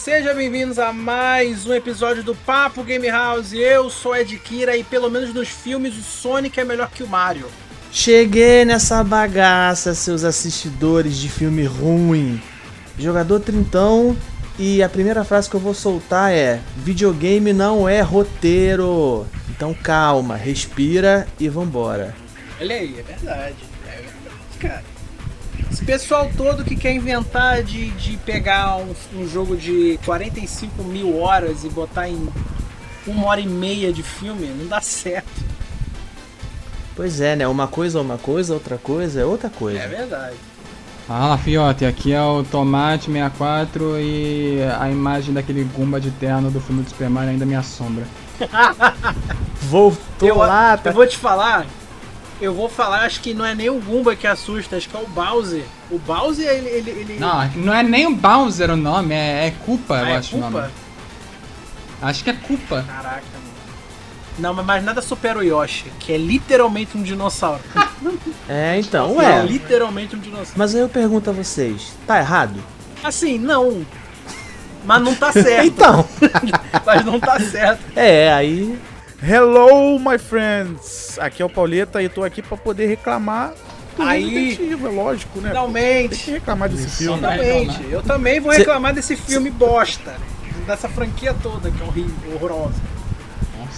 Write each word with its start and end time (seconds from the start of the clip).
Sejam 0.00 0.34
bem-vindos 0.34 0.78
a 0.78 0.94
mais 0.94 1.66
um 1.66 1.74
episódio 1.74 2.22
do 2.22 2.34
Papo 2.34 2.82
Game 2.82 3.06
House. 3.10 3.52
Eu 3.52 3.90
sou 3.90 4.16
Ed 4.16 4.34
Kira 4.38 4.74
e 4.74 4.82
pelo 4.82 5.10
menos 5.10 5.34
nos 5.34 5.48
filmes 5.48 5.94
o 5.98 6.02
Sonic 6.02 6.58
é 6.58 6.64
melhor 6.64 6.90
que 6.90 7.02
o 7.02 7.06
Mario. 7.06 7.46
Cheguei 7.92 8.64
nessa 8.64 9.04
bagaça, 9.04 9.94
seus 9.94 10.24
assistidores 10.24 11.18
de 11.18 11.28
filme 11.28 11.66
ruim. 11.66 12.40
Jogador 12.98 13.40
trintão 13.40 14.16
e 14.58 14.82
a 14.82 14.88
primeira 14.88 15.22
frase 15.22 15.50
que 15.50 15.56
eu 15.56 15.60
vou 15.60 15.74
soltar 15.74 16.32
é: 16.32 16.60
videogame 16.78 17.52
não 17.52 17.86
é 17.86 18.00
roteiro. 18.00 19.26
Então 19.50 19.74
calma, 19.74 20.34
respira 20.34 21.28
e 21.38 21.46
vambora. 21.46 22.16
Olha 22.58 22.74
aí, 22.74 22.98
é 22.98 23.02
verdade. 23.02 23.56
É 23.86 23.96
verdade, 23.96 24.58
cara. 24.58 24.89
Esse 25.80 25.86
pessoal 25.86 26.30
todo 26.36 26.62
que 26.62 26.76
quer 26.76 26.92
inventar 26.92 27.62
de, 27.62 27.88
de 27.92 28.18
pegar 28.18 28.76
um, 28.76 28.94
um 29.14 29.26
jogo 29.26 29.56
de 29.56 29.98
45 30.04 30.84
mil 30.84 31.18
horas 31.18 31.64
e 31.64 31.70
botar 31.70 32.06
em 32.06 32.28
uma 33.06 33.26
hora 33.28 33.40
e 33.40 33.46
meia 33.46 33.90
de 33.90 34.02
filme, 34.02 34.46
não 34.48 34.66
dá 34.66 34.82
certo. 34.82 35.30
Pois 36.94 37.22
é, 37.22 37.34
né? 37.34 37.48
Uma 37.48 37.66
coisa 37.66 37.98
é 37.98 38.02
uma 38.02 38.18
coisa, 38.18 38.52
outra 38.52 38.76
coisa 38.76 39.22
é 39.22 39.24
outra 39.24 39.48
coisa. 39.48 39.78
É 39.78 39.88
verdade. 39.88 40.36
Fala, 41.06 41.38
fiote, 41.38 41.86
aqui 41.86 42.12
é 42.12 42.22
o 42.22 42.44
Tomate 42.44 43.06
64 43.10 43.98
e 44.00 44.58
a 44.78 44.90
imagem 44.90 45.32
daquele 45.32 45.64
Gumba 45.64 45.98
de 45.98 46.10
terno 46.10 46.50
do 46.50 46.60
filme 46.60 46.82
do 46.82 46.90
Super 46.90 47.08
Mario 47.08 47.30
ainda 47.30 47.46
me 47.46 47.54
assombra. 47.54 48.04
Voltou 49.62 50.28
Eu, 50.28 50.36
lá, 50.36 50.76
tá? 50.76 50.90
eu 50.90 50.94
vou 50.94 51.06
te 51.06 51.16
falar, 51.16 51.64
eu 52.40 52.54
vou 52.54 52.68
falar, 52.68 53.04
acho 53.04 53.20
que 53.20 53.34
não 53.34 53.44
é 53.44 53.54
nem 53.54 53.68
o 53.70 53.80
Goomba 53.80 54.16
que 54.16 54.26
assusta, 54.26 54.76
acho 54.76 54.88
que 54.88 54.96
é 54.96 55.00
o 55.00 55.06
Bowser. 55.06 55.64
O 55.90 55.98
Bowser, 55.98 56.46
ele. 56.48 56.68
ele, 56.68 56.90
ele... 56.90 57.18
Não, 57.18 57.46
não 57.56 57.74
é 57.74 57.82
nem 57.82 58.06
o 58.06 58.14
Bowser 58.14 58.70
o 58.70 58.76
nome, 58.76 59.14
é, 59.14 59.46
é 59.48 59.54
Culpa, 59.64 59.96
Ah, 59.96 60.00
eu 60.00 60.06
é 60.06 60.16
acho 60.16 60.36
o 60.36 60.40
culpa? 60.40 60.60
nome. 60.62 60.72
Acho 62.02 62.24
que 62.24 62.30
é 62.30 62.32
Culpa. 62.32 62.84
Caraca, 62.86 63.22
mano. 63.34 63.50
Não, 64.38 64.54
mas- 64.64 64.82
nada 64.82 65.02
supera 65.02 65.38
o 65.38 65.42
Yoshi, 65.42 65.84
que 65.98 66.12
é 66.12 66.16
literalmente 66.16 66.96
um 66.96 67.02
dinossauro. 67.02 67.60
É, 68.48 68.80
então, 68.80 69.20
é 69.20 69.42
ué. 69.42 69.42
literalmente 69.44 70.16
um 70.16 70.18
dinossauro. 70.18 70.52
Mas 70.56 70.74
aí 70.74 70.80
eu 70.80 70.88
pergunto 70.88 71.28
a 71.28 71.32
vocês, 71.34 71.92
tá 72.06 72.18
errado? 72.18 72.58
Assim, 73.04 73.38
não. 73.38 73.84
Mas 74.86 75.02
não 75.02 75.14
tá 75.14 75.30
certo. 75.30 75.66
Então, 75.68 76.08
mas 76.86 77.04
não 77.04 77.20
tá 77.20 77.38
certo. 77.38 77.82
é, 77.94 78.32
aí. 78.32 78.78
Hello, 79.22 79.98
my 79.98 80.18
friends! 80.18 81.18
Aqui 81.18 81.42
é 81.42 81.44
o 81.44 81.48
Pauleta 81.50 82.02
e 82.02 82.08
tô 82.08 82.24
aqui 82.24 82.40
pra 82.40 82.56
poder 82.56 82.86
reclamar 82.86 83.52
do 83.96 84.02
Aí- 84.02 84.22
Resident 84.46 84.72
Evil, 84.72 84.88
é 84.88 84.90
lógico, 84.90 85.40
né? 85.40 85.50
Tem 85.50 85.50
que 85.50 85.56
Finalmente. 85.58 86.30
reclamar 86.30 86.68
desse 86.70 86.88
filme. 86.88 87.18
Finalmente. 87.18 87.84
Eu 87.90 88.02
também 88.02 88.40
vou 88.40 88.52
Cê- 88.52 88.58
reclamar 88.58 88.94
desse 88.94 89.16
filme 89.16 89.50
bosta. 89.50 90.14
Dessa 90.66 90.88
franquia 90.88 91.34
toda, 91.42 91.70
que 91.70 91.82
é 91.82 91.84
horrível, 91.86 92.34
horrorosa. 92.34 92.74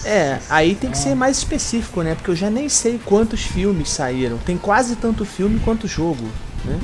É, 0.05 0.39
aí 0.49 0.75
tem 0.75 0.91
que 0.91 0.99
ser 0.99 1.15
mais 1.15 1.39
específico, 1.39 2.03
né? 2.03 2.15
Porque 2.15 2.31
eu 2.31 2.37
já 2.37 2.49
nem 2.51 2.69
sei 2.69 2.99
quantos 3.05 3.43
filmes 3.43 3.91
saíram. 3.91 4.39
Tem 4.39 4.56
quase 4.56 4.97
tanto 4.97 5.25
filme 5.25 5.61
quanto 5.61 5.87
jogo, 5.89 6.25
né? 6.65 6.79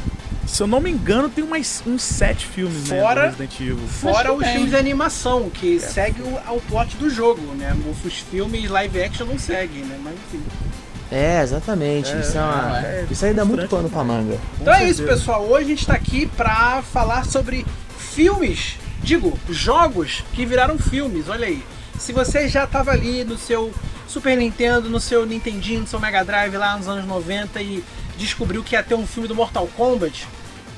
Se 0.48 0.62
eu 0.62 0.66
não 0.66 0.80
me 0.80 0.90
engano, 0.90 1.28
tem 1.28 1.44
umas, 1.44 1.82
uns 1.86 2.02
sete 2.02 2.46
filmes, 2.46 2.88
né? 2.88 3.00
Fora- 3.00 3.20
do 3.22 3.26
Resident 3.36 3.60
Evil. 3.60 3.78
Fora 3.88 4.32
os 4.32 4.42
tem. 4.42 4.52
filmes 4.52 4.70
de 4.70 4.76
animação, 4.76 5.50
que 5.50 5.78
segue 5.78 6.22
o, 6.22 6.38
ao 6.46 6.58
plot 6.60 6.96
do 6.96 7.10
jogo, 7.10 7.42
né? 7.54 7.76
Os 8.04 8.14
filmes 8.14 8.68
live 8.70 9.02
action 9.02 9.26
não 9.26 9.38
seguem, 9.38 9.84
né? 9.84 9.98
Mas 10.02 10.14
enfim. 10.14 10.42
É, 11.12 11.42
exatamente. 11.42 12.08
isso, 12.18 12.36
é 12.36 12.40
uma- 12.40 12.80
é 12.80 13.06
isso 13.10 13.24
aí 13.24 13.32
dá 13.34 13.44
muito 13.44 13.60
frustrante 13.68 13.90
pano 13.90 13.90
pra 13.90 14.04
manga. 14.04 14.38
Então 14.60 14.72
é 14.72 14.78
certeza. 14.78 15.02
isso, 15.02 15.10
pessoal. 15.12 15.44
Hoje 15.44 15.64
a 15.64 15.68
gente 15.68 15.86
tá 15.86 15.94
aqui 15.94 16.26
pra 16.36 16.82
falar 16.82 17.24
sobre 17.26 17.64
filmes, 17.98 18.76
digo, 19.02 19.38
jogos 19.50 20.24
que 20.32 20.44
viraram 20.46 20.78
filmes. 20.78 21.28
Olha 21.28 21.46
aí. 21.46 21.62
Se 21.98 22.12
você 22.12 22.48
já 22.48 22.66
tava 22.66 22.90
ali 22.92 23.24
no 23.24 23.36
seu 23.36 23.72
Super 24.06 24.36
Nintendo, 24.36 24.88
no 24.88 25.00
seu 25.00 25.26
Nintendinho, 25.26 25.80
no 25.80 25.86
seu 25.86 26.00
Mega 26.00 26.24
Drive 26.24 26.56
lá 26.56 26.76
nos 26.76 26.88
anos 26.88 27.04
90 27.06 27.60
e 27.60 27.84
descobriu 28.16 28.62
que 28.62 28.74
ia 28.74 28.82
ter 28.82 28.94
um 28.94 29.06
filme 29.06 29.28
do 29.28 29.34
Mortal 29.34 29.68
Kombat, 29.76 30.26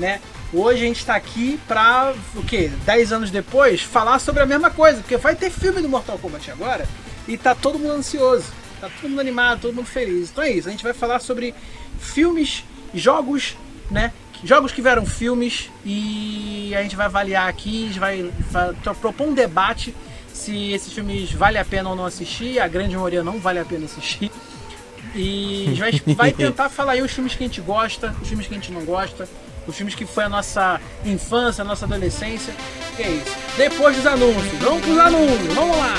né? 0.00 0.20
Hoje 0.52 0.82
a 0.82 0.86
gente 0.86 1.06
tá 1.06 1.14
aqui 1.14 1.60
pra, 1.68 2.12
o 2.34 2.42
quê? 2.42 2.72
10 2.84 3.12
anos 3.12 3.30
depois, 3.30 3.82
falar 3.82 4.18
sobre 4.18 4.42
a 4.42 4.46
mesma 4.46 4.70
coisa, 4.70 5.00
porque 5.00 5.16
vai 5.16 5.36
ter 5.36 5.50
filme 5.50 5.80
do 5.80 5.88
Mortal 5.88 6.18
Kombat 6.18 6.50
agora 6.50 6.88
e 7.28 7.36
tá 7.36 7.54
todo 7.54 7.78
mundo 7.78 7.92
ansioso, 7.92 8.46
tá 8.80 8.88
todo 8.88 9.08
mundo 9.08 9.20
animado, 9.20 9.60
todo 9.60 9.74
mundo 9.74 9.86
feliz. 9.86 10.30
Então 10.30 10.42
é 10.42 10.50
isso, 10.50 10.66
a 10.66 10.70
gente 10.72 10.82
vai 10.82 10.94
falar 10.94 11.20
sobre 11.20 11.54
filmes, 12.00 12.64
jogos, 12.92 13.56
né? 13.90 14.12
Jogos 14.42 14.72
que 14.72 14.80
vieram 14.80 15.04
filmes 15.04 15.70
e 15.84 16.74
a 16.74 16.82
gente 16.82 16.96
vai 16.96 17.06
avaliar 17.06 17.46
aqui, 17.46 17.84
a 17.84 17.86
gente 17.88 18.00
vai, 18.00 18.32
vai 18.50 18.74
propor 18.94 19.28
um 19.28 19.34
debate 19.34 19.94
se 20.32 20.72
esses 20.72 20.92
filmes 20.92 21.30
vale 21.30 21.58
a 21.58 21.64
pena 21.64 21.90
ou 21.90 21.94
não 21.94 22.06
assistir, 22.06 22.58
a 22.58 22.66
grande 22.66 22.94
maioria 22.94 23.22
não 23.22 23.38
vale 23.38 23.58
a 23.58 23.64
pena 23.64 23.84
assistir. 23.84 24.32
E 25.14 25.66
a 25.66 25.90
gente 25.90 26.02
vai, 26.04 26.14
vai 26.14 26.32
tentar 26.34 26.70
falar 26.70 26.92
aí 26.92 27.02
os 27.02 27.12
filmes 27.12 27.34
que 27.34 27.44
a 27.44 27.46
gente 27.46 27.60
gosta, 27.60 28.16
os 28.22 28.28
filmes 28.28 28.46
que 28.46 28.54
a 28.54 28.56
gente 28.56 28.72
não 28.72 28.84
gosta, 28.84 29.28
os 29.70 29.76
filmes 29.76 29.94
que 29.94 30.04
foi 30.04 30.24
a 30.24 30.28
nossa 30.28 30.80
infância, 31.04 31.62
a 31.62 31.64
nossa 31.64 31.86
adolescência. 31.86 32.54
E 32.98 33.02
é 33.02 33.10
isso. 33.10 33.36
Depois 33.56 33.96
dos 33.96 34.06
anúncios, 34.06 34.58
vamos 34.60 34.82
pros 34.82 34.98
anúncios, 34.98 35.54
vamos 35.54 35.76
lá! 35.76 35.94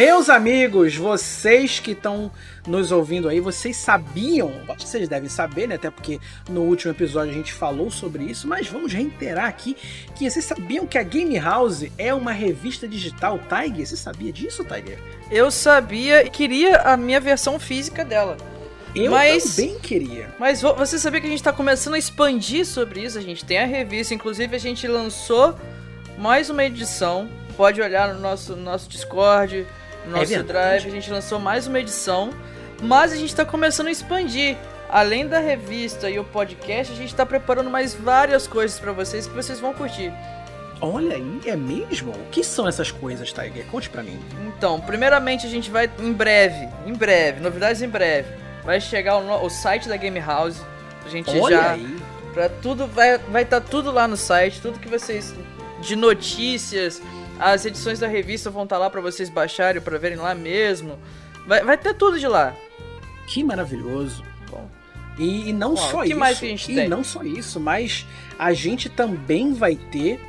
Meus 0.00 0.30
amigos, 0.30 0.96
vocês 0.96 1.78
que 1.78 1.90
estão 1.90 2.32
nos 2.66 2.90
ouvindo 2.90 3.28
aí, 3.28 3.38
vocês 3.38 3.76
sabiam? 3.76 4.50
Acho 4.66 4.78
que 4.78 4.88
vocês 4.88 5.06
devem 5.06 5.28
saber, 5.28 5.68
né? 5.68 5.74
Até 5.74 5.90
porque 5.90 6.18
no 6.48 6.62
último 6.62 6.90
episódio 6.94 7.32
a 7.32 7.34
gente 7.34 7.52
falou 7.52 7.90
sobre 7.90 8.24
isso, 8.24 8.48
mas 8.48 8.66
vamos 8.66 8.94
reiterar 8.94 9.44
aqui 9.44 9.76
que 10.16 10.30
vocês 10.30 10.42
sabiam 10.42 10.86
que 10.86 10.96
a 10.96 11.02
Game 11.02 11.38
House 11.38 11.84
é 11.98 12.14
uma 12.14 12.32
revista 12.32 12.88
digital, 12.88 13.38
Tiger? 13.40 13.86
Você 13.86 13.94
sabia 13.94 14.32
disso, 14.32 14.64
Tiger? 14.64 14.98
Eu 15.30 15.50
sabia 15.50 16.24
e 16.24 16.30
queria 16.30 16.78
a 16.78 16.96
minha 16.96 17.20
versão 17.20 17.60
física 17.60 18.02
dela. 18.02 18.38
Eu 18.94 19.10
Mas- 19.10 19.54
também 19.56 19.78
queria. 19.80 20.30
Mas 20.38 20.62
vo- 20.62 20.72
você 20.76 20.98
sabia 20.98 21.20
que 21.20 21.26
a 21.26 21.30
gente 21.30 21.42
tá 21.42 21.52
começando 21.52 21.92
a 21.92 21.98
expandir 21.98 22.64
sobre 22.64 23.02
isso? 23.02 23.18
A 23.18 23.22
gente 23.22 23.44
tem 23.44 23.58
a 23.58 23.66
revista, 23.66 24.14
inclusive 24.14 24.56
a 24.56 24.58
gente 24.58 24.88
lançou 24.88 25.54
mais 26.16 26.48
uma 26.48 26.64
edição. 26.64 27.28
Pode 27.54 27.82
olhar 27.82 28.14
no 28.14 28.18
nosso, 28.20 28.56
no 28.56 28.62
nosso 28.62 28.88
Discord, 28.88 29.66
no 30.06 30.16
É 30.16 30.20
nosso 30.20 30.28
verdade. 30.28 30.48
Drive, 30.48 30.86
a 30.86 30.90
gente 30.90 31.10
lançou 31.10 31.38
mais 31.38 31.66
uma 31.66 31.78
edição. 31.80 32.30
Mas 32.82 33.12
a 33.12 33.16
gente 33.16 33.34
tá 33.34 33.44
começando 33.44 33.88
a 33.88 33.90
expandir. 33.90 34.56
Além 34.88 35.26
da 35.26 35.38
revista 35.38 36.10
e 36.10 36.18
o 36.18 36.24
podcast, 36.24 36.92
a 36.92 36.96
gente 36.96 37.14
tá 37.14 37.24
preparando 37.24 37.70
mais 37.70 37.94
várias 37.94 38.48
coisas 38.48 38.80
pra 38.80 38.90
vocês 38.90 39.26
que 39.26 39.34
vocês 39.34 39.60
vão 39.60 39.72
curtir. 39.72 40.12
Olha 40.80 41.14
aí, 41.14 41.40
é 41.46 41.54
mesmo? 41.54 42.10
O 42.10 42.30
que 42.30 42.42
são 42.42 42.66
essas 42.66 42.90
coisas, 42.90 43.32
Tiger? 43.32 43.66
Conte 43.66 43.88
pra 43.88 44.02
mim. 44.02 44.18
Então, 44.48 44.80
primeiramente 44.80 45.46
a 45.46 45.50
gente 45.50 45.70
vai 45.70 45.88
em 45.98 46.12
breve, 46.12 46.68
em 46.86 46.94
breve, 46.94 47.40
novidades 47.40 47.82
em 47.82 47.88
breve. 47.88 48.28
Vai 48.64 48.80
chegar 48.80 49.18
o, 49.18 49.44
o 49.44 49.50
site 49.50 49.88
da 49.88 49.96
Game 49.96 50.18
House. 50.18 50.60
A 51.04 51.08
gente 51.08 51.30
Olha 51.38 51.56
já 51.56 51.70
aí. 51.72 51.96
Pra 52.32 52.48
tudo, 52.48 52.86
vai 52.86 53.16
estar 53.16 53.30
vai 53.30 53.44
tá 53.44 53.60
tudo 53.60 53.92
lá 53.92 54.08
no 54.08 54.16
site, 54.16 54.60
tudo 54.60 54.78
que 54.78 54.88
vocês. 54.88 55.34
de 55.82 55.94
notícias, 55.96 57.02
as 57.40 57.64
edições 57.64 57.98
da 57.98 58.06
revista 58.06 58.50
vão 58.50 58.64
estar 58.64 58.78
lá 58.78 58.88
pra 58.90 59.00
vocês 59.00 59.28
baixarem, 59.28 59.80
pra 59.80 59.98
verem 59.98 60.18
lá 60.18 60.34
mesmo. 60.34 60.98
Vai, 61.46 61.62
vai 61.64 61.76
ter 61.78 61.94
tudo 61.94 62.18
de 62.18 62.26
lá. 62.28 62.54
Que 63.26 63.42
maravilhoso. 63.42 64.22
Bom. 64.50 64.68
E, 65.18 65.50
e 65.50 65.52
não 65.52 65.70
Bom, 65.70 65.76
só 65.76 65.98
o 66.00 66.02
que 66.02 66.08
isso. 66.10 66.18
mais 66.18 66.38
que 66.38 66.46
a 66.46 66.48
gente 66.48 66.72
e 66.72 66.74
tem? 66.74 66.88
não 66.88 67.02
só 67.04 67.22
isso, 67.22 67.58
mas 67.60 68.06
a 68.38 68.52
gente 68.52 68.88
também 68.88 69.52
vai 69.54 69.74
ter. 69.76 70.20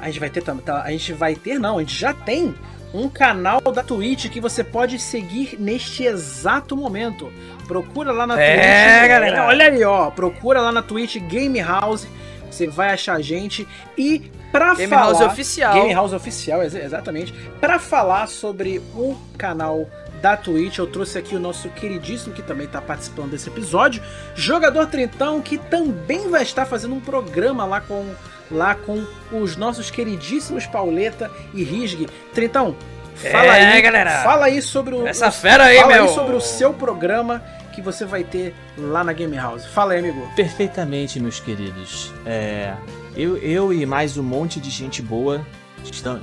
A 0.00 0.06
gente 0.06 0.20
vai 0.20 0.30
ter 0.30 0.42
tam- 0.42 0.58
tá, 0.58 0.82
A 0.82 0.90
gente 0.90 1.12
vai 1.12 1.34
ter, 1.34 1.58
não, 1.58 1.78
a 1.78 1.80
gente 1.80 1.94
já 1.94 2.12
tem 2.12 2.54
um 2.92 3.08
canal 3.08 3.60
da 3.60 3.82
Twitch 3.82 4.28
que 4.28 4.40
você 4.40 4.62
pode 4.62 4.98
seguir 4.98 5.56
neste 5.58 6.04
exato 6.04 6.76
momento. 6.76 7.32
Procura 7.66 8.12
lá 8.12 8.26
na 8.26 8.38
É, 8.40 8.98
Twitch. 8.98 9.08
galera. 9.08 9.46
Olha 9.46 9.66
aí, 9.66 9.84
ó. 9.84 10.10
Procura 10.10 10.60
lá 10.60 10.70
na 10.72 10.82
Twitch 10.82 11.16
Game 11.18 11.58
House. 11.60 12.06
Você 12.50 12.66
vai 12.66 12.90
achar 12.92 13.14
a 13.16 13.22
gente. 13.22 13.66
E 13.96 14.30
pra 14.52 14.74
Game 14.74 14.88
falar. 14.88 15.02
House 15.02 15.20
Oficial. 15.22 15.74
Game 15.74 15.92
House 15.94 16.12
Oficial, 16.12 16.62
ex- 16.62 16.74
exatamente. 16.74 17.32
Pra 17.60 17.78
falar 17.78 18.28
sobre 18.28 18.78
o 18.94 19.16
canal 19.36 19.88
da 20.20 20.36
Twitch, 20.36 20.78
eu 20.78 20.86
trouxe 20.86 21.18
aqui 21.18 21.34
o 21.34 21.40
nosso 21.40 21.68
queridíssimo, 21.70 22.32
que 22.32 22.42
também 22.42 22.68
tá 22.68 22.80
participando 22.80 23.30
desse 23.32 23.48
episódio, 23.48 24.00
Jogador 24.36 24.86
Trintão, 24.86 25.40
que 25.40 25.58
também 25.58 26.30
vai 26.30 26.42
estar 26.44 26.64
fazendo 26.64 26.94
um 26.94 27.00
programa 27.00 27.64
lá 27.64 27.80
com, 27.80 28.06
lá 28.48 28.74
com 28.76 29.04
os 29.32 29.56
nossos 29.56 29.90
queridíssimos 29.90 30.64
Pauleta 30.66 31.28
e 31.52 31.64
Risg. 31.64 32.06
Trintão, 32.32 32.76
fala 33.16 33.56
É, 33.56 33.72
aí, 33.74 33.82
galera. 33.82 34.22
fala 34.22 34.46
aí 34.46 34.62
sobre 34.62 34.94
o, 34.94 35.06
Essa 35.08 35.32
fera 35.32 35.64
aí, 35.64 35.78
fala 35.80 35.92
meu. 35.92 36.02
aí 36.04 36.08
sobre 36.10 36.36
o 36.36 36.40
seu 36.40 36.72
programa 36.72 37.42
que 37.74 37.82
você 37.82 38.04
vai 38.04 38.22
ter 38.22 38.54
lá 38.78 39.02
na 39.02 39.12
Game 39.12 39.34
House. 39.36 39.64
Fala 39.66 39.94
aí, 39.94 39.98
amigo. 39.98 40.24
Perfeitamente, 40.36 41.18
meus 41.18 41.40
queridos. 41.40 42.12
É, 42.24 42.74
eu, 43.16 43.36
eu 43.38 43.72
e 43.72 43.84
mais 43.86 44.16
um 44.16 44.22
monte 44.22 44.60
de 44.60 44.70
gente 44.70 45.02
boa 45.02 45.44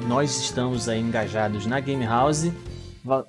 nós 0.08 0.40
estamos 0.40 0.88
aí 0.88 1.00
engajados 1.00 1.66
na 1.66 1.80
Game 1.80 2.06
House. 2.06 2.52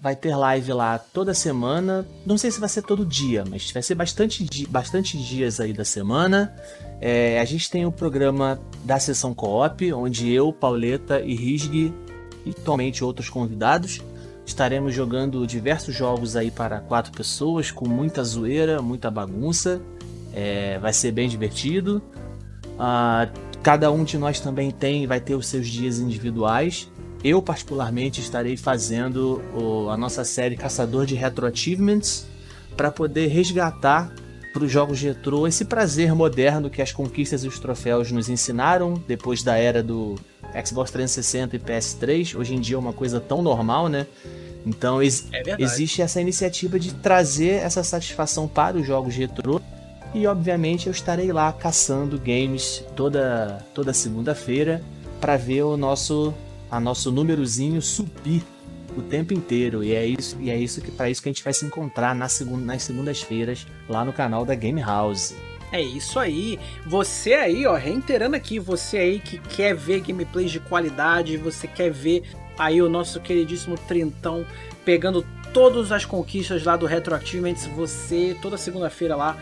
Vai 0.01 0.15
ter 0.15 0.35
live 0.35 0.73
lá 0.73 0.99
toda 0.99 1.33
semana. 1.33 2.07
Não 2.25 2.37
sei 2.37 2.51
se 2.51 2.61
vai 2.61 2.69
ser 2.69 2.83
todo 2.83 3.05
dia, 3.05 3.45
mas 3.49 3.71
vai 3.71 3.83
ser 3.83 3.95
bastante, 3.95 4.67
bastante 4.69 5.17
dias 5.19 5.59
aí 5.59 5.73
da 5.73 5.85
semana. 5.85 6.55
É, 7.01 7.41
a 7.41 7.45
gente 7.45 7.71
tem 7.71 7.87
o 7.87 7.93
programa 7.93 8.61
da 8.85 8.99
sessão 8.99 9.35
co-op, 9.35 9.93
onde 9.93 10.31
eu, 10.31 10.53
Pauleta 10.53 11.21
e 11.21 11.35
Risg 11.35 11.93
e 12.45 12.51
atualmente 12.51 13.03
outros 13.03 13.29
convidados 13.29 14.01
estaremos 14.51 14.93
jogando 14.93 15.47
diversos 15.47 15.95
jogos 15.95 16.35
aí 16.35 16.51
para 16.51 16.81
quatro 16.81 17.13
pessoas, 17.13 17.71
com 17.71 17.89
muita 17.89 18.25
zoeira, 18.25 18.83
muita 18.83 19.09
bagunça. 19.09 19.81
É, 20.33 20.79
vai 20.81 20.93
ser 20.93 21.13
bem 21.13 21.29
divertido. 21.29 22.03
Uh, 22.75 23.50
cada 23.63 23.91
um 23.91 24.05
de 24.05 24.17
nós 24.19 24.41
também 24.41 24.71
tem, 24.71 25.07
vai 25.07 25.21
ter 25.21 25.35
os 25.35 25.47
seus 25.47 25.69
dias 25.69 25.99
individuais. 25.99 26.91
Eu, 27.23 27.43
particularmente, 27.43 28.21
estarei 28.21 28.57
fazendo 28.57 29.43
o, 29.55 29.91
a 29.91 29.97
nossa 29.97 30.25
série 30.25 30.57
Caçador 30.57 31.05
de 31.05 31.15
Retro 31.15 31.47
Achievements 31.47 32.27
para 32.77 32.91
poder 32.91 33.27
resgatar 33.27 34.13
para 34.53 34.65
os 34.65 34.71
jogos 34.71 35.01
retrô 35.01 35.47
esse 35.47 35.65
prazer 35.65 36.15
moderno 36.15 36.71
que 36.71 36.83
as 36.83 36.93
conquistas 36.93 37.45
e 37.45 37.49
os 37.49 37.59
troféus 37.59 38.11
nos 38.11 38.29
ensinaram 38.29 38.95
depois 39.07 39.43
da 39.43 39.57
era 39.57 39.83
do 39.83 40.17
Xbox 40.65 40.91
360 40.91 41.57
e 41.57 41.59
PS3. 41.59 42.37
Hoje 42.37 42.55
em 42.55 42.61
dia 42.61 42.77
é 42.77 42.79
uma 42.79 42.93
coisa 42.93 43.21
tão 43.21 43.43
normal, 43.43 43.89
né? 43.89 44.07
Então 44.67 45.03
ex 45.03 45.27
é 45.33 45.57
existe 45.59 46.03
essa 46.03 46.21
iniciativa 46.21 46.79
de 46.79 46.93
trazer 46.95 47.63
essa 47.63 47.83
satisfação 47.83 48.49
para 48.49 48.77
os 48.77 48.87
jogos 48.87 49.15
retrô. 49.15 49.61
E 50.15 50.27
obviamente 50.27 50.87
eu 50.87 50.93
estarei 50.93 51.33
lá 51.33 51.53
caçando 51.53 52.19
games 52.19 52.85
toda, 52.97 53.65
toda 53.75 53.93
segunda-feira 53.93 54.83
para 55.21 55.37
ver 55.37 55.63
o 55.63 55.77
nosso 55.77 56.35
a 56.71 56.79
nosso 56.79 57.11
númerozinho 57.11 57.83
subir 57.83 58.43
o 58.97 59.03
tempo 59.03 59.35
inteiro. 59.35 59.83
E 59.83 59.93
é 59.93 60.07
isso, 60.07 60.37
e 60.41 60.51
é 60.51 60.57
isso 60.57 60.81
que 60.81 60.91
para 60.91 61.11
isso 61.11 61.23
que 61.23 61.29
a 61.29 61.33
gente 61.33 61.43
vai 61.43 61.53
se 61.53 61.65
encontrar 61.65 62.15
na 62.15 62.29
segunda, 62.29 62.65
nas 62.65 62.83
segundas-feiras 62.83 63.67
lá 63.89 64.05
no 64.05 64.13
canal 64.13 64.45
da 64.45 64.55
Game 64.55 64.81
House. 64.81 65.35
É 65.73 65.81
isso 65.81 66.19
aí. 66.19 66.59
Você 66.87 67.35
aí, 67.35 67.67
ó, 67.67 67.77
reiterando 67.77 68.35
aqui, 68.35 68.59
você 68.59 68.99
aí 68.99 69.21
que 69.21 69.39
quer 69.39 69.75
ver 69.75 70.01
gameplays 70.01 70.51
de 70.51 70.59
qualidade, 70.59 71.37
você 71.37 71.69
quer 71.69 71.91
ver 71.91 72.25
aí 72.59 72.83
o 72.83 72.89
nosso 72.89 73.21
queridíssimo 73.21 73.77
Trintão 73.79 74.45
pegando 74.85 75.25
todas 75.53 75.93
as 75.93 76.05
conquistas 76.05 76.65
lá 76.65 76.77
do 76.77 76.87
Retro 76.87 77.19
você 77.75 78.37
toda 78.41 78.57
segunda-feira 78.57 79.17
lá 79.17 79.37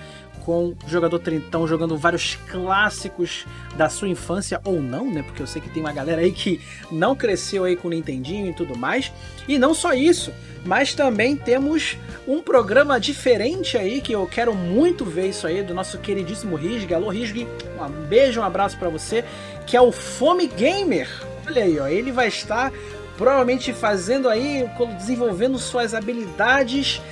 com 0.49 0.69
o 0.69 0.77
jogador 0.87 1.19
Trintão 1.19 1.69
jogando 1.69 1.95
vários 1.99 2.39
clássicos 2.51 3.45
da 3.77 3.91
sua 3.91 4.09
infância 4.09 4.59
ou 4.65 4.81
não, 4.81 5.05
né? 5.13 5.23
Porque 5.23 5.43
eu 5.43 5.47
sei 5.47 5.61
que 5.61 5.69
tem 5.69 5.83
uma 5.83 5.93
galera 5.93 6.23
aí 6.23 6.33
que 6.33 6.59
não 6.91 7.15
cresceu 7.15 7.65
aí 7.65 7.77
com 7.77 7.89
o 7.89 7.91
Nintendinho 7.91 8.49
e 8.49 8.55
tudo 8.55 8.75
mais. 8.75 9.13
E 9.47 9.59
não 9.59 9.75
só 9.75 9.93
isso, 9.93 10.33
mas 10.65 10.95
também 10.95 11.37
temos 11.37 11.99
um 12.27 12.41
programa 12.41 12.99
diferente 12.99 13.77
aí 13.77 14.01
que 14.01 14.11
eu 14.11 14.27
quero 14.27 14.55
muito 14.55 15.05
ver 15.05 15.29
isso 15.29 15.47
aí 15.47 15.63
do 15.63 15.75
nosso 15.75 15.99
queridíssimo 15.99 16.57
Risg. 16.57 16.95
Alô 16.95 17.11
Risg, 17.11 17.47
um 17.79 18.07
beijo, 18.07 18.41
um 18.41 18.45
abraço 18.45 18.79
para 18.79 18.89
você, 18.89 19.27
que 19.67 19.77
é 19.77 19.81
o 19.83 19.93
Fome 19.93 20.47
Gamer. 20.47 21.11
Olha 21.47 21.65
aí, 21.65 21.79
ó, 21.79 21.87
ele 21.89 22.11
vai 22.11 22.29
estar 22.29 22.73
provavelmente 23.19 23.75
fazendo 23.75 24.31
aí, 24.31 24.65
desenvolvendo 24.97 25.59
suas 25.59 25.93
habilidades 25.93 27.03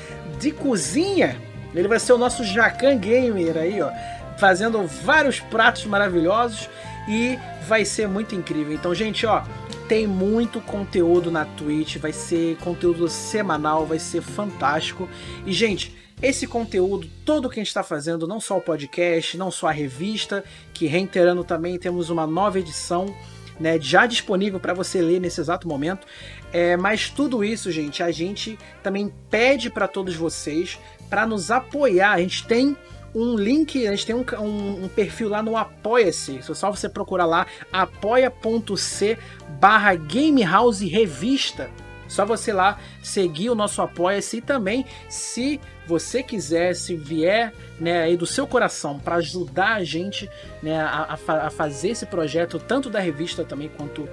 de 0.40 0.52
cozinha 0.52 1.36
ele 1.80 1.88
vai 1.88 1.98
ser 1.98 2.12
o 2.12 2.18
nosso 2.18 2.44
Jacan 2.44 2.98
Gamer 2.98 3.56
aí, 3.56 3.80
ó, 3.82 3.90
fazendo 4.38 4.86
vários 4.86 5.40
pratos 5.40 5.84
maravilhosos 5.86 6.68
e 7.08 7.38
vai 7.66 7.84
ser 7.84 8.08
muito 8.08 8.34
incrível. 8.34 8.72
Então, 8.74 8.94
gente, 8.94 9.26
ó, 9.26 9.42
tem 9.88 10.06
muito 10.06 10.60
conteúdo 10.60 11.30
na 11.30 11.44
Twitch, 11.44 11.96
vai 11.96 12.12
ser 12.12 12.56
conteúdo 12.58 13.08
semanal, 13.08 13.86
vai 13.86 13.98
ser 13.98 14.20
fantástico. 14.20 15.08
E, 15.44 15.52
gente, 15.52 15.96
esse 16.20 16.46
conteúdo, 16.46 17.08
todo 17.24 17.48
que 17.48 17.60
a 17.60 17.62
gente 17.62 17.68
está 17.68 17.82
fazendo, 17.82 18.26
não 18.26 18.40
só 18.40 18.56
o 18.56 18.60
podcast, 18.60 19.36
não 19.36 19.50
só 19.50 19.68
a 19.68 19.72
revista, 19.72 20.42
que 20.72 20.86
reiterando 20.86 21.44
também 21.44 21.78
temos 21.78 22.10
uma 22.10 22.26
nova 22.26 22.58
edição. 22.58 23.14
Né, 23.58 23.80
já 23.80 24.04
disponível 24.04 24.60
para 24.60 24.74
você 24.74 25.00
ler 25.00 25.18
nesse 25.18 25.40
exato 25.40 25.66
momento. 25.66 26.06
É, 26.52 26.76
mas 26.76 27.08
tudo 27.08 27.42
isso, 27.42 27.72
gente, 27.72 28.02
a 28.02 28.10
gente 28.10 28.58
também 28.82 29.10
pede 29.30 29.70
para 29.70 29.88
todos 29.88 30.14
vocês 30.14 30.78
para 31.08 31.26
nos 31.26 31.50
apoiar. 31.50 32.12
A 32.12 32.20
gente 32.20 32.46
tem 32.46 32.76
um 33.14 33.34
link, 33.34 33.86
a 33.86 33.90
gente 33.92 34.06
tem 34.06 34.14
um, 34.14 34.24
um, 34.38 34.84
um 34.84 34.88
perfil 34.88 35.28
lá 35.28 35.42
no 35.42 35.56
Apoia-se. 35.56 36.38
É 36.38 36.42
só 36.42 36.70
você 36.70 36.88
procurar 36.88 37.24
lá 37.24 37.46
apoia.c 37.72 39.18
barra 39.58 39.94
Gamehouse 39.94 40.86
Revista. 40.86 41.70
Só 42.08 42.24
você 42.24 42.52
lá 42.52 42.78
seguir 43.02 43.50
o 43.50 43.54
nosso 43.54 43.82
Apoia-se 43.82 44.36
e 44.36 44.40
também, 44.40 44.84
se 45.08 45.60
você 45.86 46.22
quiser, 46.22 46.74
se 46.74 46.94
vier 46.94 47.52
né, 47.80 48.02
aí 48.02 48.16
do 48.16 48.26
seu 48.26 48.46
coração 48.46 48.98
para 48.98 49.16
ajudar 49.16 49.74
a 49.74 49.84
gente 49.84 50.28
né, 50.62 50.78
a, 50.80 51.16
a, 51.26 51.50
fazer 51.50 51.90
esse 51.90 52.06
projeto, 52.06 52.58
tanto 52.58 52.90
da 52.90 53.00
revista 53.00 53.44
também 53.44 53.68
quanto 53.68 54.08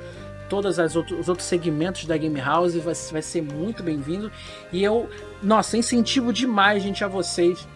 todos 0.53 0.77
os 0.77 1.27
outros 1.27 1.47
segmentos 1.47 2.05
da 2.05 2.15
Game 2.15 2.39
House, 2.39 2.75
vai, 2.75 2.93
vai 2.93 3.21
ser 3.23 3.41
muito 3.41 3.81
bem-vindo. 3.81 4.31
E 4.71 4.83
eu, 4.83 5.09
nossa, 5.41 5.75
incentivo 5.75 6.31
demais, 6.31 6.83
gente, 6.83 7.03
a 7.03 7.07
vocês 7.07 7.67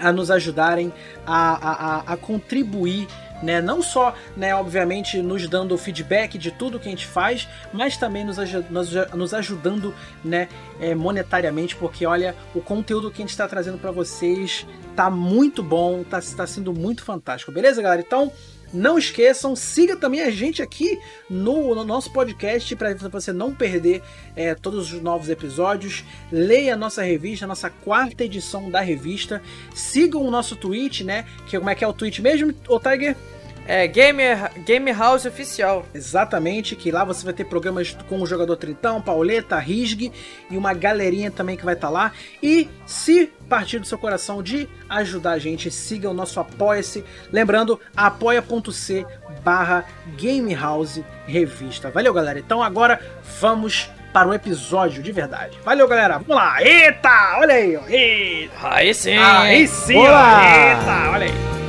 a 0.00 0.10
nos 0.10 0.28
ajudarem 0.28 0.92
a, 1.24 2.00
a, 2.08 2.12
a 2.12 2.16
contribuir 2.16 3.06
né? 3.40 3.60
Não 3.60 3.80
só, 3.80 4.16
né, 4.36 4.52
obviamente, 4.52 5.22
nos 5.22 5.46
dando 5.46 5.78
feedback 5.78 6.36
de 6.36 6.50
tudo 6.50 6.80
que 6.80 6.88
a 6.88 6.90
gente 6.90 7.06
faz, 7.06 7.48
mas 7.72 7.96
também 7.96 8.24
nos, 8.24 8.36
nos, 8.68 8.90
nos 9.14 9.32
ajudando, 9.32 9.94
né, 10.24 10.48
é, 10.80 10.92
monetariamente, 10.92 11.76
porque 11.76 12.04
olha, 12.04 12.34
o 12.52 12.60
conteúdo 12.60 13.12
que 13.12 13.18
a 13.18 13.24
gente 13.24 13.30
está 13.30 13.46
trazendo 13.46 13.78
para 13.78 13.92
vocês 13.92 14.66
tá 14.96 15.08
muito 15.08 15.62
bom, 15.62 16.02
tá, 16.02 16.20
tá 16.36 16.48
sendo 16.48 16.74
muito 16.74 17.04
fantástico, 17.04 17.52
beleza, 17.52 17.80
galera? 17.80 18.02
Então, 18.04 18.32
não 18.72 18.98
esqueçam, 18.98 19.56
siga 19.56 19.96
também 19.96 20.20
a 20.20 20.30
gente 20.30 20.62
aqui 20.62 20.98
no, 21.28 21.74
no 21.74 21.84
nosso 21.84 22.12
podcast 22.12 22.74
para 22.76 22.94
você 22.94 23.32
não 23.32 23.54
perder 23.54 24.02
é, 24.36 24.54
todos 24.54 24.92
os 24.92 25.00
novos 25.00 25.28
episódios. 25.28 26.04
Leia 26.30 26.74
a 26.74 26.76
nossa 26.76 27.02
revista, 27.02 27.44
a 27.44 27.48
nossa 27.48 27.70
quarta 27.70 28.24
edição 28.24 28.70
da 28.70 28.80
revista. 28.80 29.42
Sigam 29.74 30.22
o 30.22 30.30
nosso 30.30 30.56
tweet, 30.56 31.04
né? 31.04 31.24
Que 31.46 31.56
como 31.58 31.70
é 31.70 31.74
que 31.74 31.84
é 31.84 31.88
o 31.88 31.92
tweet 31.92 32.20
mesmo, 32.20 32.54
ô 32.68 32.78
Tiger? 32.78 33.16
É, 33.68 33.86
Game, 33.86 34.22
Game 34.64 34.90
House 34.92 35.26
Oficial. 35.26 35.86
Exatamente, 35.94 36.74
que 36.74 36.90
lá 36.90 37.04
você 37.04 37.22
vai 37.22 37.34
ter 37.34 37.44
programas 37.44 37.94
com 38.08 38.22
o 38.22 38.26
jogador 38.26 38.56
Trintão, 38.56 39.02
Pauleta, 39.02 39.58
Risg 39.58 40.10
e 40.50 40.56
uma 40.56 40.72
galerinha 40.72 41.30
também 41.30 41.54
que 41.54 41.66
vai 41.66 41.74
estar 41.74 41.88
tá 41.88 41.92
lá. 41.92 42.12
E 42.42 42.66
se 42.86 43.30
partir 43.46 43.78
do 43.78 43.86
seu 43.86 43.98
coração 43.98 44.42
de 44.42 44.66
ajudar 44.88 45.32
a 45.32 45.38
gente, 45.38 45.70
siga 45.70 46.08
o 46.08 46.14
nosso 46.14 46.40
Apoia-se. 46.40 47.04
Lembrando, 47.30 47.78
apoia.c 47.94 49.04
barra 49.44 49.84
Game 50.16 50.54
House 50.54 51.02
Revista. 51.26 51.90
Valeu, 51.90 52.14
galera. 52.14 52.38
Então 52.38 52.62
agora 52.62 52.98
vamos 53.38 53.90
para 54.14 54.28
o 54.28 54.32
episódio 54.32 55.02
de 55.02 55.12
verdade. 55.12 55.58
Valeu, 55.62 55.86
galera. 55.86 56.14
Vamos 56.14 56.34
lá. 56.34 56.62
Eita! 56.62 57.36
Olha 57.38 57.54
aí, 57.54 57.76
ó. 57.76 57.86
Eita. 57.86 58.54
Aí 58.62 58.94
sim. 58.94 59.16
Aí 59.16 59.68
sim, 59.68 59.98
ó. 59.98 60.00
Eita, 60.00 61.10
olha 61.10 61.26
aí. 61.26 61.67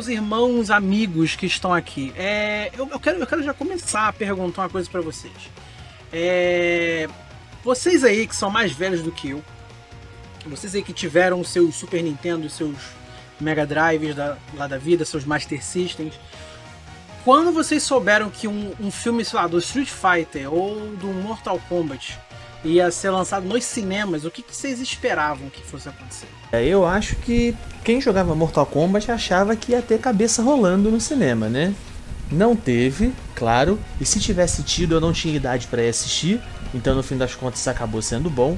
Meus 0.00 0.08
irmãos, 0.08 0.70
amigos 0.70 1.36
que 1.36 1.44
estão 1.44 1.74
aqui. 1.74 2.10
É, 2.16 2.70
eu, 2.72 2.88
eu, 2.90 2.98
quero, 2.98 3.18
eu 3.18 3.26
quero 3.26 3.42
já 3.42 3.52
começar 3.52 4.08
a 4.08 4.12
perguntar 4.14 4.62
uma 4.62 4.70
coisa 4.70 4.88
para 4.88 5.02
vocês. 5.02 5.34
É, 6.10 7.06
vocês 7.62 8.02
aí 8.02 8.26
que 8.26 8.34
são 8.34 8.48
mais 8.48 8.72
velhos 8.72 9.02
do 9.02 9.12
que 9.12 9.30
eu, 9.30 9.44
vocês 10.46 10.74
aí 10.74 10.82
que 10.82 10.94
tiveram 10.94 11.44
seus 11.44 11.74
Super 11.74 12.02
Nintendo, 12.02 12.48
seus 12.48 12.76
Mega 13.38 13.66
Drives 13.66 14.14
da, 14.14 14.38
lá 14.54 14.66
da 14.66 14.78
vida, 14.78 15.04
seus 15.04 15.26
Master 15.26 15.62
Systems, 15.62 16.18
quando 17.22 17.52
vocês 17.52 17.82
souberam 17.82 18.30
que 18.30 18.48
um, 18.48 18.72
um 18.80 18.90
filme, 18.90 19.22
sei 19.22 19.38
lá, 19.38 19.46
do 19.46 19.58
Street 19.58 19.90
Fighter 19.90 20.50
ou 20.50 20.96
do 20.96 21.08
Mortal 21.08 21.60
Kombat 21.68 22.18
ia 22.64 22.90
ser 22.90 23.10
lançado 23.10 23.46
nos 23.46 23.64
cinemas, 23.64 24.24
o 24.24 24.30
que, 24.30 24.42
que 24.42 24.54
vocês 24.54 24.80
esperavam 24.80 25.48
que 25.48 25.62
fosse 25.62 25.88
acontecer? 25.88 26.26
É, 26.52 26.64
eu 26.64 26.86
acho 26.86 27.16
que 27.16 27.56
quem 27.84 28.00
jogava 28.00 28.34
Mortal 28.34 28.66
Kombat 28.66 29.10
achava 29.10 29.56
que 29.56 29.72
ia 29.72 29.82
ter 29.82 29.98
cabeça 29.98 30.42
rolando 30.42 30.90
no 30.90 31.00
cinema, 31.00 31.48
né? 31.48 31.74
Não 32.30 32.54
teve, 32.54 33.12
claro, 33.34 33.78
e 34.00 34.04
se 34.04 34.20
tivesse 34.20 34.62
tido 34.62 34.94
eu 34.94 35.00
não 35.00 35.12
tinha 35.12 35.34
idade 35.34 35.66
para 35.66 35.82
assistir, 35.82 36.40
então 36.74 36.94
no 36.94 37.02
fim 37.02 37.16
das 37.16 37.34
contas 37.34 37.66
acabou 37.66 38.00
sendo 38.02 38.30
bom, 38.30 38.56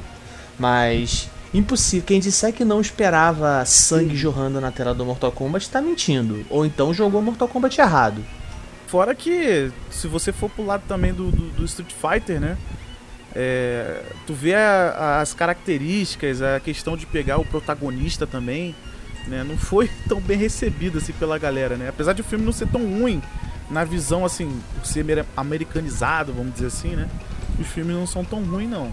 mas 0.59 1.31
impossível. 1.55 2.07
Quem 2.07 2.21
disser 2.21 2.53
que 2.53 2.65
não 2.65 2.81
esperava 2.81 3.65
sangue 3.65 4.17
jorrando 4.17 4.61
na 4.61 4.71
tela 4.71 4.95
do 4.95 5.05
Mortal 5.05 5.33
Kombat 5.33 5.65
está 5.65 5.81
mentindo, 5.81 6.45
ou 6.51 6.67
então 6.67 6.93
jogou 6.93 7.23
Mortal 7.23 7.49
Kombat 7.49 7.81
errado. 7.81 8.23
Fora 8.87 9.15
que, 9.15 9.73
se 9.91 10.07
você 10.07 10.33
for 10.33 10.51
pro 10.51 10.67
lado 10.67 10.83
também 10.87 11.15
do, 11.15 11.31
do, 11.31 11.49
do 11.51 11.65
Street 11.65 11.93
Fighter, 11.93 12.39
né? 12.39 12.59
É, 13.35 14.03
tu 14.27 14.35
vê 14.35 14.55
a, 14.55 14.95
a, 14.97 15.21
as 15.21 15.33
características, 15.33 16.43
a 16.43 16.61
questão 16.61 16.97
de 16.97 17.07
pegar 17.07 17.39
o 17.39 17.45
protagonista 17.45 18.27
também, 18.27 18.75
né? 19.27 19.45
Não 19.45 19.57
foi 19.57 19.91
tão 20.09 20.21
bem 20.21 20.37
recebido 20.37 20.99
assim 20.99 21.12
pela 21.12 21.39
galera, 21.39 21.77
né? 21.77 21.89
Apesar 21.89 22.12
de 22.12 22.21
o 22.21 22.25
filme 22.25 22.45
não 22.45 22.53
ser 22.53 22.69
tão 22.69 22.81
ruim 22.81 23.23
na 23.71 23.85
visão 23.85 24.25
assim, 24.25 24.61
ser 24.85 25.05
americanizado, 25.37 26.33
vamos 26.33 26.55
dizer 26.55 26.67
assim, 26.67 26.91
né? 26.91 27.09
Os 27.59 27.67
filmes 27.67 27.95
não 27.95 28.07
são 28.07 28.25
tão 28.25 28.43
ruins 28.43 28.69
não. 28.69 28.93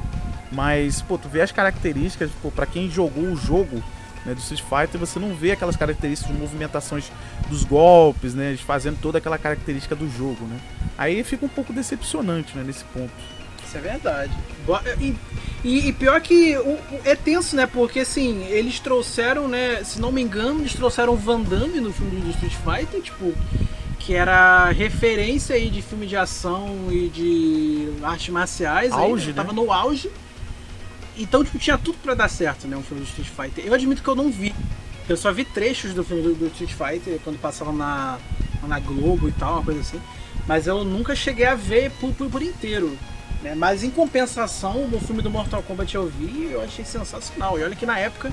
Mas, 0.51 1.01
pô, 1.01 1.17
tu 1.17 1.29
vê 1.29 1.41
as 1.41 1.51
características, 1.51 2.31
pô, 2.41 2.49
pra 2.49 2.65
quem 2.65 2.89
jogou 2.89 3.25
o 3.25 3.35
jogo, 3.35 3.83
né, 4.25 4.33
do 4.33 4.39
Street 4.39 4.63
Fighter, 4.63 4.99
você 4.99 5.19
não 5.19 5.35
vê 5.35 5.51
aquelas 5.51 5.75
características 5.75 6.33
de 6.33 6.39
movimentações 6.39 7.11
dos 7.49 7.63
golpes, 7.63 8.33
né, 8.33 8.57
fazendo 8.57 8.99
toda 8.99 9.19
aquela 9.19 9.37
característica 9.37 9.95
do 9.95 10.09
jogo, 10.09 10.45
né. 10.45 10.59
Aí 10.97 11.23
fica 11.23 11.45
um 11.45 11.49
pouco 11.49 11.71
decepcionante, 11.71 12.57
né, 12.57 12.63
nesse 12.63 12.83
ponto. 12.85 13.13
Isso 13.69 13.77
é 13.77 13.81
verdade. 13.81 14.33
E, 14.99 15.15
e, 15.63 15.89
e 15.89 15.93
pior 15.93 16.19
que 16.21 16.57
o, 16.57 16.71
o, 16.71 17.01
é 17.05 17.15
tenso, 17.15 17.55
né? 17.55 17.67
Porque 17.67 17.99
assim, 17.99 18.43
eles 18.45 18.79
trouxeram, 18.79 19.47
né? 19.47 19.83
Se 19.83 20.01
não 20.01 20.11
me 20.11 20.21
engano, 20.23 20.61
eles 20.61 20.73
trouxeram 20.73 21.15
Van 21.15 21.41
Damme 21.41 21.79
no 21.79 21.93
filme 21.93 22.19
do 22.19 22.31
Street 22.31 22.53
Fighter, 22.53 22.99
tipo, 22.99 23.31
que 23.99 24.15
era 24.15 24.71
referência 24.71 25.55
aí 25.55 25.69
de 25.69 25.83
filme 25.83 26.07
de 26.07 26.17
ação 26.17 26.87
e 26.89 27.09
de 27.09 27.89
artes 28.01 28.29
marciais. 28.29 28.91
Auge, 28.91 29.25
aí, 29.25 29.27
né? 29.27 29.33
Tava 29.35 29.53
no 29.53 29.71
auge. 29.71 30.09
Então, 31.15 31.43
tipo, 31.43 31.59
tinha 31.59 31.77
tudo 31.77 31.99
para 31.99 32.15
dar 32.15 32.27
certo, 32.27 32.67
né? 32.67 32.75
Um 32.75 32.81
filme 32.81 33.03
do 33.03 33.07
Street 33.07 33.29
Fighter. 33.29 33.67
Eu 33.67 33.75
admito 33.75 34.01
que 34.01 34.09
eu 34.09 34.15
não 34.15 34.31
vi. 34.31 34.55
Eu 35.07 35.15
só 35.15 35.31
vi 35.31 35.45
trechos 35.45 35.93
do 35.93 36.03
filme 36.03 36.23
do, 36.23 36.33
do 36.33 36.47
Street 36.47 36.71
Fighter 36.71 37.19
quando 37.23 37.39
passava 37.39 37.71
na, 37.71 38.17
na 38.67 38.79
Globo 38.79 39.29
e 39.29 39.31
tal, 39.33 39.53
uma 39.53 39.63
coisa 39.63 39.81
assim. 39.81 40.01
Mas 40.47 40.65
eu 40.65 40.83
nunca 40.83 41.15
cheguei 41.15 41.45
a 41.45 41.53
ver 41.53 41.91
por, 41.99 42.11
por, 42.15 42.27
por 42.31 42.41
inteiro. 42.41 42.97
Né? 43.41 43.55
Mas 43.55 43.83
em 43.83 43.89
compensação, 43.89 44.87
no 44.87 44.99
filme 44.99 45.21
do 45.21 45.29
Mortal 45.29 45.63
Kombat 45.63 45.95
eu 45.95 46.07
vi 46.07 46.49
eu 46.51 46.61
achei 46.61 46.83
sensacional. 46.83 47.57
E 47.57 47.63
olha 47.63 47.75
que 47.75 47.85
na 47.85 47.97
época 47.97 48.31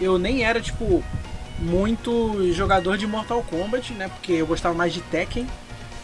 eu 0.00 0.18
nem 0.18 0.42
era, 0.44 0.60
tipo, 0.60 1.02
muito 1.58 2.52
jogador 2.52 2.96
de 2.96 3.06
Mortal 3.06 3.42
Kombat, 3.42 3.92
né? 3.92 4.08
Porque 4.08 4.32
eu 4.32 4.46
gostava 4.46 4.74
mais 4.74 4.92
de 4.92 5.00
Tekken. 5.02 5.46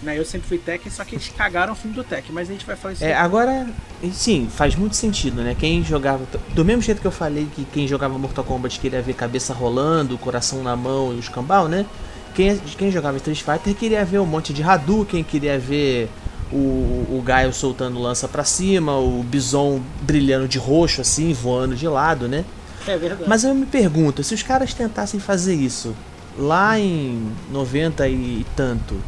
Né? 0.02 0.18
Eu 0.18 0.24
sempre 0.24 0.46
fui 0.46 0.58
Tekken, 0.58 0.90
só 0.92 1.02
que 1.04 1.14
eles 1.14 1.28
cagaram 1.28 1.72
o 1.72 1.76
filme 1.76 1.96
do 1.96 2.04
Tekken, 2.04 2.32
mas 2.34 2.50
a 2.50 2.52
gente 2.52 2.66
vai 2.66 2.76
falar 2.76 2.92
isso 2.92 3.02
É, 3.04 3.08
depois. 3.08 3.24
agora, 3.24 3.66
sim, 4.12 4.48
faz 4.54 4.74
muito 4.74 4.94
sentido, 4.96 5.40
né? 5.40 5.56
Quem 5.58 5.82
jogava. 5.82 6.26
Do 6.50 6.64
mesmo 6.64 6.82
jeito 6.82 7.00
que 7.00 7.06
eu 7.06 7.12
falei 7.12 7.48
que 7.54 7.64
quem 7.64 7.88
jogava 7.88 8.18
Mortal 8.18 8.44
Kombat 8.44 8.78
queria 8.78 9.00
ver 9.00 9.14
cabeça 9.14 9.54
rolando, 9.54 10.18
coração 10.18 10.62
na 10.62 10.76
mão 10.76 11.14
e 11.14 11.18
os 11.18 11.28
cambal, 11.30 11.68
né? 11.68 11.86
Quem, 12.34 12.58
quem 12.58 12.90
jogava 12.90 13.16
Street 13.16 13.40
Fighter 13.42 13.74
queria 13.74 14.04
ver 14.04 14.18
um 14.18 14.26
monte 14.26 14.52
de 14.52 14.62
Hadouken, 14.62 15.22
queria 15.22 15.58
ver 15.58 16.10
o, 16.52 17.18
o 17.18 17.22
Gaio 17.24 17.52
soltando 17.52 18.00
lança 18.00 18.28
pra 18.28 18.44
cima, 18.44 18.96
o 18.98 19.22
Bison 19.22 19.80
brilhando 20.02 20.46
de 20.46 20.58
roxo, 20.58 21.00
assim, 21.00 21.32
voando 21.32 21.74
de 21.74 21.88
lado, 21.88 22.28
né? 22.28 22.44
É 22.86 22.96
verdade. 22.96 23.24
Mas 23.26 23.44
eu 23.44 23.54
me 23.54 23.66
pergunto, 23.66 24.22
se 24.22 24.34
os 24.34 24.42
caras 24.42 24.74
tentassem 24.74 25.18
fazer 25.18 25.54
isso 25.54 25.94
lá 26.38 26.78
em 26.78 27.32
90 27.50 28.08
e 28.08 28.46
tanto, 28.54 29.00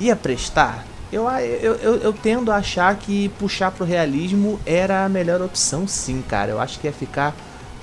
ia 0.00 0.16
prestar? 0.16 0.86
Eu, 1.12 1.28
eu, 1.28 1.74
eu, 1.76 1.96
eu 1.96 2.12
tendo 2.12 2.52
a 2.52 2.56
achar 2.56 2.94
que 2.96 3.30
puxar 3.30 3.70
pro 3.70 3.84
realismo 3.84 4.60
era 4.66 5.04
a 5.04 5.08
melhor 5.08 5.40
opção, 5.40 5.88
sim, 5.88 6.22
cara. 6.26 6.50
Eu 6.50 6.60
acho 6.60 6.78
que 6.78 6.86
ia 6.86 6.92
ficar, 6.92 7.34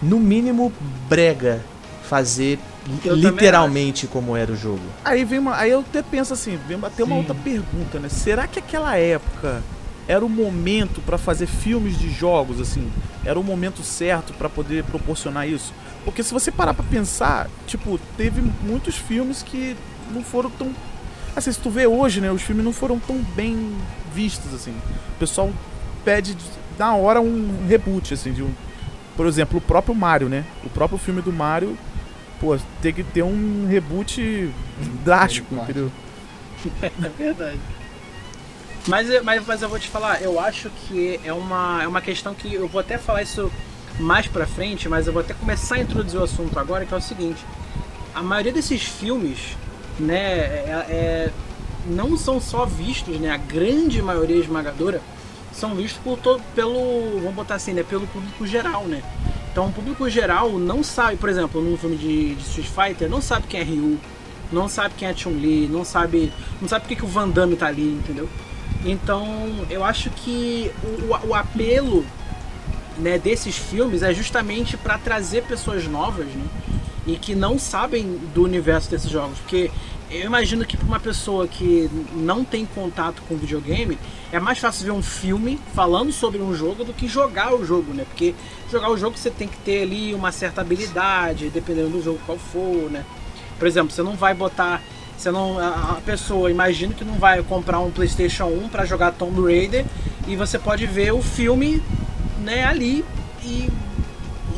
no 0.02 0.20
mínimo, 0.20 0.72
brega 1.10 1.62
fazer 2.04 2.60
Eu 3.04 3.16
literalmente 3.16 4.08
como 4.08 4.36
era 4.36 4.52
o 4.52 4.56
jogo. 4.56 4.82
Aí 5.04 5.24
vem 5.26 5.40
uma, 5.40 5.58
aí 5.58 5.72
eu 5.72 5.80
até 5.80 6.02
penso 6.04 6.34
assim, 6.34 6.60
vem 6.68 6.78
até 6.84 7.04
uma 7.04 7.16
outra 7.16 7.34
pergunta, 7.34 8.00
né? 8.00 8.10
Será 8.10 8.48
que 8.48 8.60
aquela 8.60 8.96
época 8.96 9.64
era 10.08 10.24
o 10.24 10.30
momento 10.30 11.02
pra 11.02 11.18
fazer 11.18 11.48
filmes 11.48 11.98
de 11.98 12.10
jogos 12.12 12.62
assim? 12.62 12.92
Era 13.24 13.40
o 13.40 13.44
momento 13.44 13.84
certo 13.84 14.34
pra 14.34 14.48
poder 14.48 14.84
proporcionar 14.84 15.48
isso? 15.48 15.74
Porque 16.04 16.22
se 16.22 16.32
você 16.32 16.52
parar 16.52 16.76
pra 16.76 16.84
pensar, 16.84 17.50
tipo, 17.66 18.00
teve 18.16 18.42
muitos 18.62 18.96
filmes 18.96 19.42
que 19.42 19.76
não 20.12 20.24
foram 20.24 20.52
tão 20.52 20.72
assim, 21.36 21.52
se 21.52 21.60
tu 21.60 21.70
vê 21.70 21.86
hoje, 21.86 22.22
né, 22.22 22.32
os 22.32 22.42
filmes 22.42 22.64
não 22.64 22.72
foram 22.72 23.00
tão 23.00 23.18
bem 23.36 23.76
vistos 24.14 24.54
assim. 24.54 24.72
O 25.16 25.20
pessoal 25.20 25.52
pede 26.06 26.38
na 26.78 26.96
hora 26.96 27.20
um 27.20 27.66
reboot 27.68 28.14
assim 28.14 28.32
de 28.32 28.44
um 28.44 28.54
por 29.16 29.28
exemplo, 29.28 29.60
o 29.60 29.62
próprio 29.62 29.96
Mario, 29.96 30.28
né? 30.28 30.44
O 30.64 30.70
próprio 30.70 30.98
filme 30.98 31.22
do 31.22 31.32
Mario 31.32 31.78
pô, 32.46 32.58
tem 32.82 32.94
que 32.94 33.04
ter 33.04 33.24
um 33.24 33.68
reboot 33.68 34.52
drástico, 35.04 35.56
entendeu? 35.56 35.92
É 36.82 37.10
verdade. 37.18 37.60
Mas, 38.88 39.10
eu- 39.10 39.24
mas, 39.24 39.44
mas 39.46 39.62
eu 39.64 39.70
vou 39.70 39.80
te 39.80 39.88
falar, 39.88 40.22
eu 40.22 40.40
acho 40.40 40.70
que 40.70 41.20
é 41.24 41.34
uma, 41.34 41.82
é 41.82 41.88
uma 41.88 42.02
questão 42.02 42.36
que 42.36 42.54
eu 42.54 42.68
vou 42.68 42.80
até 42.80 42.98
falar 43.00 43.24
isso 43.24 43.52
mais 44.00 44.28
pra 44.28 44.46
frente, 44.46 44.88
mas 44.88 45.08
eu 45.08 45.14
vou 45.14 45.22
até 45.22 45.34
começar 45.34 45.76
a 45.76 45.80
introduzir 45.80 46.20
o 46.20 46.24
assunto 46.24 46.58
agora, 46.60 46.86
que 46.86 46.94
é 46.94 46.98
o 46.98 47.02
seguinte. 47.02 47.44
A 48.14 48.22
maioria 48.22 48.52
desses 48.54 48.84
filmes, 48.84 49.40
né, 50.00 50.16
é, 50.18 50.86
é- 50.90 51.30
não 51.88 52.16
são 52.18 52.40
só 52.40 52.66
vistos, 52.66 53.20
né, 53.20 53.30
a 53.32 53.38
grande 53.38 54.02
maioria 54.02 54.38
esmagadora, 54.38 55.02
são 55.52 55.74
vistos 55.76 56.00
por 56.04 56.18
todo, 56.20 56.42
pelo, 56.54 57.20
vamos 57.20 57.34
botar 57.36 57.56
assim, 57.56 57.74
né, 57.74 57.84
pelo 57.84 58.06
público 58.08 58.46
geral, 58.46 58.86
né. 58.86 59.02
Então 59.56 59.68
o 59.68 59.72
público 59.72 60.10
geral 60.10 60.60
não 60.60 60.84
sabe, 60.84 61.16
por 61.16 61.30
exemplo, 61.30 61.62
num 61.62 61.78
filme 61.78 61.96
de, 61.96 62.36
de 62.36 62.42
Street 62.42 62.68
Fighter, 62.68 63.10
não 63.10 63.22
sabe 63.22 63.48
quem 63.48 63.62
é 63.62 63.64
Ryu, 63.64 63.98
não 64.52 64.68
sabe 64.68 64.96
quem 64.98 65.08
é 65.08 65.16
Chun-Li, 65.16 65.70
não 65.70 65.86
sabe, 65.86 66.30
não 66.62 66.68
sabe 66.68 66.86
por 66.86 66.94
que, 66.94 67.06
o 67.06 67.08
Van 67.08 67.30
Damme 67.30 67.56
tá 67.56 67.68
ali, 67.68 67.88
entendeu? 68.04 68.28
Então, 68.84 69.26
eu 69.70 69.82
acho 69.82 70.10
que 70.10 70.70
o, 70.84 71.06
o- 71.06 71.28
o 71.30 71.34
apelo 71.34 72.06
né, 72.98 73.18
desses 73.18 73.56
filmes 73.56 74.04
é 74.04 74.14
justamente 74.14 74.76
para 74.76 74.98
trazer 74.98 75.44
pessoas 75.44 75.88
novas 75.88 76.26
né, 76.28 76.44
e 77.08 77.16
que 77.16 77.34
não 77.34 77.58
sabem 77.58 78.20
do 78.34 78.44
universo 78.44 78.92
desses 78.92 79.10
jogos. 79.10 79.38
Porque 79.40 79.72
eu 80.12 80.26
imagino 80.26 80.66
que 80.66 80.76
para 80.76 80.86
uma 80.86 81.00
pessoa 81.00 81.48
que 81.48 81.90
não 82.14 82.44
tem 82.44 82.66
contato 82.66 83.22
com 83.26 83.38
videogame, 83.38 83.98
é 84.36 84.40
mais 84.40 84.60
fácil 84.60 84.86
ver 84.86 84.92
um 84.92 85.02
filme 85.02 85.58
falando 85.74 86.12
sobre 86.12 86.42
um 86.42 86.54
jogo 86.54 86.84
do 86.84 86.92
que 86.92 87.08
jogar 87.08 87.56
o 87.56 87.66
jogo, 87.66 87.94
né? 87.94 88.04
Porque 88.04 88.36
jogar 88.70 88.92
o 88.92 88.98
jogo 88.98 89.18
você 89.18 89.32
tem 89.32 89.48
que 89.48 89.56
ter 89.60 89.84
ali 89.84 90.14
uma 90.14 90.30
certa 90.30 90.60
habilidade, 90.60 91.50
dependendo 91.50 91.92
do 91.92 92.04
jogo 92.04 92.20
qual 92.26 92.38
for, 92.38 92.92
né? 92.92 93.06
Por 93.58 93.66
exemplo, 93.66 93.92
você 93.92 94.04
não 94.04 94.16
vai 94.18 94.34
botar. 94.34 94.82
Você 95.18 95.32
não, 95.32 95.58
a 95.58 96.02
pessoa, 96.06 96.52
imagino 96.52 96.94
que 96.94 97.06
não 97.06 97.14
vai 97.14 97.42
comprar 97.42 97.80
um 97.80 97.90
PlayStation 97.90 98.48
1 98.48 98.68
para 98.68 98.84
jogar 98.86 99.14
Tomb 99.14 99.42
Raider 99.42 99.86
e 100.28 100.36
você 100.36 100.60
pode 100.60 100.86
ver 100.86 101.14
o 101.14 101.22
filme 101.22 101.82
né, 102.44 102.66
ali 102.66 103.06
e 103.42 103.70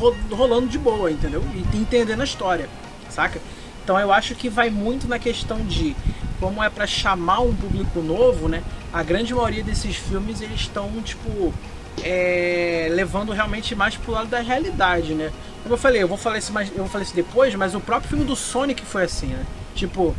ro- 0.00 0.16
rolando 0.32 0.66
de 0.66 0.76
boa, 0.76 1.08
entendeu? 1.08 1.44
E 1.54 1.76
entendendo 1.76 2.20
a 2.20 2.24
história, 2.24 2.68
saca? 3.08 3.40
Então 3.84 3.96
eu 4.00 4.12
acho 4.12 4.34
que 4.34 4.48
vai 4.48 4.68
muito 4.70 5.06
na 5.06 5.20
questão 5.20 5.60
de 5.60 5.94
como 6.40 6.60
é 6.60 6.68
para 6.68 6.88
chamar 6.88 7.38
um 7.42 7.54
público 7.54 8.00
novo, 8.00 8.48
né? 8.48 8.64
A 8.92 9.02
grande 9.02 9.34
maioria 9.34 9.62
desses 9.62 9.96
filmes 9.96 10.40
eles 10.40 10.60
estão 10.60 10.90
tipo 11.02 11.52
é, 12.02 12.88
levando 12.90 13.32
realmente 13.32 13.74
mais 13.74 13.96
pro 13.96 14.12
lado 14.12 14.28
da 14.28 14.40
realidade, 14.40 15.14
né? 15.14 15.30
Como 15.62 15.74
eu 15.74 15.78
falei, 15.78 16.02
eu 16.02 16.08
vou 16.08 16.16
falar 16.16 16.38
isso 16.38 16.52
mais, 16.52 16.70
eu 16.70 16.78
vou 16.78 16.88
falar 16.88 17.04
isso 17.04 17.14
depois, 17.14 17.54
mas 17.54 17.74
o 17.74 17.80
próprio 17.80 18.08
filme 18.10 18.24
do 18.24 18.36
Sonic 18.36 18.84
foi 18.84 19.04
assim, 19.04 19.26
né? 19.26 19.44
Tipo, 19.74 20.14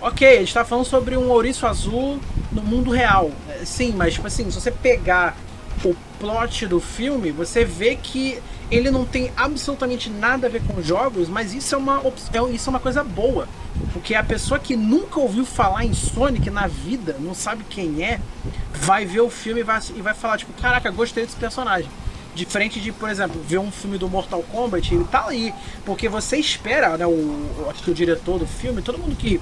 ok, 0.00 0.36
a 0.36 0.40
gente 0.40 0.54
tá 0.54 0.64
falando 0.64 0.84
sobre 0.84 1.16
um 1.16 1.28
ouriço 1.30 1.66
azul 1.66 2.18
no 2.52 2.62
mundo 2.62 2.90
real. 2.90 3.30
É, 3.48 3.64
Sim, 3.64 3.92
mas 3.96 4.14
tipo 4.14 4.26
assim, 4.26 4.50
se 4.50 4.60
você 4.60 4.70
pegar 4.70 5.36
o 5.84 5.94
plot 6.18 6.66
do 6.66 6.80
filme, 6.80 7.30
você 7.30 7.64
vê 7.64 7.96
que 7.96 8.38
ele 8.70 8.90
não 8.90 9.04
tem 9.04 9.30
absolutamente 9.36 10.10
nada 10.10 10.46
a 10.46 10.50
ver 10.50 10.62
com 10.62 10.82
jogos, 10.82 11.28
mas 11.28 11.54
isso 11.54 11.74
é 11.74 11.78
uma, 11.78 12.00
é- 12.02 12.52
isso 12.52 12.68
é 12.68 12.70
uma 12.70 12.80
coisa 12.80 13.02
boa. 13.04 13.48
Porque 13.92 14.14
a 14.14 14.24
pessoa 14.24 14.58
que 14.58 14.74
nunca 14.76 15.20
ouviu 15.20 15.44
falar 15.44 15.84
em 15.84 15.92
Sonic 15.94 16.50
na 16.50 16.66
vida, 16.66 17.16
não 17.20 17.34
sabe 17.34 17.64
quem 17.68 18.02
é, 18.02 18.20
vai 18.74 19.04
ver 19.04 19.20
o 19.20 19.30
filme 19.30 19.60
e 19.60 19.64
vai, 19.64 19.80
e 19.94 20.00
vai 20.02 20.14
falar, 20.14 20.38
tipo, 20.38 20.52
caraca, 20.60 20.90
gostei 20.90 21.24
desse 21.24 21.36
personagem. 21.36 21.88
Diferente 22.34 22.80
de, 22.80 22.92
por 22.92 23.08
exemplo, 23.08 23.40
ver 23.46 23.58
um 23.58 23.70
filme 23.70 23.96
do 23.96 24.08
Mortal 24.08 24.42
Kombat, 24.42 24.94
ele 24.94 25.04
tá 25.04 25.26
aí. 25.28 25.54
Porque 25.84 26.08
você 26.08 26.36
espera, 26.36 26.96
né? 26.98 27.06
O- 27.06 27.66
acho 27.70 27.82
que 27.82 27.90
o 27.90 27.94
diretor 27.94 28.38
do 28.38 28.46
filme, 28.46 28.82
todo 28.82 28.98
mundo 28.98 29.16
que. 29.16 29.40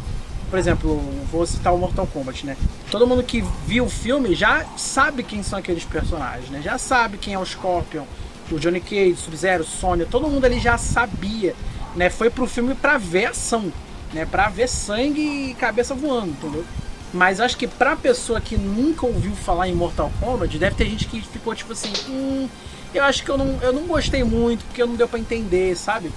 Por 0.51 0.59
exemplo, 0.59 1.01
vou 1.33 1.45
citar 1.45 1.75
o 1.75 1.79
Mortal 1.79 2.07
Kombat, 2.07 2.47
né? 2.47 2.57
Todo 2.93 3.07
mundo 3.07 3.25
que 3.25 3.43
viu 3.67 3.87
o 3.87 3.91
filme 3.91 4.35
já 4.37 4.65
sabe 4.77 5.25
quem 5.25 5.43
são 5.43 5.59
aqueles 5.59 5.85
personagens, 5.85 6.49
né? 6.51 6.61
Já 6.63 6.79
sabe 6.79 7.19
quem 7.19 7.35
é 7.35 7.39
o 7.39 7.45
Scorpion, 7.45 8.05
o 8.51 8.59
Johnny 8.59 8.81
Cage, 8.81 9.17
Sub-Zero, 9.17 9.65
Sonya, 9.65 10.07
todo 10.11 10.29
mundo 10.29 10.45
ali 10.45 10.59
já 10.59 10.77
sabia, 10.77 11.55
né? 11.97 12.11
Foi 12.11 12.31
pro 12.31 12.47
filme 12.47 12.75
pra 12.75 12.99
ver 12.99 13.27
ação, 13.27 13.73
né? 14.13 14.27
Pra 14.27 14.49
ver 14.49 14.69
sangue 14.69 15.51
e 15.51 15.55
cabeça 15.55 15.95
voando, 15.95 16.31
entendeu? 16.31 16.65
Mas 17.13 17.41
acho 17.41 17.57
que 17.57 17.69
pra 17.69 17.95
pessoa 17.95 18.41
que 18.41 18.57
nunca 18.57 19.07
ouviu 19.07 19.33
falar 19.37 19.69
em 19.69 19.75
Mortal 19.75 20.11
Kombat, 20.21 20.59
deve 20.59 20.75
ter 20.75 20.87
gente 20.87 21.07
que 21.07 21.21
ficou 21.21 21.55
tipo 21.55 21.73
assim, 21.73 21.93
hum, 22.09 22.49
eu 22.93 23.05
acho 23.05 23.23
que 23.25 23.31
eu 23.31 23.39
não, 23.39 23.59
eu 23.63 23.73
não 23.73 23.83
gostei 23.87 24.25
muito, 24.25 24.65
porque 24.65 24.85
não 24.85 24.97
deu 24.97 25.09
pra 25.09 25.19
entender, 25.19 25.77
sabe? 25.77 26.11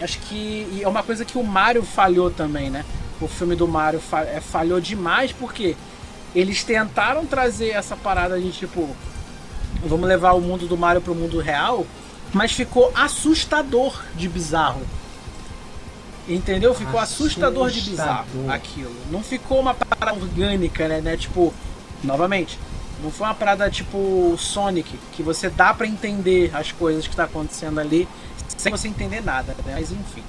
Acho 0.00 0.18
que 0.20 0.80
é 0.82 0.88
uma 0.88 1.02
coisa 1.02 1.24
que 1.24 1.38
o 1.38 1.42
Mario 1.42 1.82
falhou 1.82 2.30
também, 2.30 2.70
né? 2.70 2.84
O 3.20 3.28
filme 3.28 3.54
do 3.54 3.68
Mario 3.68 4.02
é, 4.30 4.40
falhou 4.40 4.80
demais 4.80 5.32
porque 5.32 5.76
eles 6.34 6.64
tentaram 6.64 7.24
trazer 7.24 7.70
essa 7.70 7.96
parada 7.96 8.40
de 8.40 8.50
tipo, 8.50 8.88
vamos 9.84 10.08
levar 10.08 10.32
o 10.32 10.40
mundo 10.40 10.66
do 10.66 10.76
Mario 10.76 11.00
pro 11.00 11.14
mundo 11.14 11.38
real, 11.38 11.86
mas 12.32 12.52
ficou 12.52 12.90
assustador 12.94 14.02
de 14.14 14.28
bizarro. 14.28 14.82
Entendeu? 16.28 16.72
Ficou 16.72 17.00
assustador, 17.00 17.68
de 17.70 17.80
bizarro 17.80 18.20
Assustador. 18.22 18.50
aquilo. 18.50 18.94
Não 19.10 19.22
ficou 19.22 19.60
uma 19.60 19.74
parada 19.74 20.12
orgânica, 20.18 20.86
né? 20.86 21.00
né? 21.00 21.16
Tipo, 21.16 21.52
novamente, 22.02 22.58
não 23.02 23.10
foi 23.10 23.26
uma 23.26 23.34
parada 23.34 23.68
tipo 23.68 24.36
Sonic, 24.38 24.96
que 25.12 25.22
você 25.22 25.50
dá 25.50 25.74
pra 25.74 25.86
entender 25.86 26.50
as 26.54 26.70
coisas 26.70 27.08
que 27.08 27.16
tá 27.16 27.24
acontecendo 27.24 27.80
ali 27.80 28.06
sem 28.56 28.70
você 28.70 28.86
entender 28.86 29.20
nada, 29.20 29.56
né? 29.64 29.74
Mas 29.74 29.90
enfim. 29.90 30.22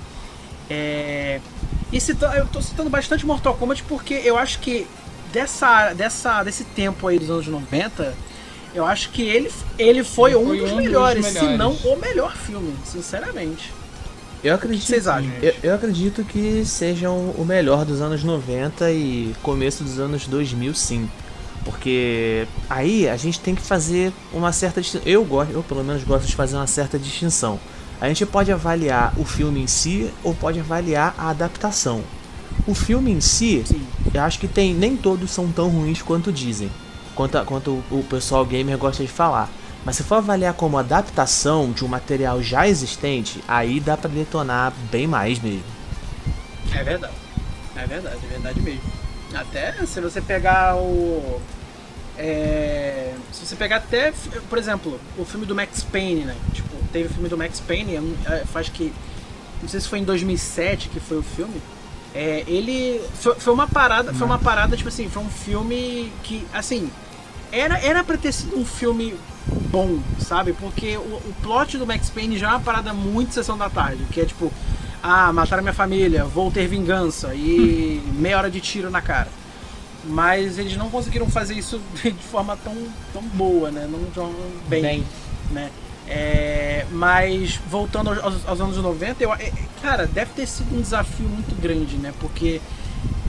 É... 0.69 1.39
E 1.91 2.01
cita- 2.01 2.33
eu 2.37 2.47
tô 2.47 2.59
citando 2.59 2.89
bastante 2.89 3.23
Mortal 3.25 3.53
Kombat 3.53 3.83
porque 3.83 4.15
eu 4.15 4.35
acho 4.35 4.57
que 4.59 4.87
dessa, 5.31 5.93
dessa, 5.93 6.41
desse 6.41 6.63
tempo 6.63 7.07
aí 7.07 7.19
dos 7.19 7.29
anos 7.29 7.45
90, 7.47 8.15
eu 8.73 8.85
acho 8.85 9.09
que 9.09 9.21
ele, 9.21 9.51
ele 9.77 10.03
foi, 10.03 10.31
Ele 10.31 10.39
um, 10.39 10.47
foi 10.47 10.57
dos, 10.59 10.71
um 10.71 10.75
dos 10.75 10.83
melhores, 10.85 11.25
se 11.25 11.33
melhores. 11.33 11.57
não 11.57 11.71
o 11.73 11.99
melhor 11.99 12.35
filme, 12.35 12.73
sinceramente. 12.85 13.71
Eu 14.43 14.55
O 14.55 14.57
que 14.57 14.65
acredito, 14.65 14.85
vocês 14.87 15.07
acham? 15.07 15.31
eu, 15.41 15.53
eu 15.63 15.75
acredito 15.75 16.23
que 16.25 16.63
sejam 16.65 17.15
o 17.37 17.45
melhor 17.45 17.85
dos 17.85 18.01
anos 18.01 18.23
90 18.23 18.91
e 18.91 19.33
começo 19.41 19.83
dos 19.83 19.99
anos 19.99 20.27
2000, 20.27 20.73
sim. 20.73 21.09
Porque 21.63 22.45
aí 22.69 23.07
a 23.07 23.15
gente 23.15 23.39
tem 23.39 23.55
que 23.55 23.61
fazer 23.61 24.11
uma 24.33 24.51
certa 24.51 24.81
distinção. 24.81 25.07
Eu 25.07 25.23
gosto, 25.23 25.51
eu 25.53 25.63
pelo 25.63 25.81
menos 25.83 26.03
gosto 26.03 26.27
de 26.27 26.35
fazer 26.35 26.57
uma 26.57 26.67
certa 26.67 26.99
distinção. 26.99 27.57
A 28.01 28.07
gente 28.09 28.25
pode 28.25 28.51
avaliar 28.51 29.13
o 29.17 29.23
filme 29.23 29.61
em 29.61 29.67
si 29.67 30.11
ou 30.23 30.33
pode 30.33 30.59
avaliar 30.59 31.15
a 31.17 31.29
adaptação. 31.29 32.01
O 32.67 32.73
filme 32.75 33.11
em 33.11 33.21
si, 33.21 33.63
Sim. 33.65 33.81
eu 34.13 34.21
acho 34.21 34.39
que 34.39 34.47
tem 34.47 34.73
nem 34.73 34.97
todos 34.97 35.31
são 35.31 35.49
tão 35.53 35.69
ruins 35.69 36.01
quanto 36.01 36.33
dizem, 36.33 36.69
quanto, 37.15 37.37
a- 37.37 37.45
quanto 37.45 37.71
o, 37.91 37.99
o 37.99 38.03
pessoal 38.03 38.45
gamer 38.45 38.77
gosta 38.77 39.03
de 39.03 39.09
falar. 39.11 39.49
Mas 39.85 39.97
se 39.97 40.03
for 40.03 40.15
avaliar 40.15 40.53
como 40.53 40.77
adaptação 40.77 41.71
de 41.71 41.83
um 41.83 41.87
material 41.89 42.41
já 42.41 42.67
existente, 42.67 43.43
aí 43.47 43.79
dá 43.79 43.97
pra 43.97 44.09
detonar 44.09 44.71
bem 44.91 45.05
mais 45.07 45.39
mesmo. 45.39 45.63
É 46.73 46.83
verdade. 46.83 47.13
É 47.75 47.85
verdade, 47.85 48.17
é 48.23 48.27
verdade 48.27 48.61
mesmo. 48.61 48.81
Até 49.33 49.73
se 49.85 49.99
você 49.99 50.21
pegar 50.21 50.75
o. 50.77 51.41
é, 52.17 53.13
se 53.31 53.45
você 53.45 53.55
pegar 53.55 53.77
até, 53.77 54.13
por 54.49 54.57
exemplo, 54.57 54.99
o 55.17 55.25
filme 55.25 55.45
do 55.45 55.55
Max 55.55 55.83
Payne, 55.83 56.23
né? 56.25 56.35
Tipo, 56.53 56.69
teve 56.91 57.07
o 57.07 57.09
filme 57.13 57.27
do 57.29 57.37
Max 57.37 57.59
Payne, 57.59 57.95
é 57.95 58.33
é, 58.33 58.45
faz 58.45 58.69
que. 58.69 58.93
Não 59.61 59.67
sei 59.69 59.79
se 59.79 59.87
foi 59.87 59.99
em 59.99 60.03
2007 60.03 60.89
que 60.89 60.99
foi 60.99 61.17
o 61.17 61.23
filme. 61.23 61.61
É, 62.13 62.43
ele. 62.47 63.01
Foi, 63.19 63.35
foi 63.35 63.53
uma 63.53 63.67
parada. 63.67 64.13
Foi 64.13 64.25
uma 64.27 64.37
parada, 64.39 64.77
tipo 64.77 64.89
assim, 64.89 65.09
foi 65.09 65.23
um 65.23 65.29
filme 65.29 66.11
que, 66.23 66.45
assim. 66.53 66.89
Era, 67.53 67.77
era 67.79 68.03
pra 68.03 68.17
ter 68.17 68.31
sido 68.31 68.57
um 68.57 68.65
filme 68.65 69.13
bom, 69.69 69.99
sabe? 70.19 70.53
Porque 70.53 70.97
o, 70.97 71.01
o 71.01 71.33
plot 71.43 71.77
do 71.77 71.85
Max 71.85 72.09
Payne 72.09 72.37
já 72.37 72.47
é 72.47 72.49
uma 72.51 72.59
parada 72.59 72.93
muito 72.93 73.33
sessão 73.33 73.57
da 73.57 73.69
tarde, 73.69 74.03
que 74.11 74.19
é 74.21 74.25
tipo, 74.25 74.51
ah, 75.03 75.31
mataram 75.31 75.61
minha 75.61 75.73
família, 75.73 76.25
vou 76.25 76.49
ter 76.51 76.67
vingança 76.67 77.33
e 77.35 78.01
meia 78.13 78.37
hora 78.39 78.49
de 78.49 78.59
tiro 78.59 78.89
na 78.89 79.01
cara. 79.01 79.27
Mas 80.05 80.57
eles 80.57 80.75
não 80.75 80.89
conseguiram 80.89 81.29
fazer 81.29 81.53
isso 81.53 81.79
de 82.03 82.11
forma 82.11 82.57
tão, 82.57 82.75
tão 83.13 83.21
boa, 83.21 83.69
né? 83.71 83.87
Não 83.89 84.03
tão 84.13 84.33
bem, 84.67 84.81
Bem. 84.81 85.03
né? 85.51 85.69
É, 86.07 86.85
mas 86.91 87.59
voltando 87.69 88.09
aos, 88.09 88.45
aos- 88.45 88.59
anos 88.59 88.75
90, 88.77 89.23
eu, 89.23 89.33
é, 89.33 89.43
é, 89.43 89.53
cara, 89.81 90.05
deve 90.05 90.31
ter 90.35 90.45
sido 90.45 90.75
um 90.75 90.81
desafio 90.81 91.27
muito 91.29 91.55
grande, 91.61 91.95
né? 91.95 92.13
Porque 92.19 92.59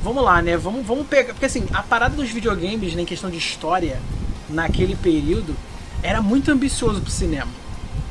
vamos 0.03 0.25
lá, 0.25 0.43
né? 0.43 0.57
Vamos, 0.57 0.85
vamos 0.85 1.07
pegar. 1.07 1.35
Porque 1.35 1.47
assim, 1.47 1.67
a 1.73 1.83
parada 1.83 2.17
dos 2.17 2.31
videogames, 2.31 2.95
né, 2.95 3.03
em 3.03 3.07
questão 3.07 3.31
de 3.31 3.39
história, 3.39 4.01
naquele 4.49 4.97
período, 4.97 5.55
era 6.03 6.21
muito 6.23 6.51
ambicioso 6.51 7.01
pro 7.01 7.11
cinema. 7.11 7.51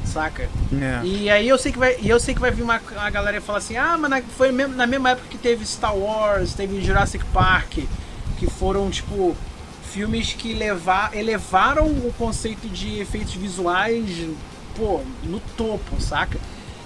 Saca? 0.06 0.44
É. 0.44 1.02
E 1.06 1.30
aí 1.30 1.48
eu 1.48 1.58
sei 1.58 1.72
que 1.72 1.80
vai, 1.80 1.98
e 2.02 2.10
eu 2.10 2.20
sei 2.20 2.36
que 2.36 2.42
vai 2.42 2.52
vir 2.52 2.62
uma 2.64 2.80
a 2.98 3.10
galera 3.10 3.38
e 3.38 3.42
falar 3.42 3.60
assim: 3.60 3.78
"Ah, 3.78 3.98
mas 3.98 4.10
na, 4.10 4.22
foi 4.22 4.52
mesmo- 4.52 4.76
na 4.76 4.86
mesma 4.86 5.12
época 5.12 5.28
que 5.30 5.38
teve 5.38 5.66
Star 5.66 5.96
Wars, 5.96 6.54
teve 6.54 6.82
Jurassic 6.82 7.24
Park, 7.34 7.80
que 8.38 8.48
foram 8.48 8.90
tipo 8.90 9.36
filmes 9.92 10.34
que 10.34 10.54
levar, 10.54 11.16
elevaram 11.16 11.86
o 11.86 12.14
conceito 12.18 12.68
de 12.68 13.00
efeitos 13.00 13.34
visuais, 13.36 14.28
pô, 14.76 15.02
no 15.24 15.40
topo, 15.56 16.02
saca? 16.02 16.38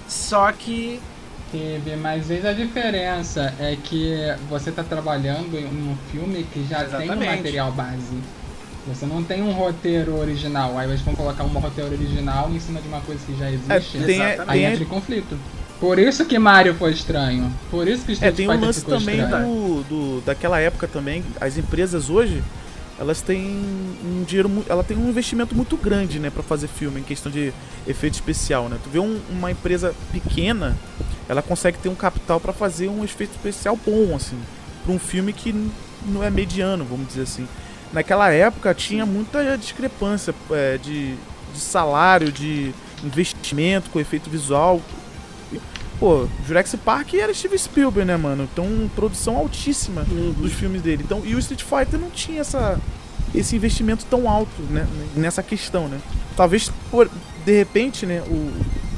Só 0.08 0.52
que 0.52 1.00
Teve, 1.52 1.96
mas 1.96 2.28
veja 2.28 2.50
a 2.50 2.54
diferença 2.54 3.54
é 3.58 3.78
que 3.82 4.14
você 4.50 4.70
tá 4.70 4.84
trabalhando 4.84 5.58
em 5.58 5.66
um 5.66 5.96
filme 6.12 6.44
que 6.44 6.66
já 6.70 6.80
tem 6.84 7.00
um 7.00 7.04
Exatamente. 7.04 7.38
material 7.38 7.72
base. 7.72 8.18
Você 8.88 9.06
não 9.06 9.24
tem 9.24 9.42
um 9.42 9.52
roteiro 9.52 10.18
original, 10.18 10.78
aí 10.78 10.88
eles 10.88 11.02
vão 11.02 11.14
colocar 11.16 11.44
um 11.44 11.48
roteiro 11.48 11.92
original 11.92 12.50
em 12.52 12.60
cima 12.60 12.80
de 12.82 12.88
uma 12.88 13.02
coisa 13.02 13.22
que 13.26 13.36
já 13.38 13.46
É, 13.50 13.54
existe. 13.54 13.98
tem, 14.00 14.16
Exatamente. 14.22 14.42
Aí 14.48 14.60
tem, 14.62 14.72
entra 14.72 14.84
em 14.84 14.88
conflito. 14.88 15.38
Por 15.80 16.00
isso 16.00 16.26
que 16.26 16.40
Mario 16.40 16.74
foi 16.74 16.92
estranho. 16.92 17.54
Por 17.70 17.88
isso 17.88 18.04
que 18.06 18.12
É, 18.12 18.14
Street 18.14 18.36
tem 18.36 18.48
um 18.48 18.52
Fighter 18.52 18.66
lance 18.68 18.80
ficou 18.80 18.98
também 18.98 19.18
do, 19.28 19.84
do- 19.84 20.22
daquela 20.26 20.60
época 20.60 20.88
também. 20.88 21.24
As 21.40 21.58
empresas 21.58 22.10
hoje, 22.10 22.42
elas 23.00 23.22
têm 23.22 23.46
um 24.04 24.24
dinheiro, 24.26 24.50
ela 24.68 24.84
tem 24.84 24.98
um 24.98 25.08
investimento 25.10 25.54
muito 25.56 25.78
grande, 25.78 26.18
né, 26.20 26.30
para 26.32 26.42
fazer 26.42 26.68
filme 26.68 27.00
em 27.02 27.04
questão 27.04 27.32
de 27.32 27.54
efeito 27.86 28.16
especial, 28.16 28.70
né? 28.70 28.78
Tu 28.84 28.90
vê 28.90 28.98
um- 29.00 29.20
uma 29.30 29.52
empresa 29.52 29.94
pequena, 30.12 30.76
ela 31.30 31.42
consegue 31.44 31.78
ter 31.78 31.90
um 31.90 31.96
capital 31.96 32.40
para 32.40 32.54
fazer 32.54 32.88
um 32.88 33.04
efeito 33.04 33.32
especial 33.36 33.78
bom, 33.86 34.16
assim, 34.16 34.38
para 34.84 34.92
um 34.94 34.98
filme 35.00 35.32
que 35.32 35.54
não 36.08 36.24
é 36.24 36.32
mediano, 36.32 36.84
vamos 36.86 37.08
dizer 37.08 37.24
assim. 37.24 37.48
Naquela 37.94 38.30
época 38.32 38.74
tinha 38.74 39.06
muita 39.06 39.58
discrepância 39.58 40.34
é, 40.52 40.78
de, 40.78 41.16
de 41.54 41.60
salário, 41.60 42.32
de 42.32 42.74
investimento 43.04 43.90
com 43.90 44.00
efeito 44.00 44.30
visual. 44.30 44.82
Pô, 46.00 46.28
Jurassic 46.46 46.78
Park 46.84 47.16
era 47.16 47.34
Steven 47.34 47.58
Spielberg, 47.58 48.08
né, 48.08 48.18
mano? 48.18 48.48
Então, 48.52 48.68
produção 48.96 49.36
altíssima 49.36 50.04
dos 50.04 50.54
filmes 50.54 50.82
dele. 50.82 51.04
Então, 51.04 51.24
e 51.26 51.34
o 51.34 51.40
Street 51.40 51.64
Fighter 51.64 52.00
não 52.00 52.12
tinha 52.12 52.42
essa, 52.42 52.80
esse 53.34 53.56
investimento 53.56 54.06
tão 54.06 54.30
alto, 54.30 54.62
né, 54.70 54.86
nessa 55.16 55.42
questão, 55.42 55.88
né? 55.88 56.00
Talvez, 56.36 56.72
por, 56.92 57.10
de 57.44 57.58
repente, 57.58 58.06
né, 58.06 58.22
o 58.28 58.52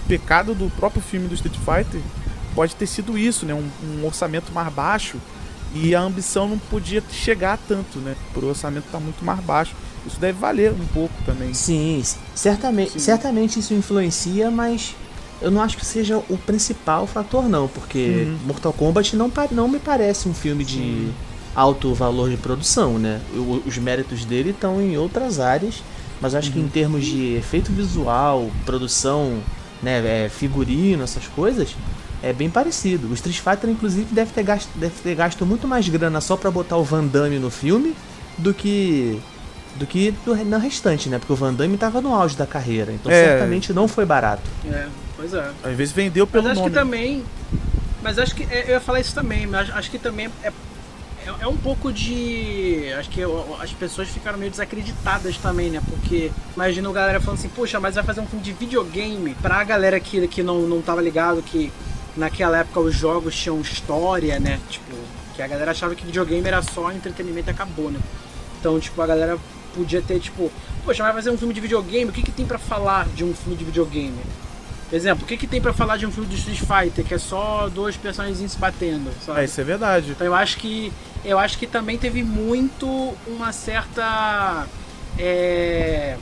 pecado 0.10 0.54
do 0.54 0.70
próprio 0.72 1.02
filme 1.02 1.28
do 1.28 1.36
Street 1.36 1.56
Fighter 1.58 2.02
pode 2.54 2.76
ter 2.76 2.88
sido 2.88 3.18
isso, 3.18 3.46
né? 3.46 3.54
Um, 3.54 3.70
um 4.02 4.06
orçamento 4.06 4.52
mais 4.52 4.74
baixo 4.74 5.18
e 5.74 5.94
a 5.94 6.02
ambição 6.02 6.48
não 6.48 6.58
podia 6.58 7.04
chegar 7.12 7.58
tanto, 7.68 8.00
né? 8.00 8.16
Por 8.34 8.44
o 8.44 8.48
orçamento 8.48 8.86
estar 8.86 9.00
muito 9.00 9.24
mais 9.24 9.40
baixo. 9.40 9.74
Isso 10.06 10.20
deve 10.20 10.40
valer 10.40 10.72
um 10.72 10.86
pouco 10.94 11.14
também. 11.26 11.54
Sim, 11.54 12.02
certamente, 12.34 12.94
Sim. 12.94 13.00
certamente 13.00 13.60
isso 13.60 13.74
influencia, 13.74 14.50
mas 14.50 14.96
eu 15.42 15.52
não 15.52 15.62
acho 15.62 15.78
que 15.78 15.86
seja 15.86 16.18
o 16.30 16.38
principal 16.38 17.06
fator 17.06 17.48
não, 17.48 17.68
porque 17.68 18.26
Uhum. 18.28 18.38
Mortal 18.48 18.74
Kombat 18.74 19.16
não, 19.16 19.32
não 19.52 19.68
me 19.68 19.78
parece 19.80 20.28
um 20.28 20.34
filme 20.34 20.64
de 20.64 21.10
alto 21.56 21.94
valor 21.94 22.30
de 22.30 22.38
produção, 22.38 22.98
né? 22.98 23.20
O- 23.34 23.62
os 23.66 23.78
méritos 23.78 24.24
dele 24.26 24.52
estão 24.52 24.82
em 24.82 24.98
outras 24.98 25.40
áreas, 25.40 25.84
mas 26.22 26.34
acho 26.34 26.52
que 26.52 26.60
em 26.60 26.68
termos 26.68 27.06
de 27.06 27.36
efeito 27.36 27.72
visual, 27.72 28.50
produção, 28.66 29.40
né, 29.84 30.26
é, 30.26 30.30
figurino, 30.30 31.04
essas 31.04 31.28
coisas, 31.28 31.76
é 32.22 32.34
bem 32.34 32.50
parecido. 32.50 33.08
O 33.08 33.14
Street 33.14 33.40
Fighter, 33.40 33.70
inclusive, 33.70 34.14
deve 34.14 34.32
ter 34.32 34.44
gasto, 34.44 34.70
deve 34.76 34.94
ter 35.02 35.16
gasto 35.16 35.46
muito 35.46 35.68
mais 35.68 35.88
grana 35.88 36.20
só 36.22 36.36
pra 36.38 36.52
botar 36.52 36.78
o 36.78 36.84
Van 36.84 37.06
Damme 37.06 37.40
no 37.40 37.50
filme 37.50 37.96
do 38.38 38.54
que 38.54 39.20
do 39.76 39.86
que 39.86 40.12
do, 40.26 40.36
no 40.36 40.58
restante, 40.58 41.08
né? 41.10 41.20
Porque 41.20 41.32
o 41.32 41.36
Van 41.36 41.54
Damme 41.54 41.78
tava 41.78 42.02
no 42.02 42.14
auge 42.14 42.36
da 42.36 42.46
carreira, 42.48 42.92
então 42.92 43.12
É. 43.12 43.24
certamente 43.24 43.72
não 43.72 43.88
foi 43.88 44.06
barato. 44.06 44.44
É, 44.66 44.88
pois 45.16 45.34
é. 45.34 45.52
Às 45.64 45.76
vezes 45.76 45.94
vendeu 45.94 46.26
Mas 46.26 46.32
pelo 46.32 46.48
acho 46.48 46.60
nome. 46.62 46.70
que 46.72 46.76
também. 46.76 47.24
Mas 48.02 48.18
acho 48.20 48.36
que. 48.36 48.44
é, 48.44 48.64
Eu 48.66 48.70
ia 48.72 48.80
falar 48.82 49.00
isso 49.00 49.14
também, 49.14 49.46
mas 49.48 49.70
acho 49.70 49.92
que 49.92 50.00
também 50.00 50.30
é, 50.44 50.48
é, 50.48 51.34
é 51.42 51.48
um 51.48 51.56
pouco 51.58 51.94
de. 51.94 52.92
Acho 52.98 53.10
que 53.10 53.20
eu- 53.22 53.58
as 53.62 53.72
pessoas 53.72 54.08
ficaram 54.10 54.38
meio 54.38 54.50
desacreditadas 54.52 55.38
também, 55.38 55.70
né? 55.70 55.82
Porque 55.88 56.32
imagina 56.56 56.90
a 56.90 56.94
galera 56.94 57.20
falando 57.22 57.40
assim, 57.40 57.50
puxa, 57.50 57.80
mas 57.80 57.96
vai 57.96 58.04
fazer 58.04 58.22
um 58.22 58.26
filme 58.26 58.44
de 58.44 58.52
videogame 58.54 59.36
pra 59.42 59.64
galera 59.64 60.00
que, 60.00 60.28
que 60.28 60.42
não, 60.42 60.62
não 60.62 60.82
tava 60.82 61.02
ligado 61.02 61.42
que 61.44 61.72
naquela 62.18 62.60
época 62.60 62.80
os 62.80 62.96
jogos 62.96 63.36
tinham 63.36 63.60
história, 63.62 64.40
né? 64.40 64.60
Tipo, 64.70 64.96
que 65.36 65.42
a 65.42 65.48
galera 65.48 65.72
achava 65.72 65.96
que 65.96 66.06
videogame 66.06 66.48
era 66.48 66.62
só 66.62 66.92
entretenimento 66.92 67.50
e 67.50 67.52
acabou, 67.52 67.90
né? 67.92 68.00
Então, 68.60 68.80
tipo, 68.80 69.02
a 69.02 69.08
galera 69.08 69.38
podia 69.74 70.02
ter, 70.02 70.20
tipo, 70.20 70.52
poxa, 70.84 71.04
vai 71.04 71.14
fazer 71.14 71.30
um 71.30 71.38
filme 71.38 71.54
de 71.54 71.62
videogame, 71.62 72.10
o 72.10 72.14
que, 72.14 72.22
que 72.24 72.32
tem 72.32 72.46
pra 72.46 72.58
falar 72.58 73.08
de 73.10 73.24
um 73.24 73.34
filme 73.34 73.56
de 73.58 73.64
videogame? 73.64 74.20
Exemplo, 74.92 75.24
o 75.24 75.28
que, 75.28 75.38
que 75.38 75.46
tem 75.46 75.62
pra 75.62 75.72
falar 75.72 75.98
de 75.98 76.06
um 76.08 76.12
filme 76.12 76.28
de 76.28 76.36
Street 76.36 76.60
Fighter, 76.60 77.06
que 77.06 77.14
é 77.14 77.20
só 77.20 77.70
dois 77.70 77.96
personagens 77.96 78.52
se 78.52 78.58
batendo, 78.58 79.12
sabe? 79.24 79.42
É, 79.42 79.44
isso 79.46 79.62
é 79.62 79.64
verdade. 79.64 80.10
Então 80.12 80.26
eu 80.26 80.34
acho 80.34 80.58
que 80.58 80.92
eu 81.24 81.38
acho 81.38 81.58
que 81.60 81.68
também 81.68 81.96
teve 81.98 82.24
muito 82.24 83.14
uma 83.28 83.52
certa 83.54 84.66
é, 85.18 86.18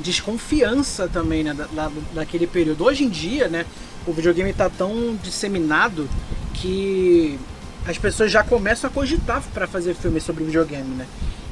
desconfiança 0.00 1.08
também 1.08 1.44
né, 1.44 1.52
da, 1.54 1.66
da- 1.66 1.90
daquele 2.14 2.46
período. 2.46 2.84
Hoje 2.84 3.04
em 3.04 3.08
dia, 3.08 3.48
né, 3.48 3.66
o 4.06 4.12
videogame 4.12 4.52
tá 4.52 4.70
tão 4.70 5.16
disseminado 5.22 6.08
que 6.54 7.38
as 7.86 7.98
pessoas 7.98 8.30
já 8.30 8.42
começam 8.42 8.88
a 8.88 8.92
cogitar 8.92 9.42
para 9.54 9.66
fazer 9.66 9.94
filmes 9.94 10.22
sobre 10.22 10.44
videogame, 10.44 10.94
né? 10.94 11.06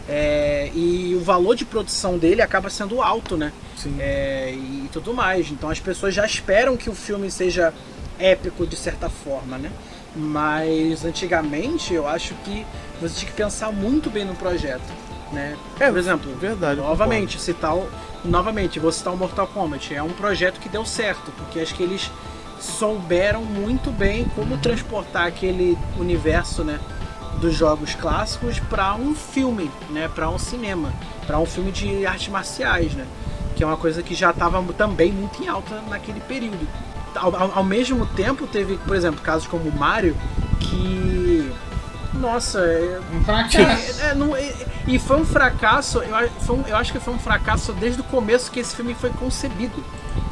É, 0.09 0.71
e 0.75 1.15
o 1.15 1.21
valor 1.21 1.55
de 1.55 1.67
produção 1.67 2.17
dele 2.17 2.41
acaba 2.41 2.71
sendo 2.71 3.03
alto, 3.03 3.37
né? 3.37 3.53
Sim. 3.77 3.97
É, 4.01 4.53
e, 4.53 4.89
tudo 4.91 5.13
mais. 5.13 5.51
Então 5.51 5.69
as 5.69 5.81
pessoas 5.81 6.15
já 6.15 6.25
esperam 6.25 6.77
que 6.77 6.89
o 6.89 6.95
filme 6.95 7.31
seja 7.31 7.75
épico 8.19 8.67
de 8.67 8.77
certa 8.77 9.11
forma, 9.11 9.59
né? 9.59 9.71
Mas 10.17 11.05
antigamente 11.05 11.93
eu 11.93 12.09
acho 12.09 12.35
que 12.37 12.67
você 13.01 13.21
tinha 13.21 13.31
que 13.31 13.37
pensar 13.37 13.71
muito 13.71 14.09
bem 14.09 14.25
no 14.25 14.35
projeto, 14.35 14.83
né? 15.31 15.57
É, 15.79 15.91
Por 15.91 15.99
exemplo, 15.99 16.35
verdade, 16.37 16.81
novamente, 16.81 17.39
citar 17.39 17.77
o, 17.77 17.87
novamente, 18.25 18.81
vou 18.81 18.91
citar 18.91 19.13
o 19.13 19.17
Mortal 19.17 19.47
Kombat. 19.47 19.95
É 19.95 20.03
um 20.03 20.13
projeto 20.13 20.59
que 20.59 20.71
deu 20.71 20.87
certo, 20.87 21.31
porque 21.37 21.61
acho 21.61 21.75
que 21.75 21.83
eles 21.83 22.11
souberam 22.61 23.45
muito 23.45 23.91
bem 23.91 24.25
como 24.35 24.57
transportar 24.59 25.27
aquele 25.27 25.77
universo, 25.99 26.63
né, 26.65 26.79
dos 27.41 27.55
jogos 27.55 27.95
clássicos 27.95 28.59
para 28.59 28.95
um 28.95 29.15
filme, 29.15 29.71
né, 29.91 30.09
para 30.13 30.29
um 30.29 30.39
cinema, 30.39 30.93
para 31.27 31.39
um 31.39 31.47
filme 31.47 31.71
de 31.71 32.05
artes 32.07 32.29
marciais, 32.29 32.93
né, 32.95 33.07
que 33.55 33.63
é 33.63 33.67
uma 33.67 33.77
coisa 33.77 34.03
que 34.03 34.15
já 34.15 34.31
estava 34.31 34.63
também 34.75 35.13
muito 35.13 35.43
em 35.43 35.49
alta 35.49 35.81
naquele 35.89 36.21
período. 36.21 36.67
Ao, 37.15 37.35
ao- 37.35 37.53
ao 37.59 37.65
mesmo 37.65 38.07
tempo 38.07 38.47
teve, 38.47 38.77
por 38.79 38.95
exemplo, 38.97 39.21
casos 39.23 39.47
como 39.47 39.69
o 39.69 39.73
Mario, 39.77 40.17
que 40.61 41.51
nossa, 42.15 42.61
é, 42.61 43.01
Um 43.15 43.23
fracasso. 43.25 44.03
é, 44.03 44.15
não- 44.15 44.37
e- 44.37 44.55
e 44.89 44.99
foi 44.99 45.17
um 45.21 45.25
fracasso, 45.25 45.99
eu, 45.99 46.29
foi 46.41 46.57
um- 46.57 46.65
eu 46.67 46.77
acho 46.77 46.93
que 46.93 46.99
foi 46.99 47.15
um 47.15 47.19
fracasso 47.19 47.73
desde 47.73 48.01
o 48.01 48.05
começo 48.05 48.51
que 48.51 48.59
esse 48.61 48.75
filme 48.75 48.95
foi 48.95 49.11
concebido. 49.11 49.83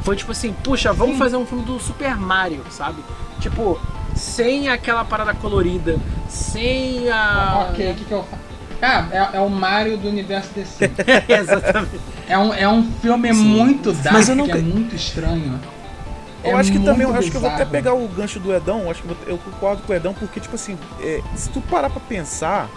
Foi 0.07 0.15
tipo 0.15 0.31
assim, 0.31 0.53
puxa, 0.63 0.93
vamos 0.93 1.17
fazer 1.17 1.35
um 1.35 1.45
filme 1.45 1.65
do 1.65 1.77
Super 1.81 2.15
Mario, 2.15 2.63
sabe? 2.69 3.03
Tipo, 3.41 3.77
sem 4.15 4.69
aquela 4.69 5.03
parada 5.03 5.33
colorida, 5.33 5.97
sem 6.29 7.09
a. 7.11 7.67
Ok, 7.71 7.91
o 7.91 7.95
que, 7.95 8.05
que 8.05 8.11
eu 8.13 8.23
faço? 8.23 8.41
Cara, 8.79 9.07
é, 9.11 9.35
é 9.35 9.39
o 9.41 9.49
Mario 9.49 9.97
do 9.97 10.07
universo 10.07 10.49
DC. 10.55 10.89
Exatamente. 11.27 11.99
É 12.25 12.37
um, 12.37 12.53
é 12.53 12.69
um 12.69 12.89
filme 13.01 13.33
muito 13.33 13.91
dark, 13.91 14.13
Mas 14.13 14.29
eu 14.29 14.37
nunca- 14.37 14.57
é 14.57 14.61
muito 14.61 14.95
estranho. 14.95 15.59
Eu 16.41 16.51
É 16.51 16.53
acho 16.53 16.71
que 16.71 16.79
também, 16.79 17.05
eu 17.05 17.13
acho 17.13 17.29
que 17.29 17.35
eu 17.35 17.41
vou 17.41 17.49
até 17.49 17.65
pegar 17.65 17.93
o 17.93 18.07
gancho 18.07 18.39
do 18.39 18.53
Edão, 18.55 18.83
eu 18.83 18.91
acho 18.91 19.01
que 19.03 19.09
eu, 19.09 19.13
vou- 19.15 19.27
eu 19.27 19.37
concordo 19.39 19.83
com 19.83 19.91
o 19.91 19.95
Edão, 19.97 20.13
porque, 20.13 20.39
tipo 20.39 20.55
assim, 20.55 20.77
é, 21.01 21.21
se 21.35 21.49
tu 21.49 21.59
parar 21.59 21.89
pra 21.89 21.99
pensar, 21.99 22.69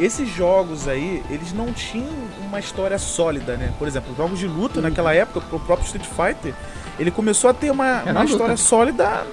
esses 0.00 0.28
jogos 0.28 0.88
aí, 0.88 1.22
eles 1.30 1.52
não 1.52 1.72
tinham 1.72 2.08
uma 2.46 2.58
história 2.58 2.98
sólida, 2.98 3.56
né? 3.56 3.72
Por 3.78 3.86
exemplo, 3.86 4.14
jogos 4.16 4.38
de 4.38 4.46
luta 4.46 4.80
naquela 4.80 5.14
época, 5.14 5.54
o 5.54 5.60
próprio 5.60 5.84
Street 5.86 6.06
Fighter, 6.06 6.54
ele 6.98 7.10
começou 7.10 7.50
a 7.50 7.54
ter 7.54 7.70
uma, 7.70 8.02
uma 8.02 8.24
história 8.24 8.56
sólida 8.56 9.26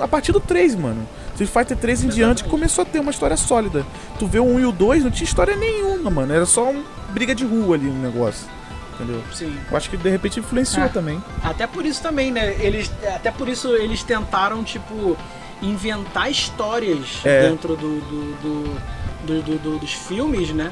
a 0.00 0.08
partir 0.08 0.32
do 0.32 0.40
3, 0.40 0.74
mano. 0.74 1.06
Street 1.32 1.50
Fighter 1.50 1.76
3 1.76 2.04
em 2.04 2.08
diante 2.08 2.44
começou 2.44 2.82
a 2.82 2.84
ter 2.84 2.98
uma 2.98 3.10
história 3.10 3.36
sólida. 3.36 3.84
Tu 4.18 4.26
vê 4.26 4.38
o 4.38 4.44
1 4.44 4.60
e 4.60 4.64
o 4.66 4.72
2, 4.72 5.04
não 5.04 5.10
tinha 5.10 5.24
história 5.26 5.54
nenhuma, 5.54 6.10
mano. 6.10 6.32
Era 6.32 6.46
só 6.46 6.70
uma 6.70 6.82
briga 7.10 7.34
de 7.34 7.44
rua 7.44 7.76
ali, 7.76 7.86
um 7.88 7.98
negócio. 8.00 8.46
Entendeu? 8.94 9.22
Sim. 9.34 9.54
Eu 9.70 9.76
acho 9.76 9.90
que 9.90 9.96
de 9.98 10.08
repente 10.08 10.40
influenciou 10.40 10.86
Ah. 10.86 10.88
também. 10.88 11.22
Até 11.44 11.66
por 11.66 11.84
isso 11.84 12.00
também, 12.02 12.32
né? 12.32 12.56
Eles, 12.58 12.90
até 13.14 13.30
por 13.30 13.46
isso 13.46 13.68
eles 13.76 14.02
tentaram, 14.02 14.64
tipo, 14.64 15.14
inventar 15.60 16.30
histórias 16.30 17.20
É. 17.24 17.48
dentro 17.50 17.76
do, 17.76 18.00
do- 18.00 18.34
do- 18.42 18.95
do- 19.26 19.42
do- 19.42 19.58
do- 19.58 19.78
dos 19.78 19.92
filmes, 19.92 20.50
né? 20.52 20.70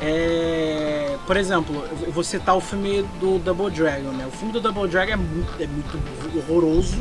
É, 0.00 1.16
por 1.26 1.36
exemplo, 1.36 1.84
eu 2.04 2.12
vou 2.12 2.24
citar 2.24 2.56
o 2.56 2.60
filme 2.60 3.02
do 3.20 3.38
Double 3.38 3.70
Dragon, 3.70 4.10
né? 4.10 4.26
O 4.26 4.30
filme 4.36 4.52
do 4.52 4.60
Double 4.60 4.88
Dragon 4.88 5.12
é 5.12 5.16
muito, 5.16 5.62
é 5.62 5.66
muito 5.66 5.98
horroroso, 6.36 6.98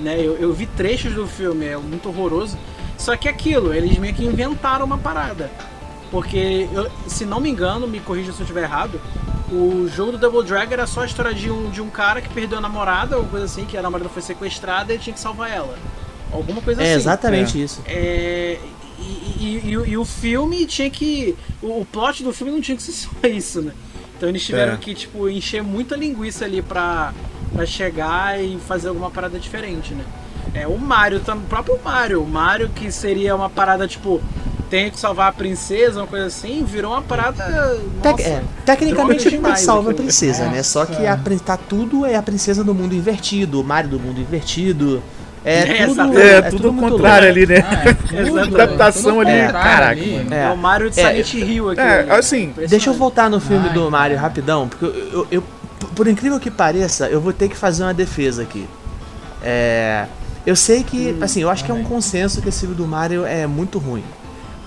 né? 0.00 0.16
Eu, 0.18 0.36
eu 0.36 0.52
vi 0.52 0.66
trechos 0.66 1.14
do 1.14 1.26
filme, 1.26 1.66
é 1.66 1.76
muito 1.76 2.08
horroroso. 2.08 2.58
Só 2.98 3.16
que 3.16 3.28
é 3.28 3.30
aquilo, 3.30 3.72
eles 3.72 3.96
meio 3.98 4.12
que 4.14 4.24
inventaram 4.24 4.84
uma 4.84 4.98
parada. 4.98 5.50
Porque, 6.10 6.68
eu- 6.72 6.90
se 7.06 7.24
não 7.24 7.40
me 7.40 7.48
engano, 7.48 7.86
me 7.86 8.00
corrija 8.00 8.32
se 8.32 8.40
eu 8.40 8.42
estiver 8.42 8.64
errado, 8.64 9.00
o 9.50 9.88
jogo 9.88 10.12
do 10.12 10.18
Double 10.18 10.42
Dragon 10.44 10.72
era 10.72 10.86
só 10.86 11.02
a 11.02 11.06
história 11.06 11.32
de 11.32 11.50
um, 11.50 11.70
de 11.70 11.80
um 11.80 11.88
cara 11.88 12.20
que 12.20 12.28
perdeu 12.28 12.58
a 12.58 12.60
namorada, 12.60 13.16
ou 13.16 13.24
coisa 13.24 13.46
assim, 13.46 13.64
que 13.64 13.76
a 13.78 13.82
namorada 13.82 14.08
foi 14.10 14.20
sequestrada 14.22 14.92
e 14.92 14.96
ele 14.96 15.02
tinha 15.02 15.14
que 15.14 15.20
salvar 15.20 15.50
ela. 15.50 15.76
Alguma 16.32 16.60
coisa 16.60 16.82
É 16.82 16.86
assim. 16.86 16.94
exatamente 16.94 17.62
isso. 17.62 17.82
É, 17.86 18.58
e, 19.02 19.44
e- 19.44 19.70
e 19.70 19.76
o- 19.76 19.86
e 19.86 19.96
o 19.96 20.04
filme 20.04 20.64
tinha 20.66 20.88
que. 20.90 21.36
O, 21.62 21.84
plot 21.84 22.22
do 22.22 22.32
filme 22.32 22.52
não 22.52 22.60
tinha 22.60 22.76
que 22.76 22.82
ser 22.82 22.92
só 22.92 23.10
isso, 23.28 23.60
né? 23.62 23.72
Então 24.16 24.28
eles 24.28 24.44
tiveram 24.44 24.74
É. 24.74 24.76
que, 24.76 24.94
tipo, 24.94 25.28
encher 25.28 25.62
muita 25.62 25.96
linguiça 25.96 26.44
ali 26.44 26.62
pra, 26.62 27.12
pra 27.52 27.66
chegar 27.66 28.40
e 28.42 28.56
fazer 28.68 28.88
alguma 28.88 29.10
parada 29.10 29.38
diferente, 29.38 29.94
né? 29.94 30.04
É, 30.54 30.66
o 30.66 30.76
Mario, 30.78 31.20
o 31.26 31.40
próprio 31.48 31.78
Mario. 31.84 32.22
O 32.22 32.28
Mario, 32.28 32.68
que 32.68 32.92
seria 32.92 33.34
uma 33.34 33.48
parada, 33.50 33.88
tipo, 33.88 34.20
tem 34.70 34.90
que 34.90 34.98
salvar 34.98 35.28
a 35.28 35.32
princesa, 35.32 36.00
uma 36.00 36.06
coisa 36.06 36.26
assim, 36.26 36.62
virou 36.64 36.92
uma 36.92 37.02
parada. 37.02 37.44
Tec- 38.02 38.12
nossa, 38.18 38.22
é, 38.28 38.42
tecnicamente 38.64 39.28
ele 39.28 39.56
salva 39.56 39.90
a 39.90 39.94
princesa, 39.94 40.46
né? 40.48 40.62
Só 40.62 40.84
que 40.86 41.04
a, 41.06 41.10
Nossa. 41.12 41.22
prin- 41.24 41.38
tá 41.38 41.56
tudo 41.56 42.06
é 42.06 42.14
a 42.16 42.22
princesa 42.22 42.62
do 42.62 42.74
mundo 42.74 42.94
invertido, 42.94 43.60
o 43.60 43.64
Mario 43.64 43.90
do 43.90 44.00
mundo 44.00 44.20
invertido. 44.20 45.02
É, 45.44 45.58
É, 45.82 45.86
tudo, 45.86 46.02
exato. 46.02 46.18
É, 46.18 46.42
tudo 46.42 46.72
contrário 46.72 47.26
louco. 47.28 47.40
ali, 47.40 47.46
né? 47.46 47.64
Ah, 47.68 47.88
é 47.90 48.24
tudo, 48.24 48.38
Adaptação 48.40 49.02
tudo 49.02 49.20
ali, 49.20 49.42
contrário 49.42 49.52
caraca, 49.52 50.00
ali. 50.00 50.12
mano. 50.16 50.34
É, 50.34 50.50
o 50.50 50.56
Mario 50.56 50.90
de 50.90 51.00
É, 51.00 51.08
Silent 51.22 51.34
Hill 51.34 51.70
aqui. 51.70 51.80
É, 51.80 52.06
assim, 52.10 52.54
Deixa 52.68 52.90
eu 52.90 52.94
voltar 52.94 53.28
no 53.28 53.40
filme 53.40 53.68
Ai, 53.68 53.74
do 53.74 53.90
Mario 53.90 54.16
rapidão, 54.18 54.68
porque 54.68 54.84
eu, 54.84 54.94
eu- 55.12 55.26
eu- 55.32 55.44
por 55.96 56.06
incrível 56.06 56.38
que 56.38 56.50
pareça, 56.50 57.08
eu 57.08 57.20
vou 57.20 57.32
ter 57.32 57.48
que 57.48 57.56
fazer 57.56 57.82
uma 57.82 57.92
defesa 57.92 58.42
aqui. 58.42 58.66
É, 59.42 60.06
eu 60.46 60.54
sei 60.54 60.82
que, 60.84 61.16
assim, 61.20 61.40
eu 61.42 61.50
acho 61.50 61.64
que 61.64 61.70
é 61.70 61.74
um 61.74 61.82
consenso 61.84 62.40
que 62.40 62.48
esse 62.48 62.60
filme 62.60 62.74
do 62.74 62.86
Mario 62.86 63.24
é 63.26 63.46
muito 63.46 63.78
ruim. 63.78 64.04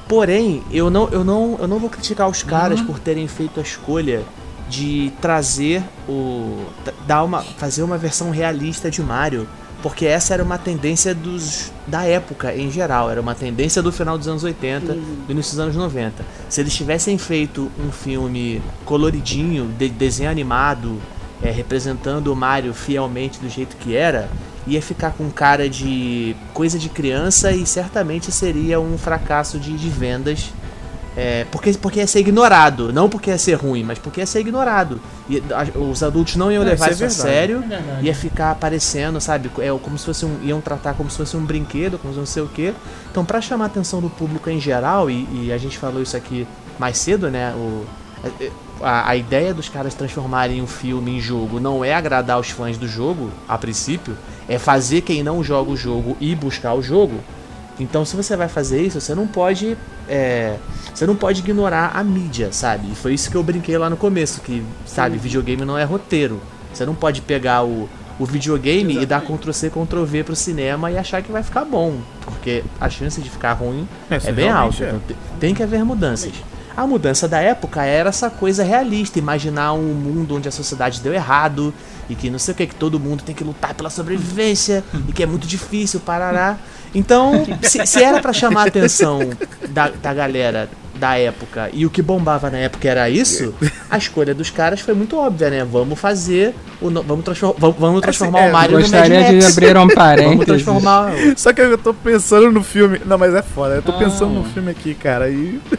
Porém, 0.08 0.62
eu 0.72 0.90
não, 0.90 1.10
eu 1.10 1.24
não, 1.24 1.58
eu 1.60 1.68
não 1.68 1.80
vou 1.80 1.90
criticar 1.90 2.28
os 2.30 2.44
caras 2.44 2.82
por 2.82 3.00
terem 3.00 3.28
feito 3.28 3.60
a 3.60 3.64
escolha 3.64 4.22
de 4.70 5.12
trazer 5.22 5.82
o 6.08 6.66
dar 7.08 7.24
uma 7.24 7.42
fazer 7.42 7.82
uma 7.84 7.98
versão 7.98 8.30
realista 8.30 8.90
de 8.92 9.02
Mario, 9.02 9.48
porque 9.86 10.08
essa 10.08 10.34
era 10.34 10.44
uma 10.44 10.58
tendência 10.58 11.14
dos 11.14 11.72
da 11.86 12.04
época 12.06 12.56
em 12.56 12.72
geral, 12.72 13.08
era 13.12 13.22
uma 13.22 13.36
tendência 13.36 13.84
do 13.84 13.92
final 13.92 14.18
dos 14.18 14.28
anos 14.28 14.44
80, 14.44 14.94
do 14.94 15.32
início 15.32 15.52
dos 15.52 15.60
anos 15.60 15.76
90. 15.76 16.26
Se 16.50 16.60
eles 16.60 16.74
tivessem 16.74 17.20
feito 17.20 17.72
um 17.78 17.92
filme 17.92 18.64
coloridinho, 18.84 19.68
de 19.78 19.88
desenho 19.88 20.32
animado, 20.32 21.00
é, 21.40 21.52
representando 21.52 22.34
o 22.34 22.36
Mario 22.36 22.74
fielmente 22.74 23.38
do 23.40 23.48
jeito 23.48 23.78
que 23.78 23.96
era, 23.96 24.28
ia 24.66 24.82
ficar 24.82 25.12
com 25.12 25.30
cara 25.30 25.70
de 25.70 26.36
coisa 26.52 26.80
de 26.80 26.90
criança 26.90 27.52
e 27.52 27.64
certamente 27.64 28.32
seria 28.32 28.80
um 28.80 28.98
fracasso 28.98 29.60
de, 29.60 29.78
de 29.78 29.90
vendas. 29.90 30.50
É, 31.18 31.46
porque, 31.50 31.72
porque 31.74 32.00
ia 32.00 32.08
ser 32.08 32.20
ignorado, 32.20 32.92
não 32.92 33.08
porque 33.10 33.30
ia 33.30 33.38
ser 33.38 33.54
ruim, 33.54 33.84
mas 33.84 33.98
porque 33.98 34.20
ia 34.20 34.26
ser 34.26 34.42
ignorado. 34.42 35.00
E 35.30 35.42
a- 35.52 35.80
os 35.80 36.04
adultos 36.04 36.36
não 36.36 36.52
iam 36.52 36.62
É, 36.62 36.66
levar 36.66 36.92
isso 36.92 36.96
isso, 36.96 37.04
é 37.04 37.08
a 37.08 37.10
sério, 37.34 37.64
É 38.02 38.04
ia 38.04 38.14
ficar 38.14 38.52
aparecendo, 38.52 39.22
sabe? 39.22 39.50
É 39.60 39.70
como 39.82 39.98
se 39.98 40.06
fosse 40.06 40.26
um, 40.26 40.38
iam 40.44 40.60
tratar 40.60 40.94
como 40.94 41.10
se 41.10 41.16
fosse 41.18 41.38
um 41.38 41.46
brinquedo, 41.46 41.98
como 41.98 42.14
se 42.14 42.20
não 42.20 42.26
sei 42.26 42.44
o 42.44 42.48
quê. 42.50 42.74
Então, 43.10 43.24
pra 43.24 43.40
chamar 43.40 43.66
a 43.66 43.68
atenção 43.68 44.02
do 44.02 44.10
público 44.10 44.50
em 44.50 44.60
geral, 44.60 45.10
e, 45.10 45.26
e 45.32 45.52
a 45.54 45.58
gente 45.58 45.78
falou 45.78 46.02
isso 46.02 46.18
aqui 46.18 46.46
mais 46.78 46.98
cedo, 46.98 47.30
né? 47.32 47.54
O, 47.56 47.86
a, 48.82 49.12
a 49.12 49.16
ideia 49.16 49.54
dos 49.54 49.70
caras 49.70 49.94
transformarem 49.94 50.62
um 50.62 50.68
filme 50.68 51.18
em 51.18 51.22
jogo 51.22 51.60
não 51.62 51.84
é 51.86 51.94
agradar 51.94 52.40
os 52.40 52.50
fãs 52.50 52.78
do 52.78 52.88
jogo, 52.88 53.32
a 53.48 53.58
princípio, 53.58 54.18
é 54.50 54.60
fazer 54.60 55.00
quem 55.02 55.24
não 55.24 55.42
joga 55.44 55.72
o 55.72 55.78
jogo 55.78 56.18
ir 56.20 56.36
buscar 56.36 56.74
o 56.74 56.82
jogo. 56.82 57.20
Então, 57.80 58.06
se 58.06 58.16
você 58.16 58.36
vai 58.38 58.48
fazer 58.48 58.82
isso, 58.82 59.00
você 59.02 59.14
não 59.14 59.28
pode. 59.28 59.78
é, 60.08 60.56
você 60.94 61.06
não 61.06 61.16
pode 61.16 61.42
ignorar 61.42 61.92
a 61.94 62.04
mídia, 62.04 62.50
sabe? 62.52 62.92
E 62.92 62.96
foi 62.96 63.14
isso 63.14 63.30
que 63.30 63.36
eu 63.36 63.44
brinquei 63.44 63.78
lá 63.78 63.90
no 63.90 63.98
começo, 63.98 64.40
que, 64.42 64.64
sabe, 64.86 65.18
videogame 65.18 65.66
não 65.66 65.78
é 65.78 65.84
roteiro. 65.84 66.42
Você 66.74 66.86
não 66.86 66.96
pode 66.96 67.22
pegar 67.22 67.64
o, 67.66 67.90
o 68.20 68.26
videogame 68.26 68.98
e 69.02 69.06
dar 69.06 69.22
Ctrl 69.22 69.52
C, 69.52 69.70
Ctrl 69.70 70.04
V 70.06 70.24
pro 70.24 70.36
cinema 70.36 70.90
e 70.92 70.98
achar 70.98 71.22
que 71.22 71.32
vai 71.32 71.44
ficar 71.44 71.66
bom. 71.66 71.96
Porque 72.22 72.64
a 72.80 72.90
chance 72.90 73.20
de 73.22 73.30
ficar 73.30 73.54
ruim 73.54 73.88
É, 74.10 74.16
é, 74.16 74.18
isso 74.18 74.32
bem 74.34 74.50
alta. 74.50 74.84
é. 74.84 74.88
Então, 74.88 75.00
te- 75.08 75.16
tem 75.40 75.54
que 75.54 75.62
haver 75.64 75.84
mudanças. 75.84 76.32
A 76.78 76.86
mudança 76.86 77.28
da 77.28 77.40
época 77.40 77.84
era 77.86 78.10
essa 78.10 78.30
coisa 78.30 78.62
realista, 78.64 79.18
imaginar 79.20 79.72
um 79.74 79.94
mundo 79.94 80.36
onde 80.36 80.48
a 80.50 80.52
sociedade 80.52 81.00
deu 81.02 81.14
errado 81.14 81.74
e 82.10 82.16
que 82.16 82.30
não 82.30 82.38
sei 82.40 82.54
o 82.54 82.58
que, 82.58 82.68
que 82.68 82.76
todo 82.76 83.00
mundo 83.00 83.24
tem 83.24 83.34
que 83.36 83.44
lutar 83.44 83.74
pela 83.74 83.90
sobrevivência 83.90 84.84
e 85.08 85.12
que 85.12 85.24
é 85.24 85.26
muito 85.26 85.48
difícil, 85.48 86.00
parará. 86.00 86.58
Então, 86.94 87.46
se, 87.62 87.86
se 87.86 88.04
era 88.04 88.22
pra 88.22 88.32
chamar 88.32 88.64
a 88.64 88.68
atenção 88.68 89.20
da, 89.70 89.90
da 89.90 90.14
galera 90.14 90.70
da 90.98 91.18
época 91.18 91.70
e 91.74 91.86
o 91.86 91.90
que 91.90 92.02
bombava 92.02 92.50
na 92.50 92.58
época 92.58 92.88
era 92.88 93.10
isso, 93.10 93.54
a 93.92 93.98
escolha 93.98 94.34
dos 94.34 94.50
caras 94.50 94.80
foi 94.80 94.94
muito 94.94 95.18
óbvia, 95.18 95.50
né? 95.50 95.66
Vamos 95.70 96.00
fazer, 96.00 96.56
o, 96.80 96.90
no- 96.90 97.04
vamos, 97.04 97.26
transfor- 97.26 97.54
vamos, 97.58 97.76
vamos 97.78 98.02
transformar 98.02 98.44
é, 98.44 98.50
o 98.50 98.54
Mario 98.54 98.72
no 98.80 98.88
Mad 98.88 98.92
Gostaria 98.92 99.40
de 99.40 99.46
abrir 99.46 99.72
um 99.76 99.80
Vamos 99.82 99.94
parênteses. 99.96 100.46
transformar. 100.46 101.12
Só 101.36 101.52
que 101.52 101.60
eu 101.60 101.78
tô 101.78 101.94
pensando 101.94 102.50
no 102.50 102.64
filme. 102.64 103.02
Não, 103.06 103.18
mas 103.18 103.34
é 103.34 103.42
foda. 103.42 103.76
Eu 103.76 103.82
tô 103.82 103.92
Ah. 103.92 103.98
pensando 103.98 104.34
no 104.34 104.46
filme 104.46 104.72
aqui, 104.72 104.94
cara. 104.96 105.30
E. 105.30 105.60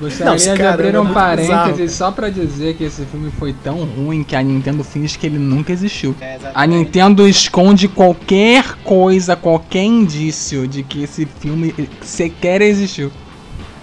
Gostaria 0.00 0.36
de 0.36 0.56
cara 0.56 0.74
abrir 0.74 0.94
é 0.94 1.00
um 1.00 1.12
parênteses 1.12 1.76
bizarro. 1.76 1.88
só 1.90 2.10
pra 2.10 2.30
dizer 2.30 2.74
que 2.74 2.84
esse 2.84 3.04
filme 3.04 3.30
foi 3.38 3.52
tão 3.52 3.84
ruim 3.84 4.24
que 4.24 4.34
a 4.34 4.42
Nintendo 4.42 4.82
finge 4.82 5.18
que 5.18 5.26
ele 5.26 5.38
nunca 5.38 5.72
existiu. 5.72 6.16
É. 6.20 6.38
A 6.54 6.66
Nintendo 6.66 7.28
esconde 7.28 7.86
qualquer 7.86 8.76
coisa, 8.82 9.36
qualquer 9.36 9.84
indício 9.84 10.66
de 10.66 10.82
que 10.82 11.02
esse 11.02 11.26
filme 11.26 11.74
sequer 12.02 12.62
existiu. 12.62 13.12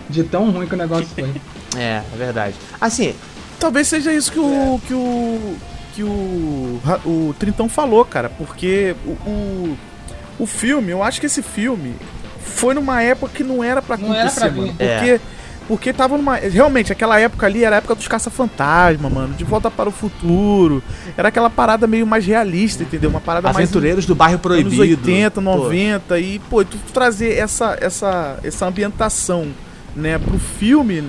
De 0.10 0.24
tão 0.24 0.50
ruim 0.50 0.68
que 0.68 0.74
o 0.74 0.78
negócio 0.78 1.08
foi. 1.08 1.32
É, 1.78 2.02
é 2.12 2.18
verdade. 2.18 2.56
Assim, 2.82 3.14
Talvez 3.60 3.88
seja 3.88 4.14
isso 4.14 4.32
que 4.32 4.40
o. 4.40 4.80
que 4.86 4.94
o. 4.94 5.56
que 5.94 6.04
o. 6.04 6.80
O 7.06 7.36
Trintão 7.40 7.68
falou, 7.68 8.06
cara, 8.06 8.30
porque 8.30 8.96
o, 9.06 9.30
o. 9.30 9.78
o 10.40 10.46
filme, 10.46 10.92
eu 10.92 11.02
acho 11.02 11.20
que 11.20 11.26
esse 11.26 11.42
filme 11.42 11.96
foi 12.40 12.74
numa 12.74 13.02
época 13.02 13.32
que 13.34 13.44
não 13.44 13.64
era 13.64 13.82
pra 13.82 13.98
Não 13.98 14.14
era 14.14 14.30
acontecer, 14.30 14.40
pra 14.40 14.52
mano. 14.52 14.76
É. 14.80 15.20
Porque. 15.68 15.92
Tava 15.94 16.18
numa. 16.18 16.36
Realmente, 16.36 16.92
aquela 16.92 17.20
época 17.20 17.46
ali 17.46 17.64
era 17.64 17.76
a 17.76 17.80
época 17.80 17.96
dos 17.96 18.08
caça-fantasma, 18.08 19.10
mano. 19.10 19.34
De 19.34 19.44
volta 19.44 19.70
para 19.70 19.90
o 19.90 19.92
futuro. 19.92 20.82
Era 21.18 21.28
aquela 21.30 21.50
parada 21.50 21.88
meio 21.88 22.06
mais 22.08 22.26
realista, 22.26 22.84
entendeu? 22.84 23.10
Uma 23.10 23.22
parada 23.22 23.46
mais. 23.52 23.58
Aventureiros 23.58 24.06
do 24.06 24.16
Bairro 24.16 24.40
Proibido. 24.40 24.70
Anos 24.70 24.80
80, 24.80 25.32
Pô, 25.32 25.42
90 25.42 26.20
e, 26.20 26.40
pô, 26.40 26.64
tu 26.64 26.78
trazer 26.94 27.38
essa, 27.38 27.78
essa, 27.82 28.40
essa 28.44 28.66
ambientação, 28.66 29.48
né, 29.96 30.18
pro 30.18 30.38
filme 30.40 31.04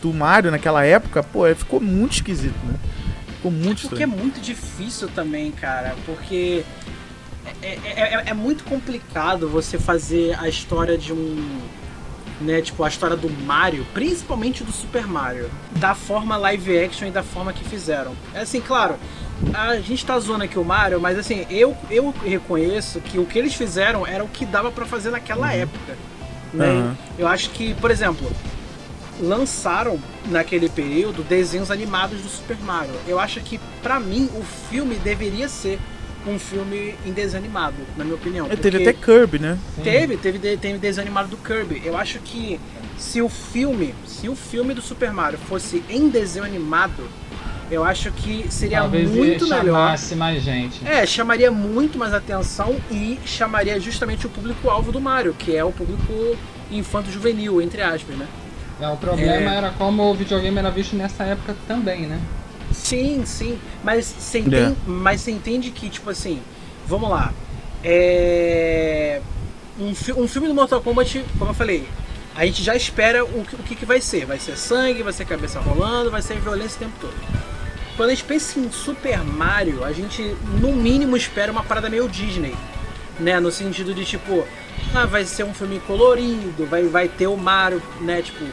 do 0.00 0.12
Mario 0.12 0.50
naquela 0.50 0.84
época, 0.84 1.22
pô, 1.22 1.46
é, 1.46 1.54
ficou 1.54 1.80
muito 1.80 2.12
esquisito, 2.14 2.54
né? 2.66 2.74
Ficou 3.36 3.50
muito 3.52 3.82
Porque 3.88 4.02
é 4.02 4.06
estranho. 4.06 4.22
muito 4.22 4.40
difícil 4.40 5.08
também, 5.14 5.50
cara. 5.52 5.94
Porque 6.04 6.64
é, 7.62 7.66
é- 7.66 8.14
é- 8.14 8.22
é 8.26 8.34
muito 8.34 8.64
complicado 8.64 9.48
você 9.48 9.78
fazer 9.78 10.36
a 10.38 10.48
história 10.48 10.96
de 10.98 11.12
um. 11.12 11.60
Né, 12.42 12.60
tipo, 12.60 12.82
a 12.82 12.88
história 12.88 13.16
do 13.16 13.30
Mario, 13.30 13.86
principalmente 13.94 14.64
do 14.64 14.72
Super 14.72 15.06
Mario, 15.06 15.48
da 15.76 15.94
forma 15.94 16.36
live 16.36 16.76
action 16.76 17.06
e 17.06 17.10
da 17.10 17.22
forma 17.22 17.52
que 17.52 17.64
fizeram. 17.64 18.14
É 18.34 18.40
assim, 18.40 18.60
claro, 18.60 18.96
a 19.54 19.76
gente 19.76 20.04
tá 20.04 20.18
zoando 20.18 20.44
aqui 20.44 20.58
o 20.58 20.64
Mario, 20.64 21.00
mas 21.00 21.16
assim, 21.16 21.46
eu, 21.48 21.76
eu 21.88 22.12
reconheço 22.24 23.00
que 23.00 23.18
o 23.18 23.24
que 23.24 23.38
eles 23.38 23.54
fizeram 23.54 24.04
era 24.06 24.24
o 24.24 24.28
que 24.28 24.44
dava 24.44 24.72
pra 24.72 24.84
fazer 24.84 25.10
naquela 25.10 25.52
época. 25.52 25.96
Né? 26.52 26.66
Aham. 26.66 26.96
Eu 27.18 27.28
acho 27.28 27.50
que, 27.50 27.74
por 27.74 27.90
exemplo, 27.90 28.30
lançaram 29.20 29.98
naquele 30.26 30.68
período 30.68 31.22
desenhos 31.22 31.70
animados 31.70 32.20
do 32.20 32.28
Super 32.28 32.58
Mario. 32.58 32.94
Eu 33.06 33.18
acho 33.18 33.40
que, 33.40 33.58
pra 33.82 34.00
mim, 34.00 34.28
o 34.34 34.42
filme 34.68 34.96
deveria 34.96 35.48
ser 35.48 35.78
um 36.26 36.38
filme 36.38 36.94
em 37.06 37.12
desenho 37.12 37.42
animado, 37.42 37.74
na 37.96 38.04
minha 38.04 38.16
opinião. 38.16 38.46
É, 38.46 38.56
teve 38.56 38.78
porque 38.78 38.88
até 38.88 38.92
Kirby, 38.92 39.38
né? 39.38 39.58
teve, 39.82 40.16
teve, 40.16 40.38
teve 40.56 40.78
desenho 40.78 41.06
animado 41.06 41.28
do 41.28 41.36
Kirby. 41.36 41.82
Eu 41.84 41.96
acho 41.96 42.18
que 42.20 42.60
se 42.98 43.20
o 43.20 43.28
filme, 43.28 43.94
se 44.06 44.28
o 44.28 44.36
filme 44.36 44.72
do 44.74 44.80
Super 44.82 45.12
Mario 45.12 45.38
fosse 45.38 45.82
em 45.88 46.08
desenho 46.08 46.44
animado, 46.44 47.02
eu 47.70 47.82
acho 47.84 48.12
que 48.12 48.46
seria 48.50 48.80
Talvez 48.80 49.10
muito 49.10 49.48
melhor. 49.48 49.64
chamasse 49.64 50.14
mais 50.14 50.42
gente. 50.42 50.86
É, 50.86 51.04
chamaria 51.06 51.50
muito 51.50 51.98
mais 51.98 52.12
atenção 52.14 52.76
e 52.90 53.18
chamaria 53.24 53.80
justamente 53.80 54.26
o 54.26 54.30
público-alvo 54.30 54.92
do 54.92 55.00
Mario, 55.00 55.34
que 55.34 55.56
é 55.56 55.64
o 55.64 55.72
público 55.72 56.36
infanto-juvenil, 56.70 57.60
entre 57.60 57.82
aspas, 57.82 58.16
né? 58.16 58.26
É, 58.80 58.88
o 58.88 58.96
problema 58.96 59.52
É. 59.54 59.56
era 59.56 59.70
como 59.70 60.02
o 60.10 60.14
videogame 60.14 60.58
era 60.58 60.70
visto 60.70 60.96
nessa 60.96 61.24
época 61.24 61.54
também, 61.68 62.02
né? 62.06 62.20
Sim, 62.72 63.22
sim. 63.26 63.58
Mas 63.84 64.04
você 64.06 64.38
É. 64.38 64.40
entende, 64.40 64.76
mas 64.86 65.20
você 65.20 65.30
entende 65.30 65.70
que, 65.70 65.88
tipo 65.88 66.08
assim, 66.10 66.40
vamos 66.86 67.10
lá. 67.10 67.32
É. 67.84 69.20
Um, 69.78 69.94
fi- 69.94 70.12
um 70.12 70.28
filme 70.28 70.48
do 70.48 70.54
Mortal 70.54 70.80
Kombat, 70.82 71.24
como 71.38 71.50
eu 71.50 71.54
falei, 71.54 71.88
a 72.34 72.44
gente 72.44 72.62
já 72.62 72.76
espera 72.76 73.24
o, 73.24 73.44
que- 73.44 73.56
o 73.56 73.58
que, 73.60 73.74
que 73.74 73.86
vai 73.86 74.00
ser. 74.00 74.26
Vai 74.26 74.38
ser 74.38 74.56
sangue, 74.56 75.02
vai 75.02 75.12
ser 75.12 75.24
cabeça 75.24 75.58
rolando, 75.60 76.10
vai 76.10 76.20
ser 76.22 76.38
violência 76.38 76.76
o 76.76 76.80
tempo 76.80 76.92
todo. 77.00 77.14
Quando 77.96 78.10
a 78.10 78.14
gente 78.14 78.24
pensa 78.24 78.58
em 78.58 78.70
Super 78.70 79.22
Mario, 79.24 79.84
a 79.84 79.92
gente 79.92 80.22
no 80.60 80.72
mínimo 80.72 81.16
espera 81.16 81.52
uma 81.52 81.62
parada 81.62 81.88
meio 81.90 82.08
Disney. 82.08 82.54
Né? 83.20 83.38
No 83.38 83.50
sentido 83.52 83.94
de 83.94 84.04
tipo, 84.04 84.44
ah, 84.94 85.04
vai 85.06 85.24
ser 85.24 85.44
um 85.44 85.52
filme 85.54 85.78
colorido, 85.86 86.66
vai, 86.66 86.84
vai 86.84 87.08
ter 87.08 87.26
o 87.26 87.36
Mario, 87.36 87.82
né? 88.00 88.22
Tipo, 88.22 88.44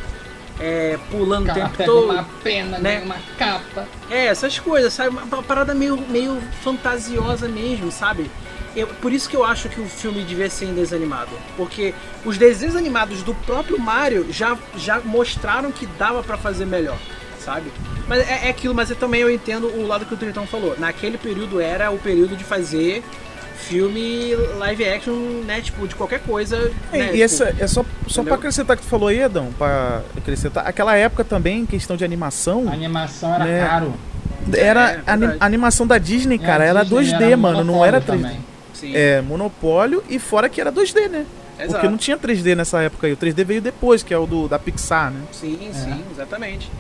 é, 0.60 0.98
pulando 1.10 1.48
O 1.48 1.52
o 1.52 1.54
tempo 1.54 1.69
pega 1.69 1.86
todo. 1.91 2.12
uma 2.12 2.26
pena, 2.43 2.78
né? 2.80 3.02
uma 3.04 3.15
capa. 3.38 3.88
É, 4.10 4.26
essas 4.28 4.60
coisas, 4.60 4.93
sabe? 4.93 5.10
Uma 5.10 5.41
parada 5.43 5.74
meio, 5.74 5.98
meio 6.10 6.41
fantasiosa 6.63 7.48
mesmo, 7.48 7.91
sabe? 7.91 8.30
Eu, 8.76 8.88
por 8.88 9.12
isso 9.12 9.28
que 9.30 9.36
eu 9.36 9.43
acho 9.43 9.67
que 9.69 9.82
o 9.82 9.86
filme 9.88 10.24
devia 10.24 10.50
ser 10.50 10.65
em 10.65 10.74
desenho 10.74 11.02
animado. 11.02 11.30
Porque 11.58 11.93
os 12.24 12.38
desenhos 12.38 12.76
animados 12.76 13.24
do 13.24 13.34
próprio 13.34 13.80
Mario 13.80 14.28
já, 14.32 14.58
já 14.78 15.00
mostraram 15.00 15.72
que 15.72 15.86
dava 15.86 16.22
pra 16.22 16.38
fazer 16.38 16.65
melhor, 16.65 16.98
sabe? 17.39 17.72
Mas 18.08 18.28
é, 18.30 18.48
é 18.48 18.50
aquilo, 18.50 18.76
mas 18.76 18.89
eu 18.89 18.95
também 18.95 19.22
eu 19.22 19.32
entendo 19.32 19.67
o 19.67 19.88
lado 19.88 20.06
que 20.06 20.13
o 20.13 20.17
Tritão 20.17 20.45
falou. 20.45 20.76
Naquele 20.78 21.17
período 21.17 21.60
era 21.60 21.89
o 21.89 21.98
período 21.98 22.36
de 22.36 22.43
fazer 22.43 23.04
filme 23.60 24.34
live 24.58 24.86
action, 24.89 25.13
né? 25.45 25.62
Tipo, 25.62 25.88
de 25.88 25.95
qualquer 25.95 26.19
coisa. 26.22 26.72
É, 26.91 26.98
né? 26.98 27.06
e 27.08 27.10
tipo, 27.12 27.24
essa, 27.24 27.56
é 27.60 27.67
só, 27.67 27.86
só 28.08 28.24
pra 28.24 28.36
acrescentar 28.36 28.76
o 28.76 28.80
que 28.80 28.86
tu 28.86 28.89
falou 28.89 29.10
aí, 29.10 29.19
Edão, 29.22 29.52
pra 29.58 30.02
acrescentar, 30.17 30.65
aquela 30.67 30.95
época 30.95 31.24
também, 31.24 31.65
questão 31.65 31.95
de 31.98 32.04
animação, 32.04 32.67
A 32.69 32.74
animação 32.74 33.34
era 33.36 33.45
Né? 33.45 33.65
caro. 33.67 33.93
era 34.56 34.91
É, 34.91 35.02
a 35.06 35.15
verdade. 35.15 35.38
a 35.39 35.45
animação 35.45 35.86
da 35.86 35.98
Disney, 35.98 36.36
a 36.36 36.39
cara, 36.39 36.63
era 36.63 36.84
Disney 36.84 37.19
2D, 37.19 37.36
mano, 37.38 37.63
não 37.63 37.84
era 37.86 38.00
3D. 38.02 38.06
monopólio 38.08 38.24
também. 38.32 38.39
sim, 38.74 38.95
É, 38.95 39.22
monopólio 39.22 40.04
e 40.10 40.17
fora 40.19 40.48
que 40.50 40.60
era 40.62 40.72
2D, 40.72 41.08
né? 41.10 41.26
exato. 41.58 41.74
Porque 41.74 41.89
não 41.89 41.98
tinha 41.98 42.17
3D 42.17 42.56
nessa 42.56 42.82
época 42.82 43.06
aí. 43.08 43.13
O 43.13 43.17
3D 43.17 43.43
veio 43.43 43.62
depois, 43.62 44.02
que 44.02 44.13
é 44.13 44.17
o 44.17 44.26
do, 44.26 44.48
da 44.48 44.58
Pixar, 44.58 45.12
né? 45.12 45.22
Sim, 45.34 45.60
É. 45.69 45.74
sim, 45.74 46.04
exatamente. 46.12 46.72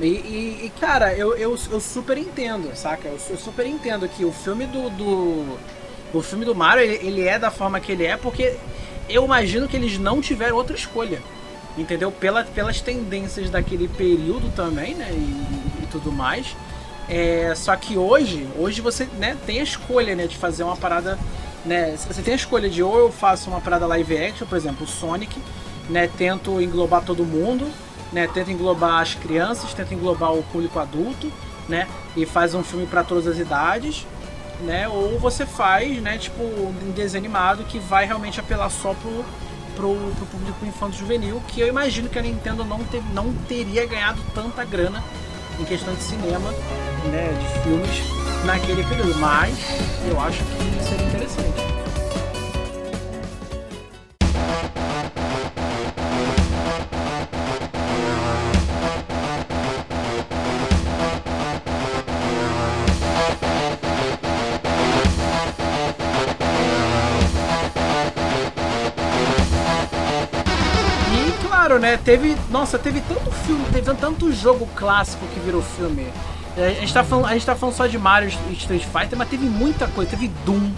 E, 0.00 0.06
e- 0.06 0.60
e, 0.66 0.72
cara, 0.80 1.12
eu, 1.12 1.36
eu, 1.36 1.58
eu 1.72 1.80
super 1.80 2.16
entendo, 2.16 2.70
saca? 2.76 3.08
Eu, 3.08 3.18
eu 3.30 3.36
super 3.36 3.66
entendo 3.66 4.08
que 4.08 4.24
o 4.24 4.30
filme 4.30 4.64
do. 4.66 4.88
do 4.90 5.58
o 6.12 6.22
filme 6.22 6.44
do 6.44 6.54
Mario, 6.54 6.84
ele, 6.84 7.06
ele 7.06 7.28
é 7.28 7.38
da 7.38 7.50
forma 7.50 7.80
que 7.80 7.92
ele 7.92 8.04
é, 8.04 8.16
porque 8.16 8.56
eu 9.08 9.24
imagino 9.24 9.68
que 9.68 9.76
eles 9.76 9.98
não 9.98 10.20
tiveram 10.20 10.56
outra 10.56 10.76
escolha. 10.76 11.20
Entendeu? 11.76 12.10
Pela, 12.10 12.42
pelas 12.42 12.80
tendências 12.80 13.50
daquele 13.50 13.86
período 13.86 14.50
também, 14.54 14.94
né? 14.94 15.08
E, 15.12 15.82
e 15.84 15.88
tudo 15.90 16.10
mais. 16.10 16.56
É, 17.08 17.54
só 17.56 17.74
que 17.74 17.96
hoje, 17.96 18.46
hoje 18.58 18.80
você 18.80 19.08
né, 19.16 19.36
tem 19.46 19.60
a 19.60 19.62
escolha 19.62 20.14
né, 20.14 20.26
de 20.26 20.36
fazer 20.36 20.62
uma 20.62 20.76
parada. 20.76 21.18
Né, 21.64 21.96
você 21.96 22.20
tem 22.20 22.34
a 22.34 22.36
escolha 22.36 22.68
de 22.68 22.82
ou 22.82 22.98
eu 22.98 23.12
faço 23.12 23.48
uma 23.48 23.60
parada 23.60 23.86
live 23.86 24.16
action, 24.16 24.46
por 24.46 24.56
exemplo, 24.56 24.84
o 24.84 24.88
Sonic, 24.88 25.40
né, 25.88 26.08
tento 26.16 26.60
englobar 26.60 27.02
todo 27.02 27.24
mundo, 27.24 27.66
né, 28.12 28.28
tento 28.32 28.50
englobar 28.50 29.00
as 29.00 29.14
crianças, 29.14 29.74
tento 29.74 29.92
englobar 29.92 30.32
o 30.34 30.42
público 30.44 30.78
adulto, 30.78 31.30
né, 31.68 31.88
e 32.16 32.24
faz 32.24 32.54
um 32.54 32.62
filme 32.62 32.86
para 32.86 33.02
todas 33.02 33.26
as 33.26 33.38
idades, 33.38 34.06
né, 34.60 34.88
ou 34.88 35.18
você 35.18 35.46
faz, 35.46 36.00
né, 36.00 36.18
tipo, 36.18 36.42
um 36.42 36.92
desenho 36.94 37.24
animado 37.24 37.64
que 37.64 37.78
vai 37.78 38.04
realmente 38.06 38.40
apelar 38.40 38.70
só 38.70 38.94
pro, 38.94 39.24
pro, 39.76 39.94
pro 40.16 40.26
público 40.26 40.66
infanto-juvenil, 40.66 41.40
que 41.48 41.60
eu 41.60 41.68
imagino 41.68 42.08
que 42.08 42.18
a 42.18 42.22
Nintendo 42.22 42.64
não, 42.64 42.82
te, 42.84 43.00
não 43.12 43.32
teria 43.48 43.86
ganhado 43.86 44.20
tanta 44.34 44.64
grana 44.64 45.02
em 45.60 45.64
questão 45.64 45.94
de 45.94 46.02
cinema, 46.02 46.50
né, 47.10 47.32
de 47.32 47.62
filmes 47.62 48.18
naquele 48.44 48.84
período, 48.84 49.18
mas 49.18 49.56
eu 50.08 50.20
acho 50.20 50.42
que 50.44 50.84
seria 50.84 51.06
interessante. 51.06 51.78
Claro, 71.68 71.78
né, 71.78 71.98
teve. 72.02 72.36
Nossa, 72.50 72.78
teve 72.78 73.00
tanto 73.02 73.30
filme, 73.46 73.64
teve 73.72 73.94
tanto 73.94 74.32
jogo 74.32 74.66
clássico 74.74 75.24
que 75.34 75.40
virou 75.40 75.62
filme. 75.62 76.06
É, 76.56 76.68
A 76.68 76.80
gente 76.80 76.92
tá 76.92 77.04
falando, 77.04 77.26
a 77.26 77.32
gente 77.34 77.46
tá 77.46 77.54
falando 77.54 77.74
só 77.76 77.86
de 77.86 77.98
Mario 77.98 78.30
e 78.50 78.52
Street 78.54 78.82
Fighter, 78.84 79.16
mas 79.16 79.28
teve 79.28 79.46
muita 79.46 79.86
coisa. 79.88 80.10
Teve 80.10 80.28
Doom. 80.44 80.70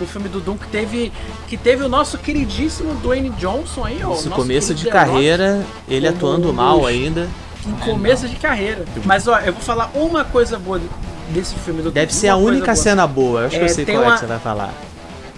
O 0.00 0.06
filme 0.06 0.30
do 0.30 0.40
Doom 0.40 0.56
que 0.56 0.66
teve. 0.68 1.12
Que 1.46 1.58
teve 1.58 1.82
o 1.84 1.88
nosso 1.88 2.16
queridíssimo 2.16 2.94
Dwayne 2.94 3.28
Johnson 3.30 3.84
aí, 3.84 4.00
ó. 4.02 4.14
Esse 4.14 4.30
começo 4.30 4.72
de 4.74 4.84
The 4.84 4.90
Rock, 4.90 5.04
carreira, 5.12 5.62
ele 5.86 6.08
atuando 6.08 6.50
mal 6.54 6.86
ainda. 6.86 7.28
Em 7.66 7.72
começo 7.84 8.26
de 8.26 8.36
carreira. 8.36 8.86
Mas 9.04 9.28
ó, 9.28 9.38
eu 9.40 9.52
vou 9.52 9.60
falar 9.60 9.90
uma 9.92 10.24
coisa 10.24 10.58
boa 10.58 10.80
desse 11.28 11.54
filme 11.56 11.82
do 11.82 11.90
Deve 11.90 12.06
Doom, 12.12 12.18
ser 12.18 12.28
a 12.28 12.36
única 12.36 12.64
boa. 12.72 12.76
cena 12.76 13.06
boa. 13.06 13.40
Eu 13.42 13.46
acho 13.48 13.56
que 13.56 13.62
É, 13.62 13.64
eu 13.66 13.68
sei 13.68 13.84
tem 13.84 13.94
qual 13.96 14.04
é 14.04 14.06
uma- 14.08 14.14
que 14.14 14.20
você 14.20 14.26
vai 14.26 14.38
falar. 14.38 14.72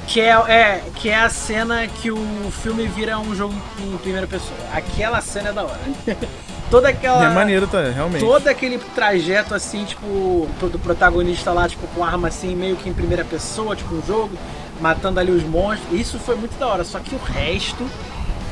Que 0.06 0.20
é, 0.20 0.30
é, 0.30 0.82
que 0.96 1.08
é 1.08 1.18
a 1.18 1.28
cena 1.30 1.86
que 1.86 2.10
o 2.10 2.50
filme 2.50 2.86
vira 2.86 3.18
um 3.18 3.34
jogo 3.34 3.54
em 3.80 3.96
primeira 3.98 4.26
pessoa. 4.26 4.58
Aquela 4.74 5.20
cena 5.20 5.50
é 5.50 5.52
da 5.52 5.62
hora. 5.64 5.80
Toda 6.70 6.88
aquela. 6.88 7.26
É 7.26 7.28
maneiro, 7.34 7.66
tá? 7.66 7.82
Realmente. 7.82 8.20
Todo 8.24 8.48
aquele 8.48 8.78
trajeto 8.78 9.54
assim, 9.54 9.84
tipo, 9.84 10.48
do 10.60 10.78
protagonista 10.78 11.52
lá, 11.52 11.68
tipo, 11.68 11.86
com 11.88 12.02
arma 12.02 12.28
assim, 12.28 12.56
meio 12.56 12.76
que 12.76 12.88
em 12.88 12.94
primeira 12.94 13.24
pessoa, 13.24 13.76
tipo, 13.76 13.94
um 13.94 14.02
jogo, 14.06 14.36
matando 14.80 15.20
ali 15.20 15.30
os 15.30 15.42
monstros. 15.44 15.92
Isso 16.00 16.18
foi 16.18 16.34
muito 16.34 16.58
da 16.58 16.66
hora. 16.66 16.82
Só 16.84 16.98
que 16.98 17.14
o 17.14 17.18
resto, 17.18 17.86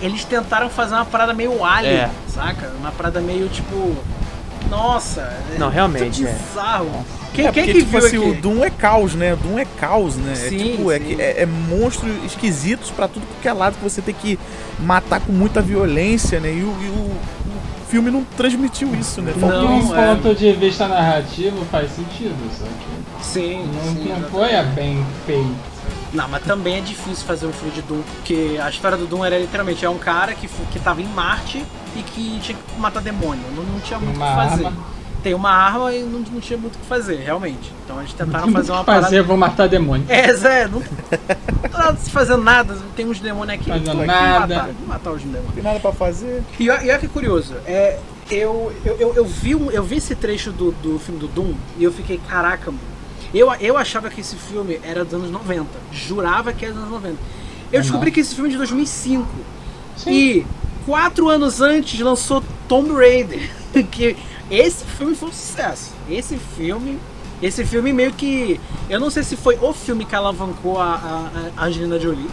eles 0.03 0.23
tentaram 0.25 0.69
fazer 0.69 0.95
uma 0.95 1.07
parada 1.07 1.33
meio 1.33 1.65
alien, 1.65 1.95
É. 1.95 2.11
saca? 2.29 2.69
Uma 2.79 2.93
parada 2.93 3.21
meio 3.21 3.49
tipo. 3.49 3.97
Nossa, 4.69 5.23
é 5.55 5.59
Não, 5.59 5.71
realmente, 5.71 6.23
muito 6.23 6.29
é. 6.29 6.39
Quem, 7.33 7.47
é 7.47 7.53
quem 7.53 7.65
porque, 7.65 7.79
que 7.79 7.85
tipo 7.85 7.91
viu 7.99 8.07
assim, 8.07 8.17
aqui? 8.19 8.39
o 8.39 8.43
Doom 8.43 8.65
é 8.65 8.71
caos, 8.71 9.15
né? 9.15 9.33
O 9.35 9.37
Doom 9.37 9.59
é 9.59 9.65
caos, 9.79 10.17
né? 10.17 10.35
Sim, 10.35 10.47
é 10.47 10.59
tipo, 10.77 10.91
é, 10.93 10.99
sim. 10.99 11.05
que- 11.05 11.23
é, 11.23 11.43
é 11.43 11.47
monstros 11.47 12.13
esquisitos 12.25 12.91
pra 12.91 13.07
tudo 13.09 13.25
que 13.41 13.49
é 13.49 13.53
lado 13.53 13.77
que 13.77 13.83
você 13.85 14.03
tem 14.03 14.15
que 14.15 14.39
matar 14.81 15.21
com 15.21 15.33
muita 15.33 15.61
violência, 15.63 16.41
né? 16.41 16.53
E 16.53 16.63
o, 16.63 16.69
e 16.83 16.89
o- 16.89 17.11
o 17.13 17.87
filme 17.89 18.11
não 18.11 18.25
transmitiu 18.37 18.95
isso, 18.95 19.21
né? 19.23 19.33
Faltou 19.39 19.61
De 19.61 19.67
Não, 19.67 19.91
um 19.91 19.97
é. 19.97 20.15
ponto 20.15 20.35
de 20.35 20.53
vista 20.53 20.87
narrativo 20.89 21.65
faz 21.71 21.91
sentido, 21.93 22.37
só 22.59 22.65
que 22.65 23.25
Sim, 23.25 23.65
não, 23.75 23.93
sim, 23.95 24.09
não 24.09 24.29
foi 24.31 24.55
a 24.57 24.63
bem 24.63 25.05
feito. 25.27 25.55
Não, 26.13 26.27
mas 26.29 26.43
também 26.43 26.79
é 26.79 26.81
difícil 26.81 27.25
fazer 27.27 27.47
um 27.47 27.53
filme 27.53 27.73
de 27.73 27.83
Doom, 27.83 28.01
porque 28.17 28.59
a 28.61 28.69
história 28.69 28.97
do 28.97 29.07
Doom 29.07 29.25
era 29.25 29.39
literalmente 29.39 29.85
é 29.85 29.89
um 29.91 29.99
cara 29.99 30.35
que, 30.35 30.49
que 30.73 30.79
tava 30.81 31.01
em 31.01 31.07
Marte 31.07 31.63
e 31.95 32.03
que 32.03 32.41
tinha 32.41 32.57
que 32.59 32.81
matar 32.81 33.01
demônio. 33.01 33.43
Não, 33.55 33.63
não 33.63 33.79
tinha 33.81 33.99
muito 33.99 34.17
o 34.17 34.21
que 34.21 34.27
fazer. 34.27 34.67
arma. 34.67 35.00
Tem 35.23 35.35
uma 35.35 35.51
arma 35.51 35.93
e 35.93 36.03
não, 36.03 36.21
não 36.21 36.41
tinha 36.41 36.59
muito 36.59 36.77
o 36.77 36.79
que 36.79 36.87
fazer, 36.87 37.17
realmente. 37.17 37.73
Então 37.85 37.99
eles 38.01 38.13
tentaram 38.15 38.47
Não 38.47 38.53
fazer 38.55 38.73
uma 38.73 38.81
o 38.81 38.85
que 38.85 38.91
fazer, 38.91 39.07
parada. 39.09 39.23
vou 39.23 39.37
matar 39.37 39.69
demônio. 39.69 40.07
É, 40.09 40.33
Zé, 40.33 40.67
não, 40.67 40.81
não 41.63 41.69
tá 41.71 41.97
se 41.97 42.11
fazendo 42.11 42.43
nada, 42.43 42.77
tem 42.97 43.07
uns 43.07 43.21
demônios 43.21 43.55
aqui. 43.61 43.69
Fazendo 43.71 44.07
nada. 44.07 44.55
Matar, 44.57 44.71
matar 44.87 45.11
os 45.13 45.21
demônios. 45.23 45.47
Não 45.47 45.53
tem 45.53 45.63
nada 45.63 45.79
pra 45.81 45.93
fazer. 45.93 46.43
E 46.59 46.71
olha, 46.71 46.83
e 46.85 46.89
olha 46.91 46.99
que 46.99 47.09
curioso, 47.09 47.55
é, 47.67 47.99
eu, 48.31 48.73
eu, 48.85 48.97
eu, 48.99 49.15
eu 49.17 49.25
vi, 49.27 49.55
um- 49.55 49.71
eu 49.71 49.83
vi 49.83 49.97
esse 49.97 50.15
trecho 50.15 50.53
do, 50.53 50.73
do 50.73 50.99
filme 50.99 51.21
do 51.21 51.29
Doom 51.29 51.53
e 51.79 51.85
eu 51.85 51.93
fiquei, 51.93 52.19
caraca, 52.29 52.71
mano. 52.71 52.83
Eu, 53.35 53.53
eu 53.61 53.77
achava 53.77 54.09
que 54.11 54.21
esse 54.23 54.35
filme 54.37 54.81
era 54.83 55.05
dos 55.05 55.15
anos 55.15 55.31
90. 55.31 55.67
Jurava 55.93 56.53
que 56.53 56.65
era 56.65 56.73
dos 56.75 56.83
anos 56.83 56.95
90. 56.95 57.17
Eu 57.71 57.79
É, 57.79 57.83
descobri 57.83 58.11
que 58.11 58.21
esse 58.21 58.35
filme 58.35 58.49
é 58.49 58.53
de 58.53 58.59
2005. 58.59 59.27
Sim. 59.97 60.11
E 60.11 60.47
quatro 60.87 61.29
anos 61.29 61.61
antes 61.61 62.01
lançou 62.01 62.43
Tomb 62.67 62.93
Raider. 62.95 63.51
Que 63.93 64.17
esse 64.51 64.85
filme 64.85 65.15
foi 65.15 65.29
um 65.29 65.33
sucesso. 65.33 65.93
Esse 66.09 66.37
filme. 66.37 66.99
Esse 67.43 67.65
filme 67.65 67.93
meio 67.93 68.13
que. 68.13 68.61
Eu 68.89 69.01
não 69.01 69.09
sei 69.11 69.23
se 69.23 69.37
foi 69.37 69.59
o 69.61 69.73
filme 69.73 70.05
que 70.05 70.15
alavancou 70.15 70.79
a, 70.79 70.95
a, 71.57 71.63
a 71.63 71.65
Angelina 71.67 71.99
Jolie. 71.99 72.29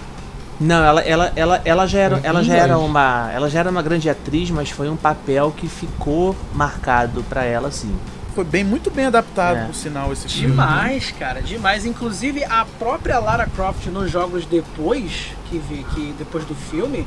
Não, 0.59 0.83
ela, 0.83 1.01
ela, 1.01 1.31
ela, 1.35 1.61
ela 1.63 1.87
já 1.87 1.99
era, 1.99 2.19
ela 2.23 2.43
já 2.43 2.55
era 2.55 2.77
uma, 2.79 3.31
ela 3.31 3.47
já 3.49 3.59
era 3.59 3.69
uma 3.69 3.81
grande 3.83 4.09
atriz, 4.09 4.49
mas 4.49 4.71
foi 4.71 4.89
um 4.89 4.95
papel 4.95 5.53
que 5.55 5.67
ficou 5.69 6.35
marcado 6.53 7.23
pra 7.29 7.43
ela, 7.43 7.69
sim. 7.71 7.95
Foi 8.33 8.43
bem, 8.43 8.63
muito 8.63 8.89
bem 8.89 9.05
adaptado, 9.05 9.57
É. 9.57 9.65
por 9.65 9.75
sinal, 9.75 10.11
esse 10.11 10.27
filme. 10.27 10.47
Demais, 10.49 11.11
cara, 11.11 11.41
demais. 11.41 11.85
Inclusive 11.85 12.43
a 12.43 12.65
própria 12.79 13.19
Lara 13.19 13.45
Croft 13.47 13.85
nos 13.87 14.11
jogos 14.11 14.45
depois 14.45 15.27
que 15.49 15.57
vi, 15.59 15.85
que 15.93 16.13
depois 16.17 16.43
do 16.45 16.55
filme, 16.55 17.05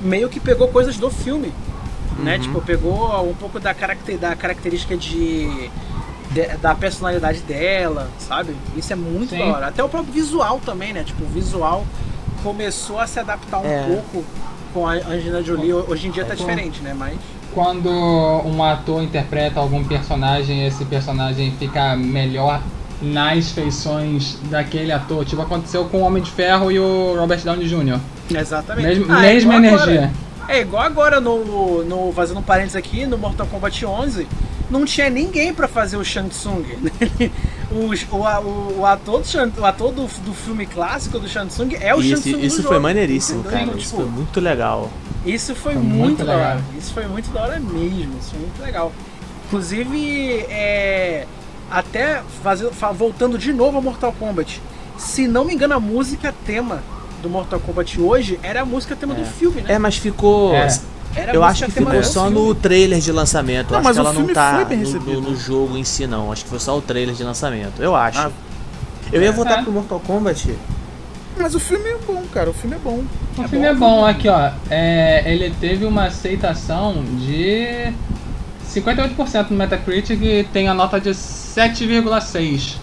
meio 0.00 0.28
que 0.30 0.40
pegou 0.40 0.68
coisas 0.68 0.96
do 0.96 1.10
filme, 1.10 1.52
né? 2.18 2.38
Tipo, 2.38 2.60
pegou 2.62 3.28
um 3.28 3.34
pouco 3.34 3.58
da, 3.60 3.72
caracter, 3.74 4.16
da 4.18 4.34
característica 4.34 4.96
de, 4.96 5.70
de- 6.30 6.56
da 6.60 6.74
personalidade 6.74 7.40
dela, 7.40 8.08
sabe? 8.18 8.54
Isso 8.76 8.92
é 8.92 8.96
muito 8.96 9.30
Sim. 9.30 9.38
da 9.38 9.44
hora. 9.46 9.66
Até 9.68 9.82
o 9.82 9.88
próprio 9.88 10.12
visual 10.12 10.60
também, 10.64 10.92
né? 10.92 11.02
Tipo, 11.04 11.24
o 11.24 11.28
visual 11.28 11.84
começou 12.42 12.98
a 12.98 13.06
se 13.06 13.18
adaptar 13.18 13.58
um 13.60 13.66
É. 13.66 13.82
pouco 13.82 14.24
com 14.72 14.86
a 14.86 14.92
Angelina 14.92 15.42
Jolie. 15.42 15.72
Hoje 15.72 16.08
em 16.08 16.10
dia 16.10 16.24
tá 16.24 16.34
com- 16.36 16.40
diferente, 16.44 16.80
né? 16.82 16.94
Mas 16.96 17.14
Quando 17.54 17.88
um 17.90 18.62
ator 18.62 19.02
interpreta 19.02 19.58
algum 19.60 19.82
personagem, 19.84 20.66
esse 20.66 20.84
personagem 20.84 21.52
fica 21.58 21.96
melhor 21.96 22.60
nas 23.00 23.50
feições 23.50 24.38
daquele 24.50 24.92
ator. 24.92 25.24
Tipo, 25.24 25.42
aconteceu 25.42 25.84
com 25.86 25.98
o 25.98 26.00
Homem 26.02 26.22
de 26.22 26.30
Ferro 26.30 26.70
e 26.70 26.78
o 26.78 27.14
Robert 27.18 27.40
Downey 27.42 27.66
Jr. 27.66 27.98
exatamente. 28.34 28.86
Mesmo, 28.86 29.06
Ah, 29.10 29.18
é 29.24 29.32
mesma 29.34 29.56
igual 29.56 29.74
agora. 29.74 30.12
É 30.48 30.60
igual 30.60 30.82
agora 30.82 31.20
no, 31.20 31.84
no. 31.84 32.12
Fazendo 32.12 32.38
um 32.40 32.42
parênteses 32.42 32.76
aqui, 32.76 33.04
no 33.06 33.18
Mortal 33.18 33.46
Kombat 33.46 33.84
11, 33.84 34.26
não 34.70 34.84
tinha 34.84 35.08
ninguém 35.10 35.52
pra 35.52 35.66
fazer 35.68 35.96
o 35.96 36.04
Shang 36.04 36.28
Tsung. 36.30 36.64
O, 38.12 38.24
a- 38.24 38.40
o, 38.40 38.78
o 38.80 38.86
ator, 38.86 39.20
do, 39.22 39.26
Shang- 39.26 39.52
o 39.58 39.64
ator 39.64 39.92
do, 39.92 40.06
do 40.06 40.32
filme 40.32 40.66
clássico 40.66 41.18
do 41.18 41.28
Shang 41.28 41.48
Tsung 41.48 41.74
é 41.80 41.92
o 41.92 42.00
E 42.00 42.04
Shang 42.04 42.12
isso, 42.14 42.22
Tsung. 42.22 42.38
do 42.38 42.46
isso 42.46 42.56
jogo, 42.58 42.68
foi 42.68 42.78
maneiríssimo, 42.78 43.40
entendeu? 43.40 43.52
cara. 43.58 43.64
Então, 43.66 43.76
Isso 43.78 43.90
tipo, 43.90 44.02
foi 44.02 44.10
muito 44.12 44.40
legal. 44.40 44.90
Isso 45.26 45.54
foi, 45.56 45.72
Foi 45.74 45.82
muito, 45.82 45.98
muito 45.98 46.24
da 46.24 46.32
hora. 46.32 46.54
legal. 46.54 46.60
Isso 46.78 46.92
foi 46.94 47.06
muito 47.08 47.30
da 47.32 47.42
hora 47.42 47.58
mesmo. 47.58 48.16
Isso 48.20 48.30
foi 48.30 48.38
muito 48.38 48.62
legal. 48.62 48.92
Inclusive, 49.46 50.46
é, 50.48 51.26
até 51.70 52.22
fazer, 52.42 52.70
fa- 52.70 52.92
voltando 52.92 53.36
de 53.36 53.52
novo 53.52 53.76
ao 53.78 53.82
Mortal 53.82 54.12
Kombat. 54.16 54.62
Se 54.96 55.26
não 55.26 55.44
me 55.44 55.52
engano, 55.54 55.74
a 55.74 55.80
música 55.80 56.32
tema 56.46 56.82
do 57.26 57.30
Mortal 57.32 57.58
Kombat 57.60 58.00
hoje 58.00 58.38
era 58.42 58.62
a 58.62 58.64
música 58.64 58.94
tema 58.94 59.14
do 59.14 59.24
filme, 59.24 59.60
né? 59.62 59.72
É, 59.74 59.78
mas 59.78 59.96
ficou. 59.96 60.54
É. 60.54 60.68
Eu 61.32 61.42
acho 61.42 61.64
que 61.64 61.70
ficou 61.72 62.02
só 62.04 62.24
filme. 62.26 62.38
no 62.38 62.54
trailer 62.54 62.98
de 63.00 63.10
lançamento. 63.10 63.70
Não, 63.70 63.78
acho 63.78 63.84
mas 63.88 63.96
que 63.96 64.00
o 64.00 64.02
ela 64.02 64.12
não 64.12 64.20
filme 64.20 64.34
tá 64.34 64.54
foi 64.56 64.64
bem 64.66 64.78
no- 64.78 64.84
recebido. 64.84 65.20
no, 65.22 65.36
jogo 65.36 65.76
em 65.76 65.82
si, 65.84 66.06
não. 66.06 66.30
Acho 66.30 66.44
que 66.44 66.50
foi 66.50 66.58
só 66.60 66.76
o 66.76 66.82
trailer 66.82 67.14
de 67.14 67.24
lançamento. 67.24 67.82
Eu 67.82 67.96
acho. 67.96 68.18
Ah. 68.18 68.30
Eu 69.12 69.22
ia 69.22 69.32
voltar 69.32 69.60
É. 69.60 69.62
pro 69.62 69.72
Mortal 69.72 69.98
Kombat. 70.00 70.54
Mas 71.38 71.54
o 71.54 71.60
filme 71.60 71.88
é 71.88 71.96
bom, 72.06 72.22
cara. 72.32 72.50
O 72.50 72.52
filme 72.52 72.76
é 72.76 72.78
bom. 72.78 73.02
O 73.38 73.48
filme 73.48 73.66
é 73.66 73.74
bom, 73.74 74.04
aqui 74.04 74.28
ó. 74.28 74.50
É, 74.70 75.22
ele 75.32 75.54
teve 75.60 75.84
uma 75.86 76.04
aceitação 76.06 77.02
de 77.18 77.92
58% 78.68 79.50
no 79.50 79.56
Metacritic 79.56 80.20
e 80.22 80.44
tem 80.52 80.68
a 80.68 80.74
nota 80.74 81.00
de 81.00 81.10
7,6. 81.10 82.76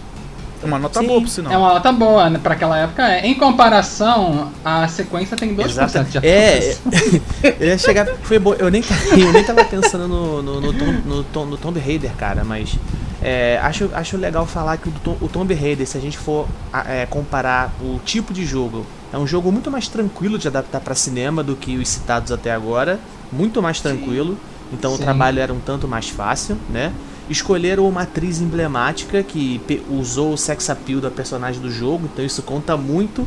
É 0.64 0.66
uma 0.66 0.78
nota 0.78 1.00
Sim. 1.00 1.06
boa, 1.06 1.20
por 1.20 1.28
sinal. 1.28 1.52
É 1.52 1.56
uma 1.58 1.74
nota 1.74 1.92
boa, 1.92 2.30
né? 2.30 2.40
Pra 2.42 2.54
aquela 2.54 2.78
época 2.78 3.06
é. 3.06 3.26
Em 3.26 3.34
comparação, 3.34 4.50
a 4.64 4.88
sequência 4.88 5.36
tem 5.36 5.54
2% 5.54 5.64
Exato. 5.66 6.04
de 6.04 6.26
É, 6.26 6.76
eu 7.60 7.66
ia 7.68 7.78
chegar. 7.78 8.06
Foi 8.22 8.38
bom. 8.38 8.54
Eu 8.54 8.70
nem, 8.70 8.82
eu 9.18 9.32
nem 9.32 9.44
tava 9.44 9.64
pensando 9.64 10.08
no, 10.08 10.42
no, 10.42 10.60
no, 10.60 10.72
Tom, 10.72 10.92
no, 11.04 11.24
Tom- 11.24 11.44
no 11.46 11.56
Tomb 11.56 11.78
Raider, 11.78 12.12
cara, 12.16 12.42
mas. 12.44 12.74
é, 13.22 13.58
acho, 13.62 13.90
acho 13.92 14.16
legal 14.16 14.46
falar 14.46 14.76
que 14.78 14.88
o, 14.88 14.92
Tom- 14.92 15.16
o 15.20 15.28
Tomb 15.28 15.52
Raider, 15.54 15.86
se 15.86 15.96
a 15.98 16.00
gente 16.00 16.16
for 16.18 16.46
é, 16.86 17.06
comparar 17.06 17.70
o 17.80 17.98
tipo 18.04 18.32
de 18.32 18.44
jogo, 18.46 18.86
é 19.12 19.18
um 19.18 19.26
jogo 19.26 19.52
muito 19.52 19.70
mais 19.70 19.86
tranquilo 19.88 20.38
de 20.38 20.48
adaptar 20.48 20.80
pra 20.80 20.94
cinema 20.94 21.42
do 21.42 21.54
que 21.54 21.76
os 21.76 21.88
citados 21.88 22.32
até 22.32 22.50
agora. 22.52 22.98
Muito 23.30 23.60
mais 23.62 23.80
tranquilo. 23.80 24.36
Então 24.72 24.92
o 24.94 24.96
Sim. 24.96 25.02
trabalho 25.02 25.40
era 25.40 25.52
um 25.52 25.60
tanto 25.60 25.86
mais 25.86 26.08
fácil, 26.08 26.56
né? 26.70 26.92
Escolheram 27.28 27.88
uma 27.88 28.02
atriz 28.02 28.40
emblemática 28.40 29.22
que 29.22 29.60
usou 29.90 30.34
o 30.34 30.36
sex 30.36 30.68
appeal 30.68 31.00
da 31.00 31.10
personagem 31.10 31.60
do 31.60 31.70
jogo, 31.70 32.08
então 32.12 32.24
isso 32.24 32.42
conta 32.42 32.76
muito. 32.76 33.26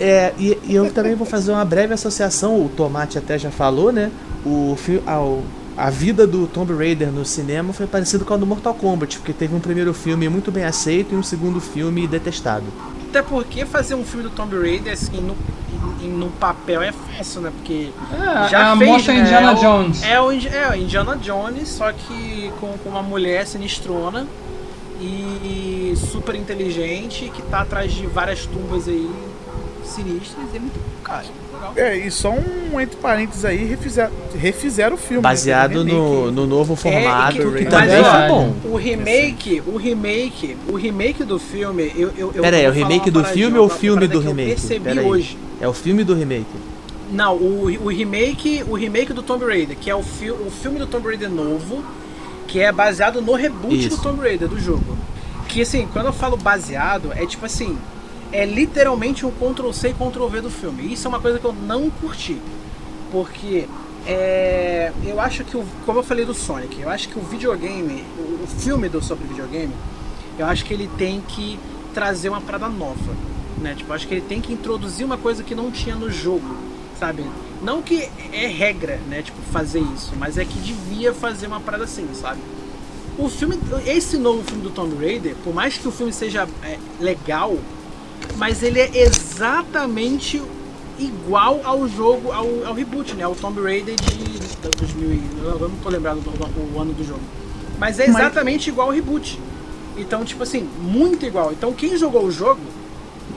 É, 0.00 0.32
e, 0.38 0.58
e 0.64 0.74
eu 0.74 0.92
também 0.92 1.14
vou 1.14 1.26
fazer 1.26 1.52
uma 1.52 1.64
breve 1.64 1.92
associação, 1.94 2.64
o 2.64 2.68
Tomate 2.68 3.18
até 3.18 3.38
já 3.38 3.50
falou, 3.50 3.92
né? 3.92 4.10
O, 4.44 4.76
ao- 5.06 5.42
a 5.76 5.90
vida 5.90 6.26
do 6.26 6.46
Tomb 6.48 6.72
Raider 6.74 7.12
no 7.12 7.24
cinema 7.24 7.72
foi 7.72 7.86
parecido 7.86 8.24
com 8.24 8.34
a 8.34 8.36
do 8.36 8.44
Mortal 8.46 8.74
Kombat, 8.74 9.18
porque 9.18 9.32
teve 9.32 9.54
um 9.54 9.60
primeiro 9.60 9.94
filme 9.94 10.28
muito 10.28 10.50
bem 10.50 10.64
aceito 10.64 11.14
e 11.14 11.16
um 11.16 11.22
segundo 11.22 11.60
filme 11.60 12.06
detestado. 12.08 12.64
Até 13.08 13.22
porque 13.22 13.64
fazer 13.64 13.94
um 13.94 14.04
filme 14.04 14.24
do 14.24 14.30
Tomb 14.30 14.56
Raider 14.58 14.92
assim, 14.92 15.20
no, 15.20 15.36
no 16.08 16.30
papel 16.32 16.82
é 16.82 16.92
fácil, 16.92 17.40
né? 17.40 17.50
Porque 17.56 17.90
É, 18.12 18.48
já 18.48 18.58
é 18.58 18.62
a 18.62 18.76
fez, 18.76 18.90
moça 18.90 19.12
né? 19.12 19.20
Indiana 19.20 19.50
é 19.50 19.54
o- 19.54 19.56
Jones. 19.60 20.02
É 20.02 20.20
o, 20.20 20.30
é 20.32 20.70
o 20.70 20.74
Indiana 20.76 21.16
Jones, 21.16 21.68
só 21.68 21.90
que 21.92 22.52
com, 22.60 22.76
com 22.78 22.88
uma 22.90 23.02
mulher 23.02 23.46
sinistrona 23.46 24.26
e 25.00 25.94
super 25.96 26.34
inteligente 26.34 27.30
que 27.34 27.42
tá 27.42 27.60
atrás 27.60 27.92
de 27.92 28.06
várias 28.06 28.46
tumbas 28.46 28.88
aí 28.88 29.08
sinistras 29.84 30.46
e 30.52 30.56
é 30.56 30.60
muito 30.60 30.78
legal. 30.98 31.22
É, 31.76 31.96
e 31.96 32.10
só 32.10 32.30
um 32.32 32.80
entre 32.80 32.96
parênteses 32.96 33.44
aí, 33.44 33.64
refizeram, 33.64 34.10
refizeram 34.34 34.94
o 34.94 34.98
filme. 34.98 35.22
Baseado 35.22 35.84
né? 35.84 35.92
no, 35.92 36.14
Remake. 36.20 36.34
no 36.34 36.46
novo 36.46 36.74
formato, 36.76 37.32
que- 37.36 37.42
que, 37.42 37.64
mas 37.64 37.68
também 37.68 38.04
foi 38.04 38.28
bom. 38.28 38.54
O 38.64 38.76
remake, 38.76 39.62
o 39.66 39.76
remake, 39.76 40.56
o 40.68 40.76
remake 40.76 41.24
do 41.24 41.38
filme, 41.38 41.92
eu 41.96 42.10
eu 42.16 42.32
eu 42.34 42.42
Pera 42.42 42.56
aí, 42.56 42.64
é 42.64 42.68
o 42.68 42.72
remake 42.72 43.10
do 43.10 43.24
filme 43.24 43.58
ou 43.58 43.66
o 43.66 43.68
filme 43.68 44.06
do 44.06 44.20
que 44.20 44.26
eu 44.26 44.30
remake? 44.30 44.50
percebi 44.50 44.84
Pera 44.84 45.00
aí. 45.00 45.06
hoje. 45.06 45.38
É 45.60 45.68
o 45.68 45.72
filme 45.72 46.04
do 46.04 46.14
remake. 46.14 46.46
Não, 47.10 47.34
o, 47.36 47.64
o 47.84 47.88
remake, 47.88 48.62
o 48.68 48.74
remake 48.74 49.12
do 49.12 49.22
Tomb 49.22 49.44
Raider, 49.44 49.76
que 49.80 49.88
é 49.90 49.94
o, 49.94 50.02
fi 50.02 50.30
o 50.30 50.50
filme 50.50 50.78
do 50.78 50.86
Tomb 50.86 51.06
Raider 51.08 51.30
novo, 51.30 51.82
que 52.46 52.60
é 52.60 52.70
baseado 52.70 53.22
no 53.22 53.32
reboot 53.34 53.74
Isso. 53.86 53.96
do 53.96 54.02
Tomb 54.02 54.20
Raider 54.20 54.46
do 54.48 54.60
jogo. 54.60 54.96
Que 55.48 55.62
assim, 55.62 55.88
quando 55.92 56.06
eu 56.06 56.12
falo 56.12 56.36
baseado, 56.36 57.10
é 57.16 57.24
tipo 57.24 57.46
assim, 57.46 57.78
é 58.32 58.44
literalmente 58.44 59.24
um 59.24 59.30
Ctrl 59.30 59.72
C 59.72 59.88
e 59.88 59.94
Ctrl 59.94 60.26
V 60.26 60.40
do 60.42 60.50
filme. 60.50 60.92
Isso 60.92 61.06
é 61.06 61.08
uma 61.08 61.20
coisa 61.20 61.38
que 61.38 61.44
eu 61.44 61.52
não 61.52 61.90
curti. 61.90 62.40
Porque 63.10 63.66
é, 64.06 64.92
eu 65.04 65.20
acho 65.20 65.44
que, 65.44 65.56
o, 65.56 65.64
como 65.84 65.98
eu 65.98 66.02
falei 66.02 66.24
do 66.24 66.34
Sonic, 66.34 66.80
eu 66.80 66.88
acho 66.88 67.08
que 67.08 67.18
o 67.18 67.22
videogame, 67.22 68.04
o, 68.18 68.46
filme 68.46 68.88
do 68.88 69.02
sobre 69.02 69.26
videogame, 69.26 69.72
eu 70.38 70.46
acho 70.46 70.64
que 70.64 70.72
ele 70.72 70.88
tem 70.96 71.20
que 71.20 71.58
trazer 71.92 72.28
uma 72.28 72.40
parada 72.40 72.68
nova, 72.68 73.14
né? 73.58 73.74
Tipo, 73.74 73.90
eu 73.90 73.94
acho 73.94 74.06
que 74.06 74.14
ele 74.14 74.24
tem 74.26 74.40
que 74.40 74.52
introduzir 74.52 75.04
uma 75.04 75.18
coisa 75.18 75.42
que 75.42 75.54
não 75.54 75.70
tinha 75.70 75.94
no 75.94 76.10
jogo, 76.10 76.56
sabe? 76.98 77.24
Não 77.62 77.82
que 77.82 78.08
é 78.32 78.46
regra, 78.46 78.98
né? 79.08 79.22
Tipo, 79.22 79.40
fazer 79.52 79.80
isso, 79.80 80.12
mas 80.16 80.38
é 80.38 80.44
que 80.44 80.58
devia 80.58 81.12
fazer 81.12 81.46
uma 81.46 81.60
parada 81.60 81.84
assim, 81.84 82.08
sabe? 82.14 82.40
O 83.18 83.28
filme, 83.28 83.58
esse 83.84 84.16
novo 84.16 84.44
filme 84.44 84.62
do 84.62 84.70
Tomb 84.70 84.94
Raider, 84.96 85.34
por 85.42 85.52
mais 85.52 85.76
que 85.76 85.88
o 85.88 85.90
filme 85.90 86.12
seja 86.12 86.46
é, 86.62 86.78
legal, 87.00 87.58
mas 88.36 88.62
ele 88.62 88.80
é 88.80 88.90
exatamente 89.02 90.42
igual 90.98 91.60
ao 91.64 91.86
jogo, 91.88 92.32
ao, 92.32 92.46
ao 92.66 92.74
reboot, 92.74 93.14
né? 93.14 93.24
Ao 93.24 93.34
Tomb 93.34 93.60
Raider 93.62 93.94
de, 93.96 94.16
de 94.16 94.56
2000, 94.78 95.12
e- 95.12 95.22
eu 95.44 95.68
não 95.68 95.76
tô 95.82 95.88
lembrado 95.88 96.20
do, 96.20 96.30
do- 96.30 96.72
do 96.72 96.80
ano 96.80 96.92
do 96.92 97.04
jogo. 97.04 97.20
Mas 97.78 98.00
é 98.00 98.06
exatamente 98.24 98.68
igual 98.70 98.88
ao 98.88 98.94
reboot. 98.94 99.38
Então, 99.96 100.24
tipo 100.24 100.42
assim, 100.42 100.68
muito 100.80 101.24
igual. 101.24 101.52
Então, 101.52 101.72
quem 101.72 101.96
jogou 101.96 102.24
o 102.24 102.30
jogo 102.30 102.60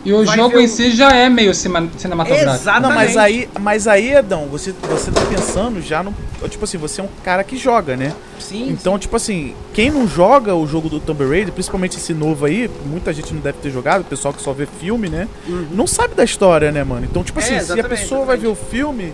E 0.03 0.11
o 0.11 0.25
jogo 0.25 0.59
em 0.59 0.65
o- 0.65 0.67
si 0.67 0.91
já 0.91 1.11
é 1.15 1.29
meio 1.29 1.53
cinematográfico. 1.53 2.33
Exatamente. 2.33 2.81
Não, 2.81 2.95
mas 2.95 3.17
aí, 3.17 3.49
mas 3.59 3.87
aí, 3.87 4.13
Edão, 4.13 4.47
você, 4.47 4.73
você 4.89 5.11
tá 5.11 5.21
pensando 5.25 5.79
já 5.81 6.01
no. 6.01 6.13
Tipo 6.49 6.63
assim, 6.63 6.77
você 6.77 7.01
é 7.01 7.03
um 7.03 7.09
cara 7.23 7.43
que 7.43 7.55
joga, 7.55 7.95
né? 7.95 8.13
Sim, 8.39 8.69
Então, 8.69 8.97
tipo 8.97 9.15
assim, 9.15 9.53
quem 9.73 9.91
não 9.91 10.07
joga 10.07 10.55
o 10.55 10.65
jogo 10.67 10.89
do 10.89 10.99
Tomb 10.99 11.23
Raider, 11.27 11.53
principalmente 11.53 11.97
esse 11.97 12.13
novo 12.13 12.45
aí, 12.45 12.69
muita 12.85 13.13
gente 13.13 13.31
não 13.33 13.41
deve 13.41 13.59
ter 13.59 13.69
jogado, 13.69 14.01
o 14.01 14.05
pessoal 14.05 14.33
que 14.33 14.41
só 14.41 14.51
vê 14.53 14.65
filme, 14.65 15.07
né? 15.07 15.27
Não 15.71 15.85
sabe 15.85 16.15
da 16.15 16.23
história, 16.23 16.71
né, 16.71 16.83
mano? 16.83 17.05
Então, 17.09 17.23
tipo 17.23 17.39
Uhum. 17.39 17.45
É, 17.45 17.47
assim, 17.47 17.53
se 17.65 17.71
a 17.71 17.75
exatamente, 17.75 17.99
pessoa 18.01 18.25
vai 18.25 18.37
ver 18.37 18.47
o 18.47 18.55
filme, 18.55 19.13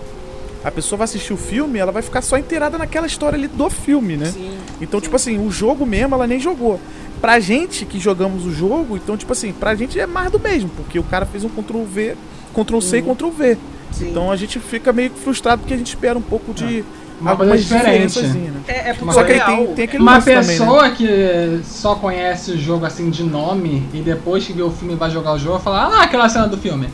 a 0.64 0.72
pessoa 0.72 0.98
vai 0.98 1.06
assistir 1.06 1.34
o 1.34 1.38
filme, 1.38 1.78
ela 1.80 1.92
vai 1.92 2.02
ficar 2.02 2.22
só 2.22 2.38
inteirada 2.38 2.78
naquela 2.78 3.06
história 3.08 3.38
ali 3.38 3.48
do 3.48 3.70
filme, 3.70 4.16
né? 4.18 4.26
sim. 4.28 4.58
Então, 4.82 5.02
tipo 5.02 5.16
assim, 5.16 5.38
o 5.38 5.52
jogo 5.52 5.86
mesmo 5.86 6.16
ela 6.16 6.26
nem 6.28 6.40
jogou. 6.40 6.80
Pra 7.22 7.40
gente 7.40 7.86
que 7.86 8.00
jogamos 8.00 8.46
o 8.46 8.52
jogo, 8.54 8.96
então, 8.96 9.18
tipo 9.18 9.32
assim, 9.34 9.52
pra 9.52 9.74
gente 9.76 10.00
é 10.00 10.06
mais 10.06 10.32
do 10.32 10.40
mesmo, 10.40 10.70
porque 10.76 11.00
o 11.00 11.04
cara 11.04 11.26
fez 11.26 11.44
um 11.44 11.50
Ctrl 11.50 11.84
V, 11.84 12.16
Ctrl 12.54 12.80
C 12.80 12.98
e 13.00 13.02
Ctrl 13.02 13.30
V. 13.30 13.58
Sim. 13.92 14.10
Então 14.12 14.32
a 14.32 14.36
gente 14.36 14.60
fica 14.60 14.94
meio 14.94 15.10
frustrado 15.12 15.62
porque 15.62 15.74
a 15.74 15.78
gente 15.78 15.88
espera 15.88 16.18
um 16.18 16.22
pouco 16.22 16.54
de 16.54 16.84
Uma 17.20 17.36
coisa 17.36 17.54
algumas 17.54 17.64
diferente. 17.66 18.22
né? 18.22 18.52
É, 18.68 18.90
é 18.90 18.94
porque 18.94 19.14
Só 19.14 19.24
que 19.24 19.32
aí 19.32 19.38
real. 19.38 19.48
tem, 19.58 19.74
tem 19.74 19.86
aquele 19.86 20.04
Uma 20.04 20.14
lance 20.16 20.26
também, 20.26 20.46
né? 20.46 20.58
pessoa 20.58 20.90
que 20.92 21.62
só 21.64 21.96
conhece 21.96 22.52
o 22.52 22.58
jogo 22.58 22.86
assim 22.86 23.10
de 23.10 23.24
nome 23.24 23.88
e 23.94 24.02
depois 24.02 24.46
que 24.46 24.54
vê 24.54 24.62
o 24.62 24.70
filme 24.70 24.94
vai 24.96 25.10
jogar 25.10 25.34
o 25.34 25.40
jogo, 25.40 25.58
fala, 25.60 25.86
ah, 25.86 26.04
aquela 26.04 26.30
cena 26.30 26.48
do 26.48 26.58
filme. 26.58 26.90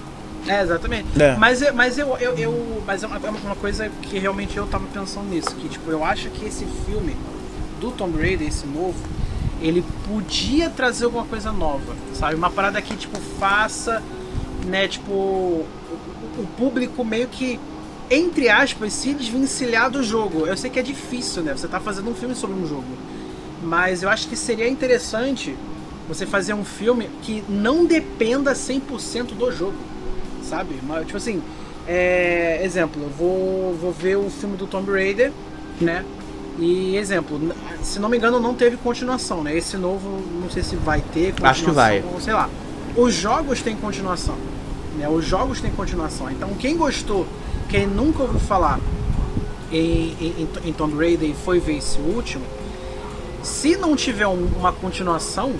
É, 0.48 0.62
exatamente. 0.62 1.08
É. 1.22 1.36
Mas, 1.38 1.62
eu- 1.62 1.74
mas 1.74 1.98
eu, 1.98 2.16
eu, 2.20 2.34
eu- 2.38 2.84
mas 2.86 3.04
é 3.04 3.08
uma, 3.08 3.16
é 3.18 3.30
uma 3.30 3.56
coisa 3.56 3.90
que 4.04 4.18
realmente 4.20 4.56
eu 4.56 4.66
tava 4.68 4.86
pensando 4.94 5.26
nisso, 5.30 5.50
que 5.56 5.68
tipo, 5.68 5.90
eu 5.90 6.04
acho 6.06 6.30
que 6.30 6.46
esse 6.46 6.66
filme 6.86 7.16
do 7.82 7.92
Tomb 7.92 8.18
Raider, 8.18 8.48
esse 8.48 8.66
novo, 8.68 8.94
ele 9.64 9.84
podia 10.06 10.70
trazer 10.70 11.06
alguma 11.06 11.24
coisa 11.24 11.52
nova, 11.52 11.96
sabe? 12.14 12.36
Uma 12.36 12.50
parada 12.50 12.82
que 12.82 12.96
tipo 12.98 13.18
faça, 13.40 14.04
né, 14.66 14.90
tipo, 14.90 15.14
o, 15.14 16.48
público 16.58 17.04
meio 17.06 17.30
que 17.30 17.58
entre 18.12 18.50
aspas 18.50 18.92
se 18.92 19.14
desvencilhar 19.14 19.90
do 19.90 20.04
jogo. 20.04 20.46
Eu 20.46 20.58
sei 20.58 20.70
que 20.70 20.78
é 20.78 20.84
difícil, 20.84 21.42
né? 21.44 21.54
Você 21.54 21.68
tá 21.68 21.80
fazendo 21.80 22.10
um 22.10 22.14
filme 22.14 22.36
sobre 22.36 22.60
um 22.60 22.68
jogo. 22.68 22.84
Mas 23.64 24.04
eu 24.04 24.10
acho 24.10 24.28
que 24.28 24.36
seria 24.36 24.68
interessante 24.68 25.56
você 26.08 26.26
fazer 26.26 26.54
um 26.54 26.66
filme 26.66 27.10
que 27.22 27.42
não 27.48 27.86
dependa 27.86 28.52
100% 28.52 29.34
do 29.34 29.50
jogo, 29.50 29.78
sabe? 30.44 30.76
Tipo 31.06 31.18
assim, 31.18 31.42
é, 31.88 32.60
exemplo, 32.62 33.02
eu 33.02 33.10
vou, 33.10 33.74
vou 33.76 33.92
ver 33.94 34.18
o 34.18 34.30
filme 34.30 34.58
do 34.58 34.68
Tomb 34.68 34.92
Raider, 34.92 35.32
né? 35.80 36.04
E 36.60 36.96
exemplo, 36.98 37.40
se 37.82 38.00
não 38.00 38.08
me 38.10 38.18
engano 38.18 38.40
não 38.40 38.54
teve 38.54 38.78
continuação, 38.78 39.44
né? 39.44 39.58
Esse 39.58 39.76
novo, 39.78 40.22
não 40.42 40.50
sei 40.50 40.62
se 40.64 40.76
vai 40.76 41.02
ter 41.02 41.32
continuação, 41.32 41.50
Acho 41.50 41.64
que 41.66 41.72
vai. 41.72 42.04
ou 42.14 42.20
sei 42.22 42.34
lá. 42.34 42.50
Os 42.96 43.14
jogos 43.16 43.62
têm 43.62 43.76
continuação, 43.76 44.36
né? 44.98 45.10
Os 45.10 45.26
jogos 45.26 45.60
têm 45.60 45.72
continuação. 45.72 46.30
Então 46.30 46.50
quem 46.60 46.78
gostou, 46.78 47.26
quem 47.70 47.88
nunca 47.88 48.22
ouviu 48.22 48.40
falar 48.40 48.80
em, 49.72 50.16
em, 50.22 50.50
em 50.66 50.74
Tomb 50.74 50.96
Raider 50.96 51.28
e 51.30 51.34
foi 51.34 51.60
ver 51.60 51.78
esse 51.78 51.98
último, 52.00 52.44
se 53.42 53.76
não 53.76 53.96
tiver 53.96 54.28
um- 54.28 54.48
uma 54.60 54.72
continuação, 54.72 55.54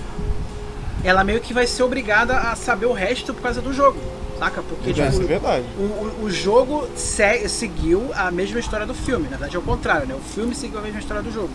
ela 1.02 1.24
meio 1.24 1.40
que 1.40 1.52
vai 1.52 1.66
ser 1.66 1.82
obrigada 1.82 2.38
a 2.38 2.54
saber 2.54 2.86
o 2.86 2.92
resto 2.92 3.34
por 3.34 3.42
causa 3.42 3.60
do 3.60 3.72
jogo, 3.72 3.98
saca? 4.38 4.62
Porque 4.62 4.90
Isso 4.90 5.02
é 5.02 5.10
tipo, 5.10 5.26
verdade. 5.26 5.64
o, 5.78 5.82
o, 5.82 6.24
o 6.24 6.30
jogo 6.30 6.86
se- 6.96 7.48
seguiu 7.48 8.10
a 8.14 8.30
mesma 8.30 8.58
história 8.60 8.86
do 8.86 8.94
filme, 8.94 9.24
na 9.24 9.30
verdade 9.36 9.56
é 9.56 9.58
o 9.58 9.62
contrário, 9.62 10.06
né? 10.06 10.14
O 10.14 10.20
filme 10.20 10.54
seguiu 10.54 10.78
a 10.78 10.82
mesma 10.82 10.98
história 11.00 11.22
do 11.22 11.32
jogo. 11.32 11.50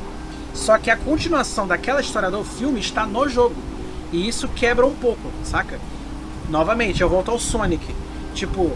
Só 0.53 0.77
que 0.77 0.89
a 0.89 0.97
continuação 0.97 1.67
daquela 1.67 2.01
história 2.01 2.29
do 2.31 2.43
filme 2.43 2.79
está 2.79 3.05
no 3.05 3.27
jogo. 3.29 3.55
E 4.11 4.27
isso 4.27 4.47
quebra 4.49 4.85
um 4.85 4.95
pouco, 4.95 5.31
saca? 5.43 5.79
Novamente, 6.49 7.01
eu 7.01 7.09
volto 7.09 7.29
ao 7.29 7.37
Sonic. 7.39 7.85
Tipo, 8.33 8.71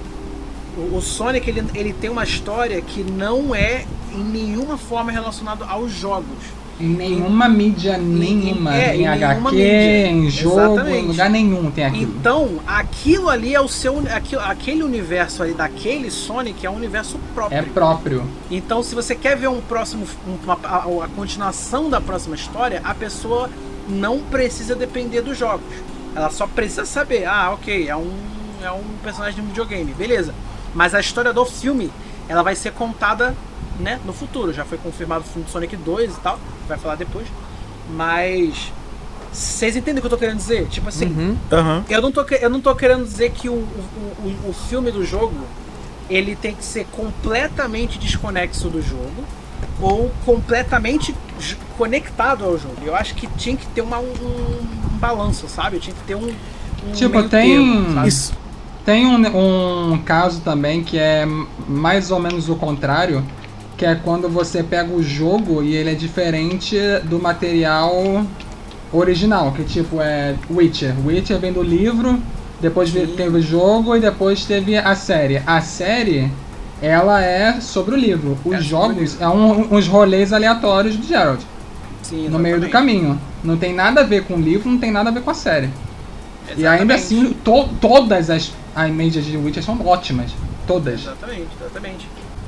o, 0.77 0.95
o 0.97 1.01
Sonic 1.01 1.49
ele, 1.49 1.63
ele 1.73 1.93
tem 1.93 2.09
uma 2.09 2.23
história 2.23 2.79
que 2.81 3.03
não 3.03 3.55
é 3.55 3.85
em 4.11 4.23
nenhuma 4.23 4.77
forma 4.77 5.11
relacionada 5.11 5.65
aos 5.65 5.91
jogos. 5.91 6.37
Em 6.79 6.87
nenhuma 6.89 7.47
mídia 7.47 7.97
nenhuma, 7.97 8.75
é, 8.75 8.95
em 8.95 9.07
nenhuma 9.07 9.49
HQ, 9.49 9.57
em 9.57 10.29
jogo, 10.29 10.59
Exatamente. 10.59 10.97
em 10.97 11.07
lugar 11.07 11.29
nenhum 11.29 11.69
tem 11.71 11.85
aquilo. 11.85 12.15
Então, 12.19 12.59
aquilo 12.65 13.29
ali 13.29 13.53
é 13.53 13.61
o 13.61 13.67
seu. 13.67 13.99
Aquilo, 14.11 14.41
aquele 14.41 14.83
universo 14.83 15.43
ali 15.43 15.53
daquele 15.53 16.09
Sonic 16.09 16.65
é 16.65 16.69
um 16.69 16.75
universo 16.75 17.19
próprio. 17.35 17.57
É 17.57 17.61
próprio. 17.61 18.23
Então, 18.49 18.81
se 18.81 18.95
você 18.95 19.13
quer 19.15 19.37
ver 19.37 19.47
um 19.49 19.61
próximo, 19.61 20.05
um- 20.27 20.37
uma, 20.43 20.57
a, 20.63 20.77
a 21.05 21.07
continuação 21.15 21.89
da 21.89 22.01
próxima 22.01 22.35
história, 22.35 22.81
a 22.83 22.93
pessoa 22.95 23.49
não 23.87 24.19
precisa 24.19 24.75
depender 24.75 25.21
dos 25.21 25.37
jogos. 25.37 25.65
Ela 26.15 26.29
só 26.31 26.47
precisa 26.47 26.85
saber, 26.85 27.25
ah, 27.25 27.51
ok, 27.53 27.87
é 27.87 27.95
um, 27.95 28.11
é 28.63 28.71
um 28.71 28.83
personagem 29.03 29.35
de 29.35 29.41
um 29.41 29.45
videogame, 29.45 29.93
beleza. 29.93 30.33
Mas 30.73 30.95
a 30.95 30.99
história 30.99 31.31
do 31.31 31.45
filme, 31.45 31.91
ela 32.27 32.41
vai 32.41 32.55
ser 32.55 32.71
contada, 32.71 33.35
né, 33.79 33.99
no 34.05 34.13
futuro. 34.13 34.53
Já 34.53 34.63
foi 34.65 34.77
confirmado 34.77 35.21
o 35.21 35.27
filme 35.27 35.45
do 35.45 35.51
Sonic 35.51 35.75
2 35.75 36.13
e 36.15 36.19
tal, 36.19 36.39
vai 36.67 36.77
falar 36.77 36.95
depois. 36.95 37.27
Mas 37.89 38.71
vocês 39.31 39.75
entendem 39.75 39.97
o 39.97 40.01
que 40.01 40.05
eu 40.07 40.09
tô 40.11 40.17
querendo 40.17 40.37
dizer? 40.37 40.67
Tipo 40.67 40.89
assim, 40.89 41.05
Uhum. 41.07 41.37
Aham. 41.51 41.83
eu 41.89 42.01
não 42.01 42.11
tô, 42.11 42.21
eu 42.23 42.49
não 42.49 42.61
tô 42.61 42.75
querendo 42.75 43.03
dizer 43.03 43.31
que 43.31 43.49
o, 43.49 43.53
o, 43.53 44.35
o, 44.45 44.49
o 44.49 44.53
filme 44.53 44.91
do 44.91 45.03
jogo 45.05 45.35
ele 46.09 46.35
tem 46.35 46.53
que 46.53 46.63
ser 46.63 46.85
completamente 46.91 47.97
desconexo 47.97 48.69
do 48.69 48.81
jogo 48.81 49.23
ou 49.81 50.11
completamente 50.25 51.15
conectado 51.77 52.43
ao 52.43 52.57
jogo. 52.57 52.75
Eu 52.85 52.95
acho 52.95 53.15
que 53.15 53.25
tinha 53.37 53.55
que 53.57 53.65
ter 53.67 53.81
uma, 53.81 53.97
um, 53.99 54.11
um 54.11 54.97
balanço, 54.99 55.47
sabe? 55.47 55.79
Tinha 55.79 55.95
que 55.95 56.03
ter 56.03 56.15
um. 56.15 56.29
um 56.87 56.91
Tipo, 56.93 57.23
tem- 57.23 57.29
termo? 57.83 58.05
Isso. 58.07 58.33
Tem 58.85 59.05
um, 59.05 59.93
um 59.93 59.97
caso 59.99 60.41
também 60.41 60.83
que 60.83 60.97
é 60.99 61.25
mais 61.67 62.11
ou 62.11 62.19
menos 62.19 62.49
o 62.49 62.55
contrário, 62.55 63.23
que 63.77 63.85
é 63.85 63.95
quando 63.95 64.29
você 64.29 64.61
pega 64.63 64.93
o 64.93 65.01
jogo 65.01 65.63
e 65.63 65.75
ele 65.75 65.91
é 65.91 65.95
diferente 65.95 66.77
do 67.05 67.19
material 67.19 68.25
original, 68.91 69.51
que 69.51 69.63
tipo 69.63 69.99
é 70.01 70.35
Witcher. 70.49 70.93
Witcher 71.05 71.37
vem 71.39 71.51
do 71.51 71.63
livro, 71.63 72.19
depois 72.61 72.89
Sim. 72.89 73.07
teve 73.15 73.37
o 73.37 73.41
jogo 73.41 73.95
e 73.95 73.99
depois 73.99 74.45
teve 74.45 74.77
a 74.77 74.95
série. 74.95 75.41
A 75.45 75.59
série, 75.61 76.31
ela 76.81 77.21
é 77.23 77.59
sobre 77.59 77.95
o 77.95 77.97
livro. 77.97 78.37
Os 78.45 78.55
É 78.55 78.61
jogos 78.61 79.19
é 79.19 79.27
um- 79.27 79.73
uns 79.75 79.87
rolês 79.87 80.31
aleatórios 80.31 80.95
do 80.95 81.05
Geralt, 81.07 81.41
Sim, 82.03 82.29
no 82.29 82.37
meio 82.37 82.59
do 82.59 82.65
exatamente. 82.67 82.71
caminho. 82.71 83.21
Não 83.43 83.57
tem 83.57 83.73
nada 83.73 84.01
a 84.01 84.03
ver 84.03 84.23
com 84.25 84.35
o 84.35 84.39
livro, 84.41 84.69
não 84.69 84.77
tem 84.77 84.91
nada 84.91 85.09
a 85.09 85.13
ver 85.13 85.21
com 85.23 85.31
a 85.31 85.33
série. 85.33 85.69
E 86.55 86.65
ainda 86.67 86.93
Exatamente. 86.93 86.93
assim, 86.93 87.33
to- 87.43 87.69
todas 87.81 88.29
as, 88.29 88.51
as 88.75 88.91
mídias 88.91 89.25
de 89.25 89.35
Witcher 89.35 89.63
são 89.63 89.79
ótimas. 89.85 90.31
Todas. 90.67 91.01
Exatamente, 91.01 91.47
exatamente. 91.59 92.07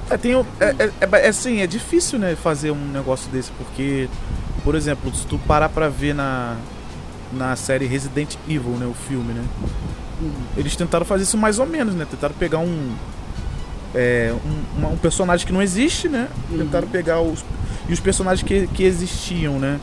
É, 0.09 0.17
tem, 0.17 0.33
é, 0.33 0.43
é, 0.59 0.91
é, 1.01 1.25
é 1.25 1.27
assim, 1.27 1.61
é 1.61 1.67
difícil, 1.67 2.19
né, 2.19 2.35
fazer 2.35 2.71
um 2.71 2.87
negócio 2.91 3.29
desse, 3.31 3.51
porque, 3.51 4.07
por 4.63 4.75
exemplo, 4.75 5.13
se 5.13 5.25
tu 5.25 5.39
parar 5.39 5.69
pra 5.69 5.89
ver 5.89 6.13
na, 6.13 6.55
na 7.33 7.55
série 7.55 7.85
Resident 7.87 8.35
Evil, 8.47 8.73
né, 8.77 8.85
o 8.85 8.93
filme, 8.93 9.33
né, 9.33 9.43
eles 10.55 10.75
tentaram 10.75 11.05
fazer 11.05 11.23
isso 11.23 11.37
mais 11.37 11.57
ou 11.57 11.65
menos, 11.65 11.95
né, 11.95 12.05
tentaram 12.09 12.35
pegar 12.35 12.59
um, 12.59 12.91
é, 13.95 14.31
um, 14.45 14.79
uma- 14.79 14.89
um 14.89 14.97
personagem 14.97 15.45
que 15.45 15.51
não 15.51 15.61
existe, 15.61 16.07
né, 16.07 16.27
tentaram 16.55 16.87
pegar 16.87 17.19
os, 17.21 17.43
e 17.89 17.93
os 17.93 17.99
personagens 17.99 18.47
que, 18.47 18.67
que 18.67 18.83
existiam, 18.83 19.57
né, 19.57 19.79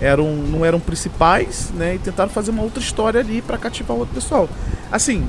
eram, 0.00 0.34
não 0.36 0.64
eram 0.64 0.80
principais, 0.80 1.70
né, 1.74 1.96
e 1.96 1.98
tentaram 1.98 2.30
fazer 2.30 2.50
uma 2.50 2.62
outra 2.62 2.80
história 2.80 3.20
ali 3.20 3.42
pra 3.42 3.58
cativar 3.58 3.94
o 3.94 4.00
outro 4.00 4.14
pessoal. 4.14 4.48
Assim, 4.90 5.26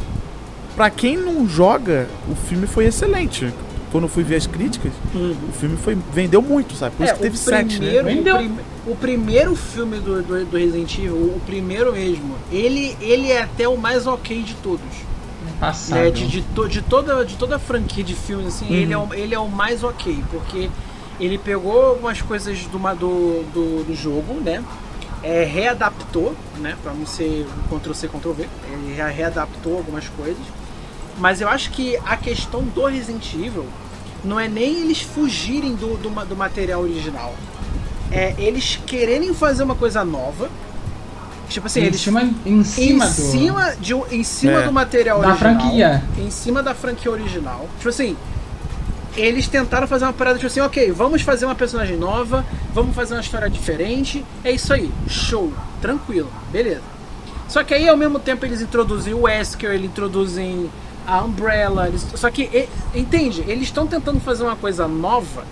pra 0.74 0.90
quem 0.90 1.18
não 1.18 1.48
joga, 1.50 2.08
o 2.30 2.36
filme 2.36 2.66
foi 2.66 2.86
excelente. 2.86 3.54
Quando 3.98 4.04
eu 4.04 4.10
fui 4.10 4.24
ver 4.24 4.36
as 4.36 4.46
críticas, 4.46 4.92
o 5.16 5.52
filme 5.54 5.76
foi 5.76 5.98
vendeu 6.14 6.40
muito, 6.40 6.76
sabe? 6.76 6.96
Por 6.96 7.04
isso 7.04 7.14
que 7.16 7.20
É, 7.20 7.24
teve 7.24 7.36
sete, 7.36 7.80
né? 7.80 8.00
o, 8.00 8.04
prim- 8.36 8.60
o 8.86 8.96
primeiro 8.96 9.56
filme 9.56 9.98
do, 9.98 10.22
do, 10.22 10.46
do 10.46 10.56
Resident 10.56 10.96
Evil, 11.00 11.16
o 11.16 11.42
primeiro 11.48 11.92
mesmo, 11.94 12.36
ele, 12.52 12.96
ele 13.02 13.32
é 13.32 13.42
até 13.42 13.68
o 13.68 13.76
mais 13.76 14.06
ok 14.06 14.44
de 14.44 14.54
todos. 14.54 14.86
Passado. 15.60 15.98
né, 15.98 16.12
de, 16.12 16.28
de, 16.28 16.42
to- 16.44 16.70
de 16.70 16.84
toda, 16.84 17.26
de 17.26 17.36
toda 17.38 17.56
a 17.56 17.60
franquia 17.60 18.04
de 18.04 18.14
filmes, 18.14 18.46
assim, 18.50 18.68
Uhum. 18.68 18.76
ele, 18.76 18.94
é 18.94 18.98
o, 19.00 19.14
ele 19.16 19.34
é 19.34 19.40
o 19.40 19.48
mais 19.50 19.84
ok, 19.84 20.24
porque 20.30 20.70
ele 21.20 21.40
pegou 21.40 21.84
algumas 21.88 22.22
coisas 22.22 22.60
do, 22.66 22.78
ma- 22.78 22.94
do, 22.94 23.44
do, 23.52 23.84
do 23.84 23.96
jogo, 23.96 24.36
né? 24.42 24.64
É, 25.24 25.44
readaptou, 25.44 26.36
né? 26.60 26.78
Pra 26.84 26.94
não 26.94 27.08
ser 27.08 27.48
Ctrl-C, 27.68 28.08
Ctrl-V. 28.10 28.48
Ele 28.72 28.94
rea- 28.94 29.08
readaptou 29.08 29.76
algumas 29.78 30.08
coisas. 30.10 30.38
Mas 31.18 31.42
eu 31.42 31.50
acho 31.50 31.72
que 31.72 31.98
a 32.06 32.16
questão 32.16 32.62
do 32.64 32.86
Resident 32.86 33.34
Evil 33.34 33.66
não 34.28 34.40
é 34.40 34.48
nem 34.48 34.82
eles 34.82 35.02
fugirem 35.02 35.74
do, 35.76 35.98
do, 35.98 36.10
do 36.26 36.36
material 36.36 36.82
original. 36.82 37.34
É 38.12 38.36
eles 38.38 38.80
quererem 38.86 39.34
fazer 39.34 39.64
uma 39.64 39.76
coisa 39.76 40.04
nova. 40.06 40.50
Tipo 41.50 41.68
assim, 41.68 41.80
em, 41.80 41.86
eles 41.86 42.02
cima, 42.02 42.22
em 42.46 42.64
cima 42.64 43.06
em 43.06 43.08
do. 43.08 43.14
cima, 43.14 43.76
de, 43.80 43.94
em 44.12 44.24
cima 44.24 44.62
É. 44.62 44.66
do 44.66 44.72
material 44.74 45.22
Da 45.22 45.30
original. 45.30 45.60
franquia. 45.60 46.04
Em 46.18 46.30
cima 46.30 46.62
da 46.62 46.74
franquia 46.76 47.10
original. 47.12 47.68
Tipo 47.78 47.90
assim, 47.90 48.18
eles 49.16 49.48
tentaram 49.48 49.88
fazer 49.88 50.06
uma 50.06 50.14
parada 50.14 50.38
tipo 50.38 50.48
assim, 50.48 50.60
ok, 50.60 50.92
vamos 50.92 51.22
fazer 51.22 51.46
uma 51.46 51.56
personagem 51.56 51.96
nova, 51.98 52.46
vamos 52.74 52.94
fazer 52.96 53.14
uma 53.16 53.22
história 53.22 53.50
diferente. 53.50 54.24
É 54.44 54.52
isso 54.52 54.74
aí, 54.74 54.92
show, 55.08 55.52
tranquilo, 55.82 56.30
beleza. 56.52 56.82
Só 57.48 57.64
que 57.64 57.74
aí 57.74 57.88
ao 57.88 57.96
mesmo 57.96 58.20
tempo 58.20 58.46
eles 58.46 58.62
introduzem 58.62 59.14
o 59.14 59.22
Wesker, 59.22 59.72
eles 59.72 59.86
introduzem 59.86 60.70
a 61.08 61.24
Umbrella. 61.24 61.88
Eles, 61.88 62.06
só 62.16 62.30
que, 62.30 62.44
e- 62.44 62.70
entende? 62.94 63.44
Eles 63.48 63.64
estão 63.64 63.88
tentando 63.88 64.20
fazer 64.20 64.44
uma 64.44 64.56
coisa 64.58 64.88
nova, 64.88 65.46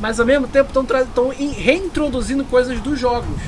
mas 0.00 0.18
ao 0.20 0.26
mesmo 0.26 0.46
tempo 0.48 0.68
estão 0.68 1.30
reintroduzindo 1.56 2.44
coisas 2.44 2.80
dos 2.80 2.98
jogos. 2.98 3.38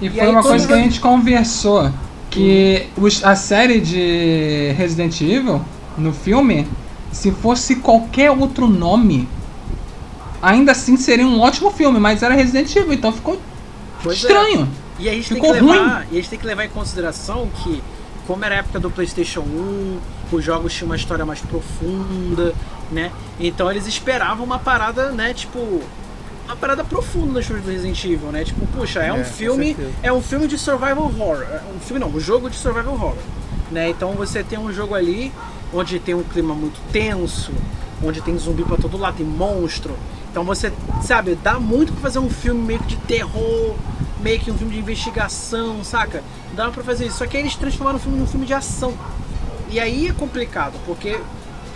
E, 0.00 0.06
E 0.06 0.10
foi 0.10 0.20
aí, 0.20 0.28
uma 0.30 0.42
coisa 0.42 0.66
que 0.66 0.72
a 0.72 0.76
gente 0.78 1.00
conversou. 1.00 1.90
Que 2.30 2.86
os- 2.96 3.24
a 3.24 3.34
série 3.34 3.80
de 3.80 4.72
Resident 4.78 5.20
Evil, 5.20 5.60
no 5.98 6.12
filme, 6.12 6.66
se 7.10 7.32
fosse 7.32 7.76
qualquer 7.76 8.30
outro 8.30 8.68
nome, 8.68 9.28
ainda 10.40 10.72
assim 10.72 10.96
seria 10.96 11.26
um 11.26 11.40
ótimo 11.40 11.70
filme, 11.72 11.98
mas 11.98 12.22
era 12.22 12.34
Resident 12.34 12.74
Evil, 12.76 12.92
então 12.92 13.12
ficou 13.12 13.40
Pois 14.02 14.16
é. 14.24 14.28
estranho. 14.28 14.68
E 14.98 15.08
a 15.08 15.12
gente 15.12 15.28
tem 15.28 15.34
Ficou 15.36 15.54
que 15.54 15.60
levar, 15.60 16.06
e 16.10 16.12
a 16.12 16.20
gente 16.20 16.28
tem 16.30 16.38
que 16.38 16.46
levar 16.46 16.64
em 16.64 16.68
consideração 16.68 17.48
que 17.64 17.82
como 18.30 18.44
era 18.44 18.54
a 18.54 18.58
época 18.58 18.78
do 18.78 18.88
PlayStation 18.92 19.40
1, 19.40 19.98
os 20.30 20.44
jogos 20.44 20.72
tinham 20.72 20.86
uma 20.86 20.94
história 20.94 21.26
mais 21.26 21.40
profunda, 21.40 22.54
né? 22.88 23.10
Então 23.40 23.68
eles 23.68 23.88
esperavam 23.88 24.44
uma 24.44 24.60
parada, 24.60 25.10
né, 25.10 25.34
tipo 25.34 25.82
uma 26.44 26.54
parada 26.54 26.84
profunda 26.84 27.32
nos 27.32 27.46
filmes 27.46 27.64
do 27.64 27.72
Resident 27.72 28.04
Evil, 28.04 28.30
né? 28.30 28.44
Tipo, 28.44 28.64
puxa, 28.68 29.00
é, 29.00 29.08
É, 29.08 29.12
um 29.12 29.24
filme, 29.24 29.76
é 30.00 30.12
um 30.12 30.22
filme 30.22 30.46
de 30.46 30.56
survival 30.56 31.06
horror, 31.06 31.42
é 31.42 31.60
um 31.74 31.80
filme 31.80 31.98
não, 31.98 32.08
um 32.08 32.20
jogo 32.20 32.48
de 32.48 32.54
survival 32.54 32.94
horror, 32.94 33.16
né? 33.68 33.90
Então 33.90 34.12
você 34.12 34.44
tem 34.44 34.56
um 34.60 34.72
jogo 34.72 34.94
ali 34.94 35.32
onde 35.74 35.98
tem 35.98 36.14
um 36.14 36.22
clima 36.22 36.54
muito 36.54 36.80
tenso, 36.92 37.50
onde 38.00 38.20
tem 38.20 38.38
zumbi 38.38 38.62
pra 38.62 38.76
todo 38.76 38.96
lado, 38.96 39.16
tem 39.16 39.26
monstro. 39.26 39.96
Então 40.30 40.44
você, 40.44 40.72
sabe, 41.02 41.34
dá 41.42 41.58
muito 41.58 41.92
pra 41.92 42.02
fazer 42.02 42.18
um 42.20 42.30
filme 42.30 42.62
meio 42.62 42.78
que 42.80 42.88
de 42.88 42.96
terror, 42.96 43.74
meio 44.22 44.38
que 44.38 44.50
um 44.50 44.56
filme 44.56 44.72
de 44.72 44.78
investigação, 44.78 45.82
saca? 45.82 46.22
Dá 46.54 46.70
pra 46.70 46.82
fazer 46.84 47.06
isso. 47.06 47.18
Só 47.18 47.26
que 47.26 47.36
aí 47.36 47.42
eles 47.42 47.56
transformaram 47.56 47.98
o 47.98 48.00
filme 48.00 48.18
num 48.18 48.26
filme 48.26 48.46
de 48.46 48.54
ação. 48.54 48.94
E 49.70 49.78
aí 49.80 50.08
é 50.08 50.12
complicado, 50.12 50.74
porque 50.86 51.18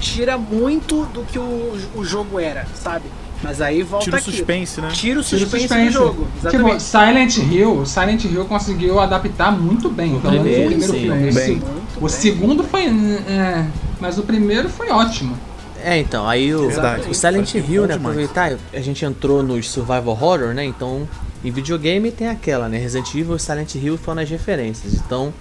tira 0.00 0.36
muito 0.38 1.04
do 1.06 1.22
que 1.22 1.38
o, 1.38 1.76
o 1.94 2.04
jogo 2.04 2.38
era, 2.38 2.66
sabe? 2.74 3.04
Mas 3.42 3.60
aí 3.60 3.82
volta 3.82 4.04
Tira 4.04 4.16
o 4.16 4.20
aqui. 4.20 4.30
suspense, 4.30 4.80
né? 4.80 4.88
Tira 4.92 5.20
o 5.20 5.22
Tira 5.22 5.36
o 5.36 5.40
suspense, 5.40 5.68
suspense. 5.68 5.86
do 5.86 5.92
jogo. 5.92 6.24
Tipo, 6.24 6.48
Exatamente. 6.48 6.82
Silent 6.82 7.36
Hill, 7.36 7.86
Silent 7.86 8.24
Hill 8.24 8.44
conseguiu 8.46 9.00
adaptar 9.00 9.52
muito 9.52 9.90
bem, 9.90 10.18
pelo 10.18 10.32
menos 10.42 10.46
o 10.46 10.50
primeiro, 10.50 10.68
primeiro 10.70 10.92
sim, 10.92 11.00
filme. 11.00 11.32
bem. 11.32 11.62
O 11.96 12.00
bem. 12.00 12.08
segundo 12.08 12.64
foi. 12.64 12.84
É, 12.86 13.66
mas 14.00 14.18
o 14.18 14.22
primeiro 14.22 14.68
foi 14.68 14.88
ótimo. 14.90 15.36
É, 15.84 15.98
então, 15.98 16.26
aí 16.26 16.54
o, 16.54 16.68
Verdade. 16.68 17.10
o 17.10 17.14
Silent 17.14 17.54
Hill, 17.54 17.86
né, 17.86 17.94
aproveitar, 17.94 18.56
a 18.72 18.80
gente 18.80 19.04
entrou 19.04 19.42
nos 19.42 19.70
survival 19.70 20.08
horror, 20.08 20.54
né, 20.54 20.64
então 20.64 21.06
em 21.44 21.50
videogame 21.50 22.10
tem 22.10 22.26
aquela, 22.26 22.70
né, 22.70 22.78
Resident 22.78 23.14
Evil 23.14 23.36
e 23.36 23.38
Silent 23.38 23.74
Hill 23.74 23.98
foram 23.98 24.22
as 24.22 24.30
referências, 24.30 24.94
então 24.94 25.32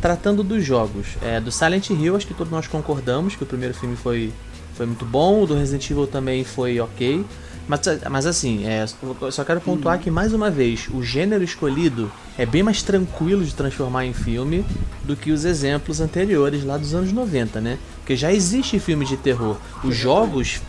tratando 0.00 0.42
dos 0.42 0.64
jogos, 0.64 1.06
é, 1.22 1.38
do 1.38 1.52
Silent 1.52 1.90
Hill 1.90 2.16
acho 2.16 2.26
que 2.26 2.34
todos 2.34 2.52
nós 2.52 2.66
concordamos 2.66 3.36
que 3.36 3.44
o 3.44 3.46
primeiro 3.46 3.74
filme 3.74 3.94
foi, 3.94 4.32
foi 4.74 4.86
muito 4.86 5.04
bom, 5.04 5.44
o 5.44 5.46
do 5.46 5.54
Resident 5.54 5.88
Evil 5.88 6.08
também 6.08 6.42
foi 6.42 6.80
ok, 6.80 7.24
mas, 7.68 7.80
mas 8.10 8.26
assim, 8.26 8.66
é, 8.66 8.84
eu 9.20 9.32
só 9.32 9.44
quero 9.44 9.60
pontuar 9.60 9.98
que 9.98 10.10
mais 10.10 10.32
uma 10.32 10.50
vez, 10.50 10.88
o 10.92 11.02
gênero 11.02 11.44
escolhido 11.44 12.10
é 12.36 12.44
bem 12.44 12.62
mais 12.62 12.82
tranquilo 12.82 13.44
de 13.44 13.54
transformar 13.54 14.04
em 14.04 14.12
filme 14.12 14.64
do 15.04 15.16
que 15.16 15.30
os 15.30 15.44
exemplos 15.44 16.00
anteriores 16.00 16.64
lá 16.64 16.76
dos 16.76 16.94
anos 16.94 17.12
90, 17.12 17.60
né? 17.60 17.78
Porque 17.98 18.16
já 18.16 18.32
existe 18.32 18.78
filme 18.78 19.04
de 19.04 19.16
terror. 19.16 19.56
Os 19.84 19.96
jogos 19.96 20.60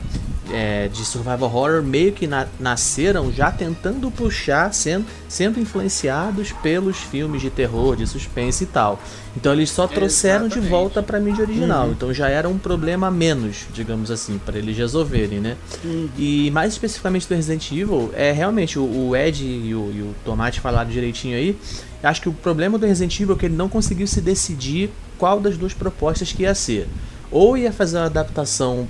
é, 0.51 0.87
de 0.89 1.05
survival 1.05 1.43
horror 1.43 1.81
meio 1.83 2.11
que 2.11 2.27
na- 2.27 2.47
nasceram 2.59 3.31
já 3.31 3.51
tentando 3.51 4.11
puxar, 4.11 4.73
sendo, 4.73 5.05
sendo 5.29 5.59
influenciados 5.59 6.51
pelos 6.51 6.97
filmes 6.97 7.41
de 7.41 7.49
terror, 7.49 7.95
de 7.95 8.05
suspense 8.05 8.63
e 8.65 8.67
tal. 8.67 8.99
Então 9.35 9.53
eles 9.53 9.69
só 9.71 9.87
trouxeram 9.87 10.41
de 10.47 10.59
Exatamente. 10.59 10.69
volta 10.69 11.01
pra 11.03 11.19
mídia 11.19 11.43
original. 11.43 11.89
Então 11.91 12.13
já 12.13 12.29
era 12.29 12.47
um 12.47 12.57
problema 12.57 13.07
a 13.07 13.11
menos, 13.11 13.65
digamos 13.73 14.11
assim, 14.11 14.37
para 14.37 14.57
eles 14.57 14.77
resolverem, 14.77 15.39
né? 15.39 15.55
E 16.17 16.51
mais 16.51 16.73
especificamente 16.73 17.27
do 17.27 17.33
Resident 17.35 17.71
Evil, 17.71 18.11
é 18.13 18.31
realmente 18.31 18.77
o, 18.77 18.83
o 19.09 19.15
Ed 19.15 19.43
e 19.43 19.73
o, 19.73 19.91
e 19.95 20.01
o 20.01 20.15
Tomate 20.25 20.59
falaram 20.59 20.89
direitinho 20.89 21.35
aí. 21.37 21.57
Acho 22.03 22.21
que 22.21 22.29
o 22.29 22.33
problema 22.33 22.77
do 22.77 22.85
Resident 22.85 23.17
Evil 23.19 23.35
é 23.35 23.39
que 23.39 23.45
ele 23.45 23.55
não 23.55 23.69
conseguiu 23.69 24.05
se 24.07 24.19
decidir 24.21 24.89
qual 25.17 25.39
das 25.39 25.57
duas 25.57 25.73
propostas 25.73 26.31
que 26.33 26.43
ia 26.43 26.53
ser. 26.53 26.87
Ou 27.31 27.57
ia 27.57 27.71
fazer 27.71 27.97
uma 27.97 28.05
adaptação 28.05 28.85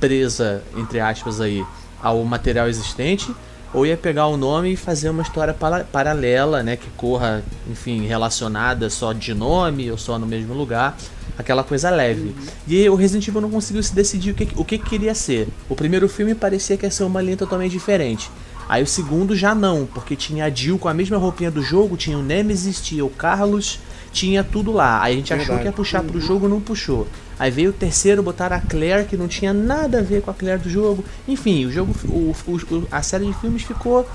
presa, 0.00 0.62
entre 0.76 0.98
aspas, 0.98 1.40
aí, 1.40 1.64
ao 2.02 2.24
material 2.24 2.66
existente, 2.68 3.30
ou 3.72 3.86
ia 3.86 3.96
pegar 3.96 4.26
o 4.26 4.36
nome 4.36 4.72
e 4.72 4.76
fazer 4.76 5.10
uma 5.10 5.22
história 5.22 5.54
para- 5.54 5.84
paralela, 5.84 6.62
né, 6.62 6.76
que 6.76 6.88
corra, 6.96 7.44
enfim, 7.70 8.06
relacionada 8.06 8.90
só 8.90 9.12
de 9.12 9.32
nome 9.34 9.90
ou 9.90 9.98
só 9.98 10.18
no 10.18 10.26
mesmo 10.26 10.54
lugar, 10.54 10.96
aquela 11.38 11.62
coisa 11.62 11.88
leve. 11.90 12.34
E 12.66 12.88
o 12.88 12.96
Resident 12.96 13.28
Evil 13.28 13.40
não 13.40 13.50
conseguiu 13.50 13.82
se 13.82 13.94
decidir 13.94 14.32
o 14.32 14.34
que, 14.34 14.48
o 14.56 14.64
que 14.64 14.78
que 14.78 14.90
queria 14.90 15.14
ser. 15.14 15.46
O 15.68 15.76
primeiro 15.76 16.08
filme 16.08 16.34
parecia 16.34 16.76
que 16.76 16.84
ia 16.84 16.90
ser 16.90 17.04
uma 17.04 17.22
linha 17.22 17.36
totalmente 17.36 17.70
diferente. 17.72 18.28
Aí 18.68 18.82
o 18.82 18.86
segundo 18.86 19.36
já 19.36 19.54
não, 19.54 19.86
porque 19.86 20.14
tinha 20.16 20.44
a 20.44 20.50
Jill 20.50 20.78
com 20.78 20.88
a 20.88 20.94
mesma 20.94 21.16
roupinha 21.16 21.50
do 21.50 21.62
jogo, 21.62 21.96
tinha 21.96 22.16
o 22.18 22.22
Nemesis, 22.22 22.80
tinha 22.80 23.04
o 23.04 23.10
Carlos, 23.10 23.78
tinha 24.12 24.42
tudo 24.44 24.72
lá. 24.72 25.02
Aí 25.02 25.14
a 25.14 25.16
gente 25.16 25.32
achou 25.32 25.46
Verdade. 25.46 25.62
que 25.62 25.68
ia 25.68 25.72
puxar 25.72 26.02
pro 26.02 26.20
jogo, 26.20 26.48
não 26.48 26.60
puxou. 26.60 27.06
Aí 27.38 27.50
veio 27.50 27.70
o 27.70 27.72
terceiro, 27.72 28.22
botaram 28.22 28.56
a 28.56 28.60
Claire, 28.60 29.04
que 29.06 29.16
não 29.16 29.26
tinha 29.28 29.52
nada 29.52 30.00
a 30.00 30.02
ver 30.02 30.20
com 30.22 30.30
a 30.30 30.34
Claire 30.34 30.60
do 30.60 30.68
jogo. 30.68 31.04
Enfim, 31.26 31.64
o 31.66 31.72
jogo, 31.72 31.94
o, 32.06 32.34
o- 32.48 32.86
a 32.90 33.02
série 33.02 33.24
de 33.26 33.32
filmes 33.34 33.62
ficou 33.62 34.06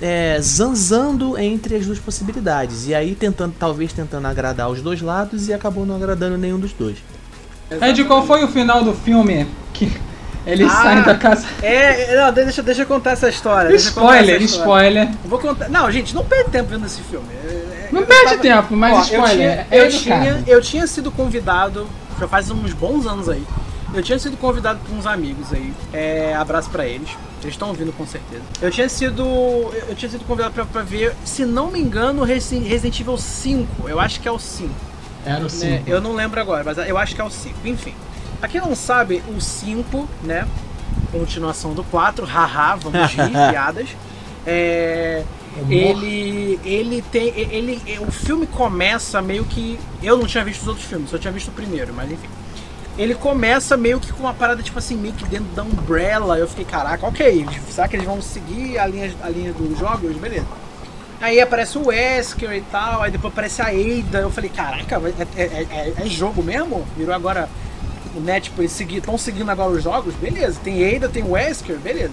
é, 0.00 0.36
zanzando 0.40 1.38
entre 1.38 1.76
as 1.76 1.86
duas 1.86 1.98
possibilidades. 1.98 2.88
E 2.88 2.94
aí 2.94 3.14
tentando, 3.14 3.54
talvez 3.58 3.92
tentando 3.92 4.26
agradar 4.26 4.68
os 4.68 4.80
dois 4.82 5.00
lados 5.00 5.48
e 5.48 5.52
acabou 5.52 5.86
não 5.86 5.94
agradando 5.96 6.36
nenhum 6.36 6.58
dos 6.58 6.72
dois. 6.72 6.96
Ed, 7.80 8.04
qual 8.04 8.26
foi 8.26 8.42
o 8.44 8.48
final 8.48 8.82
do 8.84 8.92
filme? 8.92 9.46
Que 9.72 9.90
eles 10.44 10.68
Ah, 10.70 10.82
saem 10.82 11.02
da 11.04 11.14
casa. 11.14 11.46
É, 11.62 12.16
não, 12.16 12.32
deixa, 12.32 12.62
deixa 12.62 12.82
eu 12.82 12.86
contar 12.86 13.12
essa 13.12 13.28
história. 13.28 13.70
contar 13.70 13.78
Spoiler, 13.78 14.34
essa 14.36 14.44
história. 14.44 14.88
spoiler. 15.04 15.08
Eu 15.24 15.30
Vou 15.30 15.38
contar. 15.38 15.68
Não, 15.70 15.90
gente, 15.90 16.14
não 16.14 16.24
perde 16.24 16.50
tempo 16.50 16.68
vendo 16.68 16.84
esse 16.84 17.00
filme. 17.02 17.26
É- 17.32 17.46
é- 17.48 17.71
Não 17.92 18.00
eu 18.00 18.06
perde 18.06 18.24
tava- 18.30 18.38
tempo, 18.42 18.74
mas 18.76 18.92
Ó, 18.94 18.96
eu 18.98 19.02
spoiler. 19.04 19.36
tinha, 19.36 19.66
é 19.70 19.80
eu, 19.80 19.84
educado. 19.86 20.00
tinha, 20.02 20.44
eu 20.46 20.60
tinha 20.62 20.86
sido 20.86 21.10
convidado, 21.10 21.86
já 22.18 22.26
faz 22.26 22.50
uns 22.50 22.72
bons 22.72 23.06
anos 23.06 23.28
aí. 23.28 23.44
Eu 23.94 24.02
tinha 24.02 24.18
sido 24.18 24.36
convidado 24.38 24.80
por 24.86 24.94
uns 24.96 25.06
amigos 25.06 25.52
aí. 25.52 25.72
É, 25.92 26.34
abraço 26.34 26.70
pra 26.70 26.86
eles. 26.86 27.10
Eles 27.42 27.54
estão 27.54 27.68
ouvindo 27.68 27.92
com 27.92 28.06
certeza. 28.06 28.42
Eu 28.62 28.70
tinha 28.70 28.88
sido. 28.88 29.22
Eu 29.22 29.84
eu 29.90 29.94
tinha 29.94 30.10
sido 30.10 30.24
convidado 30.24 30.54
pra, 30.54 30.64
pra 30.64 30.80
ver, 30.82 31.14
se 31.24 31.44
não 31.44 31.70
me 31.70 31.78
engano, 31.78 32.22
Resi- 32.24 32.58
Resident 32.60 32.98
Evil 33.00 33.18
5. 33.18 33.88
Eu 33.88 34.00
acho 34.00 34.18
que 34.20 34.26
é 34.26 34.30
o 34.32 34.38
5. 34.38 34.72
Era 35.26 35.40
o 35.40 35.42
né? 35.42 35.48
5. 35.50 35.82
Eu 35.90 36.00
não 36.00 36.14
lembro 36.14 36.40
agora, 36.40 36.62
mas 36.64 36.78
eu 36.78 36.96
acho 36.96 37.14
que 37.14 37.20
é 37.20 37.24
o 37.24 37.30
5. 37.30 37.54
Enfim. 37.66 37.94
Pra 38.40 38.48
quem 38.48 38.60
não 38.62 38.74
sabe, 38.74 39.22
o 39.28 39.40
5, 39.40 40.08
né? 40.22 40.46
Continuação 41.10 41.74
do 41.74 41.84
4, 41.84 42.24
haha, 42.24 42.76
vamos 42.76 43.10
rir, 43.12 43.30
piadas. 43.50 43.88
É, 44.46 45.22
ele, 45.68 46.60
ele 46.64 47.02
tem. 47.10 47.28
Ele, 47.36 47.80
o 48.00 48.10
filme 48.10 48.46
começa 48.46 49.20
meio 49.20 49.44
que. 49.44 49.78
Eu 50.02 50.16
não 50.16 50.26
tinha 50.26 50.44
visto 50.44 50.62
os 50.62 50.68
outros 50.68 50.86
filmes, 50.86 51.10
só 51.10 51.18
tinha 51.18 51.32
visto 51.32 51.48
o 51.48 51.52
primeiro, 51.52 51.92
mas 51.94 52.10
enfim. 52.10 52.28
Ele 52.98 53.14
começa 53.14 53.74
meio 53.76 53.98
que 53.98 54.12
com 54.12 54.20
uma 54.20 54.34
parada, 54.34 54.62
tipo 54.62 54.78
assim, 54.78 54.96
meio 54.96 55.14
que 55.14 55.24
dentro 55.24 55.46
da 55.54 55.62
Umbrella. 55.62 56.38
Eu 56.38 56.46
fiquei, 56.46 56.64
caraca, 56.64 57.06
ok. 57.06 57.46
Será 57.70 57.88
que 57.88 57.96
eles 57.96 58.06
vão 58.06 58.20
seguir 58.20 58.78
a 58.78 58.86
linha, 58.86 59.14
a 59.22 59.28
linha 59.30 59.52
dos 59.52 59.78
jogos? 59.78 60.14
Beleza. 60.16 60.46
Aí 61.20 61.40
aparece 61.40 61.78
o 61.78 61.86
Wesker 61.86 62.52
e 62.52 62.60
tal, 62.62 63.00
aí 63.00 63.10
depois 63.10 63.32
aparece 63.32 63.62
a 63.62 63.66
Ada. 63.68 64.18
Eu 64.18 64.30
falei, 64.30 64.50
caraca, 64.50 64.98
vai- 64.98 65.14
é, 65.36 65.42
é- 65.42 65.66
é- 65.70 65.94
é 66.02 66.06
jogo 66.06 66.42
mesmo? 66.42 66.86
Virou 66.96 67.14
agora, 67.14 67.48
né? 68.16 68.40
Tipo, 68.40 68.62
estão 68.62 69.16
seguindo 69.16 69.48
agora 69.50 69.70
os 69.70 69.82
jogos? 69.82 70.14
Beleza. 70.14 70.58
Tem 70.62 70.96
Ada, 70.96 71.08
tem 71.08 71.22
Wesker, 71.22 71.78
beleza. 71.78 72.12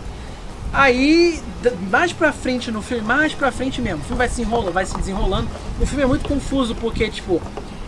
Aí, 0.72 1.42
mais 1.90 2.14
pra 2.14 2.32
frente 2.32 2.72
no 2.72 2.82
filme, 2.82 3.04
mais 3.04 3.34
pra 3.34 3.52
frente 3.52 3.82
mesmo, 3.82 4.00
o 4.00 4.04
filme 4.04 4.18
vai 4.18 4.30
se 4.30 4.42
enrolando, 4.42 4.74
vai 4.74 4.86
se 4.86 4.96
desenrolando. 4.98 5.48
O 5.82 5.86
filme 5.86 6.04
é 6.04 6.06
muito 6.06 6.28
confuso 6.28 6.76
porque, 6.76 7.10
tipo, 7.10 7.42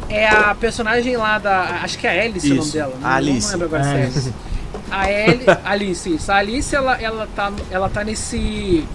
é 0.10 0.28
a 0.28 0.56
personagem 0.56 1.16
lá 1.16 1.38
da. 1.38 1.82
Acho 1.84 1.98
que 1.98 2.08
é 2.08 2.20
a 2.20 2.24
Alice 2.24 2.48
o 2.48 2.50
nome 2.50 2.62
Isso, 2.62 2.74
dela. 2.74 2.94
Não, 3.00 3.08
a 3.08 3.16
Alice. 3.16 3.46
Não 3.46 3.52
lembro 3.52 3.66
agora 3.68 3.84
se 3.84 3.90
é 3.90 4.04
Alice. 4.04 4.18
Alice. 4.20 4.34
A 4.92 5.12
Ellie, 5.12 5.46
Alice, 5.64 6.16
isso. 6.16 6.32
A 6.32 6.36
Alice, 6.36 6.76
ela, 6.76 7.02
ela, 7.02 7.28
tá, 7.36 7.52
ela 7.70 7.90
tá 7.90 8.04
nesse. 8.04 8.86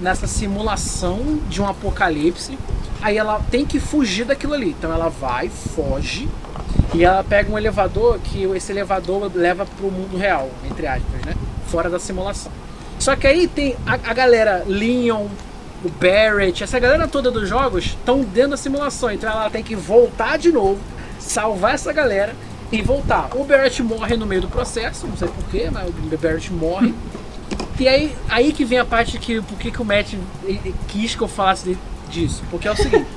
nessa 0.00 0.26
simulação 0.26 1.40
de 1.48 1.62
um 1.62 1.66
apocalipse. 1.66 2.58
Aí 3.00 3.16
ela 3.16 3.40
tem 3.50 3.64
que 3.64 3.78
fugir 3.78 4.24
daquilo 4.24 4.54
ali. 4.54 4.70
Então 4.78 4.92
ela 4.92 5.08
vai, 5.08 5.48
foge. 5.48 6.28
E 6.92 7.04
ela 7.04 7.22
pega 7.24 7.50
um 7.50 7.56
elevador 7.56 8.18
que 8.18 8.42
esse 8.42 8.72
elevador 8.72 9.30
leva 9.34 9.64
pro 9.64 9.90
mundo 9.90 10.16
real, 10.16 10.50
entre 10.70 10.86
aspas, 10.86 11.24
né? 11.24 11.34
Fora 11.68 11.88
da 11.88 11.98
simulação. 11.98 12.52
Só 13.06 13.14
que 13.14 13.24
aí 13.24 13.46
tem 13.46 13.76
a, 13.86 13.92
a 13.92 14.12
galera 14.12 14.64
Leon, 14.66 15.28
o 15.84 15.88
Barrett, 15.88 16.64
essa 16.64 16.76
galera 16.80 17.06
toda 17.06 17.30
dos 17.30 17.48
jogos 17.48 17.84
estão 17.84 18.22
dentro 18.24 18.50
da 18.50 18.56
simulação. 18.56 19.12
Então 19.12 19.30
ela 19.30 19.48
tem 19.48 19.62
que 19.62 19.76
voltar 19.76 20.36
de 20.36 20.50
novo, 20.50 20.80
salvar 21.20 21.74
essa 21.74 21.92
galera 21.92 22.34
e 22.72 22.82
voltar. 22.82 23.28
O 23.36 23.44
Barrett 23.44 23.80
morre 23.80 24.16
no 24.16 24.26
meio 24.26 24.40
do 24.40 24.48
processo, 24.48 25.06
não 25.06 25.16
sei 25.16 25.28
porquê, 25.28 25.70
mas 25.72 25.88
o 25.88 26.16
Barrett 26.18 26.52
morre. 26.52 26.92
E 27.78 27.86
aí, 27.86 28.16
aí 28.28 28.52
que 28.52 28.64
vem 28.64 28.80
a 28.80 28.84
parte 28.84 29.20
que 29.20 29.40
por 29.40 29.56
que 29.56 29.80
o 29.80 29.84
Matt 29.84 30.14
quis 30.88 31.14
que 31.14 31.22
eu 31.22 31.28
falasse 31.28 31.78
disso. 32.10 32.42
Porque 32.50 32.66
é 32.66 32.72
o 32.72 32.76
seguinte. 32.76 33.06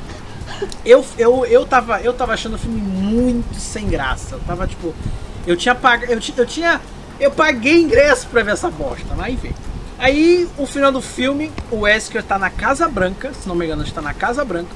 Eu, 0.83 1.05
eu, 1.17 1.45
eu, 1.45 1.65
tava, 1.65 2.01
eu 2.01 2.11
tava 2.11 2.33
achando 2.33 2.55
o 2.55 2.57
filme 2.57 2.81
muito 2.81 3.55
sem 3.55 3.87
graça. 3.87 4.35
Eu 4.35 4.39
tava 4.41 4.67
tipo. 4.67 4.93
Eu 5.45 5.55
tinha 5.55 5.73
pagado. 5.73 6.11
Eu, 6.11 6.19
eu 6.35 6.45
tinha. 6.45 6.81
Eu 7.19 7.31
paguei 7.31 7.81
ingresso 7.81 8.27
pra 8.27 8.41
ver 8.41 8.53
essa 8.53 8.69
bosta, 8.69 9.13
mas 9.15 9.35
enfim. 9.35 9.53
Aí, 9.99 10.47
o 10.57 10.65
final 10.65 10.91
do 10.91 11.01
filme, 11.01 11.51
o 11.69 11.81
Wesker 11.81 12.23
tá 12.23 12.39
na 12.39 12.49
Casa 12.49 12.87
Branca, 12.87 13.33
se 13.33 13.47
não 13.47 13.53
me 13.53 13.65
engano, 13.65 13.83
está 13.83 14.01
na 14.01 14.13
Casa 14.13 14.45
Branca. 14.45 14.71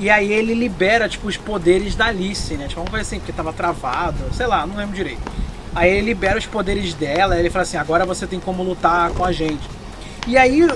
E 0.00 0.10
aí 0.10 0.32
ele 0.32 0.52
libera, 0.52 1.08
tipo, 1.08 1.28
os 1.28 1.36
poderes 1.36 1.94
da 1.94 2.06
Alice, 2.06 2.54
né? 2.54 2.66
Tipo, 2.66 2.80
uma 2.80 2.90
coisa 2.90 3.06
assim, 3.06 3.18
porque 3.18 3.32
tava 3.32 3.52
travado, 3.52 4.18
sei 4.32 4.46
lá, 4.46 4.66
não 4.66 4.76
lembro 4.76 4.96
direito. 4.96 5.22
Aí 5.74 5.90
ele 5.90 6.06
libera 6.06 6.38
os 6.38 6.46
poderes 6.46 6.92
dela, 6.92 7.38
ele 7.38 7.50
fala 7.50 7.62
assim, 7.62 7.76
agora 7.76 8.04
você 8.04 8.26
tem 8.26 8.40
como 8.40 8.62
lutar 8.62 9.10
com 9.10 9.24
a 9.24 9.30
gente. 9.30 9.62
E 10.26 10.36
aí, 10.36 10.66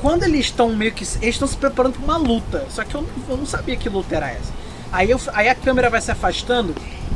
quando 0.00 0.24
eles 0.24 0.46
estão 0.46 0.74
meio 0.74 0.92
que. 0.92 1.04
Eles 1.20 1.34
estão 1.34 1.46
se 1.46 1.56
preparando 1.56 1.94
pra 1.94 2.04
uma 2.04 2.16
luta. 2.16 2.66
Só 2.70 2.84
que 2.84 2.94
eu 2.94 3.06
eu 3.28 3.36
não 3.36 3.46
sabia 3.46 3.76
que 3.76 3.88
luta 3.88 4.16
era 4.16 4.30
essa. 4.30 4.52
Aí, 4.92 5.10
eu, 5.10 5.20
aí 5.34 5.48
a 5.48 5.54
câmera 5.54 5.90
vai 5.90 6.00
se 6.00 6.10
afastando 6.10 6.74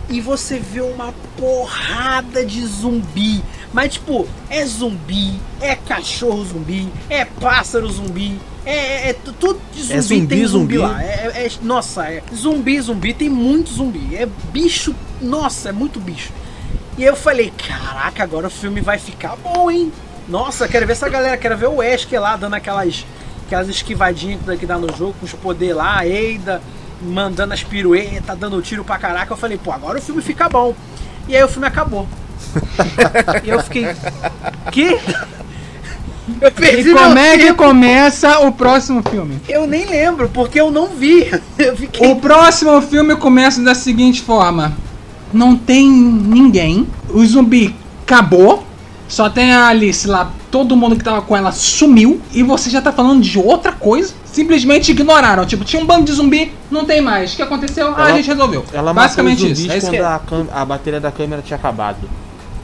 e 0.08 0.20
você 0.20 0.58
vê 0.58 0.80
uma 0.80 1.12
porrada 1.36 2.44
de 2.44 2.64
zumbi. 2.66 3.42
Mas 3.72 3.94
tipo, 3.94 4.26
é 4.48 4.64
zumbi, 4.66 5.38
é 5.60 5.76
cachorro 5.76 6.44
zumbi, 6.44 6.88
é 7.08 7.24
pássaro 7.24 7.88
zumbi, 7.88 8.36
é, 8.66 8.74
é- 8.74 9.08
é 9.10 9.12
tu- 9.12 9.32
tudo 9.32 9.60
de 9.72 9.82
zumbi, 9.82 9.94
É 9.94 10.00
zumbi, 10.00 10.26
tem 10.26 10.46
zumbi, 10.46 10.74
zumbi. 10.74 10.78
lá. 10.78 11.02
É, 11.02 11.32
é- 11.34 11.46
é- 11.46 11.50
nossa, 11.62 12.04
é 12.10 12.22
zumbi, 12.34 12.80
zumbi, 12.80 13.14
tem 13.14 13.28
muito 13.28 13.70
zumbi. 13.70 14.16
É 14.16 14.26
bicho, 14.52 14.94
nossa, 15.22 15.68
é 15.68 15.72
muito 15.72 16.00
bicho. 16.00 16.32
E 16.98 17.04
eu 17.04 17.14
falei, 17.14 17.52
caraca, 17.56 18.24
agora 18.24 18.48
o 18.48 18.50
filme 18.50 18.80
vai 18.80 18.98
ficar 18.98 19.36
bom, 19.36 19.70
hein? 19.70 19.92
Nossa, 20.28 20.66
quero 20.66 20.84
ver 20.86 20.92
essa 20.92 21.08
galera, 21.08 21.36
quero 21.36 21.56
ver 21.56 21.68
o 21.68 21.76
Wesker 21.76 22.20
lá 22.20 22.36
dando 22.36 22.54
aquelas, 22.54 23.06
aquelas 23.46 23.68
esquivadinhas 23.68 24.40
que 24.58 24.66
dá 24.66 24.76
no 24.78 24.94
jogo, 24.96 25.14
com 25.20 25.26
os 25.26 25.32
poderes 25.32 25.76
lá, 25.76 25.98
a 26.00 26.06
Eida 26.06 26.60
mandando 27.00 27.54
as 27.54 27.62
piruetas, 27.62 28.38
dando 28.38 28.60
tiro 28.62 28.84
pra 28.84 28.98
caraca. 28.98 29.32
Eu 29.32 29.36
falei, 29.36 29.58
pô, 29.58 29.72
agora 29.72 29.98
o 29.98 30.02
filme 30.02 30.22
fica 30.22 30.48
bom. 30.48 30.74
E 31.28 31.36
aí 31.36 31.42
o 31.42 31.48
filme 31.48 31.66
acabou. 31.66 32.08
e 33.44 33.48
eu 33.48 33.62
fiquei, 33.62 33.86
que? 34.72 34.98
Eu 36.40 36.52
perdi 36.52 36.90
E 36.90 36.92
como 36.92 37.18
é 37.18 37.38
que 37.38 37.52
começa 37.54 38.40
o 38.40 38.52
próximo 38.52 39.02
filme? 39.08 39.40
Eu 39.48 39.66
nem 39.66 39.86
lembro, 39.86 40.28
porque 40.28 40.60
eu 40.60 40.70
não 40.70 40.88
vi. 40.88 41.30
Eu 41.58 41.76
fiquei. 41.76 42.10
O 42.10 42.16
próximo 42.16 42.80
filme 42.82 43.16
começa 43.16 43.62
da 43.62 43.74
seguinte 43.74 44.22
forma: 44.22 44.76
não 45.32 45.56
tem 45.56 45.88
ninguém, 45.88 46.86
o 47.08 47.24
zumbi 47.24 47.74
acabou, 48.02 48.64
só 49.08 49.28
tem 49.28 49.52
a 49.52 49.68
Alice 49.68 50.06
lá, 50.06 50.32
todo 50.50 50.76
mundo 50.76 50.96
que 50.96 51.04
tava 51.04 51.22
com 51.22 51.36
ela 51.36 51.52
sumiu 51.52 52.20
e 52.32 52.42
você 52.42 52.68
já 52.70 52.80
tá 52.82 52.92
falando 52.92 53.22
de 53.22 53.38
outra 53.38 53.72
coisa. 53.72 54.12
Simplesmente 54.24 54.90
ignoraram. 54.92 55.44
Tipo, 55.44 55.64
tinha 55.64 55.82
um 55.82 55.86
bando 55.86 56.04
de 56.04 56.12
zumbi, 56.12 56.52
não 56.70 56.84
tem 56.84 57.00
mais. 57.00 57.32
O 57.32 57.36
que 57.36 57.42
aconteceu? 57.42 57.88
ah, 57.88 57.94
a 57.96 58.08
Ela- 58.08 58.16
gente 58.16 58.26
resolveu. 58.28 58.64
Ela 58.72 58.92
Basicamente 58.94 59.38
matou 59.40 59.52
os 59.52 59.58
isso. 59.60 59.72
É 59.72 59.76
isso 59.78 59.90
que 59.90 59.96
quando 60.28 60.48
é. 60.48 60.52
a, 60.52 60.62
a 60.62 60.64
bateria 60.64 61.00
da 61.00 61.10
câmera 61.10 61.42
tinha 61.42 61.56
acabado. 61.56 61.98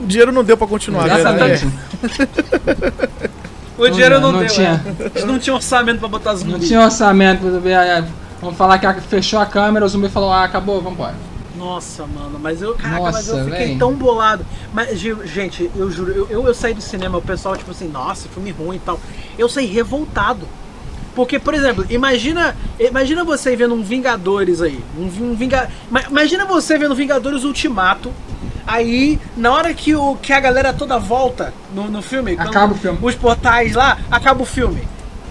O 0.01 0.07
dinheiro 0.07 0.31
não 0.31 0.45
deu 0.45 0.57
pra 0.57 0.67
continuar, 0.67 1.07
né? 1.07 1.19
Exatamente. 1.21 1.67
O 3.79 3.89
dinheiro 3.91 4.19
não, 4.21 4.33
não 4.33 4.39
deu. 4.41 4.49
tinha. 4.49 4.83
é. 5.01 5.05
Eles 5.15 5.25
não 5.27 5.39
tinham 5.39 5.57
orçamento 5.57 5.99
pra 5.99 6.09
botar 6.09 6.35
zumbi. 6.35 6.53
Não 6.53 6.59
tinha 6.59 6.81
orçamento 6.81 7.43
Vamos 8.41 8.57
falar 8.57 8.79
que 8.79 8.87
a- 8.87 8.95
fechou 8.95 9.39
a 9.39 9.45
câmera, 9.45 9.85
o 9.85 9.89
zumbi 9.89 10.09
falou, 10.09 10.33
ah, 10.33 10.45
acabou, 10.45 10.81
vambora. 10.81 11.15
Nossa, 11.57 12.07
mano, 12.07 12.39
mas 12.41 12.61
eu, 12.61 12.75
caraca, 12.75 13.03
mas 13.03 13.15
Nossa, 13.29 13.39
eu 13.41 13.45
fiquei 13.47 13.67
véi. 13.69 13.79
tão 13.79 13.95
bolado. 13.95 14.45
Mas, 14.75 14.99
gente, 14.99 15.71
eu 15.75 15.91
juro, 15.91 16.13
eu, 16.13 16.27
eu, 16.29 16.47
eu 16.47 16.55
saí 16.55 16.75
do 16.75 16.81
cinema, 16.83 17.17
o 17.19 17.23
pessoal, 17.23 17.57
tipo 17.57 17.71
assim, 17.71 17.89
nossa, 17.89 18.29
filme 18.29 18.51
ruim 18.51 18.77
e 18.77 18.81
tal. 18.81 19.01
Eu 19.39 19.49
saí 19.49 19.67
revoltado. 19.67 20.47
Porque, 21.15 21.39
por 21.39 21.55
exemplo, 21.55 21.87
imagina, 21.89 22.55
imagina 22.79 23.25
você 23.25 23.57
vendo 23.57 23.75
um 23.75 23.83
Vingadores 23.83 24.61
aí. 24.61 24.79
Um, 24.99 25.31
um 25.31 25.35
Vinga, 25.35 25.71
ma- 25.91 26.03
imagina 26.11 26.45
você 26.45 26.77
vendo 26.77 26.95
Vingadores 26.95 27.43
Ultimato. 27.43 28.13
Aí, 28.67 29.19
na 29.37 29.51
hora 29.53 29.73
que, 29.73 29.95
o, 29.95 30.17
que 30.17 30.33
a 30.33 30.41
galera 30.41 30.73
toda 30.75 30.99
volta 30.99 31.55
no, 31.73 31.89
no 31.89 32.03
filme, 32.03 32.33
Acaba 32.39 32.75
o 32.75 32.77
filme. 32.77 32.99
os 33.01 33.15
portais 33.15 33.75
lá, 33.75 33.97
acaba 34.11 34.43
o 34.43 34.45
filme. 34.47 34.87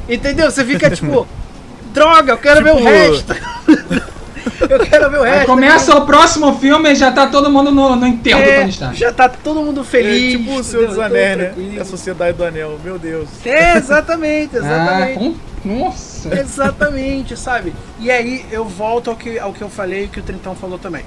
Entendeu? 0.09 0.49
Você 0.49 0.63
fica 0.65 0.89
tipo, 0.89 1.27
droga, 1.93 2.33
eu 2.33 2.37
quero 2.37 2.63
ver 2.63 2.71
o 2.71 2.77
Tipo, 2.77 2.87
resto. 2.89 3.35
eu 4.69 4.79
quero 4.79 5.09
ver 5.11 5.19
o 5.19 5.23
Aí 5.23 5.31
resto. 5.31 5.45
começa 5.47 5.95
o 5.95 6.05
próximo 6.05 6.55
filme 6.59 6.91
e 6.91 6.95
já 6.95 7.11
tá 7.11 7.27
todo 7.27 7.49
mundo 7.49 7.71
no, 7.71 7.95
no 7.95 8.07
enterro 8.07 8.41
do 8.41 8.49
É, 8.49 8.59
Tony 8.59 8.69
Stark. 8.69 8.97
já 8.99 9.11
tá 9.13 9.27
todo 9.29 9.61
mundo 9.61 9.81
É, 9.81 9.83
feliz. 9.83 10.31
tipo 10.33 10.55
o 10.59 10.63
Senhor 10.63 10.87
dos 10.87 10.97
entendeu? 10.97 11.03
Anéis, 11.05 11.37
né? 11.37 11.45
tranquilo. 11.45 11.77
É 11.77 11.81
a 11.81 11.85
Sociedade 11.85 12.37
do 12.37 12.43
Anel, 12.43 12.79
meu 12.83 12.97
Deus. 12.99 13.29
É, 13.45 13.77
exatamente, 13.77 14.55
Ah, 14.57 14.59
exatamente. 14.59 15.19
com... 15.19 15.35
Nossa. 15.65 16.39
Exatamente, 16.39 17.35
sabe? 17.35 17.73
E 17.99 18.11
aí 18.11 18.45
eu 18.51 18.65
volto 18.65 19.09
ao 19.09 19.15
que, 19.15 19.39
ao 19.39 19.51
que 19.51 19.61
eu 19.63 19.69
falei 19.69 20.03
e 20.03 20.07
que 20.07 20.19
o 20.19 20.23
Trintão 20.23 20.53
falou 20.55 20.77
também. 20.77 21.03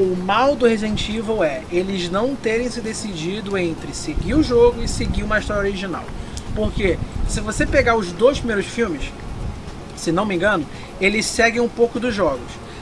O 0.00 0.16
mal 0.16 0.54
do 0.56 0.66
Resident 0.66 1.08
Evil 1.08 1.42
é 1.42 1.62
eles 1.72 2.08
não 2.10 2.34
terem 2.36 2.68
se 2.70 2.80
decidido 2.80 3.56
entre 3.58 3.92
seguir 3.94 4.34
o 4.34 4.42
jogo 4.42 4.82
e 4.82 4.88
seguir 4.88 5.22
uma 5.24 5.38
história 5.38 5.62
original. 5.62 6.04
Porque 6.54 6.98
se 7.28 7.40
você 7.40 7.66
pegar 7.66 7.96
os 7.96 8.10
dois 8.12 8.38
primeiros 8.38 8.66
filmes, 8.66 9.12
se 9.98 10.12
não 10.12 10.24
me 10.24 10.34
engano, 10.34 10.64
eles 11.00 11.26
seguem 11.26 11.60
um 11.60 11.68
pouco 11.68 11.98
dos 12.00 12.14
jogos. 12.14 12.40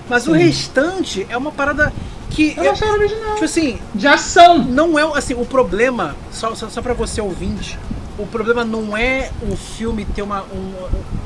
Mas 0.09 0.27
o 0.29 0.33
restante 0.33 1.27
é 1.29 1.37
uma 1.37 1.51
parada 1.51 1.93
que. 2.31 2.55
É 2.57 2.61
uma 2.63 2.73
história 2.73 2.95
original. 2.95 3.33
tipo 3.35 3.45
assim, 3.45 3.79
De 3.95 4.07
ação. 4.07 4.59
não 4.59 4.97
é 4.99 5.03
assim, 5.19 5.35
o 5.35 5.45
problema, 5.45 6.15
só, 6.31 6.55
só, 6.55 6.69
só 6.69 6.81
para 6.81 6.95
você 6.95 7.21
ouvinte, 7.21 7.77
o 8.19 8.25
problema 8.27 8.65
não 8.65 8.97
é 8.97 9.31
o 9.43 9.57
filme 9.57 10.05
ter 10.05 10.23
uma, 10.23 10.43
um, 10.45 10.73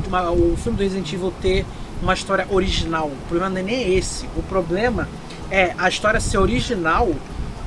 uma- 0.08 0.30
O 0.30 0.56
filme 0.56 0.78
do 0.78 0.82
Resident 0.82 1.12
Evil 1.12 1.32
ter 1.42 1.66
uma 2.02 2.14
história 2.14 2.46
original. 2.50 3.08
O 3.08 3.16
problema 3.28 3.50
não 3.50 3.58
é 3.58 3.62
nem 3.62 3.96
esse. 3.96 4.24
O 4.36 4.42
problema 4.42 5.06
é 5.50 5.74
a 5.76 5.88
história 5.88 6.18
ser 6.18 6.38
original 6.38 7.10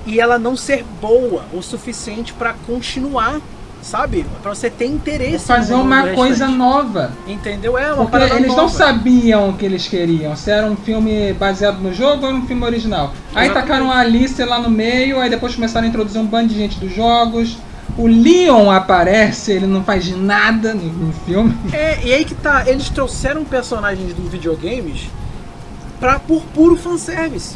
e 0.06 0.20
ela 0.20 0.40
não 0.40 0.58
ser 0.58 0.84
boa 1.00 1.46
o 1.54 1.62
suficiente 1.62 2.34
para 2.34 2.54
continuar, 2.66 3.40
sabe? 3.84 4.26
Pra 4.42 4.54
você 4.54 4.70
ter 4.70 4.86
interesse 4.88 5.46
Fazer 5.46 5.74
no- 5.74 5.80
no 5.80 5.84
uma 5.86 5.96
restante. 5.98 6.16
coisa 6.16 6.48
nova. 6.48 7.12
Entendeu? 7.28 7.78
É 7.78 7.94
uma 7.94 8.06
Porque 8.06 8.34
eles 8.34 8.48
não 8.48 8.56
nova. 8.56 8.70
sabiam 8.70 9.50
o 9.50 9.54
que 9.54 9.66
eles 9.66 9.88
queriam. 9.88 10.36
Se 10.36 10.50
era 10.52 10.66
um 10.66 10.76
filme 10.76 11.34
baseado 11.34 11.80
no 11.80 11.94
jogo 11.94 12.24
ou 12.24 12.30
era 12.30 12.36
um 12.38 12.46
filme 12.48 12.64
original. 12.66 13.14
Aí 13.36 13.46
Exatamente. 13.46 13.54
tacaram 13.54 13.92
a 13.92 13.98
Alice 14.00 14.44
lá 14.44 14.60
no 14.60 14.70
meio, 14.70 15.20
aí 15.20 15.30
depois 15.30 15.54
começaram 15.56 15.86
a 15.86 15.90
introduzir 15.90 16.20
um 16.22 16.26
bando 16.26 16.50
de 16.50 16.56
gente 16.56 16.80
dos 16.80 16.94
jogos. 16.96 17.58
O 17.98 18.08
Leon 18.08 18.72
aparece, 18.72 19.52
ele 19.52 19.68
não 19.68 19.84
faz 19.84 20.10
nada 20.18 20.74
no, 20.74 20.84
no 20.86 21.14
filme. 21.14 21.56
É, 21.72 22.00
e 22.04 22.12
aí 22.14 22.26
que 22.26 22.34
tá, 22.34 22.64
eles 22.66 22.90
trouxeram 22.90 23.44
personagens 23.44 24.14
dos 24.14 24.32
videogames 24.32 25.10
pra, 26.00 26.18
por 26.18 26.42
puro 26.56 26.76
fanservice. 26.76 27.56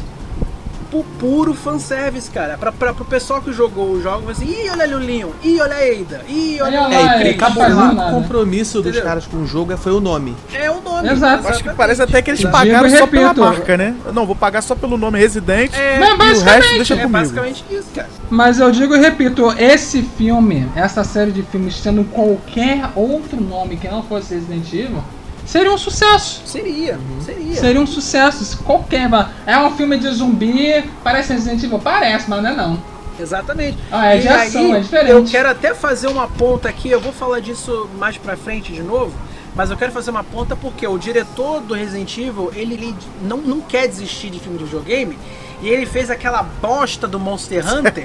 Por 0.90 1.04
puro 1.18 1.54
fanservice, 1.54 2.30
cara. 2.30 2.56
Pra, 2.56 2.72
pra, 2.72 2.94
pro 2.94 3.04
pessoal 3.04 3.42
que 3.42 3.52
jogou 3.52 3.90
o 3.90 4.02
jogo, 4.02 4.30
assim, 4.30 4.46
ih, 4.46 4.70
olha 4.70 4.84
ali 4.84 4.94
o 4.94 4.98
Leon, 4.98 5.30
ih, 5.44 5.60
olha 5.60 5.76
a 5.76 5.78
Ada, 5.78 6.24
ih, 6.28 6.58
olha 6.62 6.86
a 6.86 6.94
É, 7.22 7.30
e 7.30 7.34
acabou 7.34 7.62
o 7.64 8.10
compromisso 8.10 8.80
dos 8.82 8.98
caras 9.00 9.26
com 9.26 9.38
o 9.38 9.46
jogo 9.46 9.76
foi 9.76 9.92
o 9.92 10.00
nome. 10.00 10.34
É 10.52 10.70
o 10.70 10.80
nome. 10.80 11.08
Exato. 11.10 11.46
Acho 11.46 11.62
que 11.62 11.74
parece 11.74 12.02
até 12.02 12.22
que 12.22 12.30
eles 12.30 12.42
pagaram 12.44 12.88
só 12.90 13.06
pela 13.06 13.34
marca, 13.34 13.76
né? 13.76 13.94
Não, 14.12 14.26
vou 14.26 14.34
pagar 14.34 14.62
só 14.62 14.74
pelo 14.74 14.96
nome 14.96 15.18
Resident 15.18 15.72
É, 15.74 15.98
Mas 16.16 16.38
e 16.38 16.40
o 16.40 16.44
resto 16.44 16.74
deixa 16.74 16.94
é 16.94 16.96
comigo. 16.96 17.12
basicamente 17.12 17.64
isso, 17.70 17.88
cara. 17.94 18.08
Mas 18.30 18.58
eu 18.58 18.70
digo 18.70 18.94
e 18.94 18.98
repito, 18.98 19.54
esse 19.58 20.02
filme, 20.02 20.68
essa 20.74 21.04
série 21.04 21.30
de 21.30 21.42
filmes, 21.42 21.76
sendo 21.76 22.04
qualquer 22.04 22.90
outro 22.94 23.40
nome 23.40 23.76
que 23.76 23.88
não 23.88 24.02
fosse 24.02 24.34
Resident 24.34 24.72
Evil, 24.72 25.02
seria 25.48 25.72
um 25.72 25.78
sucesso. 25.78 26.42
Seria, 26.44 26.98
seria. 27.24 27.54
Seria 27.56 27.80
um 27.80 27.86
sucesso, 27.86 28.58
qualquer. 28.62 29.08
É 29.46 29.58
um 29.58 29.74
filme 29.76 29.98
de 29.98 30.08
zumbi, 30.10 30.84
parece 31.02 31.32
Resident 31.32 31.62
Evil? 31.62 31.78
Parece, 31.78 32.28
mas 32.28 32.42
não 32.42 32.50
é 32.50 32.54
não. 32.54 32.78
Exatamente. 33.18 33.76
Ah, 33.90 34.14
é 34.14 34.18
de 34.18 34.26
E 34.26 34.28
ação, 34.28 34.64
aí, 34.66 34.72
é 34.72 34.80
diferente. 34.80 35.10
Eu 35.10 35.24
quero 35.24 35.48
até 35.48 35.74
fazer 35.74 36.06
uma 36.06 36.28
ponta 36.28 36.68
aqui, 36.68 36.90
eu 36.90 37.00
vou 37.00 37.12
falar 37.12 37.40
disso 37.40 37.88
mais 37.98 38.16
pra 38.16 38.36
frente 38.36 38.72
de 38.72 38.82
novo, 38.82 39.12
mas 39.56 39.70
eu 39.70 39.76
quero 39.76 39.90
fazer 39.90 40.10
uma 40.10 40.22
ponta 40.22 40.54
porque 40.54 40.86
o 40.86 40.98
diretor 40.98 41.60
do 41.60 41.74
Resident 41.74 42.16
Evil, 42.16 42.52
ele, 42.54 42.74
ele 42.74 42.94
não, 43.22 43.38
não 43.38 43.60
quer 43.60 43.88
desistir 43.88 44.30
de 44.30 44.38
filme 44.38 44.58
de 44.58 44.64
videogame, 44.64 45.18
e 45.62 45.68
ele 45.68 45.86
fez 45.86 46.10
aquela 46.10 46.42
bosta 46.42 47.06
do 47.06 47.18
Monster 47.18 47.64
Hunter, 47.66 48.04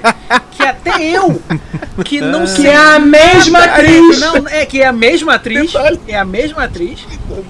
que 0.50 0.62
até 0.62 1.02
eu, 1.02 1.40
que 2.04 2.20
não 2.20 2.46
sei 2.46 2.64
Que 2.64 2.70
é 2.70 2.76
a 2.76 2.98
mesma 2.98 3.58
atriz. 3.64 4.20
não, 4.20 4.48
é 4.48 4.66
que 4.66 4.82
é 4.82 4.86
a 4.86 4.92
mesma 4.92 5.34
atriz, 5.34 5.72
Detalhe. 5.72 6.00
é 6.08 6.16
a 6.16 6.24
mesma 6.24 6.64
atriz, 6.64 7.06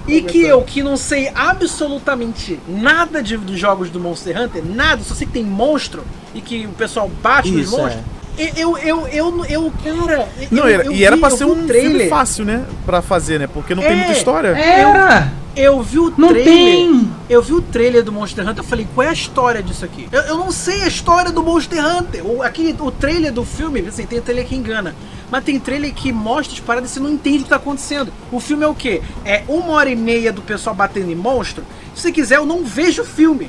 e 0.06 0.22
que 0.22 0.42
eu 0.42 0.62
que 0.62 0.82
não 0.82 0.96
sei 0.96 1.30
absolutamente 1.34 2.60
nada 2.68 3.22
de, 3.22 3.36
dos 3.36 3.58
jogos 3.58 3.90
do 3.90 3.98
Monster 4.00 4.40
Hunter, 4.40 4.62
nada, 4.64 5.02
só 5.02 5.14
sei 5.14 5.26
que 5.26 5.32
tem 5.32 5.44
monstro 5.44 6.04
e 6.34 6.40
que 6.40 6.66
o 6.66 6.70
pessoal 6.72 7.10
bate 7.22 7.50
nos 7.50 7.66
Isso, 7.68 7.76
monstros. 7.76 8.04
Eu, 8.36 8.76
eu, 8.78 9.06
eu, 9.08 9.44
eu, 9.48 9.72
cara. 9.84 10.28
Não, 10.50 10.64
eu, 10.64 10.74
era- 10.74 10.84
eu 10.86 10.92
e 10.92 11.04
era 11.04 11.14
vi- 11.14 11.20
pra 11.20 11.30
eu 11.30 11.36
ser 11.36 11.44
um 11.44 11.50
filme 11.54 11.66
trailer. 11.68 12.08
fácil, 12.08 12.44
né? 12.44 12.64
Pra 12.84 13.00
fazer, 13.00 13.38
né? 13.38 13.46
Porque 13.46 13.74
não 13.74 13.82
É, 13.82 13.86
tem 13.88 13.96
muita 13.96 14.12
história. 14.12 14.48
Era! 14.48 15.32
Eu 15.56 15.80
vi 15.84 16.00
o 16.00 16.12
Não 16.18 16.28
trailer. 16.30 16.44
tem! 16.44 17.10
Eu 17.30 17.40
vi 17.40 17.52
o 17.52 17.62
trailer 17.62 18.02
do 18.02 18.10
Monster 18.10 18.42
Hunter, 18.44 18.58
eu 18.58 18.64
falei, 18.68 18.88
qual 18.92 19.06
é 19.06 19.10
a 19.10 19.12
história 19.12 19.62
disso 19.62 19.84
aqui? 19.84 20.08
Eu, 20.10 20.20
eu 20.22 20.36
não 20.36 20.50
sei 20.50 20.82
a 20.82 20.88
história 20.88 21.30
do 21.30 21.44
Monster 21.44 21.78
Hunter. 21.86 22.26
O, 22.26 22.42
aquele, 22.42 22.74
o 22.80 22.90
trailer 22.90 23.32
do 23.32 23.44
filme, 23.44 23.84
assim, 23.86 24.04
tem 24.04 24.20
trailer 24.20 24.46
que 24.46 24.56
engana. 24.56 24.96
Mas 25.30 25.44
tem 25.44 25.60
trailer 25.60 25.94
que 25.94 26.12
mostra 26.12 26.54
as 26.54 26.60
paradas 26.60 26.90
e 26.90 26.94
você 26.94 27.00
não 27.00 27.10
entende 27.10 27.38
o 27.38 27.42
que 27.44 27.50
tá 27.50 27.56
acontecendo. 27.56 28.12
O 28.32 28.40
filme 28.40 28.64
é 28.64 28.68
o 28.68 28.74
quê? 28.74 29.00
É 29.24 29.44
uma 29.46 29.70
hora 29.74 29.88
e 29.88 29.94
meia 29.94 30.32
do 30.32 30.42
pessoal 30.42 30.74
batendo 30.74 31.08
em 31.10 31.14
monstro. 31.14 31.62
Se 31.94 32.10
quiser, 32.10 32.38
eu 32.38 32.46
não 32.46 32.64
vejo 32.64 33.02
o 33.02 33.04
filme. 33.06 33.48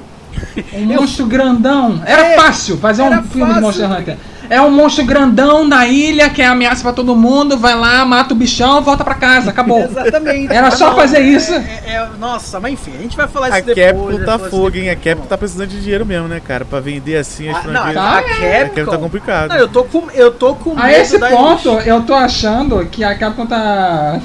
Um 0.74 0.86
monstro 0.86 1.26
grandão. 1.26 2.02
Era 2.06 2.24
É, 2.28 2.36
fácil 2.36 2.78
fazer 2.78 3.02
era 3.04 3.20
um 3.20 3.24
filme 3.24 3.48
fácil. 3.54 3.56
de 3.56 3.62
Monster 3.62 3.92
Hunter. 3.92 4.18
É 4.50 4.62
um 4.62 4.70
monstro 4.72 5.06
grandão 5.06 5.68
na 5.68 5.88
ilha 5.88 6.30
que 6.30 6.42
é 6.42 6.46
ameaça 6.46 6.82
pra 6.84 6.94
todo 6.94 7.16
mundo. 7.16 7.58
Vai 7.58 7.76
lá, 7.76 8.06
mata 8.06 8.34
o 8.34 8.38
bichão, 8.38 8.82
volta 8.82 9.04
pra 9.04 9.16
casa. 9.16 9.50
Acabou. 9.50 9.80
Exatamente. 9.86 10.54
Era 10.54 10.72
só 10.72 10.90
Não, 10.90 10.96
fazer 10.96 11.20
isso. 11.22 11.54
é- 11.54 11.82
é- 11.86 12.10
nossa, 12.20 12.60
mas 12.60 12.74
enfim, 12.74 12.92
a 12.98 13.02
gente 13.02 13.18
vai 13.18 13.28
falar 13.28 13.50
isso 13.50 13.58
A 13.58 13.74
depois. 13.74 13.86
Capcom 14.16 14.20
tá 14.20 14.26
falar 14.38 14.48
isso 14.48 14.50
fogo, 14.58 14.78
hein? 14.78 14.90
A. 14.90 14.96
Capcom 14.96 15.26
tá 15.28 15.38
precisando 15.38 15.68
de 15.70 15.82
dinheiro 15.82 16.06
mesmo, 16.06 16.28
né, 16.28 16.40
cara? 16.40 16.66
Pra 16.66 16.80
vender 16.80 17.18
assim 17.18 17.50
as 17.50 17.58
Ah, 17.66 17.68
não, 17.68 17.82
a 17.82 17.94
Tá, 17.94 18.18
A 18.20 18.24
Capcom 18.24 18.40
tá 18.76 18.86
Capcom. 18.86 18.98
complicado. 19.00 19.50
Não, 19.50 19.58
eu 19.58 19.68
tô 19.68 19.84
com, 19.84 20.12
eu 20.12 20.32
tô 20.32 20.56
com 20.56 20.78
A 20.80 20.92
esse 20.92 21.18
ponto, 21.20 21.70
eu 21.86 22.02
tô 22.04 22.14
achando 22.14 22.86
que 22.86 23.04
a 23.04 23.16
Capcom 23.18 23.46
tá. 23.46 24.20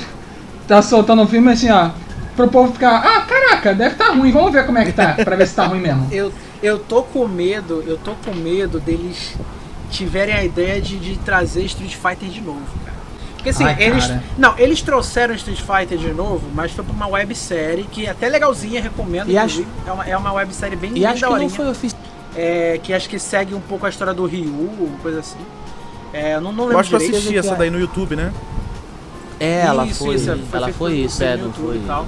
tá 0.68 0.82
soltando 0.82 1.22
um 1.22 1.26
filme 1.26 1.52
assim, 1.52 1.70
ó. 1.70 1.90
Pro 2.36 2.48
povo 2.48 2.72
ficar, 2.72 2.96
ah, 3.04 3.20
caraca, 3.22 3.74
deve 3.74 3.96
tá 3.96 4.06
ruim, 4.12 4.30
vamos 4.32 4.52
ver 4.52 4.64
como 4.64 4.78
é 4.78 4.84
que 4.84 4.92
tá, 4.92 5.14
pra 5.24 5.36
ver 5.36 5.46
se 5.46 5.54
tá 5.54 5.66
ruim 5.66 5.80
mesmo. 5.80 6.06
Eu, 6.12 6.32
eu 6.62 6.78
tô 6.78 7.02
com 7.02 7.26
medo, 7.26 7.82
eu 7.86 7.98
tô 7.98 8.12
com 8.24 8.34
medo 8.34 8.78
deles 8.80 9.34
tiverem 9.90 10.34
a 10.34 10.44
ideia 10.44 10.80
de, 10.80 10.98
de 10.98 11.16
trazer 11.18 11.64
Street 11.64 11.94
Fighter 11.94 12.28
de 12.28 12.40
novo, 12.40 12.60
cara. 12.84 12.98
Porque 13.34 13.50
assim, 13.50 13.64
Ai, 13.64 13.76
eles. 13.78 14.06
cara. 14.06 14.22
Não, 14.36 14.58
eles 14.58 14.82
trouxeram 14.82 15.34
Street 15.34 15.60
Fighter 15.60 15.96
de 15.98 16.12
novo, 16.12 16.46
mas 16.54 16.72
foi 16.72 16.84
pra 16.84 16.92
uma 16.92 17.06
websérie 17.06 17.84
que 17.84 18.06
é 18.06 18.10
até 18.10 18.28
legalzinha, 18.28 18.80
recomendo. 18.82 19.30
E 19.30 19.38
acho-. 19.38 19.64
É 19.86 19.92
uma, 19.92 20.04
é 20.04 20.16
uma 20.16 20.32
websérie 20.32 20.76
bem, 20.76 20.92
E 20.94 21.06
acho 21.06 21.26
que 21.26 21.34
não 21.34 21.48
foi 21.48 21.68
oficial. 21.68 22.00
É, 22.36 22.78
que 22.82 22.92
acho 22.92 23.08
que 23.08 23.18
segue 23.18 23.54
um 23.54 23.60
pouco 23.60 23.86
a 23.86 23.88
história 23.88 24.14
do 24.14 24.24
Ryu, 24.24 24.90
coisa 25.02 25.20
assim. 25.20 25.38
É, 26.12 26.34
eu 26.34 26.40
não, 26.40 26.52
não 26.52 26.64
Eu 26.64 26.68
lembro 26.68 26.80
acho 26.80 26.90
que 26.90 26.94
eu 26.94 26.98
assisti 26.98 27.36
essa 27.38 27.54
daí 27.56 27.70
no 27.70 27.80
YouTube, 27.80 28.14
né? 28.14 28.32
É, 29.38 29.62
ela 29.62 29.86
Isso, 29.86 30.04
foi. 30.04 30.14
isso, 30.16 30.30
ela 30.30 30.66
feito 30.66 30.76
foi 30.76 30.92
isso, 30.98 31.24
é, 31.24 31.30
no 31.36 31.38
não 31.38 31.46
YouTube 31.46 31.66
foi. 31.66 31.76
e 31.78 31.86
tal. 31.86 32.06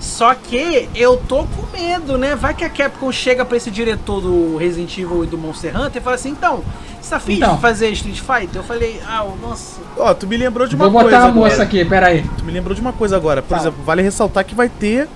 Só 0.00 0.34
que 0.34 0.88
eu 0.94 1.16
tô 1.16 1.44
com 1.44 1.66
medo, 1.72 2.18
né? 2.18 2.36
Vai 2.36 2.52
que 2.54 2.62
a 2.62 2.68
Capcom 2.68 3.10
chega 3.10 3.44
pra 3.44 3.56
esse 3.56 3.70
diretor 3.70 4.20
do 4.20 4.56
Resident 4.56 4.96
Evil 4.98 5.24
e 5.24 5.26
do 5.26 5.38
Monster 5.38 5.74
Hunter 5.80 6.00
e 6.00 6.04
fala 6.04 6.16
assim: 6.16 6.30
então, 6.30 6.62
você 7.00 7.10
tá 7.10 7.16
afim 7.16 7.34
Então. 7.34 7.54
de 7.56 7.60
fazer 7.60 7.90
Street 7.90 8.20
Fighter? 8.20 8.56
Eu 8.60 8.64
falei: 8.64 9.00
ah, 9.06 9.26
nossa. 9.40 9.80
Ó, 9.96 10.12
tu 10.14 10.26
me 10.26 10.36
lembrou 10.36 10.66
de 10.66 10.74
uma 10.76 10.88
Vou 10.88 10.92
botar 11.02 11.02
coisa 11.22 11.26
a 11.26 11.32
moça 11.32 11.54
agora. 11.54 11.62
aqui, 11.64 11.84
peraí. 11.84 12.24
Tu 12.38 12.44
me 12.44 12.52
lembrou 12.52 12.74
de 12.74 12.80
uma 12.80 12.92
coisa 12.92 13.16
agora. 13.16 13.42
Por 13.42 13.48
Fala. 13.50 13.62
exemplo, 13.62 13.82
vale 13.84 14.02
ressaltar 14.02 14.44
que 14.44 14.54
vai 14.54 14.68
ter 14.68 15.08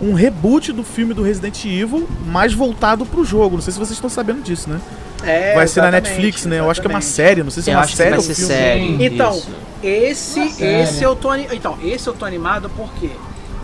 um 0.00 0.12
reboot 0.12 0.72
do 0.72 0.82
filme 0.84 1.14
do 1.14 1.22
Resident 1.22 1.64
Evil, 1.64 2.06
mais 2.26 2.52
voltado 2.52 3.06
pro 3.06 3.24
jogo. 3.24 3.56
Não 3.56 3.62
sei 3.62 3.72
se 3.72 3.78
vocês 3.78 3.92
estão 3.96 4.10
sabendo 4.10 4.42
disso, 4.42 4.68
né? 4.68 4.80
É, 5.24 5.54
vai 5.54 5.66
ser 5.66 5.80
na 5.80 5.90
Netflix, 5.90 6.44
né? 6.44 6.58
Eu 6.58 6.70
acho 6.70 6.80
que 6.80 6.86
é 6.86 6.90
uma 6.90 7.00
série, 7.00 7.42
não 7.42 7.50
sei 7.50 7.62
se 7.62 7.70
é 7.70 7.72
Eu 7.72 7.78
uma 7.78 7.82
acho 7.84 7.92
que 7.92 7.96
série 7.96 8.10
vai 8.10 8.18
ou 8.18 8.24
ser 8.24 8.34
filme. 8.34 8.52
série. 8.54 9.04
Então, 9.06 9.32
isso. 9.32 9.48
esse, 9.82 10.40
Uma 10.40 10.50
série. 10.50 10.82
esse 10.82 11.02
eu 11.02 11.16
tô 11.16 11.34
Então, 11.34 11.78
esse 11.82 12.06
eu 12.06 12.12
tô 12.12 12.24
animado 12.26 12.70
porque 12.76 13.10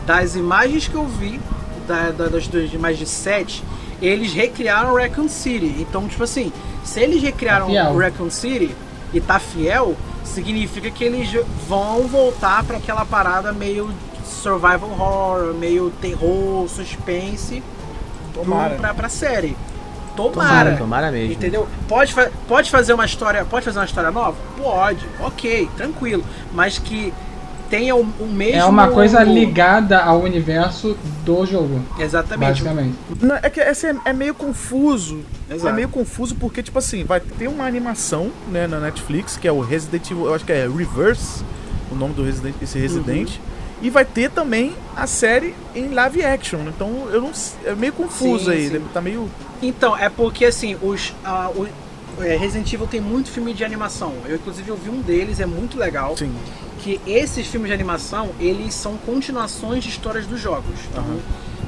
das 0.07 0.35
imagens 0.35 0.89
que 0.89 0.95
eu 0.95 1.07
vi, 1.07 1.39
da, 1.87 2.11
da- 2.11 2.29
das, 2.29 2.49
das 2.49 2.73
imagens 2.73 2.99
de 3.01 3.07
set, 3.07 3.63
eles 4.03 4.33
recriaram 4.35 4.95
Raccoon 4.95 5.29
City. 5.29 5.77
Então, 5.79 6.07
tipo 6.09 6.25
assim, 6.25 6.53
se 6.85 7.01
eles 7.01 7.23
recriaram 7.23 7.73
Tá. 7.73 7.91
Raccoon 7.93 8.31
City 8.31 8.75
e 9.15 9.21
tá 9.21 9.39
fiel, 9.39 9.95
significa 10.25 10.91
que 10.91 11.05
eles 11.05 11.31
vão 11.69 12.07
voltar 12.09 12.65
pra 12.65 12.79
aquela 12.79 13.05
parada 13.05 13.53
meio 13.53 13.91
survival 14.25 14.91
horror, 14.91 15.55
meio 15.55 15.91
terror, 16.01 16.69
suspense 16.69 17.63
Tomara. 18.35 18.75
pra, 18.77 18.95
pra 18.95 19.09
série. 19.09 19.57
Tomara. 20.17 20.49
Tomara, 20.49 20.77
tomara 20.77 21.11
mesmo. 21.11 21.33
Entendeu? 21.33 21.67
Pode, 21.89 22.13
fa- 22.13 22.31
pode 22.47 22.71
fazer 22.71 22.93
uma 22.93 23.05
história, 23.07 23.45
pode 23.45 23.65
fazer 23.65 23.79
uma 23.79 23.85
história 23.85 24.11
nova? 24.11 24.37
Pode, 24.59 25.07
ok, 25.21 25.69
tranquilo. 25.77 26.23
Mas 26.53 26.79
que 26.79 27.13
tenha 27.73 27.97
o, 27.97 28.03
o 28.03 28.27
mesmo. 28.27 28.61
É 28.61 28.65
uma 28.67 28.89
coisa 28.89 29.25
ligada 29.25 29.99
ao 29.99 30.21
universo 30.21 30.95
do 31.25 31.47
jogo, 31.47 31.81
Exatamente. 31.99 32.63
basicamente. 32.63 32.95
Não, 33.19 33.37
é 33.37 33.49
que 33.49 33.61
esse 33.61 33.87
é, 33.87 33.97
é 34.05 34.13
meio 34.13 34.35
confuso. 34.35 35.21
Exato. 35.51 35.69
É 35.69 35.73
meio 35.73 35.89
confuso 35.89 36.35
porque, 36.35 36.63
tipo 36.63 36.79
assim, 36.79 37.03
vai 37.03 37.19
ter 37.19 37.49
uma 37.49 37.65
animação 37.65 38.31
né, 38.51 38.67
na 38.67 38.79
Netflix, 38.79 39.39
que 39.39 39.49
é 39.49 39.53
o 39.53 39.61
Resident 39.61 40.11
Evil, 40.11 40.27
eu 40.27 40.35
acho 40.35 40.45
que 40.45 40.53
é 40.53 40.69
Reverse, 40.69 41.43
o 41.91 41.95
nome 41.95 42.13
do 42.13 42.23
Resident, 42.23 42.55
esse 42.61 42.79
Resident. 42.79 43.31
Uhum. 43.31 43.53
E 43.81 43.89
vai 43.89 44.05
ter 44.05 44.31
também 44.31 44.75
a 44.95 45.07
série 45.07 45.55
em 45.75 45.89
live 45.89 46.23
action. 46.23 46.61
Então 46.69 47.09
eu 47.11 47.23
não 47.23 47.33
É 47.65 47.75
meio 47.75 47.95
confuso 47.95 48.45
Sim, 48.45 48.51
aí. 48.51 48.69
sim. 48.69 48.83
Tá 48.93 49.01
meio. 49.01 49.31
Então, 49.63 49.97
é 49.97 50.11
porque 50.11 50.45
assim, 50.45 50.77
os. 50.83 51.15
ah, 51.25 51.51
o, 51.57 51.67
é, 52.23 52.37
Resident 52.37 52.71
Evil 52.71 52.87
tem 52.87 53.01
muito 53.01 53.31
filme 53.31 53.55
de 53.55 53.65
animação. 53.65 54.13
Eu, 54.27 54.37
inclusive, 54.37 54.69
eu 54.69 54.77
vi 54.77 54.91
um 54.91 55.01
deles, 55.01 55.41
é 55.41 55.47
muito 55.47 55.79
legal. 55.79 56.15
Sim. 56.17 56.33
Que 56.83 57.01
esses 57.07 57.47
filmes 57.47 57.69
de 57.69 57.75
animação, 57.75 58.31
eles 58.41 58.75
são 58.75 58.97
continuações 58.97 59.85
de 59.85 59.91
histórias 59.91 60.27
dos 60.27 60.41
jogos. 60.41 60.79
Aham. 60.97 61.19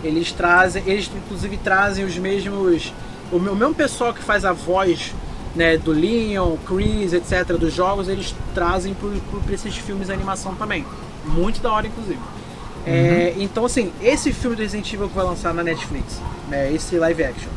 eles 0.02 0.32
trazem, 0.32 0.82
eles 0.86 1.10
inclusive 1.14 1.56
trazem 1.56 2.04
os 2.04 2.16
mesmos, 2.18 2.92
o 3.32 3.38
mesmo 3.38 3.74
pessoal 3.74 4.12
que 4.12 4.22
faz 4.22 4.44
a 4.44 4.52
voz, 4.52 5.14
né, 5.54 5.78
do 5.78 5.92
Leon, 5.92 6.56
Chris, 6.66 7.12
etc, 7.12 7.56
dos 7.56 7.72
jogos, 7.72 8.08
eles 8.08 8.34
trazem 8.54 8.94
para 8.94 9.54
esses 9.54 9.76
filmes 9.76 10.08
de 10.08 10.12
animação 10.12 10.54
também. 10.56 10.84
Muito 11.24 11.60
da 11.62 11.72
hora, 11.72 11.86
inclusive. 11.86 12.18
É, 12.86 13.34
então, 13.38 13.64
assim, 13.64 13.90
esse 14.02 14.30
filme 14.30 14.56
do 14.56 14.62
Resident 14.62 14.92
Evil 14.92 15.08
que 15.08 15.14
vai 15.14 15.24
lançar 15.24 15.54
na 15.54 15.62
Netflix, 15.62 16.20
né, 16.50 16.70
esse 16.70 16.96
live 16.98 17.24
action, 17.24 17.48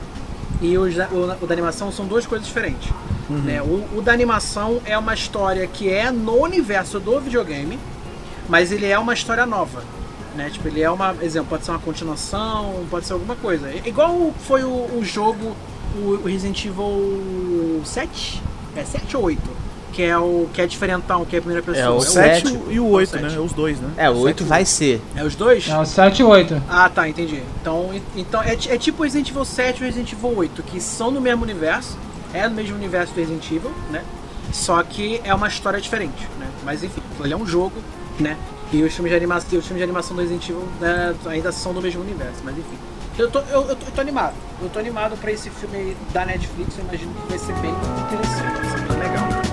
e 0.61 0.77
os 0.77 0.95
da- 0.95 1.07
o, 1.09 1.43
o 1.43 1.47
da 1.47 1.53
animação 1.53 1.91
são 1.91 2.05
duas 2.05 2.25
coisas 2.25 2.47
diferentes. 2.47 2.89
né? 3.29 3.61
O, 3.61 3.97
o 3.97 4.01
da 4.01 4.11
animação 4.13 4.81
é 4.85 4.97
uma 4.97 5.13
história 5.13 5.67
que 5.67 5.89
é 5.89 6.09
no 6.11 6.41
universo 6.41 6.99
do 6.99 7.19
videogame, 7.19 7.77
mas 8.49 8.71
ele 8.71 8.85
é 8.85 8.97
uma 8.97 9.13
história 9.13 9.45
nova. 9.45 9.83
Né? 10.35 10.49
Tipo, 10.51 10.67
ele 10.67 10.81
é 10.81 10.89
uma. 10.89 11.15
Exemplo, 11.21 11.49
pode 11.49 11.65
ser 11.65 11.71
uma 11.71 11.79
continuação, 11.79 12.85
pode 12.89 13.05
ser 13.05 13.13
alguma 13.13 13.35
coisa. 13.35 13.69
I- 13.71 13.81
Igual 13.85 14.33
foi 14.47 14.63
o, 14.63 14.69
o 14.97 15.01
jogo, 15.03 15.55
o, 15.95 15.99
o 16.23 16.23
Resident 16.25 16.63
Evil 16.65 17.81
7? 17.83 18.41
É 18.75 18.83
7 18.83 19.17
ou 19.17 19.23
8? 19.23 19.41
Que 19.97 20.03
é 20.03 20.15
o 20.15 20.47
que 20.53 20.61
é 20.61 20.67
diferentão, 20.67 21.25
que 21.25 21.35
é 21.35 21.39
a 21.39 21.41
primeira 21.41 21.65
pessoa. 21.65 21.83
É 21.83 21.89
o 21.89 21.93
O 21.93 21.97
o 21.97 22.01
7 22.01 22.47
sete. 22.49 22.59
e 22.69 22.79
o 22.79 22.87
8, 22.87 23.09
sete. 23.09 23.23
né? 23.23 23.39
Os 23.39 23.51
dois, 23.51 23.79
né? 23.79 23.89
É, 23.97 24.07
o 24.11 24.13
Sete 24.13 24.25
8 24.25 24.43
e 24.43 24.45
vai 24.45 24.63
ser. 24.63 25.01
É 25.15 25.23
os 25.23 25.35
dois? 25.35 25.67
É 25.67 25.75
o 25.79 25.85
7 25.87 26.19
e 26.19 26.23
8. 26.23 26.61
Ah, 26.69 26.87
tá, 26.87 27.09
entendi. 27.09 27.41
Então, 27.59 27.89
então 28.15 28.43
é, 28.43 28.53
é 28.53 28.77
tipo 28.77 29.01
Resident 29.01 29.31
Evil 29.31 29.43
7 29.43 29.81
e 29.81 29.85
Resident 29.85 30.11
Evil 30.13 30.37
8, 30.37 30.61
que 30.61 30.79
são 30.79 31.09
no 31.09 31.19
mesmo 31.19 31.41
universo, 31.41 31.97
é 32.31 32.47
no 32.47 32.53
mesmo 32.53 32.75
universo 32.75 33.11
do 33.11 33.19
Resident 33.19 33.43
Evil, 33.51 33.71
né? 33.89 34.03
Só 34.53 34.83
que 34.83 35.19
é 35.23 35.33
uma 35.33 35.47
história 35.47 35.81
diferente, 35.81 36.27
né? 36.39 36.45
Mas 36.63 36.83
enfim, 36.83 37.01
ele 37.23 37.33
é 37.33 37.37
um 37.37 37.47
jogo, 37.47 37.73
né? 38.19 38.37
E 38.71 38.83
os 38.83 38.93
filmes 38.93 39.09
de 39.11 39.17
animação, 39.17 39.57
os 39.57 39.65
filmes 39.65 39.77
de 39.79 39.83
animação 39.83 40.15
do 40.15 40.21
Resident 40.21 40.47
Evil 40.47 40.63
né, 40.79 41.15
ainda 41.25 41.51
são 41.51 41.73
do 41.73 41.81
mesmo 41.81 42.01
universo, 42.03 42.41
mas 42.43 42.55
enfim. 42.55 42.77
Eu 43.17 43.31
tô, 43.31 43.39
eu, 43.39 43.63
eu 43.67 43.75
tô, 43.75 43.85
eu 43.87 43.91
tô 43.95 44.01
animado. 44.01 44.35
Eu 44.61 44.69
tô 44.69 44.77
animado 44.77 45.17
pra 45.19 45.31
esse 45.31 45.49
filme 45.49 45.75
aí 45.75 45.97
da 46.13 46.23
Netflix, 46.23 46.77
eu 46.77 46.83
imagino 46.83 47.11
que 47.15 47.29
vai 47.29 47.39
ser 47.39 47.53
bem 47.53 47.71
interessante, 47.71 48.61
vai 48.61 48.69
ser 48.69 48.87
bem 48.87 48.99
legal. 48.99 49.46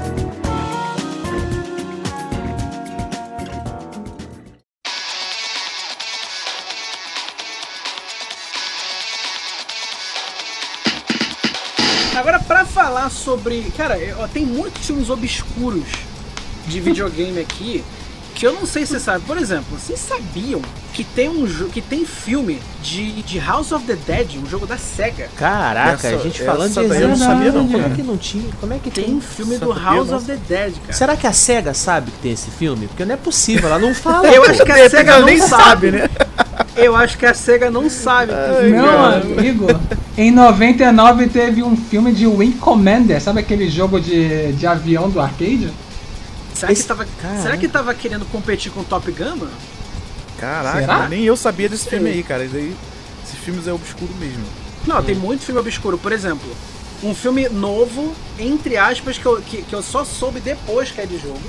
Falar 12.74 13.08
sobre. 13.10 13.62
Cara, 13.76 13.96
ó, 14.18 14.26
tem 14.26 14.44
muitos 14.44 14.84
filmes 14.86 15.08
obscuros 15.08 15.84
de 16.66 16.80
videogame 16.80 17.40
aqui 17.40 17.84
que 18.34 18.44
eu 18.44 18.52
não 18.52 18.66
sei 18.66 18.84
se 18.84 18.92
você 18.94 19.00
sabe. 19.00 19.24
Por 19.24 19.38
exemplo, 19.38 19.78
vocês 19.78 20.00
sabiam 20.00 20.60
que 20.92 21.04
tem 21.04 21.28
um 21.28 21.46
que 21.68 21.80
tem 21.80 22.04
filme 22.04 22.60
de, 22.82 23.22
de 23.22 23.38
House 23.38 23.70
of 23.70 23.84
the 23.86 23.94
Dead, 23.94 24.36
um 24.44 24.48
jogo 24.48 24.66
da 24.66 24.76
SEGA? 24.76 25.28
Caraca, 25.36 26.08
Essa- 26.08 26.16
a 26.16 26.18
gente 26.18 26.42
falando 26.42 26.72
de 26.72 26.80
eu 26.80 27.08
não 27.08 27.16
sabia, 27.16 27.52
não, 27.52 27.68
Como 27.68 27.86
é 27.86 27.90
que 27.90 28.02
não 28.02 28.16
tinha? 28.16 28.50
Como 28.60 28.74
é 28.74 28.78
que 28.78 28.90
Tem 28.90 29.04
tem? 29.04 29.14
um 29.14 29.20
filme 29.20 29.56
do 29.56 29.72
House 29.72 30.10
of 30.10 30.26
the 30.26 30.36
Dead, 30.48 30.74
cara. 30.80 30.92
Será 30.92 31.16
que 31.16 31.28
a 31.28 31.32
SEGA 31.32 31.72
sabe 31.72 32.10
que 32.10 32.18
tem 32.18 32.32
esse 32.32 32.50
filme? 32.50 32.88
Porque 32.88 33.04
não 33.04 33.14
é 33.14 33.16
possível, 33.18 33.68
ela 33.68 33.78
não 33.78 33.94
fala. 33.94 34.26
Eu 34.26 34.42
pô. 34.42 34.50
acho 34.50 34.64
que 34.64 34.72
a 34.72 34.90
SEGA 34.90 35.18
não 35.20 35.26
nem 35.26 35.38
sabe. 35.38 35.62
sabe, 35.62 35.90
né? 35.92 36.08
Eu 36.76 36.94
acho 36.96 37.16
que 37.18 37.26
a 37.26 37.34
SEGA 37.34 37.70
não 37.70 37.88
sabe. 37.88 38.32
Meu 38.70 38.84
cara. 38.84 39.16
amigo, 39.22 39.66
em 40.16 40.30
99 40.30 41.28
teve 41.28 41.62
um 41.62 41.76
filme 41.76 42.12
de 42.12 42.26
Wing 42.26 42.56
Commander, 42.58 43.20
sabe 43.20 43.40
aquele 43.40 43.68
jogo 43.70 44.00
de, 44.00 44.52
de 44.52 44.66
avião 44.66 45.08
do 45.08 45.20
arcade? 45.20 45.70
Será, 46.54 46.72
Esse- 46.72 46.82
que 46.82 46.88
tava, 46.88 47.06
será 47.42 47.56
que 47.56 47.68
tava 47.68 47.94
querendo 47.94 48.24
competir 48.26 48.70
com 48.72 48.82
Top 48.84 49.10
Gun, 49.10 49.36
mano? 49.36 49.50
Caraca, 50.38 50.80
Será? 50.80 51.08
nem 51.08 51.24
eu 51.24 51.36
sabia 51.36 51.68
desse 51.68 51.88
filme 51.88 52.10
aí, 52.10 52.22
cara. 52.22 52.44
Esses 52.44 53.38
filmes 53.44 53.66
é 53.66 53.72
obscuro 53.72 54.12
mesmo. 54.18 54.44
Não, 54.86 55.02
tem 55.02 55.14
muito 55.14 55.44
filme 55.44 55.60
obscuro. 55.60 55.96
Por 55.96 56.12
exemplo, 56.12 56.48
um 57.02 57.14
filme 57.14 57.48
novo, 57.48 58.14
entre 58.38 58.76
aspas, 58.76 59.16
que 59.18 59.26
eu, 59.26 59.40
que, 59.40 59.62
que 59.62 59.72
eu 59.74 59.82
só 59.82 60.04
soube 60.04 60.40
depois 60.40 60.90
que 60.90 61.00
é 61.00 61.06
de 61.06 61.18
jogo, 61.18 61.40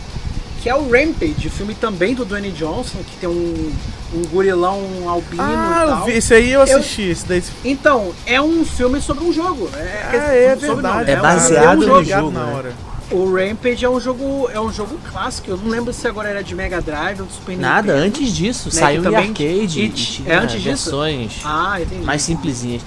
que 0.66 0.70
é 0.72 0.74
o 0.76 0.90
Rampage, 0.90 1.48
filme 1.48 1.76
também 1.76 2.16
do 2.16 2.26
Dwayne 2.26 2.50
Johnson, 2.50 2.98
que 3.06 3.18
tem 3.18 3.30
um, 3.30 3.72
um 4.16 4.22
gorilão 4.32 4.82
albino 5.08 5.44
Ah, 5.44 5.78
e 5.78 5.84
eu 5.84 5.88
tal. 5.96 6.06
vi, 6.06 6.12
esse 6.14 6.34
aí 6.34 6.52
eu 6.52 6.66
Eu- 6.66 6.80
assisti. 6.80 7.04
Esse 7.04 7.28
daí, 7.28 7.44
Então, 7.64 8.12
é 8.26 8.42
um 8.42 8.66
filme 8.66 9.00
sobre 9.00 9.26
um 9.26 9.32
jogo. 9.32 9.70
É, 9.78 10.02
Ah, 10.08 10.10
dizer, 10.10 10.36
é 10.36 10.50
sobre 10.56 10.68
não, 10.82 10.96
verdade. 10.96 11.12
É 11.12 11.20
um- 11.20 11.22
baseado 11.22 11.84
um 11.84 11.88
no 11.88 12.04
jogo. 12.04 12.32
na 12.32 12.46
né? 12.46 12.54
hora. 12.56 12.74
O 13.12 13.32
Rampage 13.32 13.86
é 13.86 13.90
um 13.92 14.00
jogo 14.00 14.50
é 14.52 14.60
um 14.60 14.74
jogo 14.74 14.98
clássico. 15.12 15.52
Eu 15.52 15.58
não 15.58 15.68
lembro 15.70 15.94
se 15.94 16.08
agora 16.08 16.30
era 16.30 16.44
de 16.44 16.56
Mega 16.56 16.82
Drive 16.82 17.20
ou 17.20 17.28
do 17.28 17.32
Super 17.32 17.56
Nada, 17.60 17.94
Nintendo. 17.94 18.08
antes 18.08 18.34
disso. 18.36 18.70
Né, 18.74 18.82
saiu 18.82 19.02
em 19.02 19.04
também- 19.04 19.20
arcade. 19.20 19.80
e 19.80 19.86
e 19.86 19.90
tinha 19.90 20.34
é 20.34 20.36
antes 20.38 20.56
disso? 20.64 20.90
versões 20.90 21.34
Ah, 21.46 21.78
entendi. 21.80 22.04
mais 22.04 22.24
simplesinhas. 22.24 22.82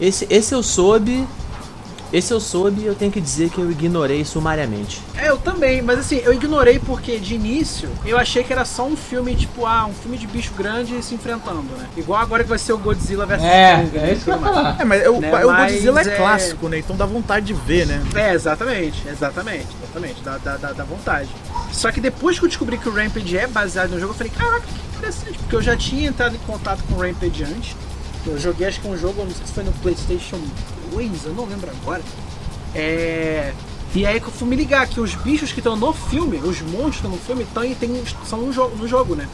Esse, 0.00 0.28
esse 0.30 0.54
eu 0.54 0.62
soube. 0.62 1.26
Esse 2.16 2.32
eu 2.32 2.40
soube 2.40 2.80
e 2.80 2.86
eu 2.86 2.94
tenho 2.94 3.12
que 3.12 3.20
dizer 3.20 3.50
que 3.50 3.58
eu 3.58 3.70
ignorei 3.70 4.24
sumariamente. 4.24 5.02
É, 5.18 5.28
eu 5.28 5.36
também, 5.36 5.82
mas 5.82 5.98
assim, 5.98 6.16
eu 6.24 6.32
ignorei 6.32 6.78
porque 6.78 7.18
de 7.18 7.34
início 7.34 7.90
eu 8.06 8.16
achei 8.16 8.42
que 8.42 8.50
era 8.50 8.64
só 8.64 8.86
um 8.86 8.96
filme, 8.96 9.34
tipo, 9.36 9.66
ah, 9.66 9.84
um 9.84 9.92
filme 9.92 10.16
de 10.16 10.26
bicho 10.26 10.54
grande 10.54 11.02
se 11.02 11.14
enfrentando, 11.14 11.76
né? 11.76 11.86
Igual 11.94 12.18
agora 12.18 12.42
que 12.42 12.48
vai 12.48 12.58
ser 12.58 12.72
o 12.72 12.78
Godzilla 12.78 13.26
vs 13.26 13.42
É, 13.42 13.76
Kong, 13.76 13.98
né, 13.98 14.08
é 14.08 14.12
isso 14.14 14.24
que 14.24 14.30
eu 14.30 14.38
falar. 14.38 14.80
É, 14.80 14.84
mas 14.84 15.06
o, 15.06 15.20
Né, 15.20 15.44
o 15.44 15.46
mas 15.52 15.72
Godzilla 15.72 16.00
é, 16.00 16.06
é- 16.06 16.16
clássico, 16.16 16.68
né? 16.70 16.78
Então 16.78 16.96
dá 16.96 17.04
vontade 17.04 17.44
de 17.44 17.52
ver, 17.52 17.86
né? 17.86 18.02
É, 18.14 18.32
exatamente, 18.32 19.06
exatamente, 19.06 19.66
exatamente, 19.82 20.22
dá, 20.22 20.38
dá, 20.38 20.56
dá, 20.56 20.72
dá 20.72 20.84
vontade. 20.84 21.28
Só 21.70 21.92
que 21.92 22.00
depois 22.00 22.38
que 22.38 22.46
eu 22.46 22.48
descobri 22.48 22.78
que 22.78 22.88
o 22.88 22.94
Rampage 22.94 23.36
é 23.36 23.46
baseado 23.46 23.90
no 23.90 24.00
jogo, 24.00 24.12
eu 24.14 24.16
falei, 24.16 24.32
caraca, 24.34 24.62
que 24.66 24.96
interessante, 24.96 25.36
porque 25.38 25.56
eu 25.56 25.60
já 25.62 25.76
tinha 25.76 26.08
entrado 26.08 26.34
em 26.34 26.38
contato 26.46 26.82
com 26.88 26.94
o 26.94 26.98
Rampage 26.98 27.44
antes. 27.44 27.76
Eu 28.26 28.38
joguei 28.38 28.66
acho 28.66 28.80
que 28.80 28.88
um 28.88 28.96
jogo, 28.96 29.20
eu 29.20 29.26
não 29.26 29.32
sei 29.32 29.46
se 29.46 29.52
foi 29.52 29.62
no 29.64 29.72
Playstation 29.74 30.38
2, 30.96 31.26
eu 31.26 31.34
não 31.34 31.44
lembro 31.44 31.70
agora. 31.70 32.02
É. 32.74 33.52
E 33.94 34.04
aí 34.04 34.20
que 34.20 34.26
eu 34.26 34.32
fui 34.32 34.48
me 34.48 34.56
ligar 34.56 34.86
que 34.86 35.00
os 35.00 35.14
bichos 35.14 35.52
que 35.52 35.60
estão 35.60 35.76
no 35.76 35.92
filme, 35.92 36.38
os 36.38 36.60
monstros 36.62 37.10
no 37.10 37.18
filme, 37.18 37.46
tão, 37.52 37.62
tem, 37.74 38.02
são 38.24 38.40
no 38.42 38.52
jogo, 38.52 38.76
no 38.76 38.88
jogo, 38.88 39.14
né? 39.14 39.28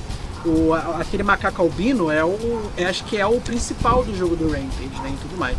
O, 0.44 0.72
aquele 0.74 1.22
macaco 1.22 1.62
albino 1.62 2.10
é 2.10 2.24
o. 2.24 2.36
é, 2.76 2.84
acho 2.86 3.04
que 3.04 3.16
é 3.16 3.26
o 3.26 3.40
principal 3.40 4.04
do 4.04 4.16
jogo 4.16 4.34
do 4.34 4.46
Rampage, 4.46 5.02
né? 5.02 5.14
E 5.14 5.16
tudo 5.22 5.38
mais. 5.38 5.56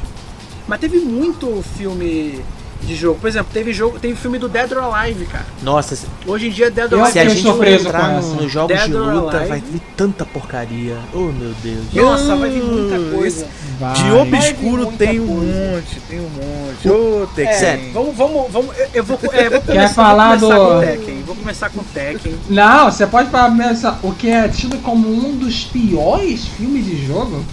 Mas 0.68 0.80
teve 0.80 1.00
muito 1.00 1.64
filme 1.78 2.44
de 2.86 2.96
jogo. 2.96 3.20
Por 3.20 3.28
exemplo, 3.28 3.48
teve 3.54 3.74
jogo, 3.74 3.98
teve 4.00 4.16
filme 4.16 4.38
do 4.38 4.48
Dead 4.50 4.72
or 4.72 4.94
Alive, 4.94 5.26
cara. 5.26 5.46
Nossa, 5.62 5.98
Hoje 6.28 6.48
em 6.48 6.52
dia 6.52 6.70
Dead 6.72 6.92
or 6.92 7.00
Eu 7.00 7.06
se 7.06 7.20
Alive 7.20 7.32
a 7.32 7.36
gente 7.36 7.44
for 7.44 7.52
surpreso 7.54 7.88
entrar 7.88 8.10
com 8.22 8.28
no- 8.28 8.36
nos 8.42 8.52
jogos 8.52 8.76
Dead 8.78 8.86
de 8.88 8.94
luta, 8.94 9.38
Alive. 9.38 9.50
vai 9.50 9.60
vir 9.62 9.82
tanta 9.98 10.26
porcaria. 10.26 10.98
Oh 11.14 11.20
meu 11.20 11.54
Deus. 11.64 11.86
Nossa, 11.94 12.36
vai 12.36 12.50
vir 12.50 12.64
muita 12.64 13.16
coisa. 13.16 13.48
Vai. 13.80 13.94
De 13.96 14.12
obscuro 14.12 14.86
tem 14.98 15.20
um 15.20 15.28
coisa. 15.28 15.72
monte, 15.76 16.00
tem 16.08 16.20
um 16.20 16.30
monte. 16.30 16.90
Ô, 16.90 17.24
É, 17.24 17.28
Tekken. 17.36 17.92
vamos, 17.92 18.16
vamos, 18.16 18.52
vamos. 18.52 18.78
eu- 18.78 18.88
Eu 18.94 19.04
vou, 19.04 19.20
é, 19.34 19.50
vou 19.50 19.62
começar, 19.62 19.74
Quer 19.88 19.94
falar 19.94 20.38
vou 20.38 20.50
começar 20.50 20.64
do- 20.70 20.74
com 20.76 20.80
Tekken. 20.86 21.24
Vou 21.26 21.36
começar 21.36 21.70
com 21.70 21.84
Tekken. 21.84 22.36
Não, 22.50 22.92
você 22.92 23.08
pode 23.08 23.30
falar 23.30 23.50
mesmo 23.50 23.94
o 24.04 24.12
que 24.14 24.30
é 24.30 24.48
tido 24.48 24.78
como 24.84 25.08
um 25.10 25.36
dos 25.36 25.64
piores 25.66 26.46
filmes 26.46 26.86
de 26.86 27.06
jogo? 27.08 27.44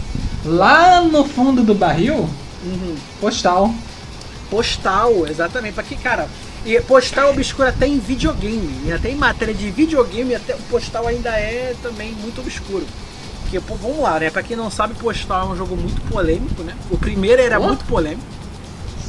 Lá 0.44 1.00
no 1.02 1.24
fundo 1.24 1.62
do 1.62 1.74
barril, 1.74 2.28
Uhum. 2.64 2.94
Postal. 3.20 3.72
Postal, 4.50 5.26
exatamente. 5.26 5.74
Pra 5.74 5.82
que, 5.84 5.96
cara, 5.96 6.28
e 6.64 6.78
postal 6.80 7.30
obscuro 7.30 7.68
até 7.68 7.86
em 7.86 7.98
videogame. 7.98 8.82
E 8.86 8.92
até 8.92 9.10
em 9.10 9.14
matéria 9.14 9.54
de 9.54 9.70
videogame, 9.70 10.34
até 10.34 10.54
o 10.54 10.58
postal 10.70 11.06
ainda 11.06 11.30
é 11.30 11.74
também 11.82 12.12
muito 12.12 12.40
obscuro. 12.40 12.84
Porque, 13.42 13.60
pô, 13.60 13.74
vamos 13.76 14.00
lá, 14.00 14.18
né? 14.20 14.30
Pra 14.30 14.42
quem 14.42 14.56
não 14.56 14.70
sabe, 14.70 14.94
postal 14.94 15.48
é 15.48 15.52
um 15.52 15.56
jogo 15.56 15.76
muito 15.76 16.00
polêmico, 16.10 16.62
né? 16.62 16.74
O 16.90 16.98
primeiro 16.98 17.40
era 17.40 17.58
Oh. 17.58 17.64
muito 17.68 17.84
polêmico, 17.84 18.22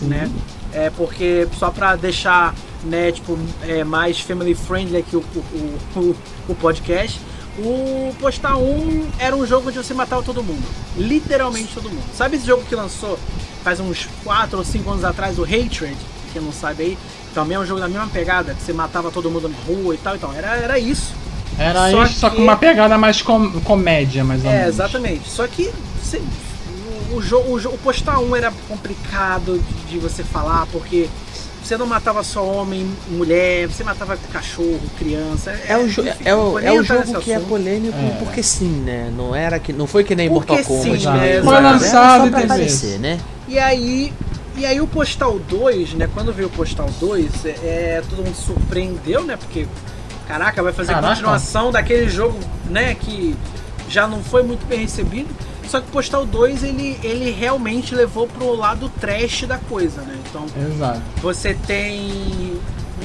né? 0.03 0.29
É 0.73 0.89
porque, 0.91 1.47
só 1.59 1.69
pra 1.69 1.95
deixar, 1.95 2.55
né, 2.83 3.11
tipo, 3.11 3.37
é, 3.67 3.83
mais 3.83 4.19
family 4.21 4.55
friendly 4.55 4.97
aqui 4.99 5.15
o, 5.17 5.19
o, 5.19 5.77
o, 5.99 6.15
o 6.49 6.55
podcast, 6.55 7.19
o 7.59 8.15
Postal 8.19 8.61
1 8.63 9.09
era 9.19 9.35
um 9.35 9.45
jogo 9.45 9.67
onde 9.67 9.77
você 9.77 9.93
matava 9.93 10.23
todo 10.23 10.41
mundo. 10.41 10.63
Literalmente 10.95 11.73
todo 11.73 11.89
mundo. 11.89 12.03
Sabe 12.15 12.37
esse 12.37 12.45
jogo 12.47 12.63
que 12.63 12.73
lançou 12.73 13.19
faz 13.63 13.79
uns 13.79 14.07
4 14.23 14.57
ou 14.57 14.63
5 14.65 14.89
anos 14.89 15.03
atrás, 15.03 15.37
o 15.39 15.43
Hatred? 15.43 15.95
Quem 16.33 16.41
não 16.41 16.51
sabe 16.51 16.83
aí. 16.83 16.97
Também 17.33 17.55
é 17.55 17.59
um 17.59 17.65
jogo 17.65 17.79
da 17.79 17.87
mesma 17.87 18.07
pegada, 18.07 18.53
que 18.53 18.61
você 18.61 18.73
matava 18.73 19.09
todo 19.11 19.29
mundo 19.29 19.47
na 19.49 19.55
rua 19.65 19.93
e 19.95 19.97
tal. 19.97 20.15
Então, 20.15 20.33
era, 20.33 20.55
era 20.57 20.79
isso. 20.79 21.13
Era 21.57 21.91
Só 21.91 22.03
isso, 22.03 22.19
só 22.19 22.29
que- 22.29 22.37
com 22.37 22.41
uma 22.43 22.55
pegada 22.57 22.97
mais 22.97 23.21
com- 23.21 23.51
comédia, 23.61 24.23
mais 24.23 24.43
ou 24.43 24.49
É, 24.49 24.53
menos. 24.59 24.67
exatamente. 24.75 25.29
Só 25.29 25.45
que 25.47 25.71
você- 26.01 26.21
o, 27.11 27.17
o, 27.17 27.21
jo- 27.21 27.37
o, 27.39 27.55
o 27.57 27.77
Postal 27.77 28.23
1 28.23 28.35
era 28.35 28.51
complicado 28.67 29.59
de, 29.59 29.91
de 29.91 29.97
você 29.99 30.23
falar, 30.23 30.65
porque 30.71 31.09
você 31.63 31.77
não 31.77 31.85
matava 31.85 32.23
só 32.23 32.43
homem, 32.45 32.89
mulher, 33.09 33.67
você 33.67 33.83
matava 33.83 34.17
cachorro, 34.33 34.79
criança. 34.97 35.51
É 35.67 35.77
o, 35.77 35.87
jo- 35.87 36.01
enfim, 36.01 36.23
é 36.25 36.35
o, 36.35 36.59
é 36.59 36.71
o 36.71 36.83
jogo 36.83 37.19
que 37.19 37.31
é 37.31 37.35
assunto. 37.35 37.49
polêmico 37.49 37.97
É. 37.97 38.17
porque 38.19 38.41
sim, 38.43 38.81
né? 38.85 39.11
Não, 39.15 39.35
era 39.35 39.59
que, 39.59 39.71
não 39.71 39.85
foi 39.87 40.03
que 40.03 40.15
nem 40.15 40.27
Porque 40.29 40.51
Mortal 40.53 40.65
Kombat. 40.65 40.99
sim, 41.01 41.07
né? 41.07 41.35
né? 41.37 41.41
Foi 41.43 41.61
lançado 41.61 42.27
e 42.39 42.43
aparecer, 42.43 42.99
né? 42.99 43.19
E 43.47 43.59
aí, 43.59 44.11
e 44.57 44.65
aí 44.65 44.81
o 44.81 44.87
Postal 44.87 45.37
2, 45.39 45.93
né? 45.93 46.09
Quando 46.13 46.33
veio 46.33 46.47
o 46.47 46.51
Postal 46.51 46.89
2, 46.99 47.45
é, 47.45 47.49
é, 47.49 48.03
todo 48.09 48.23
mundo 48.25 48.35
se 48.35 48.43
surpreendeu, 48.43 49.23
né? 49.23 49.37
Porque, 49.37 49.67
caraca, 50.27 50.63
vai 50.63 50.73
fazer 50.73 50.93
Caraca. 50.93 51.09
continuação 51.13 51.71
daquele 51.71 52.09
jogo, 52.09 52.37
né? 52.69 52.95
Que 52.95 53.35
já 53.87 54.07
não 54.07 54.23
foi 54.23 54.41
muito 54.43 54.65
bem 54.67 54.79
recebido. 54.79 55.29
Só 55.67 55.79
que 55.79 55.87
o 55.87 55.91
Postal 55.91 56.25
2, 56.25 56.63
ele, 56.63 56.99
ele 57.03 57.31
realmente 57.31 57.95
levou 57.95 58.27
pro 58.27 58.53
lado 58.55 58.89
trash 58.99 59.43
da 59.47 59.57
coisa, 59.57 60.01
né? 60.01 60.17
Então, 60.29 60.45
Exato. 60.69 61.01
você 61.21 61.53
tem 61.53 62.59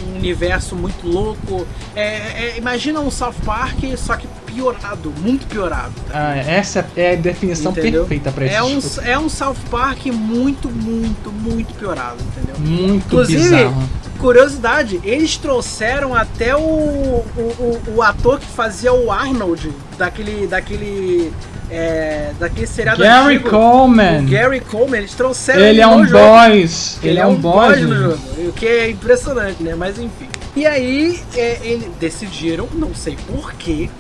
um 0.07 0.17
universo 0.19 0.75
muito 0.75 1.07
louco. 1.07 1.67
É, 1.95 2.05
é, 2.05 2.55
imagina 2.59 3.01
um 3.01 3.11
South 3.11 3.35
Park, 3.45 3.79
só 3.97 4.17
que 4.17 4.27
piorado, 4.47 5.13
muito 5.21 5.47
piorado. 5.47 5.93
Ah, 6.13 6.35
essa 6.37 6.87
é 6.97 7.13
a 7.13 7.17
definição 7.17 7.73
Entendeu? 7.73 8.01
perfeita 8.05 8.33
pra 8.33 8.47
É 8.47 8.63
um, 8.63 8.81
é 9.05 9.19
um 9.19 9.29
South 9.29 9.57
Park 9.71 10.07
muito, 10.07 10.69
muito, 10.71 11.31
muito 11.31 11.75
piorado, 11.75 12.17
entendeu? 12.23 12.57
Muito 12.59 13.05
Inclusive, 13.07 13.43
bizarro. 13.43 13.89
curiosidade, 14.19 14.99
eles 15.05 15.37
trouxeram 15.37 16.15
até 16.15 16.57
o, 16.57 16.61
o, 16.61 17.23
o, 17.37 17.95
o 17.97 18.03
ator 18.03 18.41
que 18.41 18.47
fazia 18.47 18.93
o 18.93 19.13
Arnold 19.13 19.71
daquele. 19.99 20.47
daquele. 20.47 21.33
É, 21.69 22.31
daquele 22.39 22.67
seriado 22.67 23.03
Gary 23.03 23.35
antigo, 23.37 23.51
Coleman. 23.51 24.21
O 24.25 24.31
Gary 24.31 24.61
Coleman, 24.61 24.99
eles 24.99 25.15
trouxeram 25.15 25.61
Ele 25.61 25.81
é 25.81 25.87
no 25.87 25.97
um 25.97 26.07
jogo. 26.07 26.25
boss. 26.25 26.99
Ele 27.03 27.19
é 27.19 27.27
um 27.27 27.35
boss. 27.35 27.81
no 27.81 27.97
jogo. 27.97 28.19
O 28.49 28.53
que 28.53 28.67
é 28.67 28.91
impressionante, 28.91 29.63
né? 29.63 29.75
Mas 29.75 29.99
enfim. 29.99 30.29
E 30.55 30.65
aí, 30.65 31.21
é, 31.35 31.59
eles 31.63 31.89
decidiram, 31.99 32.69
não 32.73 32.95
sei 32.95 33.17
porquê, 33.27 33.91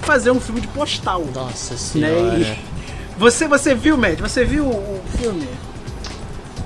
fazer 0.00 0.30
um 0.30 0.40
filme 0.40 0.60
de 0.62 0.66
postal. 0.68 1.24
Nossa 1.34 1.74
Né? 1.74 2.08
senhora. 2.08 2.38
E 2.38 2.58
você, 3.18 3.46
você 3.46 3.74
viu, 3.74 3.98
Matt? 3.98 4.18
Você 4.18 4.44
viu 4.44 4.64
o 4.66 5.00
filme? 5.18 5.46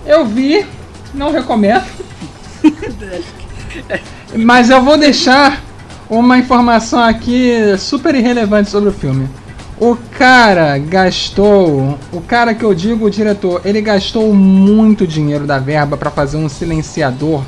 Eu 0.07 0.25
vi, 0.25 0.65
não 1.13 1.33
recomendo. 1.33 1.85
Mas 4.37 4.71
eu 4.71 4.83
vou 4.83 4.97
deixar 4.97 5.61
uma 6.09 6.39
informação 6.39 7.03
aqui 7.03 7.51
super 7.79 8.15
irrelevante 8.15 8.71
sobre 8.71 8.91
o 8.91 8.93
filme. 8.93 9.29
O 9.85 9.99
cara 10.17 10.79
gastou, 10.79 11.99
o 12.11 12.19
cara 12.23 12.55
que 12.55 12.65
eu 12.65 12.73
digo, 12.73 13.05
o 13.05 13.11
diretor, 13.11 13.61
ele 13.67 13.83
gastou 13.83 14.33
muito 14.33 15.07
dinheiro 15.07 15.47
da 15.47 15.59
verba 15.59 15.95
pra 15.95 16.11
fazer 16.11 16.39
um 16.39 16.49
silenciador 16.49 17.43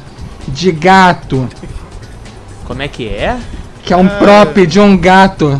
de 0.46 0.70
gato, 0.70 1.48
Como 2.66 2.82
é 2.82 2.88
que 2.88 3.08
é? 3.08 3.38
que 3.82 3.90
é 3.90 3.96
um 3.96 4.06
prop 4.06 4.66
de 4.66 4.78
um 4.78 4.98
gato 4.98 5.58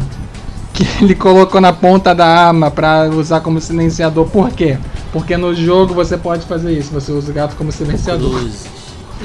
que 0.74 0.86
ele 1.02 1.14
colocou 1.14 1.62
na 1.62 1.72
ponta 1.72 2.14
da 2.14 2.26
arma 2.26 2.70
pra 2.70 3.08
usar 3.08 3.40
como 3.40 3.58
silenciador. 3.58 4.26
Por 4.26 4.50
quê? 4.50 4.76
Porque 5.14 5.34
no 5.34 5.54
jogo 5.54 5.94
você 5.94 6.18
pode 6.18 6.44
fazer 6.44 6.72
isso, 6.72 6.92
você 6.92 7.10
usa 7.10 7.30
o 7.30 7.34
gato 7.34 7.56
como 7.56 7.72
silenciador. 7.72 8.46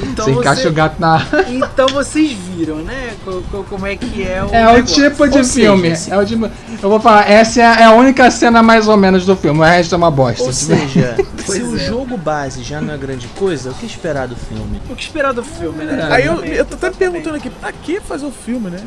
Então, 0.04 0.26
Você 0.26 0.32
encaixa 0.32 0.70
o 0.70 0.72
gato 0.72 1.00
na 1.00 1.22
então 1.50 1.86
vocês 1.90 2.32
viram, 2.32 2.78
né? 2.78 3.14
co- 3.26 3.42
co- 3.52 3.64
Como 3.70 3.86
é 3.86 3.96
que 3.96 4.24
é 4.24 4.42
o. 4.44 4.50
É 4.56 4.68
o 4.70 4.74
negócio. 4.76 5.04
tipo 5.04 5.28
de 5.28 5.38
Ou 5.40 5.44
seja, 5.44 5.68
filme. 5.68 5.88
esse- 5.90 6.12
É 6.12 6.18
o 6.18 6.26
tipo... 6.26 6.50
Eu 6.82 6.90
vou 6.90 7.00
falar, 7.00 7.30
essa 7.30 7.62
é 7.62 7.66
a- 7.66 7.76
é 7.82 7.84
a 7.84 7.92
única 7.92 8.32
cena 8.32 8.64
mais 8.64 8.88
ou 8.88 8.96
menos 8.96 9.26
do 9.26 9.36
filme, 9.36 9.60
o 9.60 9.64
resto 9.64 9.94
é 9.94 9.98
uma 9.98 10.10
bosta. 10.10 10.44
Ou 10.44 10.54
seja, 10.54 11.16
Pois 11.46 11.58
se 11.58 11.64
o 11.64 11.76
é. 11.76 11.80
jogo 11.80 12.18
base 12.18 12.64
já 12.64 12.80
não 12.80 12.94
é 12.94 12.98
grande 12.98 13.28
coisa, 13.30 13.72
o 13.72 13.74
que 13.74 13.86
esperar 13.86 14.28
do 14.28 14.36
filme? 14.36 14.82
O 14.90 14.96
que 14.96 15.04
esperar 15.04 15.34
do 15.34 15.44
filme, 15.44 15.84
né? 15.84 16.08
Aí 16.10 16.26
eu, 16.26 16.44
eu 16.44 16.64
tô 16.66 16.76
até 16.76 16.90
me 16.90 16.96
perguntando 16.96 17.36
aqui, 17.36 17.50
pra 17.50 17.72
que 17.72 18.00
fazer 18.00 18.26
o 18.26 18.32
filme, 18.32 18.70
né? 18.70 18.80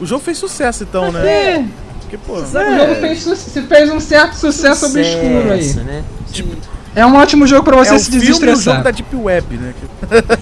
O 0.00 0.06
jogo 0.06 0.22
fez 0.22 0.38
sucesso 0.38 0.84
então, 0.84 1.10
né? 1.10 1.26
É, 1.26 1.64
Porque, 2.02 2.16
pô. 2.16 2.34
o 2.34 2.38
jogo 2.46 2.94
fez, 3.00 3.24
fez 3.68 3.90
um 3.90 3.98
certo 3.98 4.34
sucesso, 4.34 4.86
obscuro 4.86 5.50
aí. 5.52 5.62
Sucesso, 5.64 5.84
né? 5.84 6.04
É 6.94 7.04
um 7.06 7.14
ótimo 7.16 7.46
jogo 7.46 7.62
pra 7.64 7.76
você 7.76 7.94
é 7.94 7.98
se 7.98 8.06
filme 8.10 8.16
e 8.16 8.28
o 8.28 8.32
desestressar. 8.32 8.74
jogo 8.74 8.84
da 8.84 8.90
Deep 8.90 9.14
Web, 9.16 9.56
né? 9.56 9.74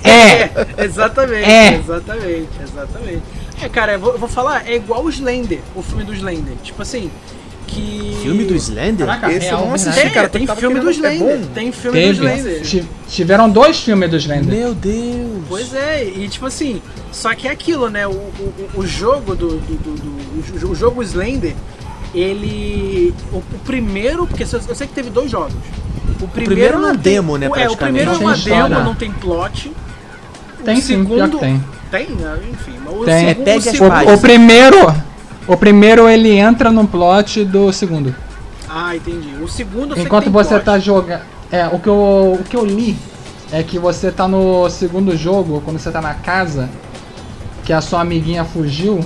É! 0.04 0.66
É, 0.80 0.84
exatamente, 0.84 1.44
É. 1.44 1.74
exatamente, 1.78 2.48
exatamente. 2.62 3.22
É, 3.62 3.68
cara, 3.68 3.92
eu 3.94 4.00
vou, 4.00 4.12
eu 4.12 4.18
vou 4.18 4.28
falar, 4.28 4.66
é 4.68 4.76
igual 4.76 5.04
o 5.04 5.08
Slender, 5.10 5.60
o 5.74 5.82
filme 5.82 6.04
do 6.04 6.14
Slender. 6.14 6.54
Tipo 6.62 6.82
assim, 6.82 7.10
que. 7.66 8.16
Filme 8.22 8.44
do 8.44 8.54
Slender? 8.54 9.06
Caraca, 9.06 9.32
Esse 9.32 9.46
eu 9.46 9.56
real, 9.56 9.60
não 9.66 9.68
verdade. 9.72 9.88
assisti, 9.88 10.02
Tem, 10.02 10.10
cara, 10.12 10.28
tem 10.28 10.46
tava 10.46 10.60
filme 10.60 10.78
do 10.80 10.88
é 10.88 10.92
Slender. 10.92 11.40
tem 11.54 11.72
filme 11.72 11.98
do 11.98 12.04
Teve. 12.22 12.26
Slender. 12.28 12.62
Ti- 12.62 12.84
Tiveram 13.08 13.50
dois 13.50 13.80
filmes 13.80 14.10
do 14.10 14.16
Slender. 14.16 14.54
Meu 14.58 14.74
Deus! 14.74 15.42
Pois 15.48 15.74
é, 15.74 16.04
e 16.04 16.28
tipo 16.28 16.46
assim, 16.46 16.80
só 17.10 17.34
que 17.34 17.48
é 17.48 17.50
aquilo, 17.50 17.88
né? 17.90 18.06
O, 18.06 18.12
o, 18.12 18.70
o 18.76 18.86
jogo 18.86 19.34
do, 19.34 19.48
do, 19.58 19.74
do- 19.78 19.94
do- 19.96 20.70
o 20.70 20.74
jogo 20.74 21.02
Slender, 21.02 21.54
ele. 22.14 23.14
O, 23.32 23.38
o 23.38 23.58
primeiro, 23.64 24.26
porque 24.26 24.42
eu 24.44 24.74
sei 24.74 24.86
que 24.86 24.94
teve 24.94 25.10
dois 25.10 25.30
jogos. 25.30 25.54
O 26.20 26.28
primeiro, 26.28 26.44
primeiro 26.50 26.74
é 26.74 26.76
uma 26.78 26.88
não 26.88 26.94
tem- 26.98 27.12
demo, 27.14 27.36
né, 27.38 27.48
o- 27.48 27.56
É, 27.56 27.68
o 27.68 27.76
primeiro 27.76 28.10
é 28.10 28.14
praticamente. 28.14 28.24
uma 28.24 28.30
Não 28.30 28.36
tem 28.36 28.44
demo, 28.52 28.66
história. 28.66 28.84
não 28.84 28.94
tem 28.94 29.10
plot. 29.12 29.72
Tem 30.64 30.80
sim, 30.80 31.04
pior 31.04 31.14
segundo. 31.26 31.30
que 31.38 31.44
tem. 31.44 31.64
Tem, 31.90 32.06
né? 32.16 32.38
enfim. 32.50 32.74
mas 32.84 32.94
O 32.94 33.04
Tem. 33.04 33.28
segundo, 33.28 33.48
É, 33.48 33.56
o 33.56 33.60
segundo-. 33.62 34.10
O, 34.10 34.14
o 34.14 34.18
primeiro. 34.18 34.94
O 35.46 35.56
primeiro 35.56 36.08
ele 36.08 36.30
entra 36.36 36.70
no 36.72 36.86
plot 36.86 37.44
do 37.44 37.72
segundo. 37.72 38.12
Ah, 38.68 38.96
entendi. 38.96 39.34
O 39.40 39.46
segundo 39.48 39.96
Enquanto 39.98 40.24
tem 40.24 40.32
você 40.32 40.54
plot. 40.54 40.64
tá 40.64 40.78
jogando. 40.78 41.20
É, 41.52 41.68
o 41.68 41.78
que, 41.78 41.86
eu, 41.88 42.38
o 42.40 42.44
que 42.48 42.56
eu 42.56 42.64
li 42.66 42.96
é 43.52 43.62
que 43.62 43.78
você 43.78 44.10
tá 44.10 44.26
no 44.26 44.68
segundo 44.68 45.16
jogo, 45.16 45.62
quando 45.64 45.78
você 45.78 45.90
tá 45.92 46.02
na 46.02 46.14
casa, 46.14 46.68
que 47.64 47.72
a 47.72 47.80
sua 47.80 48.00
amiguinha 48.00 48.44
fugiu. 48.44 48.98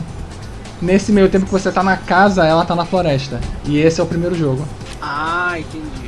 Nesse 0.81 1.13
meio 1.13 1.29
tempo 1.29 1.45
que 1.45 1.53
você 1.53 1.71
tá 1.71 1.83
na 1.83 1.99
casa, 1.99 2.47
ela 2.47 2.65
tá 2.65 2.75
na 2.75 2.87
floresta. 2.87 3.39
E 3.67 3.77
esse 3.79 4.01
é 4.01 4.03
o 4.03 4.07
primeiro 4.07 4.35
jogo. 4.35 4.67
Ah, 5.03 5.53
entendi. 5.59 6.00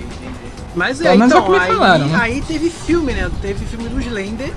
Mas 0.74 1.00
é, 1.00 1.08
é 1.08 1.14
então, 1.14 1.40
o 1.40 1.44
que 1.44 1.50
me 1.50 1.58
aí, 1.58 1.68
falaram, 1.68 2.06
né? 2.06 2.18
aí 2.20 2.40
teve 2.42 2.70
filme, 2.70 3.12
né? 3.12 3.30
Teve 3.40 3.64
filme 3.66 3.88
do 3.88 4.00
Slender. 4.00 4.52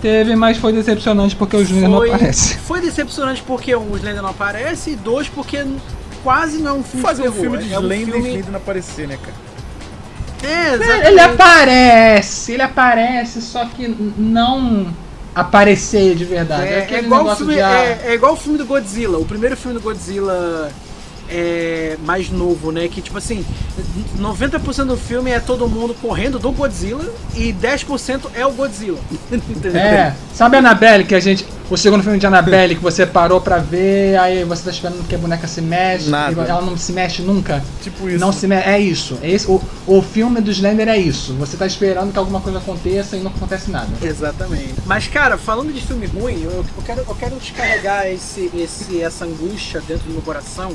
Teve, 0.00 0.36
mas 0.36 0.58
foi 0.58 0.72
decepcionante 0.72 1.34
porque 1.34 1.56
o 1.56 1.64
Júnior 1.64 1.88
não 1.90 2.02
aparece. 2.02 2.56
foi 2.58 2.80
decepcionante 2.80 3.42
porque 3.42 3.74
um, 3.74 3.90
o 3.92 3.96
Slender 3.96 4.22
não 4.22 4.30
aparece 4.30 4.90
e 4.90 4.96
dois 4.96 5.28
porque 5.28 5.64
quase 6.22 6.58
não 6.58 6.70
é 6.70 6.74
um 6.74 6.82
filme 6.82 7.02
Fazer 7.02 7.22
de 7.22 7.28
um 7.28 7.32
terror. 7.32 7.50
filme 7.50 7.64
de 7.64 7.72
é 7.74 7.78
um 7.78 7.82
Slender 7.82 8.08
e 8.08 8.12
filme... 8.12 8.28
Slender 8.28 8.50
não 8.50 8.58
aparecer, 8.58 9.08
né, 9.08 9.18
cara? 9.20 9.46
É, 10.42 10.74
exatamente. 10.74 11.06
Ele 11.08 11.20
aparece, 11.20 12.52
ele 12.52 12.62
aparece, 12.62 13.42
só 13.42 13.64
que 13.64 13.88
não 14.18 14.86
aparecer 15.34 16.14
de 16.14 16.24
verdade. 16.24 16.68
É, 16.68 16.86
É, 16.90 16.94
é 16.94 16.98
igual 17.00 17.26
o 17.26 17.36
filme, 17.36 17.54
de. 17.54 17.60
ah, 17.60 17.84
é, 17.84 18.00
é 18.04 18.14
igual 18.14 18.34
o 18.34 18.36
filme 18.36 18.58
do 18.58 18.66
Godzilla. 18.66 19.18
O 19.18 19.24
primeiro 19.24 19.56
filme 19.56 19.76
do 19.78 19.82
Godzilla 19.82 20.70
é 21.28 21.96
mais 22.04 22.30
novo, 22.30 22.70
né? 22.70 22.88
Que 22.88 23.00
tipo 23.00 23.18
assim, 23.18 23.44
90% 24.18 24.84
do 24.84 24.96
filme 24.96 25.30
é 25.30 25.40
todo 25.40 25.68
mundo 25.68 25.94
correndo 26.00 26.38
do 26.38 26.50
Godzilla 26.52 27.04
e 27.34 27.52
10% 27.52 28.30
é 28.34 28.46
o 28.46 28.52
Godzilla. 28.52 28.98
Entendeu? 29.30 29.80
É, 29.80 30.14
sabe 30.34 30.56
a 30.56 30.58
Annabelle 30.60 31.04
que 31.04 31.14
a 31.14 31.20
gente. 31.20 31.46
O 31.68 31.76
segundo 31.76 32.00
filme 32.04 32.16
de 32.16 32.24
Annabelle 32.24 32.76
que 32.76 32.82
você 32.82 33.04
parou 33.04 33.40
pra 33.40 33.58
ver, 33.58 34.16
aí 34.18 34.44
você 34.44 34.62
tá 34.62 34.70
esperando 34.70 35.04
que 35.08 35.16
a 35.16 35.18
boneca 35.18 35.48
se 35.48 35.60
mexe, 35.60 36.08
Nada. 36.08 36.44
e 36.46 36.48
ela 36.48 36.62
não 36.62 36.76
se 36.76 36.92
mexe 36.92 37.22
nunca. 37.22 37.60
Tipo 37.82 38.08
isso. 38.08 38.20
Não 38.20 38.32
se 38.32 38.46
mexe. 38.46 38.68
É 38.68 38.78
isso. 38.78 39.18
É 39.20 39.28
esse, 39.28 39.50
o, 39.50 39.60
o 39.84 40.00
filme 40.00 40.40
do 40.40 40.48
Slender 40.52 40.88
é 40.88 40.96
isso. 40.96 41.34
Você 41.34 41.56
tá 41.56 41.66
esperando 41.66 42.12
que 42.12 42.18
alguma 42.18 42.40
coisa 42.40 42.58
aconteça 42.58 43.16
e 43.16 43.20
não 43.20 43.32
acontece 43.32 43.68
nada. 43.72 43.88
Exatamente. 44.00 44.74
Mas, 44.84 45.08
cara, 45.08 45.36
falando 45.36 45.72
de 45.72 45.80
filme 45.80 46.06
ruim, 46.06 46.40
eu, 46.44 46.52
eu 46.52 46.82
quero, 46.84 47.00
eu 47.00 47.14
quero 47.16 47.36
descarregar 47.36 48.06
esse, 48.06 48.48
esse, 48.54 49.02
essa 49.02 49.24
angústia 49.24 49.82
dentro 49.88 50.06
do 50.06 50.12
meu 50.12 50.22
coração, 50.22 50.72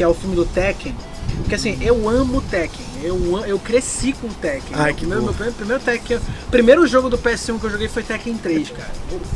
que 0.00 0.04
é 0.04 0.08
o 0.08 0.14
filme 0.14 0.34
do 0.34 0.46
Tekken. 0.46 0.96
Porque 1.40 1.56
assim, 1.56 1.76
eu 1.82 2.08
amo 2.08 2.40
Tekken. 2.40 2.86
Eu, 3.02 3.44
eu 3.46 3.58
cresci 3.58 4.14
com 4.14 4.28
Tekken. 4.28 4.72
Ai, 4.72 4.92
O 4.92 4.94
que 4.94 5.04
meu, 5.04 5.20
meu 5.20 5.34
primeiro, 5.34 5.78
Tekken. 5.82 6.18
Primeiro 6.50 6.86
jogo 6.86 7.10
do 7.10 7.18
PS1 7.18 7.60
que 7.60 7.66
eu 7.66 7.70
joguei 7.70 7.86
foi 7.86 8.02
Tekken 8.02 8.38
3, 8.38 8.70
cara. 8.70 8.90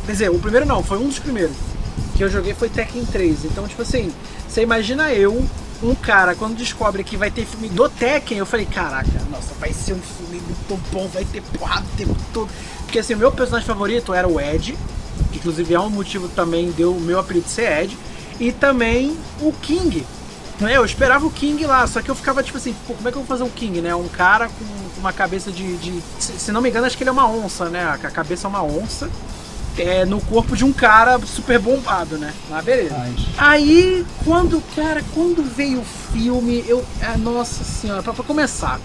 Quer 0.07 0.11
dizer, 0.11 0.31
o 0.31 0.39
primeiro 0.39 0.65
não, 0.65 0.81
foi 0.81 0.97
um 0.97 1.05
dos 1.05 1.19
primeiros. 1.19 1.55
Que 2.15 2.23
eu 2.23 2.29
joguei 2.29 2.55
foi 2.55 2.67
Tekken 2.67 3.05
3. 3.05 3.45
Então, 3.45 3.67
tipo 3.67 3.83
assim, 3.83 4.11
você 4.47 4.63
imagina 4.63 5.13
eu, 5.13 5.45
um 5.83 5.93
cara, 5.93 6.33
quando 6.33 6.57
descobre 6.57 7.03
que 7.03 7.15
vai 7.15 7.29
ter 7.29 7.45
filme 7.45 7.69
do 7.69 7.87
Tekken, 7.87 8.39
eu 8.39 8.45
falei, 8.47 8.65
caraca, 8.65 9.21
nossa, 9.29 9.53
vai 9.59 9.71
ser 9.71 9.93
um 9.93 10.01
filme 10.01 10.41
muito 10.41 10.91
bom, 10.91 11.07
vai 11.13 11.25
ter 11.25 11.43
porrada 11.43 11.85
o 11.93 11.95
tempo 11.95 12.15
todo. 12.33 12.49
Porque 12.85 12.97
assim, 12.97 13.13
o 13.13 13.19
meu 13.19 13.31
personagem 13.31 13.67
favorito 13.67 14.15
era 14.15 14.27
o 14.27 14.41
Ed, 14.41 14.75
que 15.31 15.37
inclusive 15.37 15.75
é 15.75 15.79
um 15.79 15.91
motivo 15.91 16.27
também 16.29 16.71
deu 16.71 16.91
o 16.91 16.99
meu 16.99 17.19
apelido 17.19 17.47
ser 17.47 17.83
Ed, 17.83 17.95
e 18.39 18.51
também 18.51 19.15
o 19.39 19.53
King. 19.53 20.03
Né, 20.59 20.77
Eu 20.77 20.85
esperava 20.85 21.25
o 21.25 21.31
King 21.31 21.65
lá, 21.65 21.85
só 21.85 22.01
que 22.01 22.09
eu 22.09 22.15
ficava 22.15 22.41
tipo 22.41 22.57
assim, 22.57 22.73
pô, 22.87 22.93
como 22.93 23.07
é 23.07 23.11
que 23.11 23.17
eu 23.17 23.23
vou 23.23 23.27
fazer 23.27 23.43
o 23.43 23.53
King, 23.53 23.81
né? 23.81 23.93
Um 23.95 24.07
cara 24.07 24.47
com 24.47 24.99
uma 24.99 25.11
cabeça 25.11 25.51
de. 25.51 25.75
de- 25.77 26.01
se, 26.19 26.31
se 26.39 26.51
não 26.51 26.61
me 26.61 26.69
engano, 26.69 26.85
acho 26.87 26.95
que 26.97 27.03
ele 27.03 27.09
é 27.09 27.13
uma 27.13 27.29
onça, 27.29 27.65
né? 27.69 27.83
A 27.85 27.97
cabeça 28.09 28.47
é 28.47 28.49
uma 28.49 28.63
onça. 28.63 29.09
É, 29.77 30.05
no 30.05 30.21
corpo 30.21 30.55
de 30.55 30.63
um 30.63 30.71
cara 30.71 31.19
super 31.25 31.59
bombado, 31.59 32.17
né? 32.17 32.33
Mas 32.49 32.63
beleza. 32.63 32.95
Aí, 33.37 34.05
quando, 34.23 34.63
cara, 34.73 35.03
quando 35.13 35.43
veio 35.43 35.81
o 35.81 35.85
filme, 36.13 36.63
eu. 36.65 36.81
ah, 37.01 37.17
nossa 37.17 37.61
senhora, 37.65 38.01
pra, 38.01 38.13
pra 38.13 38.23
começar. 38.23 38.79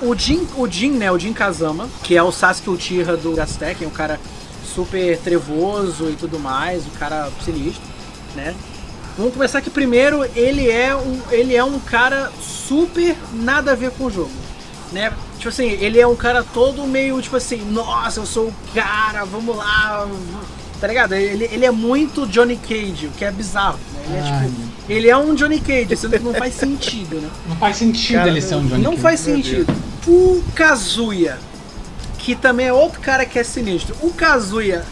O 0.00 0.14
Jin, 0.16 0.46
o 0.56 0.68
Jin, 0.68 0.92
né? 0.92 1.10
O 1.10 1.18
Jin 1.18 1.32
Kazama, 1.32 1.88
que 2.04 2.16
é 2.16 2.22
o 2.22 2.30
Sasuke 2.30 2.70
Uchiha 2.70 3.16
do 3.16 3.32
Gasteken, 3.34 3.88
um 3.88 3.90
cara 3.90 4.20
super 4.64 5.18
trevoso 5.18 6.08
e 6.08 6.14
tudo 6.14 6.38
mais, 6.38 6.86
um 6.86 6.90
cara 6.90 7.28
sinistro, 7.44 7.82
né? 8.36 8.54
Vamos 9.20 9.34
começar 9.34 9.60
que 9.60 9.68
primeiro 9.68 10.24
ele 10.34 10.70
é 10.70 10.96
um, 10.96 11.20
ele 11.30 11.54
é 11.54 11.62
um 11.62 11.78
cara 11.78 12.32
super 12.40 13.14
nada 13.34 13.72
a 13.72 13.74
ver 13.74 13.90
com 13.90 14.04
o 14.06 14.10
jogo, 14.10 14.30
né? 14.92 15.12
Tipo 15.36 15.50
assim, 15.50 15.68
ele 15.72 16.00
é 16.00 16.06
um 16.06 16.16
cara 16.16 16.42
todo 16.42 16.86
meio 16.86 17.20
tipo 17.20 17.36
assim, 17.36 17.58
nossa, 17.70 18.20
eu 18.20 18.24
sou 18.24 18.48
o 18.48 18.54
cara, 18.74 19.26
vamos 19.26 19.54
lá, 19.54 20.08
tá 20.80 20.86
ligado? 20.86 21.12
Ele, 21.12 21.44
ele 21.52 21.66
é 21.66 21.70
muito 21.70 22.26
Johnny 22.26 22.56
Cage, 22.56 23.08
o 23.08 23.10
que 23.10 23.22
é 23.22 23.30
bizarro, 23.30 23.78
né? 24.08 24.08
Ele 24.08 24.16
é, 24.16 24.32
Ai, 24.32 24.46
tipo, 24.46 24.60
ele 24.88 25.10
é 25.10 25.16
um 25.18 25.34
Johnny 25.34 25.60
Cage, 25.60 25.96
que 25.96 26.18
não 26.20 26.32
faz 26.32 26.54
sentido, 26.54 27.16
né? 27.16 27.28
Não 27.46 27.56
faz 27.56 27.76
sentido 27.76 28.16
Cara, 28.16 28.30
ele 28.30 28.40
ser 28.40 28.54
um 28.54 28.66
Johnny 28.66 28.82
Não 28.82 28.92
Cage. 28.92 29.02
faz 29.02 29.20
sentido. 29.20 29.76
O 30.06 30.42
Kazuya, 30.54 31.38
que 32.16 32.34
também 32.34 32.68
é 32.68 32.72
outro 32.72 32.98
cara 33.00 33.26
que 33.26 33.38
é 33.38 33.44
sinistro. 33.44 33.94
O 34.00 34.14
Kazuya, 34.14 34.82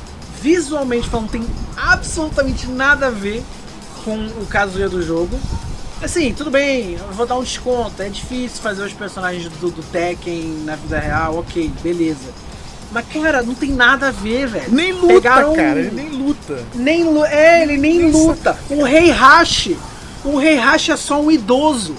visualmente 0.42 1.08
falando, 1.08 1.30
tem 1.30 1.46
absolutamente 1.78 2.66
nada 2.66 3.06
a 3.06 3.10
ver 3.10 3.42
com 4.08 4.42
o 4.42 4.46
Kazuya 4.46 4.88
do 4.88 5.02
jogo. 5.02 5.38
Assim, 6.02 6.32
tudo 6.32 6.50
bem, 6.50 6.92
eu 6.98 7.12
vou 7.12 7.26
dar 7.26 7.36
um 7.36 7.42
desconto. 7.42 8.00
É 8.02 8.08
difícil 8.08 8.62
fazer 8.62 8.82
os 8.84 8.92
personagens 8.92 9.44
do, 9.60 9.70
do 9.70 9.82
Tekken 9.82 10.62
na 10.64 10.76
vida 10.76 10.98
real, 10.98 11.38
ok, 11.38 11.70
beleza. 11.82 12.30
Mas, 12.90 13.04
cara, 13.12 13.42
não 13.42 13.54
tem 13.54 13.70
nada 13.72 14.08
a 14.08 14.10
ver, 14.10 14.46
velho. 14.46 14.70
Nem 14.72 14.92
luta, 14.92 15.08
Pegaram 15.14 15.54
cara. 15.54 15.78
Ele 15.80 15.90
nem 15.90 16.08
luta. 16.08 16.58
Nem 16.74 17.04
lu- 17.04 17.24
é, 17.24 17.62
ele 17.62 17.76
nem 17.76 18.10
luta. 18.10 18.56
O 18.70 18.82
Rei 18.82 19.10
Hashi, 19.10 19.76
o 20.24 20.38
Rei 20.38 20.56
Hashi 20.56 20.92
é 20.92 20.96
só 20.96 21.20
um 21.20 21.30
idoso. 21.30 21.94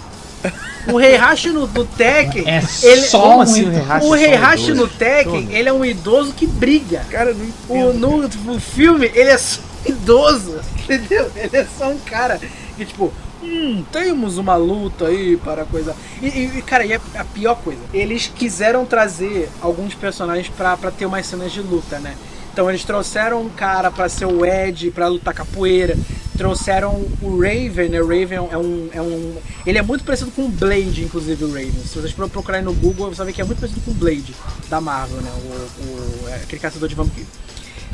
O 0.87 0.97
Rei 0.97 1.15
Hashi 1.17 1.49
no, 1.49 1.67
do 1.67 1.85
Tekken, 1.85 2.45
É 2.49 2.63
ele, 2.81 3.01
só 3.01 3.37
um 3.37 3.41
assim 3.41 3.65
o 3.65 4.07
o 4.09 4.15
é 4.15 4.17
Rei 4.19 4.35
um 4.35 4.41
Hashi 4.41 4.63
idoso? 4.71 4.81
no 4.81 4.87
Tekken, 4.87 5.47
ele 5.51 5.69
é 5.69 5.73
um 5.73 5.85
idoso 5.85 6.31
que 6.33 6.47
briga. 6.47 7.05
Cara, 7.11 7.33
não 7.35 7.45
O, 7.67 7.89
entendo. 7.91 7.99
no, 7.99 8.53
no 8.53 8.59
filme, 8.59 9.11
ele 9.13 9.29
é 9.29 9.37
só 9.37 9.59
um 9.59 9.68
idoso, 9.85 10.59
entendeu? 10.83 11.29
Ele 11.35 11.57
é 11.57 11.65
só 11.77 11.89
um 11.89 11.99
cara 11.99 12.39
que, 12.75 12.85
tipo, 12.85 13.13
hum, 13.43 13.83
temos 13.91 14.37
uma 14.37 14.55
luta 14.55 15.07
aí 15.07 15.37
para 15.37 15.65
coisa. 15.65 15.95
E, 16.21 16.27
e, 16.27 16.61
cara, 16.61 16.85
e 16.85 16.93
a, 16.93 16.99
a 17.15 17.23
pior 17.25 17.55
coisa, 17.55 17.81
eles 17.93 18.27
quiseram 18.33 18.85
trazer 18.85 19.49
alguns 19.61 19.93
personagens 19.93 20.49
pra, 20.49 20.75
pra 20.77 20.91
ter 20.91 21.05
umas 21.05 21.25
cenas 21.25 21.51
de 21.51 21.61
luta, 21.61 21.99
né? 21.99 22.15
Então 22.51 22.69
eles 22.69 22.83
trouxeram 22.83 23.41
um 23.41 23.49
cara 23.49 23.89
pra 23.91 24.09
ser 24.09 24.25
o 24.25 24.45
Ed, 24.45 24.91
pra 24.91 25.07
lutar 25.07 25.33
capoeira. 25.33 25.95
Trouxeram 26.37 27.05
o 27.21 27.37
Raven, 27.37 27.89
né? 27.89 28.01
O 28.01 28.07
Raven 28.07 28.37
é 28.51 28.57
um, 28.57 28.89
é 28.93 29.01
um. 29.01 29.35
Ele 29.65 29.77
é 29.77 29.81
muito 29.81 30.03
parecido 30.05 30.31
com 30.31 30.43
o 30.45 30.49
Blade, 30.49 31.03
inclusive, 31.03 31.43
o 31.43 31.49
Raven. 31.49 31.71
Se 31.85 31.99
vocês 31.99 32.13
procurarem 32.13 32.65
no 32.65 32.73
Google, 32.73 33.09
você 33.09 33.17
vai 33.17 33.27
ver 33.27 33.33
que 33.33 33.41
é 33.41 33.43
muito 33.43 33.59
parecido 33.59 33.81
com 33.81 33.91
o 33.91 33.93
Blade 33.93 34.33
da 34.69 34.79
Marvel, 34.79 35.21
né? 35.21 35.29
O, 35.35 36.25
o- 36.25 36.29
é 36.29 36.35
aquele 36.35 36.61
caçador 36.61 36.87
de 36.87 36.95
vampiro. 36.95 37.27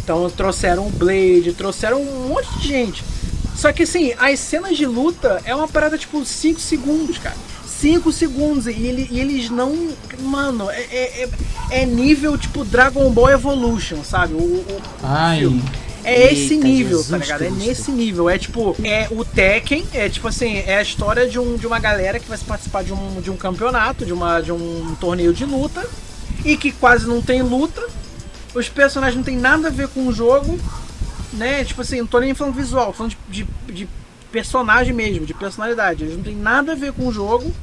Então 0.05 0.29
trouxeram 0.29 0.85
o 0.85 0.91
Blade, 0.91 1.51
trouxeram 1.57 1.99
um 1.99 2.27
monte 2.29 2.47
de 2.59 2.67
gente. 2.67 3.03
Só 3.55 3.73
que 3.73 3.81
assim, 3.83 4.13
as 4.19 4.39
cenas 4.39 4.77
de 4.77 4.85
luta 4.85 5.41
é 5.45 5.55
uma 5.55 5.67
parada 5.67 5.97
tipo 5.97 6.23
5 6.23 6.59
segundos, 6.59 7.17
cara. 7.17 7.35
5 7.67 8.11
segundos. 8.11 8.67
E, 8.67 8.69
ele- 8.69 9.07
e 9.09 9.19
eles 9.19 9.49
não. 9.49 9.89
Mano, 10.19 10.69
é, 10.69 10.79
é, 10.91 11.23
é- 11.71 11.81
é 11.81 11.85
nível 11.87 12.37
tipo 12.37 12.63
Dragon 12.63 13.09
Ball 13.09 13.31
Evolution, 13.31 14.03
sabe? 14.03 14.35
O, 14.35 14.37
o- 14.37 14.81
Ai, 15.01 15.39
filme. 15.39 15.63
É 16.03 16.31
esse 16.31 16.53
Eita, 16.53 16.67
nível, 16.67 16.97
Jesus 16.99 17.07
tá 17.09 17.17
ligado? 17.17 17.41
É 17.41 17.47
Cristo. 17.47 17.65
nesse 17.67 17.91
nível. 17.91 18.29
É 18.29 18.37
tipo, 18.37 18.75
é 18.83 19.07
o 19.09 19.25
Tekken, 19.25 19.87
é 19.91 20.07
tipo 20.07 20.27
assim, 20.27 20.57
é 20.67 20.77
a 20.77 20.81
história 20.83 21.27
de, 21.27 21.39
um, 21.39 21.55
de 21.57 21.65
uma 21.65 21.79
galera 21.79 22.19
que 22.19 22.29
vai 22.29 22.37
participar 22.37 22.83
de 22.83 22.93
um, 22.93 23.19
de 23.21 23.31
um 23.31 23.35
campeonato, 23.35 24.05
de, 24.05 24.13
uma, 24.13 24.39
de 24.39 24.51
um 24.51 24.95
torneio 25.01 25.33
de 25.33 25.45
luta, 25.45 25.83
e 26.43 26.55
que 26.57 26.71
quase 26.71 27.07
não 27.07 27.23
tem 27.23 27.41
luta. 27.41 27.81
Os 28.55 28.69
personagens 28.69 29.17
não 29.17 29.23
tem 29.23 29.37
nada 29.37 29.67
a 29.67 29.71
ver 29.71 29.87
com 29.89 30.07
o 30.07 30.13
jogo, 30.13 30.57
né? 31.33 31.63
Tipo 31.65 31.81
assim, 31.81 31.99
não 31.99 32.07
tô 32.07 32.19
nem 32.19 32.33
falando 32.33 32.55
visual, 32.55 32.87
tô 32.87 32.93
falando 32.93 33.15
de, 33.29 33.43
de, 33.67 33.73
de 33.73 33.89
personagem 34.31 34.93
mesmo, 34.93 35.25
de 35.25 35.33
personalidade. 35.33 36.03
Eles 36.03 36.15
não 36.15 36.23
tem 36.23 36.35
nada 36.35 36.71
a 36.71 36.75
ver 36.75 36.93
com 36.93 37.07
o 37.07 37.11
jogo. 37.13 37.53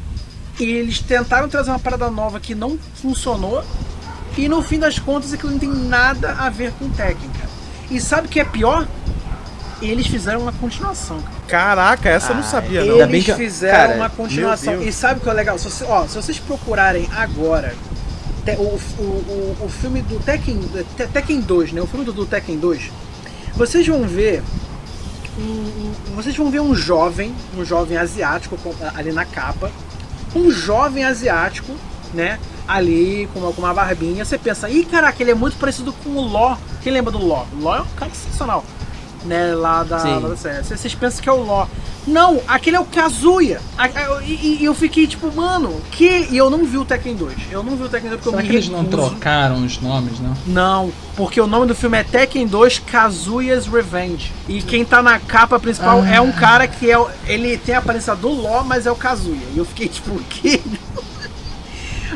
E 0.61 0.65
eles 0.65 0.99
tentaram 1.01 1.49
trazer 1.49 1.71
uma 1.71 1.79
parada 1.79 2.11
nova 2.11 2.39
que 2.39 2.55
não 2.55 2.79
funcionou. 3.01 3.65
E 4.37 4.49
no 4.49 4.63
fim 4.63 4.79
das 4.79 4.99
contas 4.99 5.33
aquilo 5.33 5.53
não 5.53 5.59
tem 5.59 5.71
nada 5.71 6.33
a 6.33 6.51
ver 6.51 6.73
com 6.79 6.89
cara. 6.91 7.17
E 7.91 7.99
sabe 8.01 8.27
o 8.27 8.31
que 8.31 8.39
é 8.41 8.45
pior? 8.45 8.87
Eles 9.81 10.07
fizeram 10.07 10.41
uma 10.43 10.53
continuação, 10.53 11.21
cara. 11.21 11.37
Caraca, 11.49 12.09
essa 12.09 12.31
eu 12.31 12.37
não 12.37 12.43
Ah, 12.43 12.47
sabia, 12.47 12.81
Ainda 12.83 12.93
não. 12.93 13.01
Eles 13.01 13.11
bem 13.11 13.23
que 13.23 13.31
eu- 13.33 13.37
fizeram 13.37 13.77
cara, 13.77 13.95
uma 13.97 14.09
continuação. 14.11 14.81
E 14.83 14.93
sabe 14.93 15.21
o 15.21 15.23
que 15.23 15.29
é 15.29 15.33
legal? 15.33 15.59
Se, 15.59 15.65
você- 15.65 15.85
ó, 15.85 16.07
se 16.07 16.15
vocês 16.17 16.39
procurarem 16.39 17.09
agora 17.17 17.75
o, 18.59 18.79
o, 18.99 19.57
o, 19.65 19.69
filme 19.69 20.03
do 20.03 20.19
Tekken, 20.19 20.59
Te- 20.97 21.07
Tekken 21.07 21.41
2, 21.41 21.73
né? 21.73 21.81
O 21.81 21.87
filme 21.87 22.05
do, 22.05 22.13
do 22.13 22.27
Tekken 22.27 22.59
2, 22.59 22.91
vocês 23.55 23.87
vão 23.87 24.03
ver. 24.07 24.43
um- 25.39 25.93
vocês 26.17 26.37
vão 26.37 26.51
ver 26.51 26.61
um 26.61 26.75
jovem, 26.75 27.35
um 27.57 27.65
jovem 27.65 27.97
asiático 27.97 28.59
ali 28.95 29.13
na 29.13 29.25
capa. 29.25 29.71
Um 30.35 30.51
jovem 30.51 31.05
asiático, 31.05 31.73
né? 32.13 32.39
ali 32.67 33.29
com 33.33 33.41
uma, 33.41 33.53
com 33.53 33.61
uma 33.63 33.75
barbinha. 33.75 34.25
Você 34.25 34.39
pensa, 34.39 34.71
ih, 34.71 34.85
caraca, 34.85 35.23
ele 35.23 35.33
é 35.33 35.35
muito 35.35 35.57
parecido 35.59 35.93
com 35.93 36.11
o 36.11 36.21
Ló. 36.23 36.57
Quem 36.83 36.93
lembra 36.93 37.11
do 37.13 37.19
Ló? 37.19 37.45
Ló 37.61 37.77
é 37.77 37.81
um 37.81 37.87
cara 37.97 38.11
sensacional, 38.15 38.65
né? 39.25 39.55
Lá 39.55 39.83
da, 39.83 39.97
lá 40.03 40.29
da 40.29 40.37
série. 40.37 40.63
Vocês 40.65 40.95
pensam 40.95 41.23
que 41.23 41.29
é 41.29 41.33
o 41.33 41.43
Ló. 41.43 41.67
Não, 42.07 42.41
aquele 42.49 42.77
é 42.77 42.81
o 42.81 42.85
Kazuya. 42.85 43.61
E, 44.27 44.65
eu 44.65 44.75
fiquei 44.75 45.07
tipo, 45.07 45.33
mano, 45.33 45.81
que. 45.93 46.27
E 46.31 46.37
eu 46.37 46.51
não 46.51 46.65
vi 46.65 46.77
o 46.77 46.85
Tekken 46.85 47.15
2. 47.15 47.35
Eu 47.51 47.63
não 47.63 47.77
vi 47.77 47.85
o 47.85 47.89
Tekken 47.89 48.11
2 48.11 48.21
porque 48.21 48.31
Será 48.31 48.43
eu 48.43 48.47
que 48.47 48.53
me 48.53 48.57
eles 48.59 48.69
não 48.69 48.85
trocaram 48.85 49.65
os 49.65 49.81
nomes, 49.81 50.19
não? 50.19 50.37
Não, 50.47 50.93
porque 51.17 51.41
o 51.41 51.47
nome 51.47 51.67
do 51.67 51.75
filme 51.75 51.99
é 51.99 52.03
Tekken 52.03 52.47
2 52.47 52.81
Kazuya's 52.81 53.67
Revenge. 53.67 54.33
E 54.49 54.61
quem 54.63 54.85
tá 54.85 55.01
na 55.01 55.21
capa 55.21 55.61
principal 55.61 56.03
Ah. 56.03 56.11
é 56.11 56.21
um 56.21 56.33
cara 56.33 56.67
que 56.67 56.91
é. 56.91 56.97
Ele 57.27 57.57
tem 57.57 57.75
a 57.75 57.79
aparência 57.79 58.17
do 58.17 58.29
Ló, 58.29 58.65
mas 58.65 58.85
é 58.85 58.91
o 58.91 58.97
Kazuya. 58.97 59.47
E 59.55 59.59
eu 59.59 59.65
fiquei 59.65 59.89
tipo, 59.89 60.11
o 60.11 60.25
quê? 60.29 60.61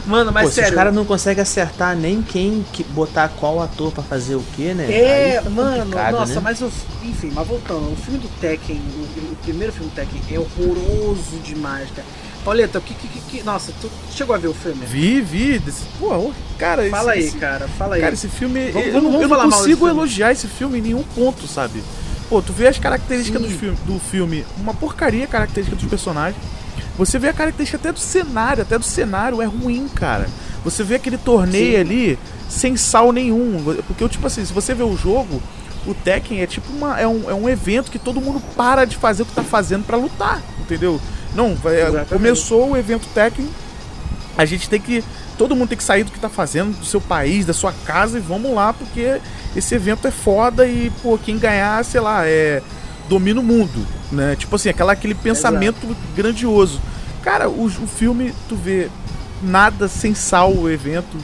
Mano, 0.07 0.31
mas 0.33 0.45
Pô, 0.45 0.51
se 0.53 0.61
os 0.61 0.65
sério. 0.67 0.75
caras 0.79 0.95
não 0.95 1.05
conseguem 1.05 1.43
acertar 1.43 1.97
nem 1.97 2.23
quem 2.23 2.65
que 2.73 2.85
botar 2.85 3.29
qual 3.29 3.61
ator 3.61 3.91
pra 3.93 4.03
fazer 4.05 4.37
o 4.37 4.43
que, 4.55 4.73
né? 4.73 4.87
É, 4.91 5.31
Aí 5.33 5.39
fica 5.39 5.51
mano, 5.51 5.79
complicado, 5.83 6.13
nossa, 6.13 6.35
né? 6.35 6.41
mas 6.43 6.61
o, 6.63 6.71
enfim, 7.03 7.33
mas 7.35 7.47
voltando, 7.49 7.93
o 7.93 7.97
filme 7.97 8.19
do 8.21 8.29
Tekken, 8.41 8.77
o, 8.77 9.33
o 9.33 9.37
primeiro 9.43 9.73
filme 9.73 9.91
do 9.91 9.95
Tekken 9.95 10.21
é 10.31 10.39
horroroso 10.39 11.37
demais, 11.43 11.89
cara. 11.91 12.07
Pauleta, 12.45 12.79
o 12.79 12.81
que, 12.83 12.95
que, 12.95 13.09
que- 13.09 13.21
que- 13.39 13.43
Nossa, 13.43 13.73
tu 13.81 13.91
chegou 14.13 14.33
a 14.37 14.39
ver 14.39 14.47
o 14.47 14.55
filme? 14.55 14.87
Vi, 14.87 15.21
vi. 15.21 15.59
desse- 15.59 15.83
Pô, 15.99 16.33
cara, 16.57 16.89
Fala 16.89 17.17
esse, 17.17 17.23
aí, 17.25 17.29
esse- 17.31 17.39
cara, 17.39 17.67
fala 17.77 17.97
aí. 17.97 18.01
Cara, 18.01 18.15
esse 18.15 18.29
filme. 18.29 18.71
Vamos- 18.71 18.87
eu, 18.95 19.03
não- 19.03 19.21
eu 19.23 19.29
não 19.29 19.51
consigo 19.51 19.89
elogiar 19.89 20.31
esse 20.31 20.47
filme 20.47 20.79
em 20.79 20.83
nenhum 20.83 21.03
ponto, 21.03 21.49
sabe? 21.49 21.83
Pô, 22.29 22.41
tu 22.41 22.53
vê 22.53 22.69
as 22.69 22.79
características 22.79 23.43
do 23.43 23.49
filme, 23.49 23.77
do 23.85 23.99
filme, 23.99 24.47
uma 24.59 24.73
porcaria 24.73 25.25
a 25.25 25.27
característica 25.29 25.77
dos 25.77 25.89
personagens. 25.91 26.41
Você 26.99 27.19
vê 27.19 27.29
a 27.29 27.33
característica 27.33 27.77
até 27.77 27.93
do 27.93 27.99
cenário, 27.99 28.63
até 28.63 28.79
do 28.79 28.85
cenário 28.85 29.43
é 29.43 29.45
ruim, 29.45 29.89
cara. 29.89 30.27
Você 30.65 30.83
vê 30.83 30.97
aquele 30.97 31.19
torneio 31.19 31.75
Sim. 31.75 31.81
ali 31.81 32.19
sem 32.49 32.77
sal 32.77 33.13
nenhum. 33.13 33.63
Porque, 33.87 34.09
tipo 34.09 34.27
assim, 34.27 34.45
se 34.45 34.53
você 34.53 34.75
vê 34.75 34.83
o 34.83 34.97
jogo, 34.97 35.43
o 35.87 35.95
Tekken 35.95 36.41
é 36.41 36.47
tipo 36.47 36.73
uma, 36.73 36.99
é, 36.99 37.07
um, 37.07 37.31
é 37.31 37.35
um 37.35 37.49
evento 37.49 37.91
que 37.91 37.99
todo 37.99 38.21
mundo 38.21 38.41
para 38.57 38.85
de 38.85 38.97
fazer 38.97 39.23
o 39.23 39.27
que 39.27 39.33
tá 39.33 39.45
fazendo 39.45 39.85
pra 39.85 39.97
lutar, 39.97 40.43
entendeu? 40.61 41.01
Não, 41.35 41.53
Exatamente. 41.53 42.09
começou 42.09 42.71
o 42.71 42.77
evento 42.77 43.07
Tekken, 43.15 43.49
a 44.37 44.45
gente 44.45 44.69
tem 44.69 44.81
que. 44.81 45.05
Todo 45.39 45.55
mundo 45.55 45.69
tem 45.69 45.79
que 45.79 45.85
sair 45.85 46.03
do 46.03 46.11
que 46.11 46.19
tá 46.19 46.31
fazendo, 46.31 46.79
do 46.79 46.85
seu 46.85 47.01
país, 47.01 47.45
da 47.45 47.53
sua 47.53 47.73
casa 47.85 48.17
e 48.17 48.21
vamos 48.21 48.55
lá, 48.55 48.73
porque 48.73 49.21
esse 49.55 49.75
evento 49.75 50.09
é 50.09 50.11
foda 50.11 50.67
e, 50.67 50.91
pô, 51.03 51.19
quem 51.19 51.39
ganhar, 51.39 51.85
sei 51.85 52.01
lá, 52.01 52.27
é. 52.27 52.63
Domina 53.09 53.41
o 53.41 53.43
mundo, 53.43 53.87
né? 54.11 54.37
Tipo 54.37 54.57
assim, 54.57 54.69
aquela, 54.69 54.93
aquele 54.93 55.15
pensamento 55.15 55.97
grandioso. 56.15 56.81
Cara, 57.23 57.49
o, 57.49 57.65
o 57.65 57.87
filme, 57.87 58.33
tu 58.49 58.57
vê 58.57 58.89
nada 59.43 59.89
sem 59.89 60.15
sal 60.15 60.55
o 60.55 60.71
evento. 60.71 61.17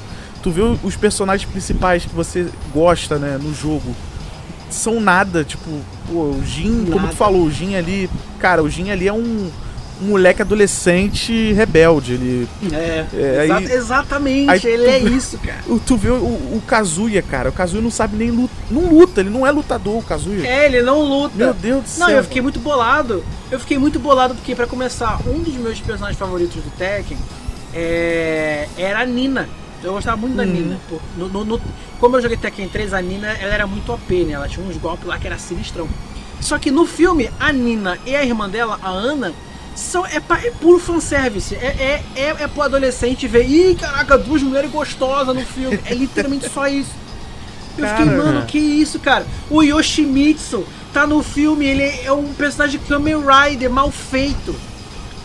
Tu 0.42 0.50
vê 0.50 0.60
os 0.60 0.96
personagens 0.96 1.48
principais 1.48 2.04
que 2.04 2.14
você 2.14 2.48
gosta, 2.74 3.16
né, 3.18 3.38
no 3.40 3.54
jogo. 3.54 3.94
São 4.68 5.00
nada, 5.00 5.44
tipo, 5.44 5.70
pô, 6.10 6.30
o 6.30 6.42
Jin, 6.44 6.86
como 6.90 7.06
tu 7.08 7.14
falou, 7.14 7.44
o 7.44 7.50
Jin 7.50 7.76
ali. 7.76 8.10
Cara, 8.40 8.62
o 8.62 8.68
Jin 8.68 8.90
ali 8.90 9.06
é 9.06 9.12
um, 9.12 9.50
um 10.02 10.08
moleque 10.08 10.42
adolescente 10.42 11.52
rebelde. 11.52 12.14
Ele, 12.14 12.48
É, 12.72 13.06
É, 13.14 13.44
exa- 13.44 13.56
aí- 13.56 13.72
exatamente, 13.72 14.50
aí 14.50 14.60
ele 14.72 14.84
tu- 14.84 14.90
é 14.90 14.98
isso, 14.98 15.38
cara. 15.38 15.58
tu 15.86 15.96
vê 15.96 16.10
o, 16.10 16.14
o 16.16 16.62
Kazuya, 16.66 17.22
cara. 17.22 17.48
O 17.50 17.52
Kazuya 17.52 17.80
não 17.82 17.90
sabe 17.90 18.16
nem 18.16 18.30
luta. 18.30 18.52
Não 18.70 18.88
luta, 18.88 19.20
ele 19.20 19.30
não 19.30 19.46
é 19.46 19.50
lutador, 19.50 19.98
o 19.98 20.02
Kazuya. 20.02 20.46
É, 20.46 20.66
ele 20.66 20.82
não 20.82 21.00
luta. 21.02 21.34
Meu 21.36 21.54
Deus 21.54 21.82
do 21.84 21.88
céu. 21.88 22.06
Não, 22.08 22.14
eu 22.14 22.22
fiquei 22.24 22.42
muito 22.42 22.58
bolado. 22.58 23.24
Eu 23.50 23.60
fiquei 23.60 23.78
muito 23.78 23.98
bolado 23.98 24.34
porque, 24.34 24.54
pra 24.54 24.66
começar, 24.66 25.18
um 25.26 25.38
dos 25.40 25.54
meus 25.54 25.78
personagens 25.80 26.18
favoritos 26.18 26.56
do 26.62 26.70
Tekken 26.76 27.18
é... 27.74 28.68
era 28.76 29.00
a 29.00 29.06
Nina. 29.06 29.48
Eu 29.82 29.94
gostava 29.94 30.16
muito 30.16 30.36
da 30.36 30.44
Uhum. 30.44 30.48
Nina. 30.52 30.78
No- 31.16 31.28
no- 31.28 31.44
no- 31.44 31.60
Como 31.98 32.16
eu 32.16 32.22
joguei 32.22 32.36
Tekken 32.36 32.68
3, 32.68 32.94
a 32.94 33.00
Nina 33.02 33.28
ela 33.28 33.52
era 33.54 33.66
muito 33.66 33.92
OP, 33.92 34.24
né? 34.24 34.32
Ela 34.32 34.48
tinha 34.48 34.64
uns 34.66 34.76
golpes 34.76 35.06
lá 35.06 35.18
que 35.18 35.26
era 35.26 35.38
sinistrão. 35.38 35.88
Só 36.40 36.58
que 36.58 36.70
no 36.70 36.84
filme, 36.86 37.30
a 37.38 37.52
Nina 37.52 37.98
e 38.06 38.14
a 38.16 38.24
irmã 38.24 38.48
dela, 38.48 38.78
a 38.82 38.88
Ana, 38.90 39.32
são, 39.74 40.04
é, 40.06 40.16
é 40.16 40.50
puro 40.60 40.78
fanservice. 40.78 41.54
É, 41.54 41.66
é, 41.66 42.02
é, 42.20 42.36
é 42.40 42.48
pro 42.48 42.62
adolescente 42.62 43.26
ver, 43.26 43.44
ih, 43.48 43.74
caraca, 43.74 44.16
duas 44.18 44.42
mulheres 44.42 44.70
gostosas 44.70 45.34
no 45.34 45.42
filme. 45.44 45.78
É 45.84 45.94
literalmente 45.94 46.48
só 46.50 46.66
isso. 46.68 46.90
Eu 47.78 47.86
fiquei, 47.88 48.04
Cara. 48.04 48.16
mano, 48.18 48.46
que 48.46 48.58
isso, 48.58 48.98
cara? 48.98 49.26
O 49.48 49.62
Yoshimitsu 49.62 50.66
tá 50.92 51.06
no 51.06 51.22
filme, 51.22 51.64
ele 51.66 51.82
é 52.04 52.12
um 52.12 52.24
personagem 52.34 52.78
Kamen 52.86 53.16
Rider 53.24 53.70
mal 53.70 53.90
feito. 53.90 54.54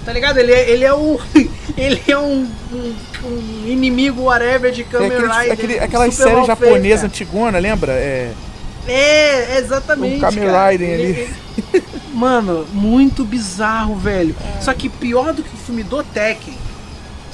Tá 0.06 0.14
ligado? 0.14 0.38
Ele 0.38 0.54
é, 0.54 0.70
ele 0.70 0.86
é 0.86 0.94
um. 0.94 1.18
Ele 1.76 2.02
é 2.08 2.18
um, 2.18 2.50
um, 2.74 2.96
um 3.26 3.68
inimigo 3.68 4.24
whatever 4.24 4.72
de 4.72 4.82
É 4.82 4.84
Kamen 4.86 5.08
aquele, 5.12 5.28
Rider. 5.28 5.52
aquele, 5.52 5.80
aquelas 5.80 6.16
séries 6.16 6.48
japonesas 6.48 7.04
antigona, 7.04 7.60
lembra? 7.60 7.92
É. 7.92 8.32
É, 8.88 9.58
exatamente. 9.60 10.18
O 10.18 10.22
Kamen. 10.22 10.44
Rider 10.46 10.90
Ele- 10.90 11.04
ali. 11.04 11.30
ele- 11.74 11.84
Mano, 12.18 12.66
muito 12.74 13.24
bizarro, 13.24 13.96
velho. 13.96 14.36
Só 14.60 14.74
que 14.74 14.90
pior 14.90 15.34
do 15.34 15.44
que 15.44 15.54
o 15.54 15.58
filme 15.58 15.84
do 15.84 16.04
Tekken 16.04 16.56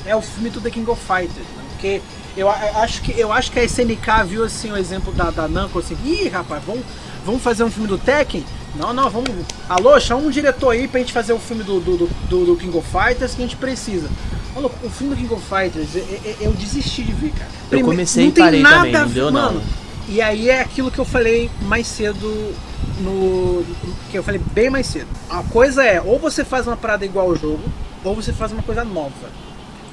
é 0.05 0.13
o 0.15 0.21
filme 0.21 0.49
do 0.49 0.59
The 0.59 0.69
King 0.69 0.89
of 0.91 1.01
Fighters, 1.01 1.47
né? 1.55 1.63
Porque 1.69 2.01
eu 2.35 2.49
acho 2.49 3.01
que, 3.01 3.17
eu 3.17 3.31
acho 3.31 3.49
que 3.51 3.59
a 3.59 3.63
SNK 3.63 4.25
viu 4.27 4.43
assim 4.43 4.71
o 4.71 4.77
exemplo 4.77 5.13
da, 5.13 5.31
da 5.31 5.47
Namco 5.47 5.79
assim, 5.79 5.95
ih, 6.03 6.27
rapaz, 6.27 6.61
vamos, 6.67 6.83
vamos 7.25 7.41
fazer 7.41 7.63
um 7.63 7.71
filme 7.71 7.87
do 7.87 7.97
Tekken? 7.97 8.43
Não, 8.75 8.91
não, 8.91 9.09
vamos. 9.09 9.29
Alô, 9.69 9.97
chama 10.01 10.21
um 10.23 10.29
diretor 10.29 10.71
aí 10.71 10.87
pra 10.87 10.99
gente 10.99 11.13
fazer 11.13 11.31
o 11.31 11.39
filme 11.39 11.63
do, 11.63 11.79
do, 11.79 12.09
do, 12.27 12.45
do 12.45 12.55
King 12.57 12.75
of 12.77 12.85
Fighters 12.89 13.35
que 13.35 13.41
a 13.41 13.45
gente 13.45 13.55
precisa. 13.55 14.09
Mano, 14.53 14.69
o 14.83 14.89
filme 14.89 15.15
do 15.15 15.21
King 15.21 15.33
of 15.33 15.43
Fighters, 15.47 15.95
eu, 15.95 16.05
eu- 16.25 16.35
eu 16.41 16.51
desisti 16.53 17.03
de 17.03 17.11
ver, 17.13 17.31
cara. 17.31 17.49
Prime- 17.69 17.83
comecei 17.83 18.23
não 18.23 18.29
e 18.29 18.33
tem 18.33 18.43
parei 18.43 18.61
nada 18.61 18.75
também, 18.77 18.91
não 18.93 19.07
deu 19.09 19.31
não. 19.31 19.61
E 20.07 20.21
aí 20.21 20.49
é 20.49 20.61
aquilo 20.61 20.91
que 20.91 20.99
eu 20.99 21.05
falei 21.05 21.49
mais 21.61 21.87
cedo 21.87 22.53
no. 22.99 23.63
Que 24.11 24.17
eu 24.17 24.23
falei 24.23 24.41
bem 24.51 24.69
mais 24.69 24.87
cedo. 24.87 25.07
A 25.29 25.41
coisa 25.43 25.83
é, 25.83 26.01
ou 26.01 26.19
você 26.19 26.43
faz 26.43 26.67
uma 26.67 26.75
parada 26.75 27.05
igual 27.05 27.27
ao 27.27 27.35
jogo, 27.35 27.63
ou 28.03 28.15
você 28.15 28.33
faz 28.33 28.51
uma 28.51 28.63
coisa 28.63 28.83
nova. 28.83 29.29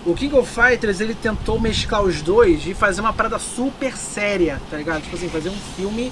O 0.04 0.14
King 0.14 0.34
of 0.34 0.50
Fighters 0.50 1.00
ele 1.00 1.14
tentou 1.14 1.60
mesclar 1.60 2.02
os 2.02 2.22
dois 2.22 2.66
e 2.66 2.74
fazer 2.74 3.02
uma 3.02 3.12
parada 3.12 3.38
super 3.38 3.96
séria, 3.96 4.60
tá 4.70 4.78
ligado? 4.78 5.02
Tipo 5.02 5.16
assim, 5.16 5.28
fazer 5.28 5.50
um 5.50 5.58
filme 5.76 6.10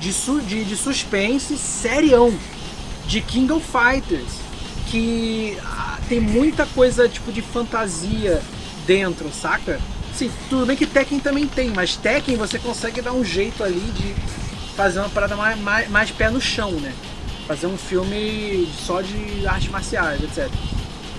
de, 0.00 0.12
su 0.12 0.40
de, 0.40 0.64
de 0.64 0.76
suspense 0.76 1.56
serião. 1.56 2.32
De 3.06 3.20
King 3.20 3.52
of 3.52 3.66
Fighters. 3.66 4.40
Que 4.86 5.58
ah, 5.62 5.98
tem 6.08 6.20
muita 6.20 6.66
coisa 6.66 7.08
tipo 7.08 7.30
de 7.30 7.42
fantasia 7.42 8.42
dentro, 8.86 9.30
saca? 9.32 9.78
Sim, 10.14 10.30
tudo 10.48 10.66
bem 10.66 10.76
que 10.76 10.86
Tekken 10.86 11.18
também 11.20 11.46
tem, 11.46 11.70
mas 11.70 11.96
Tekken 11.96 12.36
você 12.36 12.58
consegue 12.58 13.00
dar 13.00 13.12
um 13.12 13.24
jeito 13.24 13.64
ali 13.64 13.80
de 13.80 14.14
fazer 14.76 15.00
uma 15.00 15.08
parada 15.08 15.36
mais, 15.36 15.58
mais, 15.58 15.88
mais 15.88 16.10
pé 16.10 16.30
no 16.30 16.40
chão, 16.40 16.72
né? 16.72 16.92
Fazer 17.46 17.66
um 17.66 17.76
filme 17.76 18.68
só 18.86 19.00
de 19.00 19.46
artes 19.46 19.68
marciais, 19.68 20.22
etc. 20.22 20.48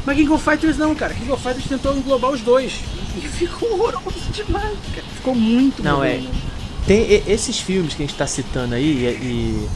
Mas 0.06 0.18
King 0.18 0.32
of 0.32 0.44
Fighters 0.44 0.78
não, 0.78 0.94
cara. 0.94 1.14
King 1.14 1.32
of 1.32 1.41
Fighters 1.41 1.68
tentou 1.68 1.95
englobar 1.95 2.32
os 2.32 2.41
dois. 2.41 2.80
E 3.15 3.22
ficou 3.28 3.72
horroroso 3.74 4.32
demais, 4.32 4.76
cara. 4.95 5.06
Ficou 5.15 5.36
muito 5.36 5.84
Não, 5.84 5.98
ruim, 5.98 6.07
é. 6.07 6.18
né? 6.18 6.32
Tem 6.88 7.24
esses 7.28 7.60
filmes 7.60 7.94
que 7.94 8.02
a 8.02 8.07
gente 8.07 8.18
tá 8.18 8.26
citando 8.26 8.74
aí, 8.74 8.84
e, 8.84 9.06
e 9.06 9.70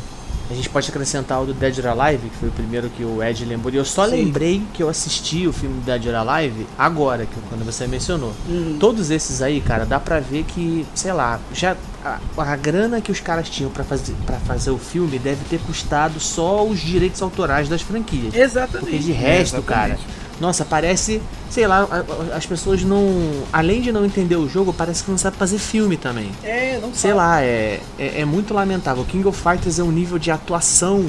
a 0.49 0.53
gente 0.53 0.69
pode 0.69 0.89
acrescentar 0.89 1.41
o 1.41 1.45
do 1.45 1.53
Dead 1.53 1.77
or 1.79 1.87
Alive, 1.87 2.29
que 2.29 2.37
foi 2.37 2.49
o 2.49 2.51
primeiro 2.51 2.89
que 2.89 3.03
o 3.03 3.21
Ed 3.21 3.43
lembrou. 3.43 3.73
E 3.73 3.77
eu 3.77 3.85
só 3.85 4.05
Sim. 4.05 4.11
lembrei 4.15 4.61
que 4.73 4.81
eu 4.81 4.87
assisti 4.87 5.45
o 5.45 5.51
filme 5.51 5.81
Dead 5.81 6.05
or 6.05 6.15
Alive 6.15 6.65
agora, 6.77 7.25
que, 7.25 7.35
quando 7.49 7.65
você 7.65 7.85
mencionou. 7.85 8.33
Uhum. 8.47 8.77
Todos 8.79 9.11
esses 9.11 9.41
aí, 9.41 9.59
cara, 9.59 9.85
dá 9.85 9.99
pra 9.99 10.19
ver 10.19 10.43
que, 10.43 10.85
sei 10.95 11.11
lá, 11.11 11.39
já 11.53 11.75
a, 12.03 12.19
a 12.37 12.55
grana 12.55 13.01
que 13.01 13.11
os 13.11 13.19
caras 13.19 13.49
tinham 13.49 13.69
pra 13.69 13.83
fazer, 13.83 14.15
pra 14.25 14.37
fazer 14.37 14.71
o 14.71 14.77
filme 14.77 15.19
deve 15.19 15.43
ter 15.49 15.59
custado 15.59 16.19
só 16.19 16.65
os 16.65 16.79
direitos 16.79 17.21
autorais 17.21 17.67
das 17.67 17.81
franquias. 17.81 18.33
Exatamente. 18.33 18.89
Porque 18.89 18.97
de 18.99 19.11
resto, 19.11 19.61
cara. 19.61 19.97
Nossa, 20.39 20.63
parece, 20.63 21.21
sei 21.49 21.65
lá, 21.67 21.87
as 22.35 22.45
pessoas 22.45 22.83
não, 22.83 23.43
além 23.51 23.81
de 23.81 23.91
não 23.91 24.05
entender 24.05 24.35
o 24.35 24.47
jogo, 24.47 24.71
parece 24.73 25.03
que 25.03 25.09
não 25.11 25.17
sabe 25.17 25.35
fazer 25.37 25.57
filme 25.57 25.97
também. 25.97 26.31
É, 26.43 26.77
não 26.81 26.93
Sei 26.93 27.09
sabe. 27.11 27.13
lá, 27.13 27.41
é, 27.41 27.79
é, 27.97 28.21
é 28.21 28.25
muito 28.25 28.53
lamentável. 28.53 29.03
King 29.05 29.27
of 29.27 29.41
Fighters 29.41 29.79
é 29.79 29.83
um 29.83 29.91
nível 29.91 30.19
de 30.19 30.29
atuação 30.29 31.05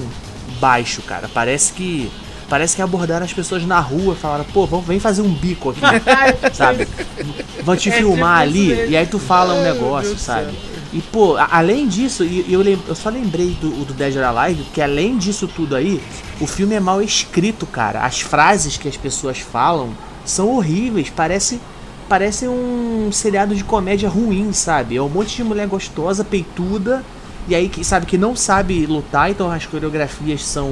baixo, 0.60 1.02
cara. 1.02 1.28
Parece 1.32 1.72
que 1.72 2.10
parece 2.48 2.74
que 2.74 2.80
abordaram 2.80 3.26
as 3.26 3.32
pessoas 3.34 3.62
na 3.66 3.78
rua, 3.78 4.14
falaram, 4.16 4.44
pô, 4.44 4.66
vamos, 4.66 4.86
vem 4.86 4.98
fazer 4.98 5.20
um 5.20 5.28
bico 5.30 5.68
aqui, 5.70 5.80
sabe? 6.54 6.88
Vão 7.62 7.76
te 7.76 7.90
É 7.90 7.92
filmar 7.92 8.46
tipo 8.46 8.58
ali 8.58 8.66
mesmo. 8.74 8.90
e 8.92 8.96
aí 8.96 9.06
tu 9.06 9.18
fala 9.18 9.52
um 9.52 9.62
negócio, 9.62 10.16
sabe? 10.18 10.56
E 10.92 11.02
pô, 11.02 11.36
além 11.36 11.86
disso, 11.86 12.24
e 12.24 12.50
eu, 12.50 12.62
eu 12.62 12.94
só 12.94 13.10
lembrei 13.10 13.56
do, 13.60 13.84
do 13.84 13.92
Dead 13.92 14.16
or 14.16 14.24
Alive, 14.24 14.64
que 14.72 14.80
além 14.80 15.18
disso 15.18 15.46
tudo 15.46 15.76
aí, 15.76 16.02
o 16.40 16.46
filme 16.46 16.74
é 16.74 16.80
mal 16.80 17.02
escrito, 17.02 17.66
cara. 17.66 18.04
As 18.04 18.20
frases 18.20 18.76
que 18.76 18.88
as 18.88 18.96
pessoas 18.96 19.38
falam 19.38 19.90
são 20.24 20.48
horríveis, 20.48 21.10
parece 21.10 21.60
parece 22.08 22.48
um 22.48 23.10
seriado 23.12 23.54
de 23.54 23.62
comédia 23.62 24.08
ruim, 24.08 24.50
sabe? 24.52 24.96
É 24.96 25.02
um 25.02 25.10
monte 25.10 25.36
de 25.36 25.44
mulher 25.44 25.68
gostosa, 25.68 26.24
peituda, 26.24 27.04
e 27.46 27.54
aí 27.54 27.68
que 27.68 27.84
sabe 27.84 28.06
que 28.06 28.16
não 28.16 28.34
sabe 28.34 28.86
lutar, 28.86 29.30
então 29.30 29.50
as 29.50 29.66
coreografias 29.66 30.44
são 30.44 30.70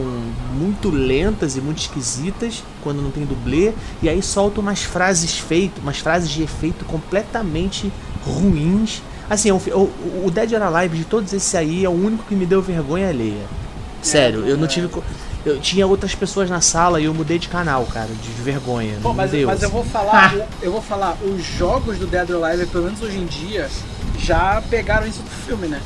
muito 0.55 0.91
lentas 0.91 1.57
e 1.57 1.61
muito 1.61 1.79
esquisitas 1.79 2.65
quando 2.83 3.03
não 3.03 3.11
tem 3.11 3.25
dublê, 3.25 3.73
e 4.03 4.09
aí 4.09 4.23
solta 4.23 4.61
umas 4.61 4.83
frases 4.83 5.39
feitas, 5.39 5.83
umas 5.83 5.99
frases 5.99 6.31
de 6.31 6.43
efeito 6.43 6.85
completamente 6.87 7.93
ruins. 8.25 9.03
Assim, 9.29 9.51
o, 9.51 9.57
o, 9.57 10.25
o 10.27 10.31
Dead 10.31 10.53
or 10.53 10.63
Alive 10.63 10.99
de 10.99 11.05
todos 11.05 11.33
esses 11.33 11.55
aí 11.55 11.85
é 11.85 11.89
o 11.89 11.93
único 11.93 12.25
que 12.25 12.35
me 12.35 12.47
deu 12.47 12.63
vergonha 12.63 13.09
alheia. 13.09 13.45
Sério, 14.03 14.47
eu 14.47 14.57
não 14.57 14.67
tive. 14.67 14.89
Eu 15.45 15.61
tinha 15.61 15.87
outras 15.87 16.15
pessoas 16.15 16.51
na 16.51 16.61
sala 16.61 17.01
e 17.01 17.05
eu 17.05 17.15
mudei 17.15 17.39
de 17.39 17.49
canal, 17.49 17.85
cara, 17.87 18.09
de 18.09 18.43
vergonha. 18.43 18.99
Pô, 19.03 19.13
mas, 19.13 19.33
mas 19.45 19.63
eu 19.63 19.71
vou 19.71 19.85
falar, 19.85 20.35
eu 20.61 20.73
vou 20.73 20.83
falar, 20.83 21.17
os 21.23 21.45
jogos 21.45 21.99
do 21.99 22.07
Dead 22.07 22.31
or 22.31 22.45
Alive, 22.45 22.67
pelo 22.67 22.85
menos 22.85 23.01
hoje 23.01 23.19
em 23.19 23.27
dia, 23.27 23.69
já 24.19 24.61
pegaram 24.69 25.07
isso 25.07 25.23
do 25.23 25.31
filme, 25.31 25.69
né? 25.69 25.81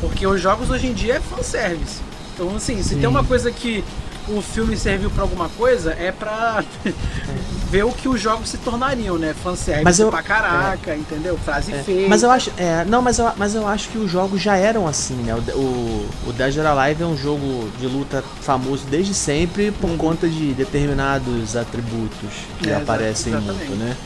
Porque 0.00 0.26
os 0.26 0.40
jogos 0.40 0.70
hoje 0.70 0.88
em 0.88 0.92
dia 0.92 1.14
é 1.14 1.20
fanservice. 1.20 2.00
Então, 2.34 2.54
assim, 2.54 2.82
se 2.82 2.96
tem 2.96 3.08
uma 3.08 3.24
coisa 3.24 3.50
que 3.50 3.82
o 4.28 4.42
filme 4.42 4.76
serviu 4.76 5.10
pra 5.10 5.22
alguma 5.22 5.48
coisa, 5.50 5.92
é 5.92 6.12
pra 6.12 6.64
ver 7.70 7.84
o 7.84 7.90
que 7.92 8.08
os 8.08 8.20
jogos 8.20 8.48
se 8.48 8.58
tornariam, 8.58 9.18
né? 9.18 9.34
Fanservice 9.42 9.84
Mas 9.84 9.98
eu- 9.98 10.08
pra 10.10 10.22
caraca, 10.22 10.94
entendeu? 10.94 11.36
Frase 11.44 11.72
É, 11.72 11.82
feia. 11.82 12.08
Mas 12.08 12.22
eu 12.22 12.30
acho, 12.30 12.50
é, 12.56 12.84
não, 12.84 13.02
mas 13.02 13.18
eu, 13.18 13.30
mas 13.36 13.54
eu 13.54 13.66
acho 13.66 13.88
que 13.88 13.98
os 13.98 14.10
jogos 14.10 14.40
já 14.40 14.56
eram 14.56 14.86
assim, 14.86 15.14
né? 15.14 15.34
O, 15.34 15.58
o, 15.60 16.08
o 16.28 16.32
Dead 16.32 16.56
or 16.58 16.66
Alive 16.66 17.02
é 17.02 17.06
um 17.06 17.16
jogo 17.16 17.68
de 17.78 17.86
luta 17.86 18.22
famoso 18.40 18.84
desde 18.90 19.12
sempre 19.14 19.70
por 19.72 19.90
conta 19.96 20.28
de 20.28 20.52
determinados 20.54 21.56
atributos 21.56 22.30
que 22.58 22.66
Uhum. 22.68 22.72
É, 22.72 22.76
aparecem 22.76 23.32
exatamente. 23.32 23.66
muito, 23.68 23.76
né? 23.84 23.96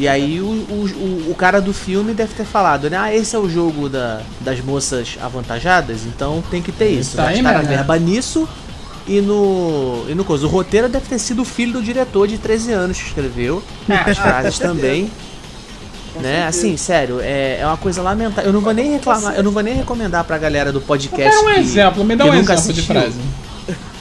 E 0.00 0.06
aí 0.06 0.40
o, 0.40 0.44
o, 0.46 1.24
o- 1.30 1.34
cara 1.34 1.60
do 1.60 1.72
filme 1.74 2.14
deve 2.14 2.32
ter 2.32 2.44
falado, 2.44 2.88
né? 2.88 2.96
Ah, 2.96 3.12
esse 3.12 3.34
é 3.34 3.38
o 3.38 3.48
jogo 3.48 3.88
da, 3.88 4.20
das 4.40 4.60
moças 4.60 5.18
avantajadas, 5.20 6.02
então 6.04 6.40
tem 6.50 6.62
que 6.62 6.70
ter 6.70 6.88
isso. 6.90 7.16
Tá 7.16 7.26
aí 7.28 7.36
Gastaram 7.42 7.58
a 7.60 7.62
né? 7.64 7.68
verba 7.76 7.98
nisso 7.98 8.48
e 9.08 9.20
no, 9.20 10.04
e 10.08 10.14
no 10.14 10.24
coisa. 10.24 10.46
O 10.46 10.48
roteiro 10.48 10.88
deve 10.88 11.06
ter 11.06 11.18
sido 11.18 11.42
o 11.42 11.44
filho 11.44 11.72
do 11.74 11.82
diretor 11.82 12.28
de 12.28 12.38
13 12.38 12.72
anos 12.72 12.98
que 13.00 13.08
escreveu. 13.08 13.62
As 14.06 14.18
frases 14.18 14.58
também. 14.58 15.10
Com 16.14 16.20
Né? 16.20 16.28
certeza. 16.30 16.48
Assim, 16.48 16.76
sério, 16.76 17.20
é, 17.20 17.58
é 17.60 17.66
uma 17.66 17.76
coisa 17.76 18.02
lamentável. 18.02 18.44
Eu 18.50 18.52
não 18.52 18.60
vou 18.60 18.72
nem 18.72 18.92
reclamar, 18.92 19.34
eu 19.34 19.42
não 19.42 19.50
vou 19.50 19.62
nem 19.62 19.74
recomendar 19.74 20.24
pra 20.24 20.36
galera 20.38 20.70
do 20.72 20.78
Eu 20.78 20.82
podcast. 20.82 21.36
quero 21.36 21.48
um 21.50 21.54
que- 21.54 21.60
exemplo, 21.60 22.04
me 22.04 22.16
dá 22.16 22.24
um 22.24 22.28
exemplo 22.34 22.46
de 22.46 22.52
assistiu. 22.52 22.84
frase. 22.84 23.18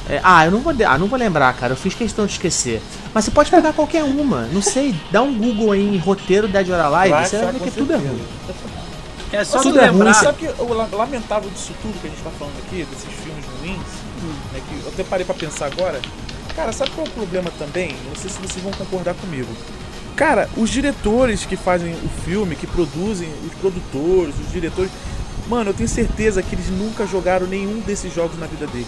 É, 0.09 0.21
ah, 0.23 0.45
eu 0.45 0.51
não 0.51 0.59
vou, 0.61 0.71
de- 0.73 0.85
ah, 0.85 0.97
não 0.97 1.07
vou 1.07 1.19
lembrar, 1.19 1.53
cara. 1.53 1.73
Eu 1.73 1.77
fiz 1.77 1.93
questão 1.93 2.25
de 2.25 2.31
esquecer. 2.31 2.81
Mas 3.13 3.25
você 3.25 3.31
pode 3.31 3.51
pegar 3.51 3.73
qualquer 3.73 4.03
uma. 4.05 4.47
Não 4.53 4.61
sei, 4.61 4.95
dá 5.11 5.21
um 5.21 5.33
Google 5.37 5.73
aí 5.73 5.81
em 5.95 5.97
roteiro 5.97 6.47
Dead 6.47 6.69
or 6.69 6.75
Alive, 6.79 7.09
Vai 7.13 7.25
você 7.25 7.37
vai 7.39 7.51
ver 7.51 7.59
que 7.59 7.71
tudo 7.71 7.91
é 7.93 7.97
ruim. 7.97 8.21
É 9.33 9.43
só 9.43 9.59
Tudo 9.59 9.73
tu 9.73 9.79
é 9.79 9.87
ruim, 9.87 9.97
lembrar. 9.97 10.13
Sabe 10.13 10.37
que 10.47 10.61
o 10.63 10.73
la- 10.73 10.87
lamentável 10.93 11.49
disso 11.49 11.73
tudo 11.81 11.99
que 11.99 12.07
a 12.07 12.09
gente 12.09 12.21
tá 12.23 12.29
falando 12.39 12.53
aqui, 12.65 12.87
desses 12.89 13.13
filmes 13.21 13.43
ruins, 13.59 13.81
né, 14.53 14.61
que 14.67 14.83
eu 14.83 14.89
até 14.89 15.03
parei 15.03 15.25
pra 15.25 15.35
pensar 15.35 15.67
agora. 15.67 15.99
Cara, 16.55 16.71
sabe 16.71 16.91
qual 16.91 17.05
é 17.05 17.09
o 17.09 17.13
problema 17.13 17.51
também? 17.59 17.95
Não 18.07 18.15
sei 18.15 18.29
se 18.29 18.37
vocês 18.39 18.63
vão 18.63 18.71
concordar 18.73 19.13
comigo. 19.15 19.47
Cara, 20.15 20.49
os 20.57 20.69
diretores 20.71 21.45
que 21.45 21.55
fazem 21.55 21.93
o 21.93 22.09
filme, 22.25 22.55
que 22.55 22.65
produzem, 22.65 23.29
os 23.45 23.53
produtores, 23.59 24.33
os 24.43 24.51
diretores. 24.51 24.89
Mano, 25.47 25.69
eu 25.69 25.73
tenho 25.73 25.87
certeza 25.87 26.41
que 26.41 26.55
eles 26.55 26.69
nunca 26.69 27.05
jogaram 27.05 27.45
nenhum 27.45 27.79
desses 27.81 28.13
jogos 28.13 28.37
na 28.39 28.47
vida 28.47 28.65
deles. 28.67 28.87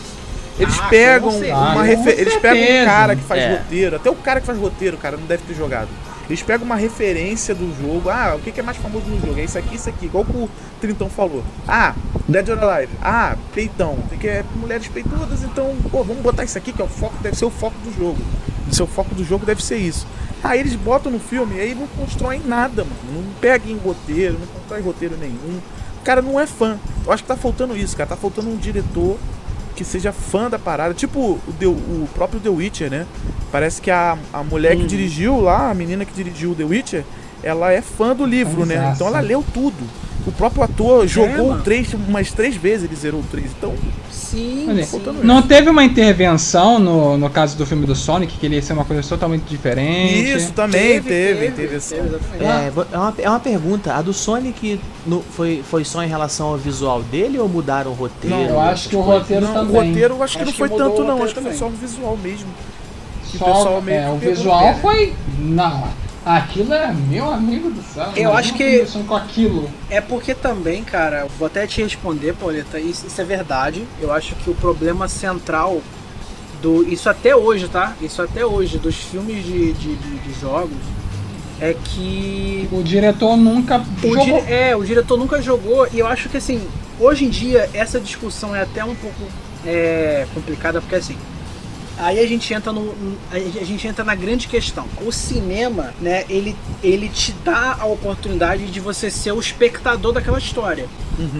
Eles 0.59 0.77
Ah, 0.79 0.87
pegam 0.89 1.29
uma 1.29 1.83
refer... 1.83 2.19
Eles 2.19 2.35
pegam 2.37 2.81
um 2.81 2.85
cara 2.85 3.15
que 3.15 3.21
faz 3.23 3.41
É. 3.41 3.51
roteiro, 3.57 3.95
até 3.95 4.09
o 4.09 4.15
cara 4.15 4.41
que 4.41 4.47
faz 4.47 4.57
roteiro, 4.59 4.97
cara, 4.97 5.15
não 5.15 5.25
deve 5.25 5.43
ter 5.43 5.53
jogado. 5.53 5.87
Eles 6.29 6.43
pegam 6.43 6.63
uma 6.63 6.75
referência 6.75 7.55
do 7.55 7.75
jogo. 7.81 8.07
Ah, 8.07 8.35
o 8.35 8.39
que 8.39 8.59
é 8.59 8.63
mais 8.63 8.77
famoso 8.77 9.07
no 9.07 9.19
jogo? 9.19 9.39
É 9.39 9.45
isso 9.45 9.57
aqui, 9.57 9.75
isso 9.75 9.89
aqui. 9.89 10.05
Igual 10.05 10.23
que 10.23 10.31
o 10.31 10.47
Trintão 10.79 11.09
falou. 11.09 11.43
Ah, 11.67 11.95
Dead 12.27 12.47
or 12.49 12.63
Alive. 12.63 12.93
Ah, 13.01 13.35
peitão. 13.51 13.97
Que 14.19 14.27
é 14.27 14.45
mulheres 14.55 14.87
peitudas, 14.87 15.43
então, 15.43 15.75
pô, 15.89 16.03
vamos 16.03 16.21
botar 16.21 16.43
isso 16.43 16.57
aqui 16.57 16.71
que 16.71 16.81
é 16.81 16.85
o 16.85 16.87
foco, 16.87 17.15
deve 17.23 17.35
ser 17.35 17.45
o 17.45 17.49
foco 17.49 17.75
do 17.79 17.91
jogo. 17.97 18.19
O 18.69 18.75
seu 18.75 18.85
foco 18.85 19.15
do 19.15 19.23
jogo 19.23 19.43
deve 19.43 19.63
ser 19.63 19.77
isso. 19.77 20.05
Aí 20.43 20.59
eles 20.59 20.75
botam 20.75 21.11
no 21.11 21.19
filme 21.19 21.55
e 21.55 21.61
aí 21.61 21.75
não 21.75 21.87
constroem 21.87 22.41
nada, 22.45 22.83
mano. 22.83 23.23
Não 23.23 23.33
pega 23.41 23.67
em 23.67 23.77
roteiro, 23.77 24.37
não 24.39 24.47
constrói 24.47 24.81
roteiro 24.81 25.17
nenhum. 25.17 25.59
O 25.99 26.03
cara 26.03 26.21
não 26.21 26.39
é 26.39 26.45
fã. 26.45 26.77
Eu 27.05 27.11
acho 27.11 27.23
que 27.23 27.27
tá 27.27 27.35
faltando 27.35 27.75
isso, 27.75 27.97
cara. 27.97 28.09
Tá 28.09 28.15
faltando 28.15 28.49
um 28.49 28.55
diretor 28.55 29.17
que 29.79 29.85
seja 29.85 30.11
fã 30.11 30.49
da 30.49 30.59
parada. 30.59 30.93
Tipo 30.93 31.19
o, 31.19 31.53
The- 31.57 31.65
o 31.67 32.07
próprio 32.13 32.37
The 32.41 32.49
Witcher, 32.49 32.91
né? 32.91 33.05
Parece 33.49 33.81
que 33.81 33.89
a, 33.89 34.17
a 34.33 34.43
mulher 34.43 34.75
que 34.75 34.85
dirigiu 34.85 35.39
lá, 35.39 35.69
a 35.71 35.73
menina 35.73 36.03
que 36.03 36.13
dirigiu 36.13 36.53
The 36.53 36.65
Witcher, 36.65 37.05
ela 37.41 37.71
é 37.71 37.81
fã 37.81 38.13
do 38.13 38.25
livro, 38.25 38.65
né? 38.65 38.75
Fãzaça. 38.75 38.95
Então 38.95 39.07
ela 39.07 39.19
leu 39.21 39.41
tudo. 39.53 39.83
O 40.29 40.31
próprio 40.31 40.63
ator 40.63 41.07
jogou 41.07 41.47
o 41.47 41.49
mano. 41.49 41.63
3 41.63 41.93
umas 42.07 42.31
três 42.31 42.55
vezes, 42.55 42.85
ele 42.85 42.95
zerou 42.95 43.19
o 43.19 43.23
3. 43.23 43.47
Então, 43.57 43.73
Sim, 44.11 44.67
Olha, 44.69 44.85
sim. 44.85 45.01
Não 45.23 45.41
teve 45.41 45.71
uma 45.71 45.83
intervenção 45.83 46.77
no, 46.77 47.17
no 47.17 47.31
caso 47.31 47.57
do 47.57 47.65
filme 47.65 47.87
do 47.87 47.95
Sonic, 47.95 48.37
que 48.37 48.45
ele 48.45 48.55
ia 48.55 48.61
ser 48.61 48.73
uma 48.73 48.85
coisa 48.85 49.01
totalmente 49.01 49.43
diferente. 49.45 50.31
isso 50.37 50.51
também 50.53 51.01
teve, 51.01 51.47
intervenção. 51.47 51.97
teve, 51.97 52.15
exatamente. 52.15 52.43
É, 52.45 52.69
vo- 52.69 52.85
é 52.91 52.97
uma, 52.97 53.13
é 53.17 53.29
uma 53.29 53.39
pergunta. 53.39 53.93
A 53.95 54.03
do 54.03 54.13
Sonic 54.13 54.79
no- 55.07 55.21
foi, 55.35 55.63
foi 55.67 55.83
só 55.83 56.03
em 56.03 56.07
relação 56.07 56.49
ao 56.49 56.57
visual 56.57 57.01
dele 57.01 57.39
ou 57.39 57.49
mudaram 57.49 57.89
o 57.89 57.95
roteiro? 57.95 58.35
Não, 58.35 58.43
eu 58.45 58.59
acho 58.59 58.89
que 58.89 58.95
o 58.95 59.01
roteiro 59.01 59.47
Não, 59.47 59.53
também. 59.53 59.75
o 59.75 59.85
roteiro 59.87 60.13
eu 60.13 60.23
acho 60.23 60.37
que 60.37 60.43
Acho 60.43 60.45
não 60.45 60.51
que 60.51 60.57
foi 60.59 60.69
mudou 60.69 60.89
tanto 60.91 61.01
o 61.01 61.07
não, 61.07 61.23
acho 61.23 61.33
que 61.33 61.41
foi 61.41 61.53
só 61.53 61.65
o 61.65 61.71
visual 61.71 62.17
mesmo. 62.21 62.47
Que 63.31 63.35
o 63.35 63.39
Só- 63.39 63.45
pessoal 63.45 63.81
meio 63.81 63.97
é, 63.99 64.03
que 64.05 64.11
o 64.11 64.17
visual 64.29 64.75
foi. 64.79 65.13
Não, 65.39 65.83
aquilo 66.25 66.73
é 66.73 66.91
meu 66.93 67.31
amigo 67.31 67.69
do 67.69 67.81
céu. 67.81 68.11
Eu 68.15 68.33
acho 68.33 68.53
que- 68.53 68.85
com 69.07 69.15
aquilo. 69.15 69.69
É 69.89 69.99
porque 70.01 70.33
também, 70.35 70.83
cara, 70.83 71.27
vou 71.37 71.45
até 71.47 71.65
te 71.67 71.81
responder, 71.81 72.33
Pauleta, 72.33 72.79
isso, 72.79 73.07
isso 73.07 73.19
é 73.21 73.23
verdade. 73.23 73.85
Eu 74.01 74.11
acho 74.11 74.35
que 74.35 74.49
o 74.49 74.53
problema 74.55 75.07
central 75.07 75.81
do. 76.61 76.83
Isso 76.87 77.09
até 77.09 77.35
hoje, 77.35 77.67
tá? 77.67 77.93
Isso 78.01 78.21
até 78.21 78.45
hoje, 78.45 78.77
dos 78.77 78.95
filmes 78.95 79.43
de, 79.45 79.73
de, 79.73 79.95
de- 79.95 80.17
de 80.19 80.39
jogos, 80.39 80.77
é 81.61 81.73
que. 81.73 82.67
O 82.71 82.83
diretor 82.83 83.35
nunca 83.37 83.77
O 83.79 84.07
jogou. 84.09 84.25
dire- 84.25 84.43
é, 84.53 84.75
o 84.75 84.83
diretor 84.83 85.17
nunca 85.17 85.41
jogou, 85.41 85.87
e 85.91 85.99
eu 85.99 86.07
acho 86.07 86.27
que 86.29 86.37
assim, 86.37 86.61
hoje 86.99 87.25
em 87.25 87.29
dia 87.29 87.69
essa 87.73 87.99
discussão 87.99 88.55
é 88.55 88.61
até 88.61 88.83
um 88.83 88.95
pouco 88.95 89.17
é, 89.65 90.25
complicada, 90.33 90.79
porque 90.81 90.95
assim. 90.95 91.17
Aí 91.99 92.17
a 92.17 92.25
gente 92.25 92.53
entra 92.53 92.71
no, 92.71 92.95
a 93.29 93.37
gente 93.37 93.85
entra 93.85 94.05
na 94.05 94.15
grande 94.15 94.47
questão. 94.47 94.87
O 95.05 95.11
cinema, 95.11 95.93
né, 95.99 96.23
ele, 96.29 96.55
ele 96.81 97.09
te 97.09 97.33
dá 97.43 97.75
a 97.77 97.85
oportunidade 97.85 98.67
de 98.67 98.79
você 98.79 99.11
ser 99.11 99.33
o 99.33 99.39
espectador 99.39 100.13
daquela 100.13 100.37
história, 100.37 100.87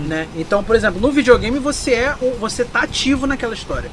né? 0.06 0.27
Então, 0.36 0.61
por 0.61 0.76
exemplo, 0.76 0.99
no 0.99 1.14
videogame 1.14 1.60
você 1.60 1.94
é 1.94 2.15
você 2.38 2.65
tá 2.65 2.81
ativo 2.81 3.26
naquela 3.26 3.53
história, 3.53 3.90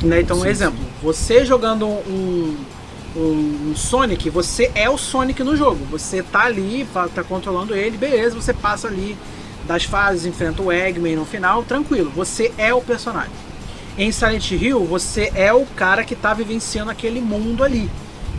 né? 0.00 0.20
Então, 0.20 0.40
Sim, 0.40 0.48
exemplo, 0.48 0.78
você 1.02 1.44
jogando 1.44 1.88
um, 1.88 2.56
um, 3.16 3.74
Sonic, 3.74 4.30
você 4.30 4.70
é 4.76 4.88
o 4.88 4.96
Sonic 4.96 5.42
no 5.42 5.56
jogo. 5.56 5.84
Você 5.90 6.22
tá 6.22 6.44
ali, 6.44 6.86
tá 7.14 7.24
controlando 7.24 7.74
ele, 7.74 7.96
beleza, 7.96 8.36
você 8.36 8.54
passa 8.54 8.86
ali 8.86 9.16
das 9.66 9.82
fases, 9.82 10.24
enfrenta 10.24 10.62
o 10.62 10.70
Eggman 10.70 11.16
no 11.16 11.24
final, 11.24 11.64
tranquilo. 11.64 12.12
Você 12.14 12.52
é 12.56 12.72
o 12.72 12.80
personagem. 12.80 13.32
Em 13.98 14.12
Silent 14.12 14.50
Hill, 14.50 14.84
você 14.84 15.32
é 15.34 15.52
o 15.54 15.64
cara 15.64 16.04
que 16.04 16.14
tá 16.14 16.34
vivenciando 16.34 16.90
aquele 16.90 17.20
mundo 17.20 17.64
ali. 17.64 17.90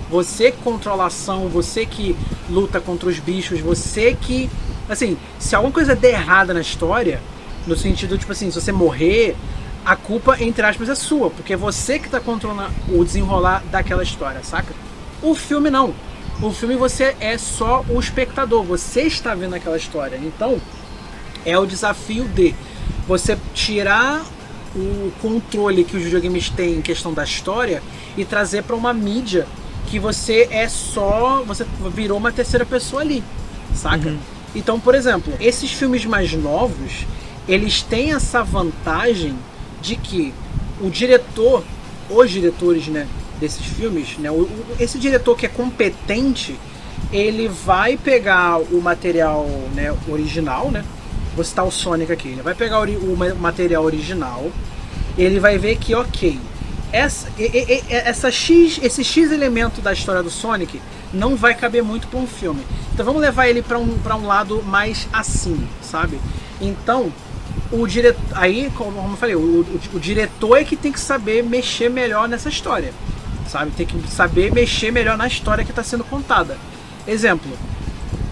Você 0.09 0.51
que 0.51 0.59
controla 0.59 1.05
a 1.05 1.07
ação, 1.07 1.47
você 1.47 1.83
que 1.83 2.15
luta 2.47 2.79
contra 2.79 3.09
os 3.09 3.17
bichos, 3.17 3.59
você 3.59 4.15
que. 4.19 4.49
Assim, 4.87 5.17
se 5.39 5.55
alguma 5.55 5.73
coisa 5.73 5.95
der 5.95 6.11
errada 6.11 6.53
na 6.53 6.61
história, 6.61 7.19
no 7.65 7.75
sentido, 7.75 8.17
tipo 8.17 8.31
assim, 8.31 8.51
se 8.51 8.61
você 8.61 8.71
morrer, 8.71 9.35
a 9.83 9.95
culpa, 9.95 10.37
entre 10.39 10.65
aspas, 10.65 10.89
é 10.89 10.95
sua, 10.95 11.31
porque 11.31 11.53
é 11.53 11.57
você 11.57 11.97
que 11.97 12.07
tá 12.07 12.19
controlando 12.19 12.71
o 12.89 13.03
desenrolar 13.03 13.63
daquela 13.71 14.03
história, 14.03 14.43
saca? 14.43 14.73
O 15.21 15.33
filme 15.33 15.69
não. 15.71 15.93
O 16.39 16.51
filme 16.51 16.75
você 16.75 17.15
é 17.19 17.35
só 17.37 17.83
o 17.89 17.99
espectador, 17.99 18.63
você 18.63 19.01
está 19.01 19.33
vendo 19.33 19.55
aquela 19.55 19.75
história. 19.75 20.17
Então, 20.17 20.61
é 21.43 21.57
o 21.57 21.65
desafio 21.65 22.25
de 22.25 22.53
você 23.07 23.37
tirar 23.55 24.23
o 24.77 25.11
controle 25.21 25.83
que 25.83 25.97
os 25.97 26.03
videogames 26.03 26.49
têm 26.49 26.75
em 26.75 26.81
questão 26.81 27.13
da 27.13 27.23
história 27.23 27.81
e 28.15 28.23
trazer 28.23 28.63
para 28.63 28.75
uma 28.75 28.93
mídia 28.93 29.47
que 29.87 29.99
você 29.99 30.47
é 30.51 30.67
só. 30.67 31.43
Você 31.45 31.65
virou 31.93 32.17
uma 32.17 32.31
terceira 32.31 32.65
pessoa 32.65 33.01
ali, 33.01 33.23
saca? 33.75 34.15
Então, 34.55 34.79
por 34.79 34.95
exemplo, 34.95 35.33
esses 35.39 35.71
filmes 35.71 36.05
mais 36.05 36.33
novos, 36.33 37.05
eles 37.47 37.81
têm 37.81 38.13
essa 38.13 38.43
vantagem 38.43 39.35
de 39.81 39.95
que 39.95 40.33
o 40.81 40.89
diretor, 40.89 41.63
os 42.09 42.29
diretores, 42.31 42.87
né, 42.87 43.07
desses 43.39 43.65
filmes, 43.65 44.17
né, 44.17 44.31
o- 44.31 44.41
o- 44.43 44.65
esse 44.79 44.97
diretor 44.97 45.35
que 45.37 45.45
é 45.45 45.49
competente, 45.49 46.55
ele 47.11 47.47
vai 47.47 47.95
pegar 47.97 48.57
o 48.59 48.81
material, 48.81 49.45
né, 49.75 49.95
original, 50.09 50.71
né? 50.71 50.83
Vou 51.35 51.43
citar 51.45 51.63
o 51.65 51.71
Sonic 51.71 52.11
aqui. 52.11 52.29
Ele 52.29 52.41
vai 52.41 52.55
pegar 52.55 52.79
o, 52.81 52.83
o 52.83 53.15
ma- 53.15 53.33
material 53.35 53.83
original, 53.83 54.49
ele 55.17 55.39
vai 55.39 55.57
ver 55.57 55.77
que, 55.77 55.95
ok, 55.95 56.39
essa, 56.91 57.27
essa 57.89 58.31
X, 58.31 58.79
esse 58.81 59.03
X 59.03 59.31
elemento 59.31 59.81
da 59.81 59.91
história 59.91 60.23
do 60.23 60.29
Sonic 60.29 60.81
não 61.13 61.35
vai 61.35 61.53
caber 61.53 61.83
muito 61.83 62.07
para 62.07 62.19
um 62.19 62.27
filme. 62.27 62.61
Então 62.93 63.05
vamos 63.05 63.21
levar 63.21 63.47
ele 63.47 63.61
para 63.61 63.77
um, 63.77 63.97
pra 63.99 64.15
um 64.15 64.25
lado 64.25 64.63
mais 64.63 65.07
assim, 65.11 65.67
sabe? 65.81 66.19
Então, 66.61 67.11
o 67.71 67.85
diretor. 67.85 68.21
Aí, 68.33 68.71
como 68.75 68.97
eu 68.97 69.17
falei, 69.17 69.35
o, 69.35 69.39
o, 69.39 69.79
o, 69.93 69.99
diretor 69.99 70.57
é 70.57 70.63
que 70.63 70.75
tem 70.75 70.91
que 70.91 70.99
saber 70.99 71.43
mexer 71.43 71.89
melhor 71.89 72.27
nessa 72.27 72.49
história. 72.49 72.93
Sabe? 73.47 73.71
Tem 73.71 73.85
que 73.85 74.09
saber 74.09 74.51
mexer 74.51 74.91
melhor 74.91 75.17
na 75.17 75.27
história 75.27 75.63
que 75.63 75.71
está 75.71 75.83
sendo 75.83 76.03
contada. 76.03 76.57
Exemplo. 77.07 77.51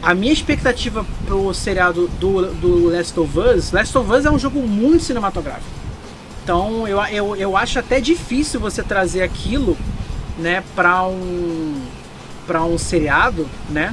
A 0.01 0.13
minha 0.13 0.31
expectativa 0.31 1.05
pro 1.25 1.51
seriado 1.53 2.07
do, 2.19 2.53
do 2.53 2.89
Last 2.89 3.19
of 3.19 3.39
Us, 3.39 3.71
Last 3.71 3.97
of 3.97 4.11
Us 4.11 4.25
é 4.25 4.29
um 4.29 4.37
jogo 4.37 4.59
muito 4.61 5.03
cinematográfico. 5.03 5.84
Então 6.45 6.87
eu, 6.87 7.03
eu, 7.05 7.35
eu 7.35 7.57
acho 7.57 7.79
até 7.79 7.99
difícil 7.99 8.59
você 8.59 8.83
trazer 8.83 9.23
aquilo, 9.23 9.75
né, 10.37 10.63
para 10.75 11.03
um 11.07 11.81
para 12.45 12.63
um 12.63 12.77
seriado, 12.77 13.49
né? 13.67 13.91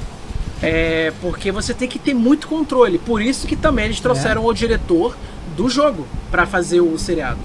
É, 0.62 1.10
porque 1.22 1.50
você 1.50 1.72
tem 1.72 1.88
que 1.88 1.98
ter 1.98 2.12
muito 2.12 2.46
controle. 2.46 2.98
Por 2.98 3.22
isso 3.22 3.46
que 3.46 3.56
também 3.56 3.86
eles 3.86 4.00
trouxeram 4.00 4.42
é. 4.42 4.46
o 4.46 4.52
diretor 4.52 5.16
do 5.56 5.70
jogo 5.70 6.06
para 6.30 6.44
fazer 6.44 6.82
o 6.82 6.98
seriado. 6.98 7.40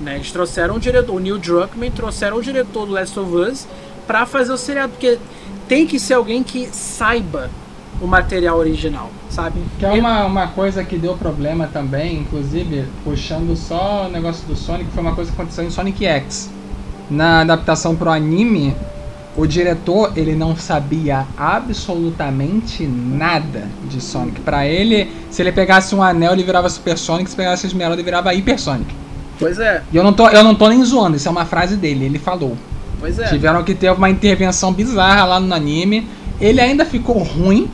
Né? 0.00 0.14
Eles 0.14 0.32
trouxeram 0.32 0.76
o 0.76 0.80
diretor, 0.80 1.14
o 1.14 1.18
Neil 1.18 1.36
Druckmann, 1.36 1.90
trouxeram 1.90 2.38
o 2.38 2.42
diretor 2.42 2.86
do 2.86 2.92
Last 2.92 3.20
of 3.20 3.34
Us 3.34 3.68
para 4.06 4.24
fazer 4.24 4.52
o 4.52 4.56
seriado, 4.56 4.94
porque 4.94 5.18
tem 5.68 5.86
que 5.86 6.00
ser 6.00 6.14
alguém 6.14 6.42
que 6.42 6.66
saiba 6.72 7.50
o 8.00 8.06
material 8.06 8.58
original, 8.58 9.10
sabe? 9.30 9.60
Que 9.78 9.86
é 9.86 9.92
uma, 9.92 10.24
uma 10.24 10.46
coisa 10.48 10.84
que 10.84 10.96
deu 10.96 11.14
problema 11.14 11.68
também, 11.72 12.20
inclusive, 12.20 12.84
puxando 13.04 13.56
só 13.56 14.06
o 14.06 14.10
negócio 14.10 14.46
do 14.46 14.56
Sonic, 14.56 14.90
foi 14.90 15.02
uma 15.02 15.14
coisa 15.14 15.30
que 15.30 15.36
aconteceu 15.36 15.64
em 15.64 15.70
Sonic 15.70 16.04
X. 16.04 16.50
Na 17.10 17.40
adaptação 17.40 17.94
pro 17.94 18.10
anime, 18.10 18.74
o 19.36 19.46
diretor, 19.46 20.12
ele 20.16 20.34
não 20.34 20.56
sabia 20.56 21.26
absolutamente 21.36 22.86
nada 22.86 23.68
de 23.88 24.00
Sonic. 24.00 24.40
Para 24.40 24.66
ele, 24.66 25.10
se 25.30 25.42
ele 25.42 25.52
pegasse 25.52 25.94
um 25.94 26.02
anel, 26.02 26.32
ele 26.32 26.42
virava 26.42 26.68
Super 26.68 26.96
Sonic, 26.98 27.30
se 27.30 27.36
pegasse 27.36 27.66
a 27.66 27.68
esmeralda, 27.68 27.96
ele 27.96 28.02
virava 28.02 28.30
Hyper 28.32 28.58
Sonic. 28.58 28.94
Pois 29.38 29.58
é. 29.58 29.82
E 29.92 29.96
eu 29.96 30.02
não 30.02 30.12
tô, 30.12 30.28
eu 30.28 30.42
não 30.42 30.54
tô 30.54 30.68
nem 30.68 30.82
zoando, 30.84 31.16
isso 31.16 31.28
é 31.28 31.30
uma 31.30 31.44
frase 31.44 31.76
dele, 31.76 32.06
ele 32.06 32.18
falou. 32.18 32.56
Pois 32.98 33.18
é. 33.18 33.24
Tiveram 33.28 33.62
que 33.62 33.74
ter 33.74 33.92
uma 33.92 34.08
intervenção 34.08 34.72
bizarra 34.72 35.24
lá 35.24 35.40
no 35.40 35.54
anime. 35.54 36.08
Ele 36.40 36.60
ainda 36.60 36.84
ficou 36.84 37.18
ruim. 37.18 37.70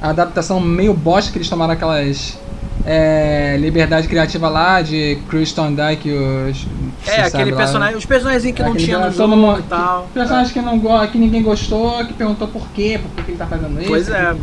A 0.00 0.10
adaptação 0.10 0.60
meio 0.60 0.92
bosta 0.92 1.32
que 1.32 1.38
eles 1.38 1.48
tomaram 1.48 1.72
aquelas 1.72 2.38
é, 2.84 3.56
liberdade 3.58 4.06
criativa 4.06 4.48
lá 4.48 4.80
de 4.80 5.18
Kristen 5.28 5.74
Dyke 5.74 6.12
os 6.12 6.66
é 7.06 7.22
aquele 7.22 7.52
personagem 7.52 7.96
os 7.96 8.06
personagens 8.06 8.54
que 8.54 8.62
não 8.62 8.76
tinha 8.76 8.98
no 8.98 9.10
jogo 9.10 9.58
e 9.58 9.62
tal. 9.62 10.08
personagens 10.14 10.52
que 10.52 10.60
não 10.60 10.80
que 11.08 11.18
ninguém 11.18 11.42
gostou 11.42 12.04
que 12.04 12.12
perguntou 12.12 12.46
por 12.46 12.68
quê 12.68 13.00
por 13.02 13.24
que 13.24 13.32
ele 13.32 13.38
tá 13.38 13.46
fazendo 13.46 13.80
isso 13.80 13.88
pois 13.88 14.08
é, 14.08 14.34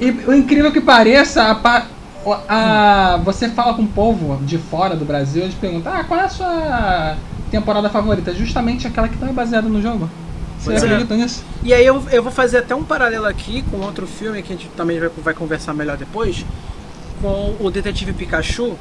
e 0.00 0.10
o 0.10 0.32
incrível 0.32 0.70
que 0.70 0.80
pareça 0.80 1.42
a, 1.42 1.86
a, 2.48 3.16
você 3.24 3.48
fala 3.48 3.74
com 3.74 3.82
o 3.82 3.88
povo 3.88 4.38
de 4.44 4.58
fora 4.58 4.94
do 4.94 5.04
Brasil 5.04 5.42
eles 5.42 5.54
perguntam 5.54 5.92
ah 5.92 6.04
qual 6.04 6.20
é 6.20 6.24
a 6.24 6.28
sua 6.28 7.16
temporada 7.50 7.88
favorita? 7.88 8.34
Justamente 8.34 8.86
aquela 8.86 9.08
que 9.08 9.16
tá 9.16 9.26
baseada 9.26 9.68
no 9.68 9.80
jogo 9.80 10.08
pois 10.64 10.82
é. 10.82 10.88
E 11.62 11.74
aí 11.74 11.84
eu, 11.84 12.02
eu 12.10 12.22
vou 12.22 12.32
fazer 12.32 12.58
até 12.58 12.74
um 12.74 12.84
paralelo 12.84 13.26
aqui 13.26 13.62
com 13.70 13.78
outro 13.78 14.06
filme 14.06 14.42
que 14.42 14.52
a 14.52 14.56
gente 14.56 14.68
também 14.76 14.98
vai, 14.98 15.08
vai 15.08 15.34
conversar 15.34 15.74
melhor 15.74 15.96
depois, 15.96 16.44
com 17.20 17.56
o 17.60 17.70
Detetive 17.70 18.12
Pikachu, 18.12 18.76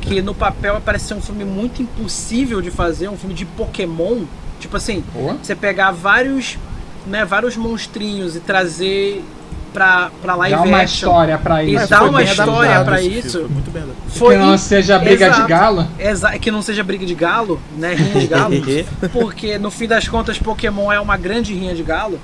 que 0.00 0.22
no 0.22 0.34
papel 0.34 0.80
parece 0.84 1.06
ser 1.06 1.14
um 1.14 1.20
filme 1.20 1.44
muito 1.44 1.82
impossível 1.82 2.60
de 2.60 2.70
fazer, 2.70 3.08
um 3.08 3.16
filme 3.16 3.34
de 3.34 3.44
Pokémon. 3.44 4.24
Tipo 4.60 4.76
assim, 4.76 5.04
você 5.42 5.54
pegar 5.54 5.90
vários, 5.92 6.58
né, 7.06 7.24
vários 7.24 7.56
monstrinhos 7.56 8.34
e 8.36 8.40
trazer 8.40 9.24
pra, 9.72 10.10
pra 10.22 10.34
live 10.34 10.56
dá 10.56 10.62
uma 10.62 10.84
história 10.84 11.38
pra 11.38 11.62
isso. 11.62 11.84
E 11.84 11.88
dá 11.88 12.02
uma 12.04 12.22
história 12.22 12.84
pra 12.84 13.00
isso. 13.00 13.40
Foi 13.40 13.48
muito 13.48 13.70
bem 13.70 13.82
foi 14.08 14.36
que 14.36 14.42
não 14.42 14.58
seja 14.58 14.98
briga 14.98 15.26
exato, 15.26 15.42
de 15.42 15.48
galo. 15.48 15.88
Exato, 15.98 16.38
que 16.40 16.50
não 16.50 16.62
seja 16.62 16.82
briga 16.82 17.06
de 17.06 17.14
galo, 17.14 17.60
né? 17.76 17.94
Rinha 17.94 18.20
de 18.20 18.26
galo. 18.26 18.54
porque 19.12 19.58
no 19.58 19.70
fim 19.70 19.86
das 19.86 20.08
contas, 20.08 20.38
Pokémon 20.38 20.90
é 20.92 21.00
uma 21.00 21.16
grande 21.16 21.54
rinha 21.54 21.74
de 21.74 21.82
galo. 21.82 22.18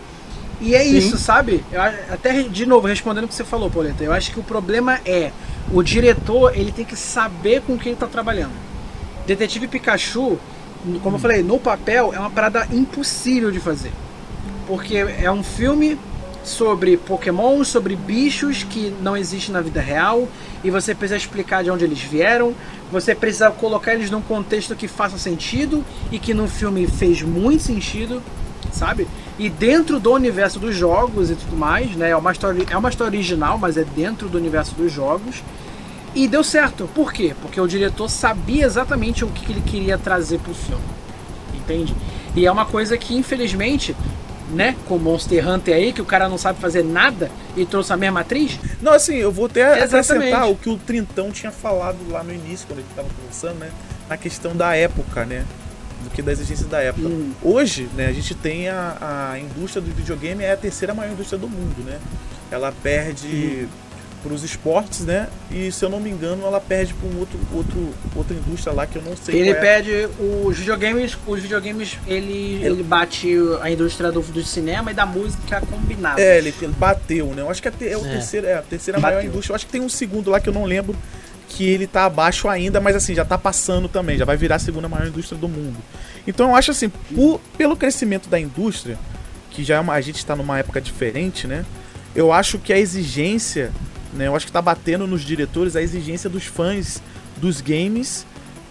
E 0.60 0.74
é 0.74 0.82
Sim. 0.82 0.96
isso, 0.96 1.18
sabe? 1.18 1.64
Eu, 1.70 1.80
até 1.82 2.42
de 2.42 2.66
novo, 2.66 2.86
respondendo 2.86 3.24
o 3.24 3.28
que 3.28 3.34
você 3.34 3.44
falou, 3.44 3.70
Pauleta, 3.70 4.02
eu 4.02 4.12
acho 4.12 4.32
que 4.32 4.40
o 4.40 4.42
problema 4.42 5.00
é 5.04 5.30
o 5.72 5.82
diretor 5.82 6.56
ele 6.56 6.72
tem 6.72 6.84
que 6.84 6.96
saber 6.96 7.62
com 7.62 7.76
quem 7.78 7.92
está 7.92 8.06
trabalhando. 8.06 8.52
Detetive 9.26 9.68
Pikachu, 9.68 10.38
como 11.02 11.16
eu 11.16 11.20
falei, 11.20 11.42
no 11.42 11.58
papel 11.58 12.12
é 12.14 12.18
uma 12.18 12.30
parada 12.30 12.66
impossível 12.72 13.50
de 13.50 13.60
fazer. 13.60 13.92
Porque 14.66 14.96
é 14.96 15.30
um 15.30 15.42
filme 15.42 15.98
sobre 16.44 16.96
Pokémon, 16.96 17.64
sobre 17.64 17.96
bichos 17.96 18.62
que 18.62 18.94
não 19.02 19.16
existem 19.16 19.52
na 19.52 19.60
vida 19.60 19.80
real, 19.80 20.28
e 20.62 20.70
você 20.70 20.94
precisa 20.94 21.16
explicar 21.16 21.64
de 21.64 21.70
onde 21.70 21.84
eles 21.84 22.00
vieram, 22.00 22.54
você 22.90 23.14
precisa 23.14 23.50
colocar 23.50 23.94
eles 23.94 24.10
num 24.10 24.22
contexto 24.22 24.76
que 24.76 24.86
faça 24.86 25.18
sentido 25.18 25.84
e 26.12 26.18
que 26.18 26.34
no 26.34 26.46
filme 26.46 26.86
fez 26.86 27.22
muito 27.22 27.62
sentido, 27.62 28.22
sabe? 28.72 29.08
E 29.38 29.48
dentro 29.48 29.98
do 29.98 30.12
universo 30.12 30.60
dos 30.60 30.76
jogos 30.76 31.30
e 31.30 31.34
tudo 31.34 31.56
mais, 31.56 31.96
né? 31.96 32.10
É 32.10 32.16
uma 32.16 32.30
história, 32.30 32.64
é 32.70 32.76
uma 32.76 32.88
história 32.88 33.10
original, 33.10 33.58
mas 33.58 33.76
é 33.76 33.84
dentro 33.84 34.28
do 34.28 34.38
universo 34.38 34.74
dos 34.74 34.92
jogos. 34.92 35.42
E 36.14 36.28
deu 36.28 36.44
certo. 36.44 36.88
Por 36.94 37.12
quê? 37.12 37.34
Porque 37.42 37.60
o 37.60 37.66
diretor 37.66 38.08
sabia 38.08 38.64
exatamente 38.64 39.24
o 39.24 39.28
que 39.28 39.50
ele 39.50 39.60
queria 39.60 39.98
trazer 39.98 40.38
pro 40.38 40.54
filme. 40.54 40.84
Entende? 41.52 41.94
E 42.36 42.46
é 42.46 42.52
uma 42.52 42.64
coisa 42.64 42.96
que, 42.96 43.16
infelizmente, 43.16 43.96
né, 44.50 44.76
com 44.86 44.98
Monster 44.98 45.48
Hunter 45.48 45.74
aí, 45.74 45.92
que 45.92 46.02
o 46.02 46.04
cara 46.04 46.28
não 46.28 46.38
sabe 46.38 46.60
fazer 46.60 46.84
nada 46.84 47.30
e 47.56 47.64
trouxe 47.64 47.92
a 47.92 47.96
mesma 47.96 48.20
atriz. 48.20 48.58
Não, 48.80 48.92
assim, 48.92 49.16
eu 49.16 49.32
vou 49.32 49.46
até 49.46 49.82
acrescentar 49.82 50.50
o 50.50 50.56
que 50.56 50.68
o 50.68 50.76
Trintão 50.76 51.30
tinha 51.30 51.52
falado 51.52 51.98
lá 52.10 52.22
no 52.22 52.32
início, 52.32 52.66
quando 52.66 52.80
ele 52.80 52.88
estava 52.90 53.08
conversando, 53.08 53.58
né? 53.58 53.70
Na 54.08 54.16
questão 54.16 54.54
da 54.54 54.74
época, 54.76 55.24
né? 55.24 55.44
do 56.04 56.10
que 56.10 56.20
da 56.20 56.30
exigência 56.32 56.66
da 56.66 56.80
época. 56.80 57.08
Uhum. 57.08 57.32
Hoje, 57.42 57.88
né, 57.94 58.06
a 58.06 58.12
gente 58.12 58.34
tem 58.34 58.68
a, 58.68 59.32
a 59.32 59.38
indústria 59.38 59.80
do 59.80 59.90
videogame 59.90 60.44
é 60.44 60.52
a 60.52 60.56
terceira 60.56 60.92
maior 60.92 61.12
indústria 61.12 61.38
do 61.38 61.48
mundo, 61.48 61.82
né? 61.82 61.98
Ela 62.50 62.70
perde 62.82 63.62
uhum. 63.62 63.68
Para 64.24 64.32
os 64.32 64.42
esportes, 64.42 65.00
né? 65.00 65.28
E 65.50 65.70
se 65.70 65.84
eu 65.84 65.90
não 65.90 66.00
me 66.00 66.08
engano, 66.08 66.46
ela 66.46 66.58
perde 66.58 66.94
para 66.94 67.06
um 67.06 67.18
outro, 67.18 67.38
outro 67.52 67.94
outra 68.16 68.34
indústria 68.34 68.72
lá 68.72 68.86
que 68.86 68.96
eu 68.96 69.02
não 69.02 69.14
sei. 69.14 69.38
Ele 69.38 69.50
é. 69.50 69.54
perde 69.54 70.08
os 70.18 70.56
videogames, 70.56 71.16
os 71.26 71.40
videogames 71.40 71.98
ele, 72.06 72.64
ele 72.64 72.82
bate 72.82 73.36
a 73.60 73.70
indústria 73.70 74.10
do, 74.10 74.22
do 74.22 74.42
cinema 74.42 74.90
e 74.90 74.94
da 74.94 75.04
música 75.04 75.60
combinada. 75.60 76.20
É, 76.20 76.38
ele 76.38 76.54
bateu, 76.78 77.26
né? 77.34 77.42
Eu 77.42 77.50
acho 77.50 77.60
que 77.60 77.68
é, 77.68 77.72
é, 77.92 77.98
o 77.98 78.06
é. 78.06 78.10
Terceiro, 78.12 78.46
é 78.46 78.54
a 78.54 78.62
terceira 78.62 78.98
bateu. 78.98 79.18
maior 79.18 79.28
indústria. 79.28 79.52
Eu 79.52 79.56
acho 79.56 79.66
que 79.66 79.72
tem 79.72 79.82
um 79.82 79.88
segundo 79.90 80.30
lá 80.30 80.40
que 80.40 80.48
eu 80.48 80.54
não 80.54 80.64
lembro 80.64 80.96
que 81.48 81.68
ele 81.68 81.86
tá 81.86 82.06
abaixo 82.06 82.48
ainda, 82.48 82.80
mas 82.80 82.96
assim, 82.96 83.14
já 83.14 83.24
tá 83.24 83.36
passando 83.36 83.88
também, 83.88 84.16
já 84.16 84.24
vai 84.24 84.36
virar 84.36 84.56
a 84.56 84.58
segunda 84.58 84.88
maior 84.88 85.06
indústria 85.06 85.38
do 85.38 85.48
mundo. 85.48 85.76
Então 86.26 86.48
eu 86.48 86.56
acho 86.56 86.70
assim, 86.70 86.88
por, 86.88 87.40
pelo 87.58 87.76
crescimento 87.76 88.28
da 88.28 88.40
indústria, 88.40 88.98
que 89.50 89.62
já 89.62 89.76
é 89.76 89.80
uma, 89.80 89.92
a 89.92 90.00
gente 90.00 90.16
está 90.16 90.34
numa 90.34 90.58
época 90.58 90.80
diferente, 90.80 91.46
né? 91.46 91.64
Eu 92.14 92.32
acho 92.32 92.58
que 92.58 92.72
a 92.72 92.78
exigência, 92.78 93.72
né? 94.14 94.26
Eu 94.26 94.36
acho 94.36 94.46
que 94.46 94.52
tá 94.52 94.62
batendo 94.62 95.06
nos 95.06 95.22
diretores 95.22 95.76
a 95.76 95.82
exigência 95.82 96.30
dos 96.30 96.44
fãs 96.44 97.02
dos 97.36 97.60
games 97.60 98.26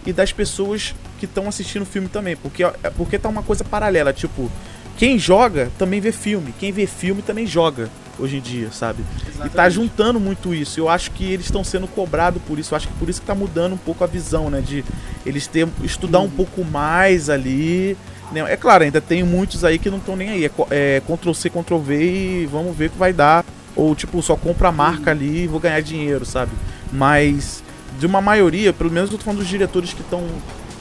e 0.06 0.14
das 0.14 0.32
pessoas 0.32 0.96
que 1.20 1.26
estão 1.26 1.48
assistindo 1.48 1.84
o 1.84 1.86
filme 1.86 2.08
também, 2.08 2.36
porque 2.36 2.64
porque 2.98 3.18
tá 3.18 3.30
uma 3.30 3.44
coisa 3.44 3.64
paralela, 3.64 4.12
tipo, 4.12 4.52
quem 4.98 5.18
joga 5.18 5.72
também 5.78 6.00
vê 6.00 6.12
filme, 6.12 6.54
quem 6.60 6.72
vê 6.72 6.86
filme 6.86 7.22
também 7.22 7.48
joga 7.48 7.90
hoje 8.20 8.38
em 8.38 8.42
dia, 8.42 8.72
sabe? 8.72 9.04
Exatamente. 9.22 9.54
E 9.54 9.56
tá 9.56 9.70
juntando 9.70 10.20
muito 10.20 10.54
isso. 10.54 10.80
Eu 10.80 10.90
acho 10.90 11.12
que 11.12 11.26
eles 11.26 11.46
estão 11.46 11.64
sendo 11.64 11.88
cobrados 11.88 12.42
por 12.44 12.60
isso. 12.60 12.74
Eu 12.74 12.78
acho 12.78 12.88
que 12.88 12.94
por 12.96 13.10
isso 13.10 13.22
que 13.22 13.28
tá 13.28 13.36
mudando 13.36 13.74
um 13.74 13.78
pouco 13.78 14.04
a 14.04 14.08
visão, 14.08 14.50
né? 14.50 14.62
De 14.62 14.84
eles 15.26 15.48
ter, 15.48 15.68
estudar 15.84 16.20
um 16.20 16.30
pouco 16.30 16.64
mais 16.64 17.30
ali. 17.30 17.98
Né? 18.32 18.42
É 18.52 18.56
claro, 18.56 18.84
ainda 18.84 19.02
tem 19.02 19.24
muitos 19.24 19.64
aí 19.64 19.80
que 19.80 19.90
não 19.90 19.98
estão 19.98 20.16
nem 20.16 20.30
aí. 20.30 20.46
É, 20.46 20.52
é 20.70 21.02
Ctrl 21.02 21.34
C, 21.34 21.50
Ctrl 21.50 21.78
V 21.78 22.44
e 22.44 22.46
vamos 22.46 22.76
ver 22.76 22.88
o 22.88 22.90
que 22.92 22.98
vai 22.98 23.14
dar. 23.14 23.46
Ou 23.76 23.96
tipo, 23.96 24.22
só 24.22 24.36
compra 24.36 24.70
a 24.70 24.72
marca 24.72 25.12
ali 25.12 25.44
e 25.44 25.48
vou 25.48 25.60
ganhar 25.60 25.82
dinheiro, 25.82 26.26
sabe? 26.26 26.52
Mas 26.92 27.64
de 28.00 28.06
uma 28.06 28.22
maioria, 28.22 28.72
pelo 28.74 28.92
menos 28.92 29.12
eu 29.12 29.18
tô 29.18 29.24
falando 29.24 29.40
dos 29.40 29.48
diretores 29.48 29.94
que 29.94 30.02
estão 30.02 30.24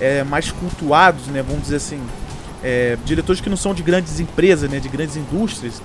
é, 0.00 0.22
mais 0.24 0.50
cultuados, 0.50 1.26
né? 1.28 1.42
Vamos 1.42 1.62
dizer 1.62 1.76
assim. 1.76 2.00
É, 2.64 2.96
diretores 3.04 3.40
que 3.40 3.50
não 3.50 3.56
são 3.56 3.74
de 3.74 3.82
grandes 3.82 4.20
empresas, 4.20 4.70
né? 4.70 4.78
De 4.78 4.88
grandes 4.88 5.16
indústrias 5.16 5.82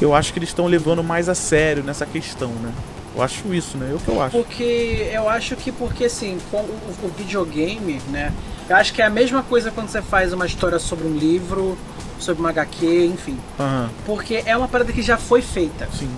eu 0.00 0.14
acho 0.14 0.32
que 0.32 0.38
eles 0.38 0.48
estão 0.48 0.66
levando 0.66 1.04
mais 1.04 1.28
a 1.28 1.34
sério 1.34 1.82
nessa 1.82 2.06
questão, 2.06 2.48
né? 2.48 2.72
Eu 3.14 3.22
acho 3.22 3.52
isso, 3.52 3.76
né? 3.76 3.90
É 3.90 3.94
o 3.94 3.98
que 3.98 4.08
eu 4.08 4.22
acho. 4.22 4.36
Porque 4.36 5.10
eu 5.12 5.28
acho 5.28 5.56
que 5.56 5.70
porque 5.70 6.04
assim, 6.04 6.38
com 6.50 6.58
o, 6.58 6.94
o, 7.02 7.08
videogame, 7.16 8.00
né? 8.08 8.32
Eu 8.68 8.76
acho 8.76 8.94
que 8.94 9.02
é 9.02 9.04
a 9.04 9.10
mesma 9.10 9.42
coisa 9.42 9.70
quando 9.70 9.88
você 9.88 10.00
faz 10.00 10.32
uma 10.32 10.46
história 10.46 10.78
sobre 10.78 11.06
um 11.06 11.14
livro, 11.14 11.76
sobre 12.18 12.40
uma 12.40 12.50
HQ, 12.50 13.06
enfim. 13.06 13.36
Uhum. 13.58 13.88
Porque 14.06 14.42
é 14.46 14.56
uma 14.56 14.68
parada 14.68 14.92
que 14.92 15.02
já 15.02 15.18
foi 15.18 15.42
feita. 15.42 15.88
Sim. 15.92 16.10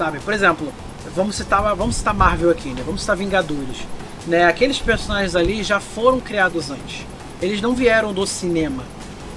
Sabe? 0.00 0.18
Por 0.20 0.32
exemplo, 0.32 0.72
vamos 1.14 1.36
citar, 1.36 1.76
vamos 1.76 1.96
citar 1.96 2.14
Marvel 2.14 2.48
aqui, 2.48 2.70
né? 2.70 2.82
Vamos 2.86 3.02
citar 3.02 3.14
Vingadores. 3.18 3.86
Né? 4.26 4.46
Aqueles 4.46 4.78
personagens 4.78 5.36
ali 5.36 5.62
já 5.62 5.78
foram 5.78 6.18
criados 6.18 6.70
antes. 6.70 7.04
Eles 7.42 7.60
não 7.60 7.74
vieram 7.74 8.14
do 8.14 8.26
cinema. 8.26 8.82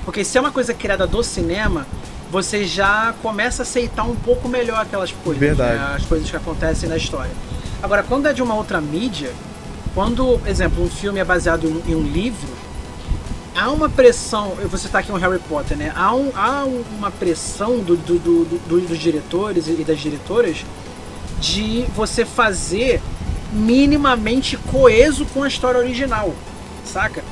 Porque 0.05 0.23
se 0.23 0.37
é 0.37 0.39
uma 0.39 0.53
coisa 0.53 0.73
criada 0.73 1.05
do 1.05 1.21
cinema, 1.21 1.85
você 2.31 2.63
já 2.63 3.13
começa 3.21 3.61
a 3.61 3.63
aceitar 3.63 4.03
um 4.03 4.15
pouco 4.15 4.47
melhor 4.47 4.79
aquelas 4.79 5.11
coisas. 5.11 5.57
Né? 5.57 5.95
as 5.97 6.05
coisas 6.05 6.29
que 6.29 6.37
acontecem 6.37 6.87
na 6.87 6.95
história. 6.95 7.31
Agora, 7.81 8.01
quando 8.01 8.29
é 8.29 8.31
de 8.31 8.41
uma 8.41 8.55
outra 8.55 8.79
mídia, 8.79 9.33
quando, 9.93 10.39
exemplo, 10.45 10.81
um 10.81 10.89
filme 10.89 11.19
é 11.19 11.25
baseado 11.25 11.83
em 11.85 11.93
um 11.93 12.03
livro, 12.03 12.47
há 13.55 13.71
uma 13.71 13.89
pressão. 13.89 14.53
Eu 14.59 14.69
vou 14.69 14.79
citar 14.79 15.01
aqui 15.01 15.11
um 15.11 15.15
Harry 15.15 15.39
Potter, 15.39 15.77
né? 15.77 15.91
Há, 15.95 16.13
um, 16.13 16.31
há 16.35 16.65
uma 16.97 17.11
pressão 17.11 17.79
do, 17.79 17.95
do, 17.95 18.19
do, 18.19 18.45
do, 18.45 18.81
dos 18.87 18.99
diretores 18.99 19.67
e 19.67 19.83
das 19.83 19.99
diretoras 19.99 20.63
de 21.39 21.85
você 21.95 22.25
fazer 22.25 23.01
minimamente 23.51 24.57
coeso 24.57 25.25
com 25.25 25.43
a 25.43 25.47
história 25.47 25.79
original, 25.79 26.33
saca? 26.83 27.23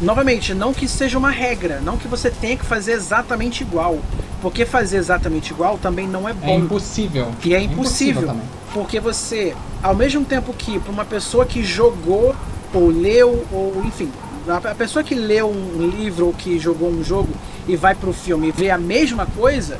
Novamente, 0.00 0.54
não 0.54 0.72
que 0.72 0.86
seja 0.88 1.18
uma 1.18 1.30
regra, 1.30 1.80
não 1.80 1.96
que 1.96 2.08
você 2.08 2.30
tenha 2.30 2.56
que 2.56 2.64
fazer 2.64 2.92
exatamente 2.92 3.62
igual, 3.62 3.98
porque 4.40 4.64
fazer 4.64 4.96
exatamente 4.96 5.50
igual 5.50 5.76
também 5.76 6.06
não 6.06 6.28
é 6.28 6.32
bom. 6.32 6.48
É 6.48 6.54
impossível. 6.54 7.32
E 7.44 7.54
é 7.54 7.60
impossível, 7.60 8.28
também. 8.28 8.42
porque 8.72 9.00
você, 9.00 9.54
ao 9.82 9.94
mesmo 9.94 10.24
tempo 10.24 10.52
que 10.52 10.78
para 10.78 10.92
uma 10.92 11.04
pessoa 11.04 11.44
que 11.44 11.64
jogou 11.64 12.34
ou 12.72 12.88
leu 12.88 13.44
ou 13.50 13.82
enfim, 13.84 14.10
a 14.50 14.74
pessoa 14.74 15.02
que 15.02 15.14
leu 15.14 15.48
um 15.50 15.86
livro 15.88 16.26
ou 16.26 16.32
que 16.32 16.58
jogou 16.58 16.88
um 16.90 17.02
jogo 17.04 17.28
e 17.66 17.76
vai 17.76 17.94
pro 17.94 18.12
filme 18.12 18.48
e 18.48 18.52
vê 18.52 18.70
a 18.70 18.78
mesma 18.78 19.26
coisa, 19.26 19.78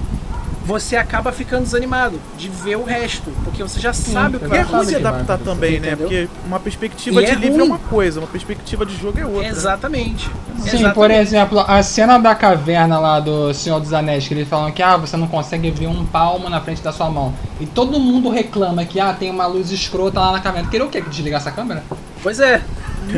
você 0.65 0.97
acaba 0.97 1.32
ficando 1.32 1.62
desanimado 1.62 2.20
de 2.36 2.51
ver 2.51 2.77
o 2.77 2.85
resto, 2.85 3.31
porque 3.43 3.62
você 3.62 3.81
já 3.81 3.95
sabe 3.95 4.36
o 4.36 4.39
que 4.40 4.45
E 4.45 4.49
vai 4.49 4.59
é 4.59 4.62
ruim 4.62 4.74
acontecer. 4.74 5.01
de 5.01 5.07
adaptar 5.07 5.39
também, 5.39 5.81
né? 5.81 5.93
Entendeu? 5.93 5.97
Porque 6.09 6.28
uma 6.45 6.61
perspectiva 6.61 7.23
E 7.23 7.24
de 7.24 7.31
é 7.31 7.35
livro 7.36 7.57
é 7.57 7.61
ruim. 7.61 7.69
uma 7.70 7.78
coisa, 7.78 8.20
uma 8.20 8.27
perspectiva 8.27 8.85
de 8.85 8.95
jogo 8.95 9.19
é 9.19 9.24
outra. 9.24 9.47
Exatamente. 9.49 10.24
Sim, 10.59 10.65
Exatamente. 10.66 10.95
por 10.95 11.11
exemplo, 11.11 11.61
a 11.66 11.82
cena 11.82 12.19
da 12.19 12.35
caverna 12.35 12.99
lá 12.99 13.19
do 13.19 13.55
Senhor 13.55 13.81
dos 13.81 13.95
Anéis, 13.95 14.28
que 14.28 14.35
eles 14.35 14.47
falam 14.47 14.70
que 14.70 14.82
ah, 14.82 14.99
você 14.99 15.16
não 15.16 15.27
consegue 15.27 15.70
ver 15.70 15.86
um 15.86 16.05
palmo 16.05 16.51
na 16.51 16.61
frente 16.61 16.82
da 16.82 16.93
sua 16.93 17.09
mão. 17.09 17.32
E 17.59 17.65
todo 17.65 17.99
mundo 17.99 18.28
reclama 18.28 18.85
que 18.85 19.01
ah, 19.01 19.15
tem 19.19 19.31
uma 19.31 19.47
luz 19.47 19.70
escrota 19.73 20.20
lá 20.20 20.32
na 20.32 20.40
caverna. 20.40 20.69
Queria 20.69 20.85
o 20.85 20.90
quê? 20.90 21.01
Que 21.01 21.09
desligar 21.09 21.40
essa 21.40 21.51
câmera? 21.51 21.82
Pois 22.23 22.40
é. 22.40 22.61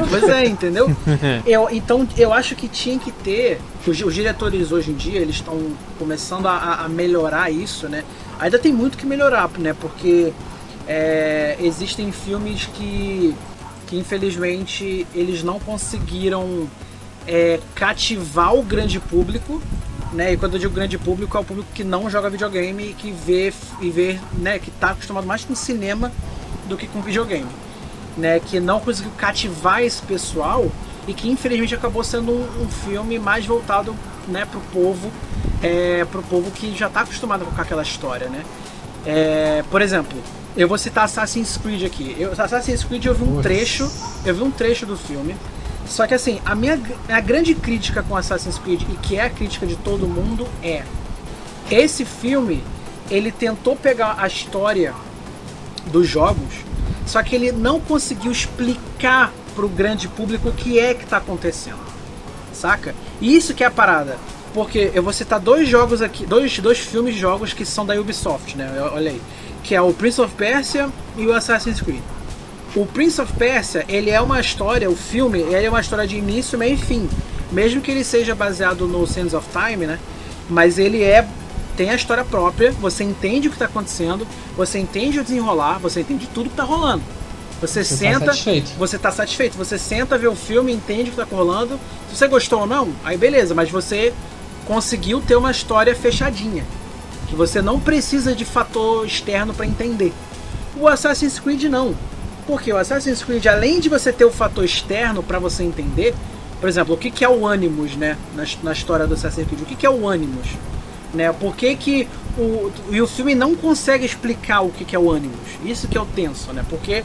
Pois 0.09 0.23
é, 0.29 0.47
entendeu? 0.47 0.95
Eu, 1.45 1.69
então 1.71 2.07
eu 2.17 2.33
acho 2.33 2.55
que 2.55 2.69
tinha 2.69 2.99
que 2.99 3.11
ter. 3.11 3.61
Os, 3.87 4.01
os 4.01 4.15
diretores 4.15 4.73
hoje 4.73 4.91
em 4.91 4.95
dia 4.95 5.21
eles 5.21 5.37
estão 5.37 5.59
começando 5.99 6.47
a, 6.47 6.85
a 6.85 6.89
melhorar 6.89 7.51
isso, 7.51 7.89
né? 7.89 8.05
Ainda 8.39 8.59
tem 8.59 8.73
muito 8.73 8.97
que 8.97 9.07
melhorar, 9.07 9.51
né? 9.59 9.75
Porque 9.79 10.33
é, 10.87 11.57
existem 11.61 12.13
filmes 12.13 12.67
que, 12.75 13.35
que 13.87 13.97
infelizmente 13.97 15.07
eles 15.15 15.43
não 15.43 15.59
conseguiram 15.59 16.69
é, 17.27 17.61
cativar 17.75 18.55
o 18.55 18.63
grande 18.63 19.01
público. 19.01 19.61
Né? 20.13 20.33
E 20.33 20.37
quando 20.37 20.55
eu 20.55 20.59
digo 20.59 20.75
grande 20.75 20.99
público, 20.99 21.37
é 21.37 21.41
o 21.41 21.45
público 21.45 21.69
que 21.73 21.85
não 21.85 22.11
joga 22.11 22.29
videogame 22.29 22.91
e 22.91 22.95
que 22.95 23.13
vê, 23.13 23.53
e 23.81 23.91
vê 23.91 24.19
né? 24.39 24.59
que 24.59 24.69
está 24.69 24.91
acostumado 24.91 25.25
mais 25.25 25.45
com 25.45 25.55
cinema 25.55 26.11
do 26.69 26.77
que 26.77 26.89
com 26.89 27.01
videogame 27.01 27.47
né, 28.17 28.41
que 28.41 28.61
não 28.61 28.81
conseguiu 28.81 29.13
cativar 29.17 29.83
esse 29.83 30.03
pessoal 30.03 30.71
e 31.07 31.15
que 31.15 31.29
infelizmente 31.29 31.75
acabou 31.75 32.05
sendo 32.05 32.33
um, 32.33 32.63
um 32.63 32.69
filme 32.69 33.19
mais 33.19 33.47
voltado 33.47 33.95
né, 34.29 34.45
pro 34.45 34.61
povo, 34.73 35.11
é, 35.63 36.05
pro 36.05 36.23
povo 36.23 36.51
que 36.51 36.77
já 36.77 36.87
está 36.87 37.01
acostumado 37.01 37.45
com 37.45 37.61
aquela 37.61 37.83
história, 37.83 38.29
né? 38.29 38.45
É, 39.07 39.65
por 39.71 39.81
exemplo, 39.81 40.19
eu 40.57 40.69
vou 40.69 40.77
citar 40.77 41.05
Assassin's 41.05 41.57
Creed 41.57 41.85
aqui. 41.85 42.15
Eu, 42.19 42.33
Assassin's 42.33 42.85
Creed 42.85 43.05
eu 43.05 43.15
vi 43.15 43.23
um 43.25 43.31
Nossa. 43.31 43.43
trecho, 43.43 43.91
eu 44.25 44.35
vi 44.35 44.43
um 44.43 44.51
trecho 44.51 44.85
do 44.85 44.97
filme. 44.97 45.35
Só 45.87 46.07
que 46.07 46.15
assim, 46.15 46.41
a 46.45 46.55
minha 46.55 46.81
a 47.09 47.21
grande 47.21 47.55
crítica 47.55 48.03
com 48.03 48.17
Assassin's 48.17 48.59
Creed 48.59 48.83
e 48.83 48.97
que 48.99 49.17
é 49.17 49.25
a 49.25 49.31
crítica 49.31 49.67
de 49.67 49.77
todo 49.77 50.07
mundo 50.07 50.47
é 50.63 50.85
esse 51.71 52.05
filme 52.05 52.63
ele 53.11 53.33
tentou 53.33 53.75
pegar 53.75 54.17
a 54.19 54.27
história 54.27 54.95
dos 55.87 56.07
jogos, 56.07 56.65
só 57.07 57.23
que 57.23 57.35
ele 57.35 57.53
não 57.53 57.81
conseguiu 57.81 58.31
explicar 58.31 59.33
pro 59.55 59.69
grande 59.69 60.09
público 60.09 60.49
o 60.49 60.53
que 60.53 60.79
é 60.79 60.95
que 60.95 61.07
tá 61.07 61.17
acontecendo. 61.19 61.81
Saca? 62.53 62.95
E 63.21 63.35
isso 63.37 63.55
que 63.55 63.65
é 63.65 63.67
a 63.67 63.71
parada. 63.71 64.19
Porque 64.53 64.91
eu 64.95 65.03
vou 65.03 65.13
citar 65.13 65.39
dois 65.39 65.69
jogos 65.69 66.03
aqui, 66.03 66.27
dois, 66.27 66.59
dois 66.59 66.79
filmes 66.79 67.15
jogos 67.15 67.53
que 67.53 67.65
são 67.65 67.87
da 67.87 67.95
Ubisoft, 67.95 68.57
né? 68.57 68.69
Olha 68.93 69.11
aí. 69.11 69.21
Que 69.63 69.75
é 69.75 69.81
o 69.81 69.93
Prince 69.93 70.21
of 70.21 70.35
Persia 70.35 70.89
e 71.17 71.27
o 71.27 71.33
Assassin's 71.33 71.81
Creed. 71.81 72.03
O 72.75 72.87
Prince 72.87 73.21
of 73.21 73.33
Persia, 73.33 73.85
ele 73.89 74.11
é 74.11 74.21
uma 74.21 74.41
história, 74.41 74.91
o 74.91 74.97
filme, 74.97 75.41
ele 75.41 75.67
é 75.67 75.69
uma 75.69 75.81
história 75.81 76.07
de 76.07 76.17
início, 76.17 76.59
meio 76.59 76.75
e 76.75 76.79
fim. 76.79 77.09
Mesmo 77.51 77.81
que 77.81 77.91
ele 77.91 78.05
seja 78.05 78.35
baseado 78.35 78.87
no 78.87 79.07
Sands 79.07 79.35
of 79.35 79.47
Time, 79.51 79.87
né? 79.87 79.99
Mas 80.49 80.79
ele 80.79 81.03
é 81.03 81.27
tem 81.81 81.89
a 81.89 81.95
história 81.95 82.27
própria, 82.27 82.73
você 82.73 83.03
entende 83.03 83.49
o 83.49 83.51
que 83.51 83.57
está 83.57 83.65
acontecendo, 83.65 84.27
você 84.55 84.79
entende 84.79 85.19
o 85.19 85.25
desenrolar, 85.25 85.79
você 85.79 86.03
entende 86.03 86.27
tudo 86.27 86.51
que 86.51 86.53
está 86.53 86.63
rolando. 86.63 87.03
Você, 87.59 87.83
Você 87.83 87.95
tá 87.95 88.13
senta, 88.13 88.27
satisfeito. 88.27 88.71
você 88.79 88.99
tá 88.99 89.11
satisfeito, 89.11 89.57
você 89.57 89.79
senta, 89.79 90.19
vê 90.19 90.27
o 90.29 90.37
filme, 90.37 90.75
entende 90.75 91.09
o 91.09 91.13
que 91.13 91.17
tá 91.17 91.25
rolando. 91.25 91.81
Se 92.11 92.17
você 92.17 92.29
gostou 92.29 92.61
ou 92.61 92.67
não, 92.67 92.91
aí 93.03 93.17
beleza, 93.17 93.55
mas 93.55 93.71
você 93.71 94.13
conseguiu 94.67 95.23
ter 95.23 95.37
uma 95.37 95.51
história 95.51 95.97
fechadinha. 95.97 96.67
Que 97.29 97.35
você 97.35 97.63
não 97.63 97.81
precisa 97.81 98.35
de 98.35 98.45
fator 98.45 99.07
externo 99.07 99.55
para 99.55 99.65
entender. 99.65 100.13
O 100.77 100.87
Assassin's 100.87 101.39
Creed 101.39 101.63
não. 101.63 101.95
Porque 102.47 102.71
o 102.71 102.77
Assassin's 102.77 103.23
Creed, 103.23 103.47
além 103.47 103.81
de 103.81 103.89
você 103.89 104.13
ter 104.13 104.27
o 104.27 104.31
fator 104.31 104.67
externo 104.67 105.23
para 105.23 105.39
você 105.39 105.65
entender, 105.65 106.15
por 106.61 106.69
exemplo, 106.69 106.95
o 106.95 106.99
que, 106.99 107.11
que 107.11 107.25
é 107.25 107.29
o 107.29 107.49
Animus, 107.49 107.97
né? 107.97 108.19
Na, 108.35 108.45
na 108.63 108.73
história 108.73 109.07
do 109.07 109.15
Assassin's 109.15 109.47
Creed, 109.47 109.63
o 109.63 109.65
que, 109.65 109.77
que 109.77 109.87
é 109.87 109.91
o 109.91 110.07
Animus? 110.11 110.47
Né? 111.13 111.33
Por 111.33 111.57
que, 111.57 111.75
que 111.75 112.09
o, 112.39 112.71
e 112.91 113.01
o 113.01 113.07
filme 113.07 113.35
não 113.35 113.55
consegue 113.55 114.05
explicar 114.05 114.61
o 114.61 114.71
que, 114.71 114.85
que 114.85 114.95
é 114.95 114.99
o 114.99 115.13
Animus? 115.13 115.39
Isso 115.65 115.89
que 115.89 115.99
é 115.99 116.01
o 116.01 116.07
tenso, 116.07 116.53
né? 116.53 116.65
Porque 116.69 117.05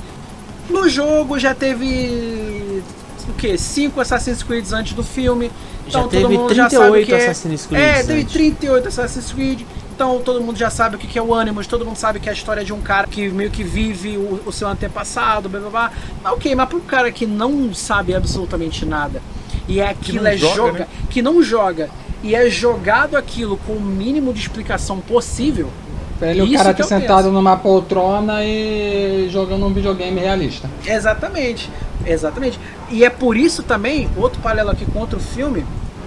no 0.70 0.88
jogo 0.88 1.40
já 1.40 1.56
teve 1.56 2.84
o 3.28 3.34
que? 3.34 3.58
Cinco 3.58 4.00
Assassin's 4.00 4.44
Creed 4.44 4.72
antes 4.72 4.94
do 4.94 5.04
filme. 5.04 5.52
Já 5.88 6.00
Então 6.00 6.10
teve 6.10 6.24
todo 6.24 6.34
mundo 6.34 6.54
já 6.54 6.70
sabe 6.70 6.86
o 6.86 6.92
38 6.92 7.06
que 7.06 7.14
é. 7.14 7.18
Assassin's 7.18 7.66
Creed 7.66 7.82
É, 7.82 8.04
teve 8.04 8.22
antes. 8.22 8.34
38 8.34 8.88
Assassin's 8.88 9.32
Creed. 9.32 9.62
Então 9.96 10.20
todo 10.20 10.42
mundo 10.42 10.58
já 10.58 10.70
sabe 10.70 10.98
o 10.98 11.00
que 11.00 11.08
que 11.08 11.18
é 11.18 11.22
o 11.22 11.34
Animus, 11.34 11.68
todo 11.68 11.86
mundo 11.86 11.96
sabe 11.96 12.20
que 12.20 12.28
é 12.28 12.32
a 12.32 12.36
história 12.36 12.66
de 12.66 12.74
um 12.74 12.82
cara 12.82 13.08
que 13.08 13.30
meio 13.30 13.50
que 13.50 13.64
vive 13.64 14.18
o, 14.18 14.42
o 14.46 14.52
seu 14.52 14.68
antepassado, 14.68 15.48
blá 15.48 15.62
blá 15.62 15.70
blá. 15.70 15.92
Mas, 16.22 16.34
ok, 16.34 16.54
mas 16.54 16.68
para 16.68 16.78
um 16.78 16.82
cara 16.82 17.12
que 17.12 17.26
não 17.26 17.74
sabe 17.74 18.14
absolutamente 18.14 18.86
nada 18.86 19.22
e 19.68 19.80
é 19.80 19.90
aquilo 19.90 20.28
é 20.28 20.36
joga, 20.36 20.56
joga, 20.56 20.80
né? 20.80 20.88
que 21.10 21.22
não 21.22 21.42
joga 21.42 21.90
e 22.26 22.34
é 22.34 22.50
jogado 22.50 23.16
aquilo 23.16 23.56
com 23.68 23.74
o 23.74 23.80
mínimo 23.82 24.34
de 24.34 24.40
explicação 24.40 25.00
possível, 25.00 25.70
Pra 26.18 26.32
ele, 26.32 26.42
o 26.42 26.58
cara 26.58 26.74
que 26.74 26.82
tá 26.82 26.88
sentado 26.88 27.24
penso. 27.26 27.32
numa 27.32 27.56
poltrona 27.56 28.44
e 28.44 29.28
jogando 29.30 29.66
um 29.66 29.72
videogame 29.74 30.20
realista. 30.20 30.68
Exatamente, 30.86 31.70
exatamente. 32.06 32.60
E 32.90 33.06
é 33.06 33.10
por 33.12 33.38
isso 33.38 33.62
também, 33.62 34.10
outro 34.18 34.42
paralelo 34.42 34.72
aqui 34.72 34.86
com 34.86 35.00
outro 35.00 35.20
filme, 35.20 35.64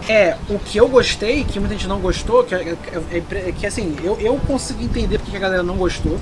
é 0.09 0.35
o 0.49 0.59
que 0.59 0.77
eu 0.79 0.89
gostei, 0.89 1.45
que 1.45 1.61
muita 1.61 1.75
gente 1.75 1.87
não 1.87 2.01
gostou, 2.01 2.43
que, 2.43 2.55
é, 2.55 2.75
é- 3.13 3.23
é- 3.49 3.53
que 3.57 3.65
assim, 3.67 3.95
eu, 4.03 4.17
eu 4.19 4.35
consigo 4.47 4.83
entender 4.83 5.19
porque 5.19 5.31
que 5.31 5.37
a 5.37 5.41
galera 5.41 5.63
não 5.63 5.77
gostou, 5.77 6.19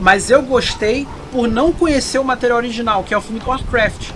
mas 0.00 0.30
eu 0.30 0.40
gostei 0.40 1.06
por 1.30 1.46
não 1.48 1.70
conhecer 1.70 2.18
o 2.18 2.24
material 2.24 2.56
original, 2.58 3.02
que 3.02 3.12
é 3.12 3.18
o 3.18 3.20
filme 3.20 3.40
do 3.40 3.48
Warcraft. 3.50 4.10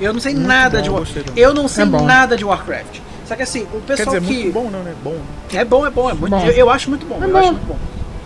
Eu 0.00 0.12
não 0.12 0.20
sei 0.20 0.34
nada 0.34 0.78
bom, 0.78 0.82
de 0.84 0.90
Warcraft. 0.90 1.28
Eu 1.36 1.54
não 1.54 1.68
sei 1.68 1.84
É 1.84 1.86
nada 1.86 2.36
de 2.36 2.44
Warcraft. 2.44 2.98
Só 3.28 3.36
que 3.36 3.42
assim, 3.42 3.62
o 3.64 3.80
Quer 3.86 3.96
pessoal 3.96 4.18
dizer, 4.18 4.26
que. 4.34 4.42
muito 4.44 4.52
bom, 4.54 4.70
não, 4.70 4.82
né? 4.82 4.94
Bom. 5.04 5.16
É 5.52 5.64
bom, 5.64 5.86
é 5.86 5.90
bom, 5.90 6.08
é 6.10 6.14
muito. 6.14 6.30
Bom. 6.30 6.46
Eu, 6.46 6.52
eu 6.52 6.70
acho 6.70 6.88
muito 6.88 7.06
bom. 7.06 7.18
É 7.22 7.26
eu 7.26 7.30
bom. 7.30 7.38
acho 7.38 7.52
muito 7.52 7.66
bom. 7.66 7.76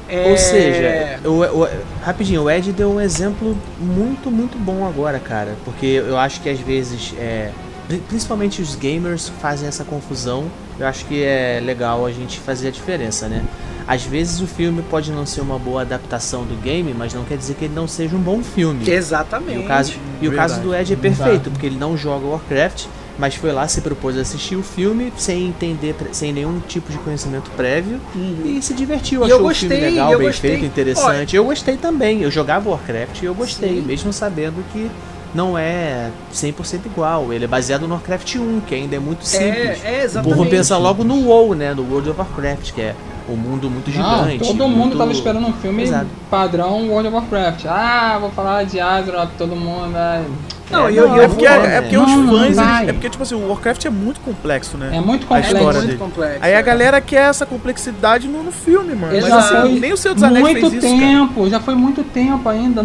É, 0.09 0.31
Ou 0.31 0.37
seja, 0.37 1.21
o, 1.25 1.63
o- 1.63 1.69
rapidinho, 2.03 2.43
o 2.43 2.51
Ed 2.51 2.71
deu 2.73 2.91
um 2.93 3.01
exemplo 3.01 3.57
muito, 3.81 4.31
muito 4.31 4.59
bom 4.59 4.87
agora, 4.87 5.19
cara. 5.19 5.57
Porque 5.65 5.87
eu 5.87 6.17
acho 6.19 6.41
que 6.41 6.49
às 6.51 6.61
vezes, 6.61 7.15
é, 7.19 7.51
pri- 7.89 8.03
principalmente 8.09 8.61
os 8.61 8.75
gamers 8.75 9.29
fazem 9.41 9.67
essa 9.69 9.85
confusão. 9.85 10.45
Eu 10.79 10.87
acho 10.87 11.05
que 11.07 11.23
é 11.23 11.61
legal 11.65 12.05
a 12.05 12.11
gente 12.13 12.39
fazer 12.41 12.69
a 12.69 12.71
diferença, 12.71 13.27
né? 13.29 13.43
Às 13.87 14.03
vezes 14.05 14.41
o 14.41 14.47
filme 14.47 14.83
pode 14.83 15.11
não 15.11 15.25
ser 15.27 15.41
uma 15.41 15.59
boa 15.59 15.83
adaptação 15.83 16.45
do 16.45 16.55
game, 16.63 16.95
mas 16.97 17.13
não 17.15 17.25
quer 17.25 17.37
dizer 17.37 17.55
que 17.55 17.65
ele 17.65 17.75
não 17.75 17.89
seja 17.89 18.15
um 18.15 18.21
bom 18.21 18.43
filme. 18.43 18.89
Exatamente. 18.89 19.59
E 19.59 19.65
o 19.65 19.67
caso, 19.67 19.93
e 20.21 20.29
o 20.29 20.33
caso 20.35 20.61
do 20.61 20.75
Ed 20.75 20.93
é 20.93 20.97
perfeito, 20.97 21.51
porque 21.51 21.67
ele 21.67 21.79
não 21.79 21.97
joga 21.97 22.27
Warcraft, 22.27 22.85
mas 23.23 23.37
foi 23.37 23.53
lá, 23.53 23.69
se 23.69 23.81
propôs 23.81 24.19
a 24.19 24.23
assistir 24.23 24.57
o 24.57 24.65
filme 24.65 25.13
sem 25.17 25.47
entender, 25.47 25.95
sem 26.11 26.33
nenhum 26.33 26.59
tipo 26.59 26.91
de 26.91 26.99
conhecimento 26.99 27.53
prévio 27.53 28.01
Uhum. 28.17 28.43
e 28.45 28.61
se 28.61 28.75
divertiu, 28.75 29.21
E 29.21 29.27
achou 29.27 29.39
eu 29.39 29.47
o 29.47 29.55
filme 29.55 29.75
gostei, 29.77 29.91
legal, 29.91 30.19
bem 30.19 30.27
gostei. 30.27 30.51
feito, 30.51 30.65
interessante. 30.67 31.37
Eu 31.37 31.45
gostei 31.45 31.77
também. 31.77 32.23
Eu 32.23 32.33
jogava 32.33 32.69
Warcraft 32.69 33.23
e 33.23 33.27
eu 33.27 33.35
gostei, 33.35 33.77
Sim. 33.77 33.83
mesmo 33.83 34.13
sabendo 34.13 34.65
que 34.73 34.91
não 35.33 35.57
é 35.57 36.11
100% 36.33 36.87
igual. 36.87 37.33
Ele 37.33 37.45
é 37.45 37.49
baseado 37.49 37.87
no 37.87 37.95
Warcraft 37.95 38.35
1, 38.35 38.61
que 38.67 38.75
ainda 38.75 38.97
é 38.97 38.99
muito 38.99 39.25
simples. 39.25 39.85
É, 39.85 40.01
é 40.01 40.03
exatamente. 40.03 40.37
povo 40.37 40.51
pensa 40.51 40.77
logo 40.77 41.05
no 41.05 41.29
WoW, 41.29 41.55
né, 41.55 41.73
no 41.73 41.83
World 41.89 42.11
of 42.11 42.19
Warcraft, 42.19 42.73
que 42.73 42.81
é 42.81 42.97
um 43.29 43.37
mundo 43.37 43.71
muito 43.71 43.89
Não, 43.97 44.25
gigante. 44.25 44.39
todo 44.49 44.67
mundo 44.67 44.77
muito- 44.77 44.99
tava 44.99 45.13
esperando 45.13 45.47
um 45.47 45.53
filme 45.53 45.85
Exato. 45.85 46.07
padrão 46.29 46.89
World 46.89 47.07
of 47.07 47.15
Warcraft. 47.19 47.67
Ah, 47.67 48.19
vou 48.21 48.31
falar 48.33 48.65
de 48.65 48.81
Azeroth, 48.81 49.31
todo 49.39 49.55
mundo. 49.55 49.95
ai. 49.97 50.25
Não, 50.73 50.89
É, 50.89 50.93
eu, 50.93 51.09
não, 51.09 51.17
eu 51.17 51.23
É 51.23 51.29
porque, 51.29 51.47
é, 51.47 51.81
porque 51.83 51.97
Não, 51.97 52.05
os 52.05 52.31
fãs. 52.31 52.45
eles- 52.47 52.89
é 52.89 52.93
porque, 52.93 53.11
tipo 53.11 53.23
assim, 53.23 53.35
o 53.35 53.49
Warcraft 53.49 53.85
é 53.85 53.91
muito 53.91 54.21
complexo, 54.21 54.77
né? 54.79 54.91
É 54.97 55.01
muito 55.01 55.25
A 55.25 55.29
complexo. 55.29 55.51
É 55.55 55.59
história 55.59 55.79
muito 55.79 55.87
dele. 55.87 55.99
complexo. 55.99 56.39
Aí 56.41 56.55
a 56.55 56.59
é. 56.59 56.63
galera 56.63 57.01
quer 57.01 57.29
essa 57.29 57.45
complexidade 57.47 58.27
no, 58.27 58.43
no 58.43 58.51
filme, 58.51 58.95
mano. 58.95 59.15
Exato. 59.15 59.35
Mas 59.35 59.53
assim, 59.53 59.79
nem 59.81 59.93
o 59.93 59.97
Senhor 59.97 60.15
dos 60.15 60.23
Anéis 60.23 60.43
muito 60.45 60.71
fez 60.71 60.73
isso, 60.73 60.87
cara. 60.95 60.97
tempo, 61.07 61.51
já 61.51 61.61
foi 61.61 61.75
muito 61.75 62.03
tempo 62.05 62.49
ainda. 62.49 62.83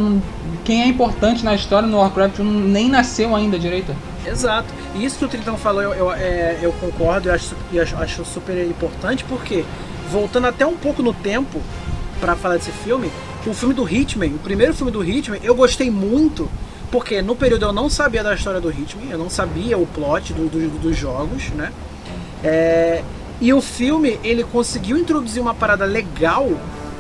quem 0.66 0.82
é 0.84 0.88
importante 0.88 1.46
na 1.46 1.56
história 1.56 1.88
no 1.88 1.98
Warcraft 1.98 2.40
nem 2.40 2.90
nasceu 2.90 3.34
ainda 3.36 3.58
direito. 3.58 3.96
Exato. 4.26 4.68
E 4.94 5.06
isso 5.06 5.18
que 5.18 5.26
o 5.26 5.28
Tritão 5.30 5.56
falou, 5.58 5.82
eu, 5.82 5.94
eu, 5.94 6.12
é, 6.12 6.58
eu 6.62 6.74
concordo 6.74 7.30
e 7.30 7.32
acho, 7.32 7.56
e 7.72 7.80
acho, 7.80 7.96
acho 7.96 8.26
super 8.26 8.58
importante, 8.68 9.24
porque, 9.24 9.64
voltando 10.12 10.48
até 10.48 10.66
um 10.66 10.76
pouco 10.76 11.02
no 11.02 11.14
tempo, 11.14 11.62
para 12.20 12.36
falar 12.36 12.58
desse 12.58 12.72
filme, 12.72 13.10
o 13.46 13.54
filme 13.54 13.74
do 13.74 13.88
Hitman, 13.90 14.28
o 14.28 14.40
primeiro 14.40 14.74
filme 14.74 14.92
do 14.92 15.02
Hitman, 15.02 15.40
eu 15.42 15.56
gostei 15.56 15.90
muito, 15.90 16.50
porque 16.92 17.22
no 17.22 17.36
período 17.36 17.66
eu 17.66 17.74
não 17.74 17.90
sabia 17.90 18.24
da 18.24 18.34
história 18.34 18.62
do 18.62 18.70
Hitman, 18.70 19.12
eu 19.12 19.18
não 19.18 19.30
sabia 19.30 19.78
o 19.78 19.86
plot 19.86 20.34
do, 20.34 20.48
do, 20.48 20.80
dos 20.80 20.98
jogos, 20.98 21.50
né? 21.50 21.72
É, 22.44 23.04
e 23.40 23.54
o 23.54 23.62
filme, 23.62 24.20
ele 24.24 24.44
conseguiu 24.44 24.98
introduzir 24.98 25.42
uma 25.42 25.54
parada 25.54 25.86
legal, 25.86 26.50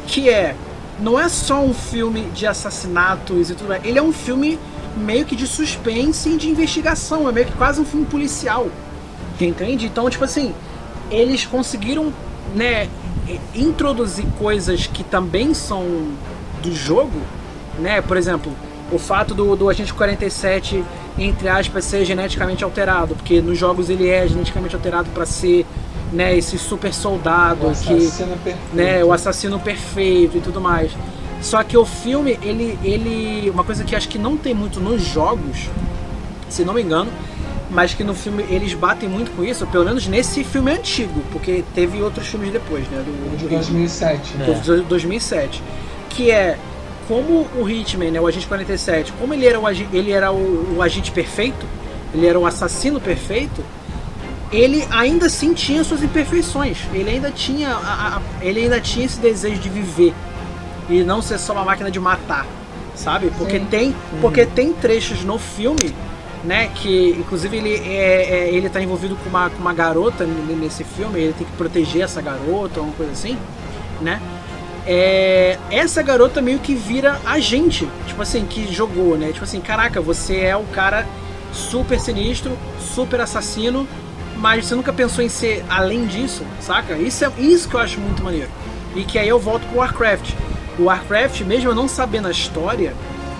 que 0.05 0.29
é, 0.29 0.55
não 0.99 1.19
é 1.19 1.29
só 1.29 1.61
um 1.61 1.73
filme 1.73 2.21
de 2.33 2.45
assassinatos 2.45 3.49
e 3.49 3.55
tudo 3.55 3.69
mais, 3.69 3.83
ele 3.83 3.97
é 3.97 4.01
um 4.01 4.13
filme 4.13 4.59
meio 4.95 5.25
que 5.25 5.35
de 5.35 5.47
suspense 5.47 6.29
e 6.29 6.37
de 6.37 6.49
investigação, 6.49 7.27
é 7.29 7.31
meio 7.31 7.47
que 7.47 7.53
quase 7.53 7.79
um 7.79 7.85
filme 7.85 8.05
policial, 8.05 8.67
entende? 9.39 9.85
Então, 9.85 10.09
tipo 10.09 10.23
assim, 10.23 10.53
eles 11.09 11.45
conseguiram, 11.45 12.11
né, 12.55 12.89
introduzir 13.55 14.25
coisas 14.37 14.87
que 14.87 15.03
também 15.03 15.53
são 15.53 15.83
do 16.61 16.73
jogo, 16.73 17.19
né? 17.79 18.01
Por 18.01 18.17
exemplo, 18.17 18.51
o 18.91 18.97
fato 18.97 19.33
do, 19.33 19.55
do 19.55 19.69
agente 19.69 19.93
47 19.93 20.83
entre 21.19 21.49
aspas 21.49 21.83
ser 21.85 22.05
geneticamente 22.05 22.63
alterado, 22.63 23.15
porque 23.15 23.41
nos 23.41 23.57
jogos 23.57 23.89
ele 23.89 24.07
é 24.07 24.27
geneticamente 24.27 24.75
alterado 24.75 25.09
para 25.09 25.25
ser 25.25 25.65
né, 26.13 26.37
esse 26.37 26.57
super 26.57 26.93
soldado 26.93 27.67
O 27.67 27.71
que 27.71 27.93
assassino 27.93 28.37
perfeito. 28.37 28.59
né, 28.73 29.03
o 29.03 29.11
assassino 29.11 29.59
perfeito 29.59 30.37
e 30.37 30.41
tudo 30.41 30.61
mais. 30.61 30.91
Só 31.41 31.63
que 31.63 31.75
o 31.77 31.85
filme, 31.85 32.39
ele, 32.41 32.77
ele. 32.83 33.49
Uma 33.49 33.63
coisa 33.63 33.83
que 33.83 33.95
acho 33.95 34.07
que 34.09 34.17
não 34.17 34.35
tem 34.37 34.53
muito 34.55 34.79
nos 34.79 35.03
jogos, 35.03 35.69
se 36.49 36.63
não 36.63 36.73
me 36.73 36.81
engano, 36.81 37.11
mas 37.69 37.93
que 37.93 38.03
no 38.03 38.13
filme 38.15 38.43
eles 38.49 38.73
batem 38.73 39.07
muito 39.09 39.29
com 39.31 39.43
isso, 39.43 39.67
pelo 39.67 39.85
menos 39.85 40.07
nesse 40.07 40.43
filme 40.43 40.71
antigo, 40.71 41.21
porque 41.31 41.63
teve 41.75 42.01
outros 42.01 42.25
filmes 42.27 42.51
depois, 42.51 42.87
né? 42.89 43.03
Do, 43.05 43.37
De 43.37 43.43
do- 43.45 43.49
2007. 43.49 44.33
do- 44.37 44.77
do 44.77 44.83
2007. 44.83 45.61
Que 46.09 46.31
é 46.31 46.57
como 47.07 47.47
o 47.55 47.69
Hitman, 47.69 48.11
né, 48.11 48.19
o 48.19 48.27
agente 48.27 48.47
47, 48.47 49.13
como 49.19 49.33
ele 49.33 49.45
era 49.45 49.59
o, 49.59 49.69
ele 49.69 50.11
era 50.11 50.31
o, 50.31 50.75
o 50.77 50.81
agente 50.81 51.11
perfeito, 51.11 51.65
ele 52.13 52.25
era 52.25 52.37
o 52.37 52.45
assassino 52.45 52.99
perfeito, 52.99 53.63
ele 54.51 54.85
ainda 54.91 55.25
assim 55.25 55.53
tinha 55.53 55.83
suas 55.83 56.01
imperfeições. 56.03 56.77
Ele 56.93 57.09
ainda 57.09 57.29
tinha, 57.31 57.69
a- 57.69 58.17
a- 58.17 58.21
ele 58.41 58.61
ainda 58.61 58.79
tinha 58.79 59.05
esse 59.05 59.19
desejo 59.19 59.59
de 59.61 59.69
viver 59.69 60.13
e 60.89 61.03
não 61.03 61.21
ser 61.21 61.37
só 61.37 61.53
uma 61.53 61.63
máquina 61.65 61.91
de 61.91 61.99
matar, 61.99 62.45
sabe? 62.95 63.31
Porque 63.37 63.59
Sim. 63.59 63.65
tem, 63.65 63.95
porque 64.21 64.45
tem 64.45 64.71
trechos 64.73 65.23
no 65.23 65.37
filme, 65.37 65.93
né, 66.45 66.69
que 66.75 67.09
inclusive 67.19 67.57
ele 67.57 67.73
é, 67.75 68.23
é- 68.47 68.49
ele 68.53 68.69
tá 68.69 68.81
envolvido 68.81 69.17
com 69.17 69.29
uma, 69.29 69.49
com 69.49 69.57
uma 69.59 69.73
garota 69.73 70.25
nesse 70.25 70.83
filme, 70.83 71.19
ele 71.19 71.33
tem 71.33 71.45
que 71.45 71.53
proteger 71.53 72.03
essa 72.03 72.21
garota, 72.21 72.79
uma 72.79 72.93
coisa 72.93 73.11
assim, 73.11 73.37
né? 74.01 74.21
É, 74.89 75.59
essa 75.69 76.01
garota 76.01 76.41
meio 76.41 76.59
que 76.59 76.73
vira 76.73 77.19
a 77.25 77.39
gente, 77.39 77.85
tipo 78.07 78.21
assim, 78.21 78.45
que 78.45 78.73
jogou, 78.73 79.17
né? 79.17 79.33
Tipo 79.33 79.43
assim, 79.43 79.59
caraca, 79.59 79.99
você 79.99 80.37
é 80.39 80.55
o 80.55 80.63
cara 80.63 81.05
super 81.51 81.99
sinistro, 81.99 82.57
super 82.79 83.19
assassino, 83.19 83.85
mas 84.37 84.65
você 84.65 84.75
nunca 84.75 84.93
pensou 84.93 85.21
em 85.21 85.27
ser 85.27 85.65
além 85.69 86.07
disso, 86.07 86.45
saca? 86.61 86.95
Isso 86.95 87.25
é 87.25 87.31
isso 87.37 87.67
que 87.67 87.75
eu 87.75 87.81
acho 87.81 87.99
muito 87.99 88.23
maneiro. 88.23 88.49
E 88.95 89.03
que 89.03 89.19
aí 89.19 89.27
eu 89.27 89.37
volto 89.37 89.67
pro 89.67 89.79
Warcraft. 89.79 90.33
O 90.79 90.83
Warcraft, 90.83 91.41
mesmo 91.41 91.69
eu 91.69 91.75
não 91.75 91.89
sabendo 91.89 92.29
a 92.29 92.31
história 92.31 92.93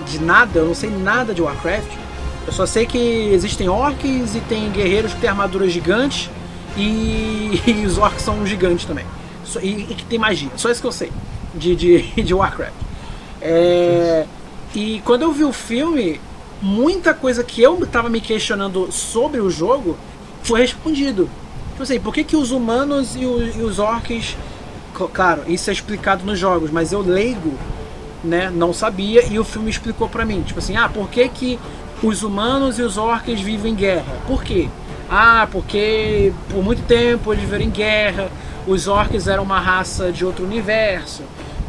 de 0.06 0.18
nada, 0.18 0.58
eu 0.58 0.66
não 0.66 0.74
sei 0.74 0.90
nada 0.90 1.32
de 1.32 1.40
Warcraft, 1.40 1.90
eu 2.46 2.52
só 2.52 2.66
sei 2.66 2.84
que 2.84 3.30
existem 3.32 3.70
orcs 3.70 4.34
e 4.34 4.40
tem 4.40 4.70
guerreiros 4.70 5.14
que 5.14 5.20
têm 5.20 5.30
armaduras 5.30 5.72
gigantes 5.72 6.28
e, 6.76 7.62
e 7.66 7.86
os 7.86 7.96
orcs 7.96 8.22
são 8.22 8.46
gigantes 8.46 8.84
também. 8.84 9.06
E, 9.62 9.86
e 9.88 9.94
que 9.94 10.04
tem 10.04 10.18
magia. 10.18 10.50
Só 10.56 10.70
isso 10.70 10.82
que 10.82 10.86
eu 10.86 10.92
sei 10.92 11.10
de, 11.54 11.74
de, 11.76 12.02
de 12.22 12.34
Warcraft. 12.34 12.72
É, 13.40 14.26
e 14.74 15.00
quando 15.04 15.22
eu 15.22 15.32
vi 15.32 15.44
o 15.44 15.52
filme, 15.52 16.20
muita 16.60 17.14
coisa 17.14 17.42
que 17.44 17.62
eu 17.62 17.86
tava 17.86 18.08
me 18.08 18.20
questionando 18.20 18.90
sobre 18.90 19.40
o 19.40 19.50
jogo 19.50 19.96
foi 20.42 20.60
respondido. 20.60 21.28
Tipo 21.70 21.82
assim, 21.84 22.00
por 22.00 22.12
que, 22.12 22.24
que 22.24 22.36
os 22.36 22.50
humanos 22.50 23.14
e, 23.16 23.24
o- 23.24 23.42
e 23.42 23.62
os 23.62 23.78
orcs. 23.78 24.36
cl- 24.96 25.08
Claro, 25.12 25.42
isso 25.46 25.70
é 25.70 25.72
explicado 25.72 26.24
nos 26.24 26.38
jogos, 26.38 26.70
mas 26.70 26.92
eu 26.92 27.00
leigo, 27.00 27.52
né, 28.24 28.50
não 28.52 28.72
sabia 28.72 29.24
e 29.30 29.38
o 29.38 29.44
filme 29.44 29.70
explicou 29.70 30.08
pra 30.08 30.24
mim. 30.24 30.42
Tipo 30.42 30.58
assim, 30.58 30.76
ah, 30.76 30.88
por 30.88 31.08
que, 31.08 31.28
que 31.28 31.58
os 32.02 32.22
humanos 32.24 32.78
e 32.78 32.82
os 32.82 32.96
orcs 32.98 33.40
vivem 33.40 33.72
em 33.72 33.76
guerra? 33.76 34.16
Por 34.26 34.42
quê? 34.42 34.68
Ah, 35.08 35.46
porque 35.50 36.32
por 36.50 36.62
muito 36.62 36.82
tempo 36.82 37.32
eles 37.32 37.44
viveram 37.44 37.64
em 37.64 37.70
guerra, 37.70 38.28
os 38.66 38.88
orcs 38.88 39.28
eram 39.28 39.44
uma 39.44 39.60
raça 39.60 40.10
de 40.10 40.24
outro 40.24 40.44
universo, 40.44 41.22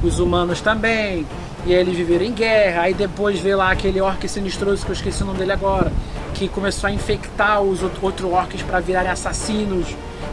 os 0.04 0.20
humanos 0.20 0.62
também, 0.62 1.26
e 1.66 1.74
aí 1.74 1.80
eles 1.82 1.96
viveram 1.96 2.26
em 2.26 2.32
guerra, 2.32 2.84
aí 2.84 2.94
depois 2.94 3.40
vê 3.40 3.54
lá 3.56 3.72
aquele 3.72 4.00
orc 4.00 4.28
sinistroso 4.28 4.84
que 4.86 4.92
eu 4.92 4.96
esqueci 4.96 5.24
o 5.24 5.26
nome 5.26 5.40
dele 5.40 5.52
agora, 5.52 5.92
que 6.34 6.48
começou 6.48 6.88
a 6.88 6.92
infectar 6.92 7.62
os 7.62 7.84
outros 7.84 8.02
outro 8.04 8.32
orcs 8.32 8.62
para 8.62 8.80
virarem 8.80 9.12
assassinos 9.12 9.88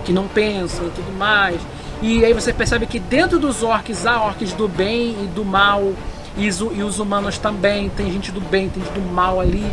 que 0.04 0.12
não 0.12 0.28
pensam 0.28 0.86
e 0.86 0.90
tudo 0.90 1.12
mais. 1.18 1.60
E 2.00 2.24
aí 2.24 2.32
você 2.32 2.52
percebe 2.52 2.86
que 2.86 3.00
dentro 3.00 3.38
dos 3.38 3.62
orcs 3.62 4.06
há 4.06 4.20
orcs 4.22 4.52
do 4.52 4.68
bem 4.68 5.16
e 5.24 5.26
do 5.34 5.44
mal, 5.44 5.92
e 6.36 6.48
os, 6.48 6.60
e 6.60 6.82
os 6.82 6.98
humanos 6.98 7.38
também, 7.38 7.88
tem 7.88 8.12
gente 8.12 8.30
do 8.30 8.40
bem, 8.40 8.68
tem 8.68 8.84
gente 8.84 8.92
do 8.92 9.00
mal 9.00 9.40
ali. 9.40 9.66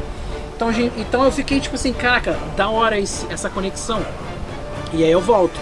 Então, 0.55 0.71
gente, 0.71 0.99
então 0.99 1.23
eu 1.23 1.31
fiquei 1.31 1.59
tipo 1.59 1.75
assim, 1.75 1.91
caraca, 1.91 2.37
da 2.55 2.69
hora 2.69 2.97
esse- 2.97 3.27
essa 3.29 3.49
conexão. 3.49 4.01
E 4.93 5.03
aí 5.03 5.11
eu 5.11 5.19
volto. 5.21 5.59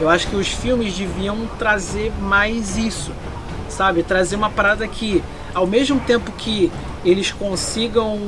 Eu 0.00 0.08
acho 0.08 0.26
que 0.28 0.34
os 0.36 0.48
filmes 0.48 0.92
deviam 0.96 1.46
trazer 1.58 2.10
mais 2.20 2.76
isso, 2.76 3.12
sabe? 3.70 4.02
Trazer 4.02 4.36
uma 4.36 4.50
parada 4.50 4.86
que, 4.88 5.22
ao 5.54 5.66
mesmo 5.66 5.98
tempo 6.00 6.30
que 6.32 6.70
eles 7.04 7.32
consigam 7.32 8.18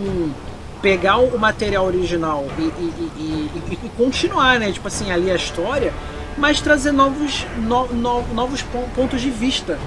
pegar 0.80 1.18
o 1.18 1.38
material 1.38 1.84
original 1.86 2.44
e, 2.58 2.62
e- 2.62 3.10
e- 3.18 3.50
e- 3.72 3.88
continuar, 3.96 4.58
né? 4.58 4.72
Tipo 4.72 4.88
assim, 4.88 5.12
ali 5.12 5.30
a 5.30 5.36
história, 5.36 5.92
mas 6.36 6.60
trazer 6.60 6.90
novos, 6.92 7.46
no- 7.58 7.86
no- 7.88 8.22
novos 8.34 8.62
pon- 8.62 8.88
pontos 8.94 9.20
de 9.20 9.30
vista 9.30 9.78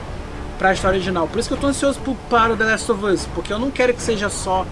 para 0.58 0.70
a 0.70 0.74
história 0.74 0.96
original. 0.98 1.28
Por 1.28 1.40
isso 1.40 1.50
que 1.50 1.54
eu 1.56 1.60
tô 1.60 1.68
ansioso 1.68 2.00
pro- 2.00 2.16
para 2.30 2.54
o 2.54 2.58
The 2.58 2.64
Last 2.64 2.92
of 2.92 3.04
Us, 3.06 3.28
porque 3.36 3.52
eu 3.52 3.60
não 3.60 3.70
quero 3.72 3.94
que 3.94 4.02
seja 4.02 4.30
só 4.30 4.66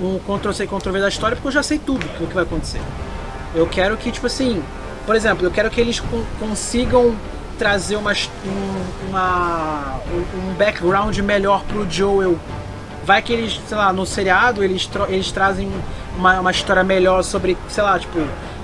um 0.00 0.18
Ctrl-C, 0.20 0.66
Ctrl-V 0.66 1.00
da 1.00 1.08
história, 1.08 1.36
porque 1.36 1.48
eu 1.48 1.52
já 1.52 1.62
sei 1.62 1.78
tudo 1.78 2.06
o 2.20 2.26
que 2.26 2.32
vai 2.34 2.44
acontecer. 2.44 2.80
Eu 3.54 3.66
quero 3.66 3.96
que, 3.98 4.10
tipo 4.10 4.26
assim, 4.26 4.62
por 5.04 5.16
exemplo, 5.16 5.44
eu 5.46 5.50
quero 5.50 5.68
que 5.70 5.80
eles 5.80 6.00
con- 6.00 6.24
consigam 6.38 7.14
trazer 7.58 7.96
uma, 7.96 8.12
um, 8.12 9.08
uma- 9.08 10.00
um- 10.12 10.54
background 10.54 11.16
melhor 11.18 11.62
pro 11.64 11.88
Joel. 11.90 12.38
Vai 13.04 13.22
que 13.22 13.32
eles, 13.32 13.60
sei 13.66 13.76
lá, 13.76 13.92
no 13.92 14.04
seriado 14.06 14.62
eles, 14.62 14.88
eles 15.08 15.32
trazem 15.32 15.70
uma, 16.16 16.40
uma 16.40 16.50
história 16.50 16.84
melhor 16.84 17.22
sobre, 17.22 17.56
sei 17.68 17.82
lá, 17.82 17.98
tipo, 17.98 18.18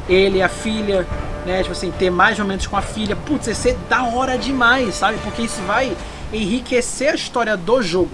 ele 0.08 0.38
e 0.38 0.42
a 0.42 0.48
filha, 0.48 1.06
né? 1.46 1.58
Tipo 1.62 1.72
assim, 1.72 1.90
ter 1.90 2.10
mais 2.10 2.38
momentos 2.38 2.66
com 2.66 2.76
a 2.76 2.82
filha. 2.82 3.16
Putz, 3.16 3.46
ia 3.46 3.54
ser 3.54 3.76
da 3.88 4.04
hora 4.04 4.36
demais, 4.36 4.94
sabe? 4.94 5.18
Porque 5.18 5.42
isso 5.42 5.60
vai 5.66 5.96
enriquecer 6.32 7.12
a 7.12 7.14
história 7.14 7.56
do 7.56 7.82
jogo. 7.82 8.10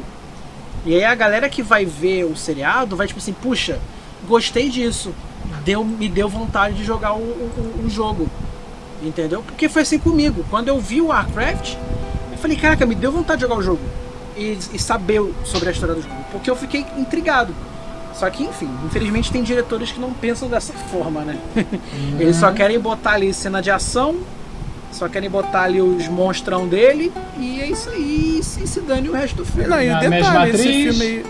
E 0.86 0.94
aí 0.94 1.05
a 1.05 1.15
galera 1.15 1.48
que 1.48 1.62
vai 1.62 1.85
ver 1.85 2.24
o 2.24 2.36
seriado 2.36 2.97
vai 2.97 3.07
tipo 3.07 3.19
assim, 3.19 3.32
puxa, 3.32 3.78
gostei 4.27 4.69
disso. 4.70 5.12
Deu, 5.65 5.85
me 5.85 6.09
deu 6.09 6.28
vontade 6.28 6.77
de 6.77 6.85
jogar 6.85 7.12
o, 7.15 7.19
o, 7.19 7.82
o 7.85 7.90
jogo. 7.90 8.28
Entendeu? 9.02 9.43
Porque 9.43 9.68
foi 9.68 9.82
assim 9.82 9.98
comigo. 9.98 10.44
Quando 10.51 10.68
eu 10.68 10.78
vi 10.78 11.01
o 11.01 11.06
Warcraft, 11.06 11.74
eu 12.32 12.39
falei, 12.39 12.56
caraca, 12.56 12.85
me 12.85 12.94
deu 12.94 13.10
vontade 13.10 13.39
de 13.39 13.43
jogar 13.43 13.59
o 13.59 13.62
jogo. 13.62 13.81
E, 14.36 14.59
e 14.72 14.78
saber 14.78 15.22
sobre 15.44 15.68
a 15.68 15.72
história 15.72 15.94
do 15.94 16.02
jogo. 16.02 16.14
Porque 16.31 16.51
eu 16.51 16.56
fiquei 16.56 16.85
intrigado. 16.97 17.55
Só 18.14 18.28
que, 18.28 18.43
enfim, 18.43 18.68
infelizmente 18.85 19.32
tem 19.32 19.43
diretores 19.43 19.93
que 19.93 20.01
não 20.01 20.12
pensam 20.12 20.48
dessa 20.48 20.72
forma, 20.72 21.22
né? 21.22 21.39
Eles 22.18 22.36
só 22.36 22.52
querem 22.52 22.78
botar 22.78 23.12
ali 23.12 23.32
cena 23.32 23.62
de 23.62 23.70
ação, 23.70 24.16
só 24.93 25.09
querem 25.09 25.31
botar 25.31 25.62
ali 25.62 25.81
os 25.81 26.09
monstrão 26.09 26.66
dele, 26.66 27.12
e 27.39 27.60
é 27.60 27.66
isso 27.66 27.89
aí, 27.89 28.39
e 28.40 28.44
se, 28.44 28.66
se 28.66 28.81
dane 28.81 29.09
o 29.09 29.12
resto 29.12 29.36
do 29.36 29.44
filme. 29.44 29.68
Não, 29.68 29.81
e 29.81 29.90
o 29.90 29.98
detalhe, 30.01 30.51
esse 30.51 30.62
filme 30.64 31.02
aí, 31.02 31.24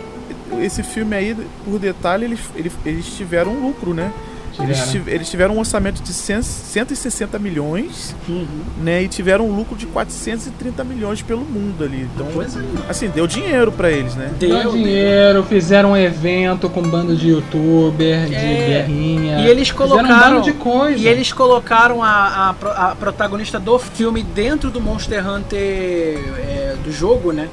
esse 0.65 0.83
filme 0.83 1.17
aí, 1.17 1.37
por 1.65 1.79
detalhe, 1.79 2.25
eles, 2.25 2.41
eles, 2.57 2.73
eles 2.85 3.07
tiveram 3.17 3.53
um 3.53 3.67
lucro, 3.67 3.95
né? 3.95 4.13
Eles, 4.63 4.95
eles 5.07 5.31
tiveram 5.31 5.55
um 5.57 5.59
orçamento 5.59 6.03
de 6.03 6.13
100 6.13 6.43
160 6.43 7.39
milhões, 7.39 8.15
Uhum. 8.29 8.47
né? 8.83 9.03
E 9.03 9.09
tiveram 9.09 9.49
um 9.49 9.55
lucro 9.57 9.77
de 9.77 9.87
430 9.87 10.85
milhões 10.85 11.23
pelo 11.23 11.41
mundo 11.45 11.83
ali. 11.85 12.09
Então, 12.15 12.27
é. 12.43 12.47
assim, 12.91 13.09
deu 13.09 13.27
dinheiro 13.27 13.73
pra 13.73 13.91
eles, 13.91 14.15
né? 14.15 14.31
Deu 14.39 14.51
Deu, 14.63 14.73
dinheiro, 14.73 15.43
fizeram 15.45 15.93
um 15.93 15.97
evento 15.97 16.69
com 16.69 16.81
um 16.81 16.89
bando 16.89 17.17
de 17.17 17.29
youtuber, 17.29 18.27
de 18.27 18.35
É. 18.35 18.67
guerrinha. 18.87 19.41
E 19.41 19.47
eles 19.49 19.71
um 19.71 19.75
colocaram. 19.75 20.53
coisa. 20.55 20.99
E 20.99 21.07
eles 21.09 21.33
colocaram 21.33 22.03
a, 22.03 22.55
a, 22.63 22.91
a 22.91 22.97
protagonista 22.97 23.59
do 23.59 23.79
filme 23.79 24.23
dentro 24.23 24.71
do 24.71 24.81
Monster 24.81 25.27
Hunter 25.29 25.59
é, 25.61 26.77
do 26.85 26.93
jogo, 26.93 27.33
né? 27.33 27.49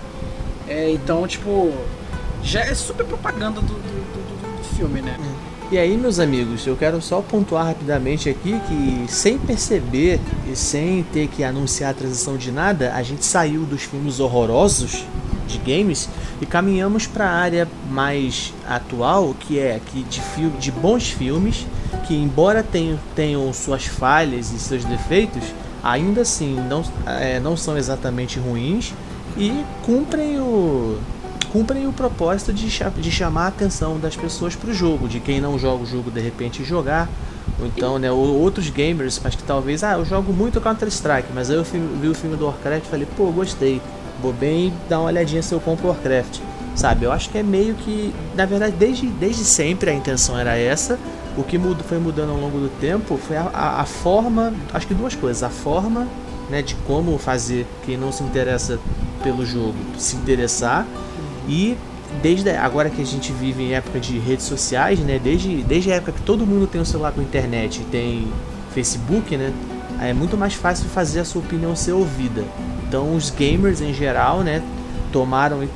É, 0.67 0.91
então, 0.91 1.25
tipo, 1.27 1.71
já 2.43 2.61
é 2.61 2.73
super 2.75 3.05
propaganda 3.05 3.61
do, 3.61 3.67
do, 3.67 3.73
do, 3.73 4.57
do 4.57 4.63
filme, 4.75 5.01
né? 5.01 5.15
E 5.69 5.77
aí, 5.77 5.97
meus 5.97 6.17
amigos, 6.17 6.65
eu 6.65 6.77
quero 6.77 7.01
só 7.01 7.21
pontuar 7.21 7.65
rapidamente 7.65 8.29
aqui 8.29 8.57
que, 8.67 9.11
sem 9.11 9.37
perceber 9.37 10.17
e 10.49 10.55
sem 10.55 11.03
ter 11.03 11.27
que 11.27 11.43
anunciar 11.43 11.91
a 11.91 11.93
transição 11.93 12.37
de 12.37 12.53
nada, 12.53 12.93
a 12.93 13.03
gente 13.03 13.25
saiu 13.25 13.63
dos 13.63 13.83
filmes 13.83 14.21
horrorosos 14.21 15.03
de 15.45 15.57
games 15.57 16.07
e 16.41 16.45
caminhamos 16.45 17.05
para 17.05 17.25
a 17.25 17.33
área 17.33 17.67
mais 17.91 18.53
atual, 18.65 19.35
que 19.37 19.59
é 19.59 19.75
aqui 19.75 20.03
de, 20.03 20.21
de 20.51 20.71
bons 20.71 21.09
filmes 21.09 21.67
que, 22.07 22.15
embora 22.15 22.63
tenham, 22.63 22.97
tenham 23.13 23.51
suas 23.51 23.85
falhas 23.85 24.53
e 24.53 24.59
seus 24.59 24.85
defeitos, 24.85 25.43
ainda 25.83 26.21
assim 26.21 26.55
não, 26.69 26.81
é, 27.05 27.41
não 27.41 27.57
são 27.57 27.77
exatamente 27.77 28.39
ruins 28.39 28.93
e 29.35 29.65
cumprem 29.85 30.39
o, 30.39 30.97
cumprem 31.51 31.87
o 31.87 31.93
propósito 31.93 32.53
de, 32.53 32.67
de 32.67 33.11
chamar 33.11 33.45
a 33.45 33.47
atenção 33.47 33.99
das 33.99 34.15
pessoas 34.15 34.55
para 34.55 34.69
o 34.69 34.73
jogo, 34.73 35.07
de 35.07 35.19
quem 35.19 35.41
não 35.41 35.57
joga 35.57 35.83
o 35.83 35.85
jogo 35.85 36.11
de 36.11 36.19
repente 36.19 36.63
jogar, 36.63 37.09
ou 37.59 37.65
então, 37.65 37.97
né, 37.97 38.11
ou 38.11 38.39
outros 38.39 38.69
gamers, 38.69 39.19
mas 39.23 39.35
que 39.35 39.43
talvez, 39.43 39.83
ah, 39.83 39.93
eu 39.93 40.05
jogo 40.05 40.31
muito 40.31 40.61
Counter 40.61 40.87
Strike, 40.87 41.29
mas 41.33 41.49
aí 41.49 41.55
eu 41.55 41.63
vi 41.63 42.07
o 42.07 42.13
filme 42.13 42.35
do 42.35 42.45
Warcraft 42.45 42.85
e 42.85 42.89
falei, 42.89 43.07
pô, 43.17 43.31
gostei, 43.31 43.81
vou 44.21 44.33
bem 44.33 44.73
dar 44.87 44.99
uma 44.99 45.07
olhadinha 45.07 45.41
se 45.41 45.53
eu 45.53 45.59
compro 45.59 45.87
Warcraft, 45.87 46.39
sabe? 46.75 47.05
Eu 47.05 47.11
acho 47.11 47.29
que 47.29 47.37
é 47.37 47.43
meio 47.43 47.73
que, 47.75 48.13
na 48.35 48.45
verdade, 48.45 48.75
desde, 48.77 49.07
desde 49.07 49.43
sempre 49.43 49.89
a 49.89 49.93
intenção 49.93 50.37
era 50.37 50.55
essa. 50.55 50.99
O 51.35 51.43
que 51.43 51.57
mudou, 51.57 51.83
foi 51.83 51.99
mudando 51.99 52.31
ao 52.31 52.37
longo 52.37 52.59
do 52.59 52.69
tempo 52.79 53.17
foi 53.17 53.37
a, 53.37 53.49
a, 53.53 53.81
a 53.81 53.85
forma, 53.85 54.53
acho 54.73 54.87
que 54.87 54.93
duas 54.93 55.15
coisas, 55.15 55.43
a 55.43 55.49
forma 55.49 56.07
né, 56.49 56.61
de 56.61 56.75
como 56.75 57.17
fazer 57.17 57.65
quem 57.85 57.97
não 57.97 58.11
se 58.11 58.23
interessa 58.23 58.79
pelo 59.23 59.45
jogo 59.45 59.75
se 59.97 60.15
interessar 60.15 60.85
e 61.47 61.77
desde 62.21 62.49
agora 62.51 62.89
que 62.89 63.01
a 63.01 63.05
gente 63.05 63.31
vive 63.31 63.63
em 63.63 63.73
época 63.73 63.99
de 63.99 64.17
redes 64.17 64.45
sociais, 64.45 64.99
né, 64.99 65.19
desde, 65.21 65.63
desde 65.63 65.91
a 65.91 65.95
época 65.95 66.11
que 66.13 66.21
todo 66.21 66.45
mundo 66.45 66.67
tem 66.67 66.79
um 66.79 66.85
celular 66.85 67.11
com 67.11 67.21
internet 67.21 67.85
tem 67.91 68.27
Facebook, 68.73 69.35
né, 69.35 69.53
é 69.99 70.13
muito 70.13 70.37
mais 70.37 70.53
fácil 70.53 70.87
fazer 70.89 71.21
a 71.21 71.25
sua 71.25 71.41
opinião 71.41 71.75
ser 71.75 71.93
ouvida. 71.93 72.43
Então 72.87 73.15
os 73.15 73.29
gamers 73.29 73.81
em 73.81 73.93
geral, 73.93 74.41
né, 74.41 74.61
tomaram 75.11 75.63
e 75.63 75.69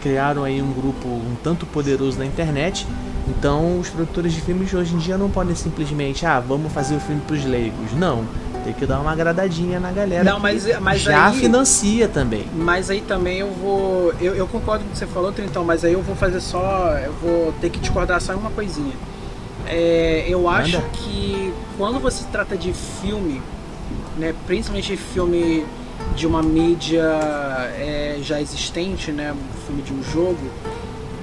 criaram 0.00 0.44
aí 0.44 0.62
um 0.62 0.72
grupo 0.72 1.08
um 1.08 1.34
tanto 1.42 1.66
poderoso 1.66 2.18
na 2.18 2.24
internet. 2.24 2.86
Então 3.28 3.80
os 3.80 3.88
produtores 3.88 4.32
de 4.32 4.40
filmes 4.40 4.72
hoje 4.72 4.94
em 4.94 4.98
dia 4.98 5.18
não 5.18 5.28
podem 5.28 5.54
simplesmente, 5.54 6.24
ah, 6.24 6.38
vamos 6.38 6.72
fazer 6.72 6.94
o 6.94 7.00
filme 7.00 7.20
para 7.26 7.34
os 7.34 7.44
leigos. 7.44 7.92
Não, 7.94 8.24
tem 8.66 8.74
que 8.74 8.84
dar 8.84 9.00
uma 9.00 9.12
agradadinha 9.12 9.78
na 9.78 9.92
galera. 9.92 10.24
Não, 10.24 10.40
mas, 10.40 10.66
mas 10.80 11.00
já 11.02 11.28
aí, 11.28 11.38
financia 11.38 12.08
também. 12.08 12.46
Mas 12.52 12.90
aí 12.90 13.00
também 13.00 13.38
eu 13.38 13.50
vou. 13.52 14.12
Eu, 14.20 14.34
eu 14.34 14.48
concordo 14.48 14.82
com 14.82 14.90
o 14.90 14.92
que 14.92 14.98
você 14.98 15.06
falou, 15.06 15.30
Trintão, 15.30 15.64
mas 15.64 15.84
aí 15.84 15.92
eu 15.92 16.02
vou 16.02 16.16
fazer 16.16 16.40
só. 16.40 16.96
Eu 16.98 17.12
vou 17.12 17.52
ter 17.60 17.70
que 17.70 17.78
discordar 17.78 18.20
só 18.20 18.32
em 18.32 18.36
uma 18.36 18.50
coisinha. 18.50 18.94
É, 19.66 20.26
eu 20.28 20.42
Manda. 20.42 20.58
acho 20.58 20.82
que 20.92 21.54
quando 21.78 22.00
você 22.00 22.24
trata 22.32 22.56
de 22.56 22.72
filme, 22.72 23.40
né, 24.16 24.34
principalmente 24.46 24.96
filme 24.96 25.64
de 26.16 26.26
uma 26.26 26.42
mídia 26.42 27.04
é, 27.76 28.18
já 28.20 28.40
existente, 28.40 29.12
né, 29.12 29.34
filme 29.64 29.82
de 29.82 29.92
um 29.92 30.02
jogo, 30.02 30.50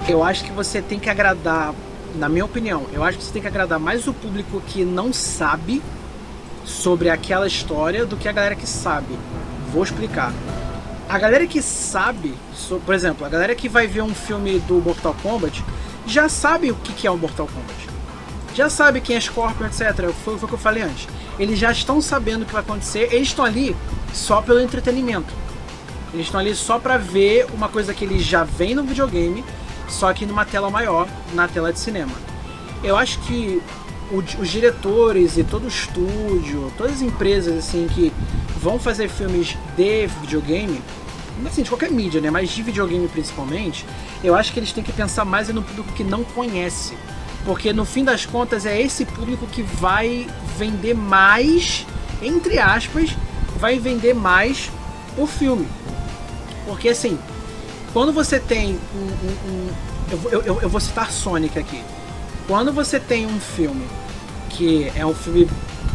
eu 0.08 0.24
acho 0.24 0.46
que 0.46 0.52
você 0.52 0.82
tem 0.82 1.00
que 1.00 1.10
agradar, 1.10 1.74
na 2.16 2.28
minha 2.28 2.46
opinião, 2.46 2.84
eu 2.94 3.04
acho 3.04 3.18
que 3.18 3.24
você 3.24 3.34
tem 3.34 3.42
que 3.42 3.48
agradar 3.48 3.80
mais 3.80 4.08
o 4.08 4.14
público 4.14 4.62
que 4.68 4.84
não 4.84 5.14
sabe 5.14 5.82
sobre 6.66 7.10
aquela 7.10 7.48
história 7.48 8.06
do 8.06 8.18
que 8.18 8.28
a 8.28 8.32
galera 8.32 8.56
que 8.56 8.68
sabe. 8.68 9.18
Vou 9.72 9.84
explicar. 9.84 10.34
A 11.10 11.20
galera 11.20 11.46
que 11.46 11.62
sabe, 11.62 12.34
por 12.86 12.96
exemplo, 12.96 13.26
a 13.26 13.30
galera 13.30 13.54
que 13.54 13.68
vai 13.68 13.88
ver 13.88 14.02
um 14.02 14.14
filme 14.14 14.60
do 14.60 14.76
Mortal 14.76 15.16
Kombat 15.22 15.64
já 16.06 16.28
sabe 16.28 16.72
o 16.72 16.76
que 16.76 17.06
é 17.06 17.12
o 17.12 17.18
Mortal 17.18 17.48
Kombat. 17.48 17.90
Já 18.56 18.70
sabe 18.70 19.02
quem 19.02 19.16
é 19.16 19.20
Scorpion, 19.20 19.66
etc. 19.66 20.12
Foi, 20.24 20.38
foi 20.38 20.46
o 20.46 20.48
que 20.48 20.54
eu 20.54 20.60
falei 20.60 20.84
antes. 20.84 21.08
Eles 21.40 21.58
já 21.58 21.72
estão 21.72 22.02
sabendo 22.02 22.44
o 22.44 22.46
que 22.46 22.54
vai 22.54 22.62
acontecer. 22.62 23.10
Eles 23.12 23.30
estão 23.30 23.44
ali 23.44 23.76
só 24.14 24.42
pelo 24.42 24.60
entretenimento. 24.60 25.34
Eles 26.14 26.28
estão 26.28 26.40
ali 26.40 26.54
só 26.54 26.78
para 26.78 26.98
ver 26.98 27.48
uma 27.54 27.68
coisa 27.68 27.94
que 27.94 28.06
eles 28.06 28.24
já 28.24 28.44
veem 28.44 28.76
no 28.76 28.84
videogame, 28.84 29.44
só 29.88 30.14
que 30.14 30.26
numa 30.26 30.46
tela 30.46 30.70
maior, 30.70 31.08
na 31.34 31.48
tela 31.48 31.74
de 31.74 31.80
cinema. 31.80 32.14
Eu 32.84 32.96
acho 32.96 33.20
que 33.22 33.62
os 34.12 34.50
diretores 34.50 35.38
e 35.38 35.44
todo 35.44 35.66
o 35.66 35.68
estúdio, 35.68 36.72
todas 36.78 36.94
as 36.94 37.02
empresas 37.02 37.58
assim 37.58 37.88
que 37.88 38.12
vão 38.62 38.80
fazer 38.80 39.10
filmes 39.10 39.58
de 39.76 40.08
videogame, 40.22 40.82
assim, 41.46 41.64
de 41.64 41.70
qualquer 41.70 41.92
mídia, 41.92 42.22
né, 42.22 42.30
mas 42.30 42.50
de 42.50 42.62
videogame 42.62 43.08
principalmente, 43.08 43.86
eu 44.24 44.36
acho 44.36 44.54
que 44.54 44.60
eles 44.60 44.72
têm 44.72 44.84
que 44.84 44.94
pensar 44.94 45.26
mais 45.26 45.50
no 45.50 45.62
público 45.62 45.92
que 45.94 46.04
não 46.04 46.24
conhece. 46.24 46.96
Porque 47.46 47.74
no 47.74 47.84
fim 47.84 48.06
das 48.06 48.26
contas 48.26 48.66
é 48.66 48.82
esse 48.82 49.04
público 49.04 49.46
que 49.48 49.62
vai 49.62 50.28
vender 50.58 50.94
mais, 50.94 51.86
entre 52.22 52.58
aspas, 52.58 53.10
vai 53.60 53.80
vender 53.80 54.14
mais 54.14 54.72
o 55.18 55.28
filme. 55.28 55.68
Porque 56.66 56.90
assim, 56.90 57.20
quando 57.92 58.14
você 58.14 58.40
tem 58.40 58.80
um. 58.96 59.00
um, 59.00 59.52
um 59.52 59.70
eu, 60.32 60.42
eu, 60.42 60.62
eu 60.62 60.70
vou 60.70 60.80
citar 60.80 61.12
Sonic 61.12 61.60
aqui. 61.60 61.84
Quando 62.48 62.74
você 62.74 63.00
tem 63.00 63.26
um 63.26 63.40
filme 63.40 63.86
que 64.50 64.92
é 64.96 65.06
um 65.06 65.14
filme 65.14 65.50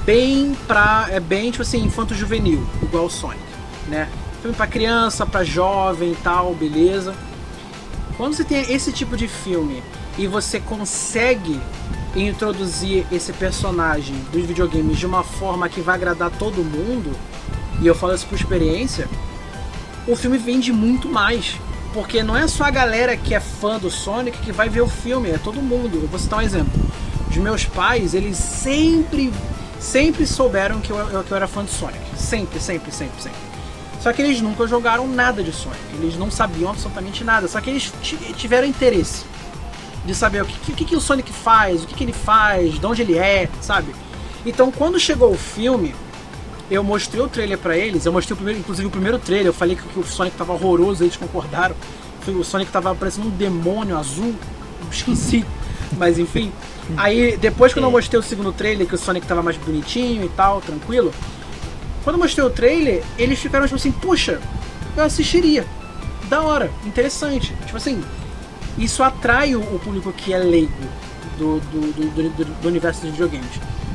bem 0.04 0.56
pra. 0.66 1.06
é 1.10 1.20
bem 1.20 1.50
tipo 1.50 1.62
assim, 1.62 1.84
infanto-juvenil, 1.84 2.66
igual 2.82 3.06
o 3.06 3.10
Sonic, 3.10 3.42
né? 3.88 4.08
Filme 4.40 4.56
pra 4.56 4.66
criança, 4.66 5.26
pra 5.26 5.44
jovem 5.44 6.12
e 6.12 6.16
tal, 6.16 6.54
beleza. 6.54 7.14
Quando 8.16 8.34
você 8.34 8.44
tem 8.44 8.72
esse 8.72 8.92
tipo 8.92 9.16
de 9.16 9.28
filme 9.28 9.82
e 10.16 10.26
você 10.26 10.58
consegue 10.58 11.60
introduzir 12.16 13.06
esse 13.12 13.32
personagem 13.32 14.16
dos 14.32 14.44
videogames 14.44 14.98
de 14.98 15.06
uma 15.06 15.22
forma 15.22 15.68
que 15.68 15.80
vai 15.80 15.94
agradar 15.94 16.30
todo 16.30 16.64
mundo, 16.64 17.14
e 17.80 17.86
eu 17.86 17.94
falo 17.94 18.14
isso 18.14 18.26
por 18.26 18.34
experiência, 18.34 19.08
o 20.06 20.16
filme 20.16 20.38
vende 20.38 20.72
muito 20.72 21.08
mais. 21.08 21.56
Porque 21.92 22.22
não 22.22 22.36
é 22.36 22.46
só 22.46 22.64
a 22.64 22.70
galera 22.70 23.16
que 23.16 23.34
é 23.34 23.40
fã 23.40 23.78
do 23.78 23.90
Sonic 23.90 24.38
que 24.38 24.52
vai 24.52 24.68
ver 24.68 24.82
o 24.82 24.88
filme, 24.88 25.30
é 25.30 25.38
todo 25.38 25.62
mundo. 25.62 26.00
Eu 26.02 26.08
vou 26.08 26.18
citar 26.18 26.38
um 26.38 26.42
exemplo 26.42 26.88
os 27.28 27.36
meus 27.36 27.64
pais, 27.64 28.14
eles 28.14 28.36
sempre, 28.36 29.32
sempre 29.78 30.26
souberam 30.26 30.80
que 30.80 30.90
eu, 30.90 31.24
que 31.24 31.30
eu 31.30 31.36
era 31.36 31.46
fã 31.46 31.64
de 31.64 31.70
Sonic. 31.70 32.00
Sempre, 32.16 32.58
sempre, 32.58 32.90
sempre, 32.90 33.22
sempre. 33.22 33.38
Só 34.00 34.12
que 34.12 34.22
eles 34.22 34.40
nunca 34.40 34.66
jogaram 34.66 35.06
nada 35.06 35.42
de 35.42 35.52
Sonic. 35.52 35.80
Eles 35.94 36.16
não 36.16 36.30
sabiam 36.30 36.70
absolutamente 36.70 37.24
nada. 37.24 37.48
Só 37.48 37.60
que 37.60 37.70
eles 37.70 37.92
tiveram 38.36 38.66
interesse 38.66 39.24
de 40.04 40.14
saber 40.14 40.42
o 40.42 40.46
que, 40.46 40.72
que, 40.72 40.84
que 40.84 40.96
o 40.96 41.00
Sonic 41.00 41.32
faz, 41.32 41.82
o 41.82 41.86
que, 41.86 41.94
que 41.94 42.04
ele 42.04 42.12
faz, 42.12 42.78
de 42.78 42.86
onde 42.86 43.02
ele 43.02 43.18
é, 43.18 43.48
sabe? 43.60 43.94
Então 44.46 44.70
quando 44.72 44.98
chegou 44.98 45.32
o 45.32 45.36
filme, 45.36 45.94
eu 46.70 46.84
mostrei 46.84 47.20
o 47.20 47.28
trailer 47.28 47.58
para 47.58 47.76
eles. 47.76 48.04
Eu 48.04 48.12
mostrei 48.12 48.34
o 48.34 48.36
primeiro, 48.36 48.60
inclusive 48.60 48.86
o 48.86 48.90
primeiro 48.90 49.18
trailer. 49.18 49.46
Eu 49.46 49.54
falei 49.54 49.76
que, 49.76 49.82
que 49.82 49.98
o 49.98 50.04
Sonic 50.04 50.36
tava 50.36 50.52
horroroso, 50.52 51.04
eles 51.04 51.16
concordaram. 51.16 51.74
O 52.26 52.44
Sonic 52.44 52.70
tava 52.70 52.94
parecendo 52.94 53.28
um 53.28 53.30
demônio 53.30 53.96
azul. 53.96 54.34
Esqueci. 54.90 55.44
Mas 55.96 56.18
enfim. 56.18 56.52
Aí, 56.96 57.36
depois 57.36 57.72
quando 57.72 57.84
eu 57.84 57.90
mostrei 57.90 58.18
o 58.18 58.22
segundo 58.22 58.52
trailer, 58.52 58.86
que 58.86 58.94
o 58.94 58.98
Sonic 58.98 59.26
tava 59.26 59.42
mais 59.42 59.56
bonitinho 59.56 60.24
e 60.24 60.28
tal, 60.30 60.60
tranquilo. 60.60 61.12
Quando 62.04 62.16
eu 62.16 62.20
mostrei 62.20 62.44
o 62.44 62.50
trailer, 62.50 63.02
eles 63.18 63.38
ficaram 63.38 63.66
tipo 63.66 63.76
assim, 63.76 63.92
puxa, 63.92 64.40
eu 64.96 65.02
assistiria. 65.02 65.66
Da 66.28 66.42
hora, 66.42 66.70
interessante. 66.84 67.54
Tipo 67.64 67.76
assim, 67.76 68.02
isso 68.76 69.02
atrai 69.02 69.56
o, 69.56 69.62
público 69.78 70.12
que 70.12 70.32
é 70.32 70.38
leigo 70.38 70.72
do, 71.38 71.60
do, 71.60 71.80
do, 71.92 72.30
do, 72.30 72.44
do 72.44 72.68
universo 72.68 73.02
dos 73.02 73.10
videogames. 73.10 73.50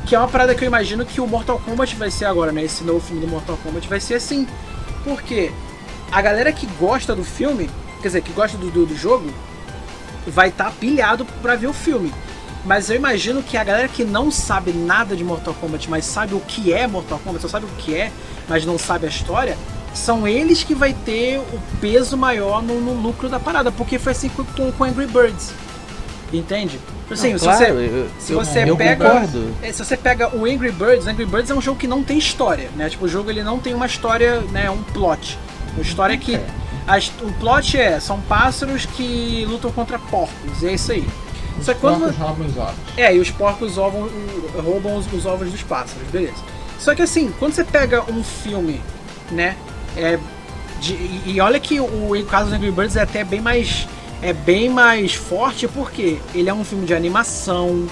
Que 0.06 0.14
é 0.14 0.18
uma 0.18 0.28
parada 0.28 0.54
que 0.54 0.62
eu 0.62 0.66
imagino 0.66 1.04
que 1.04 1.20
o 1.20 1.26
Mortal 1.26 1.58
Kombat 1.58 1.96
vai 1.96 2.10
ser 2.10 2.26
agora, 2.26 2.52
né? 2.52 2.62
Esse 2.62 2.84
novo 2.84 3.00
filme 3.00 3.20
do 3.20 3.28
Mortal 3.28 3.58
Kombat 3.62 3.88
vai 3.88 4.00
ser 4.00 4.14
assim. 4.14 4.46
Porque 5.02 5.50
a 6.12 6.20
galera 6.20 6.52
que 6.52 6.66
gosta 6.78 7.14
do 7.14 7.24
filme, 7.24 7.70
quer 8.00 8.08
dizer, 8.08 8.22
que 8.22 8.32
gosta 8.32 8.56
do, 8.58 8.70
do, 8.70 8.86
do 8.86 8.96
jogo, 8.96 9.32
vai 10.26 10.48
estar 10.48 10.66
tá 10.66 10.70
pilhado 10.70 11.24
pra 11.42 11.56
ver 11.56 11.66
o 11.66 11.72
filme. 11.72 12.12
Mas 12.64 12.88
eu 12.88 12.96
imagino 12.96 13.42
que 13.42 13.56
a 13.56 13.64
galera 13.64 13.88
que 13.88 14.04
não 14.04 14.30
sabe 14.30 14.72
nada 14.72 15.14
de 15.14 15.22
Mortal 15.22 15.54
Kombat, 15.54 15.90
mas 15.90 16.04
sabe 16.04 16.34
o 16.34 16.40
que 16.40 16.72
é 16.72 16.86
Mortal 16.86 17.18
Kombat, 17.18 17.42
só 17.42 17.48
sabe 17.48 17.66
o 17.66 17.76
que 17.76 17.94
é, 17.94 18.10
mas 18.48 18.64
não 18.64 18.78
sabe 18.78 19.06
a 19.06 19.08
história, 19.08 19.56
são 19.92 20.26
eles 20.26 20.64
que 20.64 20.74
vai 20.74 20.94
ter 20.94 21.38
o 21.38 21.60
peso 21.80 22.16
maior 22.16 22.62
no, 22.62 22.80
no 22.80 22.94
lucro 22.94 23.28
da 23.28 23.38
parada, 23.38 23.70
porque 23.70 23.98
foi 23.98 24.12
assim 24.12 24.30
com, 24.30 24.72
com 24.72 24.84
Angry 24.84 25.06
Birds. 25.06 25.52
Entende? 26.38 26.80
Assim, 27.10 27.32
não, 27.32 27.38
se 27.38 27.44
claro, 27.44 27.58
você, 27.58 27.70
eu, 27.70 28.08
se 28.18 28.32
você 28.32 28.70
eu, 28.70 28.76
pega, 28.76 29.28
é, 29.62 29.72
se 29.72 29.84
você 29.84 29.96
pega 29.96 30.34
o 30.34 30.44
Angry 30.44 30.72
Birds, 30.72 31.06
Angry 31.06 31.26
Birds 31.26 31.50
é 31.50 31.54
um 31.54 31.60
jogo 31.60 31.78
que 31.78 31.86
não 31.86 32.02
tem 32.02 32.18
história, 32.18 32.70
né? 32.76 32.88
Tipo, 32.88 33.04
o 33.04 33.08
jogo 33.08 33.30
ele 33.30 33.42
não 33.42 33.58
tem 33.58 33.74
uma 33.74 33.86
história, 33.86 34.40
né, 34.52 34.70
um 34.70 34.82
plot. 34.82 35.38
Uma 35.74 35.82
história 35.82 36.16
que 36.16 36.36
é. 36.36 36.46
as, 36.86 37.08
o 37.20 37.32
plot 37.38 37.78
é, 37.78 38.00
são 38.00 38.20
pássaros 38.22 38.86
que 38.86 39.44
lutam 39.48 39.70
contra 39.70 39.98
porcos, 39.98 40.62
e 40.62 40.66
é 40.66 40.74
isso 40.74 40.92
aí. 40.92 41.06
Os 41.58 41.66
Só 41.66 41.74
quando... 41.74 42.00
porcos 42.00 42.16
roubam 42.16 42.46
os 42.46 42.56
ovos. 42.56 42.74
É, 42.96 43.14
e 43.14 43.20
os 43.20 43.30
porcos 43.30 43.78
ovam, 43.78 44.08
roubam 44.64 44.96
os, 44.96 45.12
os, 45.12 45.26
ovos 45.26 45.50
dos 45.50 45.62
pássaros, 45.62 46.08
beleza. 46.10 46.42
Só 46.78 46.94
que 46.94 47.02
assim, 47.02 47.32
quando 47.38 47.52
você 47.52 47.64
pega 47.64 48.02
um 48.10 48.24
filme, 48.24 48.80
né? 49.30 49.56
É, 49.96 50.18
de, 50.80 50.94
e, 50.94 51.22
e 51.26 51.40
olha 51.40 51.60
que 51.60 51.78
o, 51.78 52.12
o 52.12 52.24
caso 52.24 52.46
dos 52.46 52.54
Angry 52.54 52.70
Birds 52.70 52.96
é 52.96 53.02
até 53.02 53.22
bem 53.22 53.40
mais 53.40 53.86
é 54.22 54.32
bem 54.32 54.68
mais 54.68 55.14
forte 55.14 55.68
porque 55.68 56.18
ele 56.34 56.48
é 56.48 56.54
um 56.54 56.64
filme 56.64 56.86
de 56.86 56.94
animação, 56.94 57.86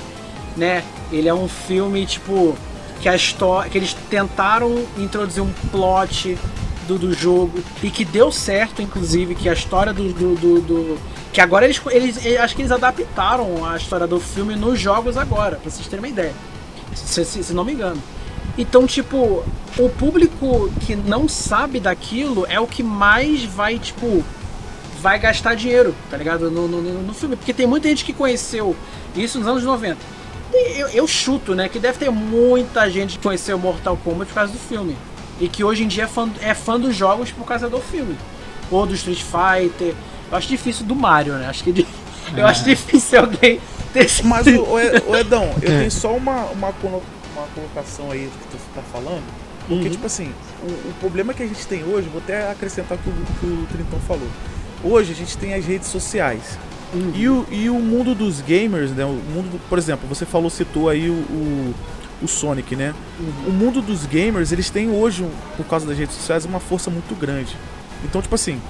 né? 0.57 0.82
Ele 1.11 1.28
é 1.28 1.35
um 1.35 1.49
filme 1.49 2.07
tipo 2.07 2.57
que 3.01 3.09
a 3.09 3.16
história, 3.16 3.69
que 3.69 3.77
eles 3.77 3.97
tentaram 4.09 4.85
introduzir 4.97 5.43
um 5.43 5.53
plot 5.70 6.39
do, 6.86 6.99
do 6.99 7.12
jogo 7.12 7.59
e 7.82 7.90
que 7.90 8.05
deu 8.05 8.31
certo, 8.31 8.81
inclusive, 8.81 9.35
que 9.35 9.49
a 9.49 9.53
história 9.53 9.93
do, 9.93 10.12
do, 10.12 10.35
do, 10.36 10.61
do 10.61 10.99
que 11.32 11.40
agora 11.40 11.65
eles, 11.65 11.81
eles, 11.90 12.39
acho 12.39 12.55
que 12.55 12.62
eles 12.62 12.70
adaptaram 12.70 13.65
a 13.65 13.77
história 13.77 14.07
do 14.07 14.20
filme 14.20 14.55
nos 14.55 14.78
jogos 14.78 15.16
agora, 15.16 15.57
pra 15.57 15.70
vocês 15.70 15.86
terem 15.86 16.05
uma 16.05 16.09
ideia. 16.09 16.35
Se, 16.94 17.24
se, 17.24 17.43
se 17.43 17.53
não 17.53 17.65
me 17.65 17.73
engano. 17.73 18.01
Então, 18.57 18.86
tipo, 18.86 19.43
o 19.78 19.89
público 19.89 20.70
que 20.81 20.94
não 20.94 21.27
sabe 21.27 21.81
daquilo 21.81 22.47
é 22.49 22.61
o 22.61 22.66
que 22.66 22.82
mais 22.82 23.44
vai, 23.44 23.78
tipo, 23.78 24.23
vai 25.03 25.19
gastar 25.19 25.55
dinheiro, 25.55 25.95
tá 26.11 26.16
ligado? 26.16 26.51
No, 26.51 26.69
no, 26.69 26.81
no 27.03 27.12
filme. 27.15 27.35
Porque 27.37 27.53
tem 27.53 27.66
muita 27.66 27.89
gente 27.89 28.05
que 28.05 28.12
conheceu 28.12 28.77
isso 29.16 29.39
nos 29.39 29.49
anos 29.49 29.65
90. 29.65 29.99
E 30.55 30.79
eu, 30.81 30.89
eu, 30.89 31.09
chuto, 31.09 31.55
né, 31.55 31.69
que 31.69 31.79
deve 31.79 31.99
ter 31.99 32.11
muita 32.11 32.89
gente 32.89 33.19
que 33.19 33.24
conheceu 33.24 33.59
Mortal 33.59 33.97
Kombat 33.97 34.29
por 34.29 34.35
causa 34.35 34.53
do 34.53 34.59
filme. 34.59 34.97
E 35.41 35.49
que 35.49 35.65
hoje 35.65 35.83
em 35.83 35.89
dia 35.89 36.05
é 36.05 36.07
fã, 36.07 36.31
é 36.41 36.55
fã 36.55 36.79
dos 36.79 36.95
jogos 36.95 37.33
por 37.33 37.45
causa 37.47 37.69
do 37.69 37.81
filme. 37.81 38.16
Ou 38.70 38.87
do 38.87 38.95
Street 38.95 39.23
Fighter. 39.23 39.95
Eu 40.31 40.39
acho 40.39 40.49
difícil 40.49 40.87
do 40.87 40.95
Mario, 40.95 41.35
né? 41.35 41.47
Acho 41.49 41.65
que 41.65 41.87
eu 42.37 42.47
acho 42.47 42.62
É. 42.62 42.65
difícil 42.65 43.19
alguém 43.20 43.61
ter 43.93 44.07
Mas, 44.24 44.47
o, 44.47 44.62
o 44.62 44.79
Ed- 44.81 45.03
o 45.09 45.16
Edão, 45.16 45.51
eu 45.61 45.69
tenho 45.79 45.91
só 45.91 46.15
uma, 46.15 46.45
uma, 46.47 46.69
uma 46.69 47.47
colocação 47.55 48.11
aí 48.11 48.31
que 48.51 48.57
tu 48.57 48.61
tá 48.74 48.83
falando. 48.93 49.23
Porque, 49.69 49.85
Uhum. 49.85 49.91
tipo 49.91 50.07
assim, 50.07 50.33
o, 50.62 50.66
o 50.66 50.95
problema 51.01 51.33
que 51.33 51.43
a 51.43 51.47
gente 51.47 51.66
tem 51.66 51.85
hoje, 51.85 52.09
vou 52.09 52.20
até 52.20 52.51
acrescentar 52.51 52.99
o 52.99 53.01
que 53.01 53.09
o, 53.09 53.12
que 53.41 53.47
o 53.47 53.66
Trintão 53.73 53.99
falou. 54.01 54.27
Hoje 54.85 55.13
a 55.13 55.15
gente 55.15 55.37
tem 55.39 55.55
as 55.55 55.65
redes 55.65 55.89
sociais. 55.89 56.59
Uhum. 56.95 57.13
E, 57.15 57.29
o, 57.29 57.47
e 57.51 57.71
o 57.71 57.75
mundo 57.79 58.15
dos 58.15 58.41
gamers, 58.41 58.91
né? 58.91 59.05
O 59.05 59.09
mundo, 59.35 59.53
do- 59.53 59.69
por 59.69 59.79
exemplo, 59.79 60.07
você 60.09 60.27
falou, 60.27 60.51
citou 60.51 60.89
aí 60.89 61.09
o, 61.09 61.13
o, 61.15 61.75
o 62.23 62.29
Sonic, 62.29 62.77
né? 62.77 62.95
Uhum. 63.19 63.49
O 63.49 63.51
mundo 63.53 63.81
dos 63.81 64.05
gamers, 64.05 64.53
eles 64.53 64.69
têm 64.71 64.91
hoje, 64.91 65.27
por 65.57 65.65
causa 65.67 65.87
das 65.87 65.97
redes 65.97 66.17
sociais, 66.17 66.45
uma 66.45 66.61
força 66.61 66.91
muito 66.91 67.15
grande. 67.19 67.57
Então, 68.05 68.21
tipo 68.21 68.35
assim, 68.35 68.61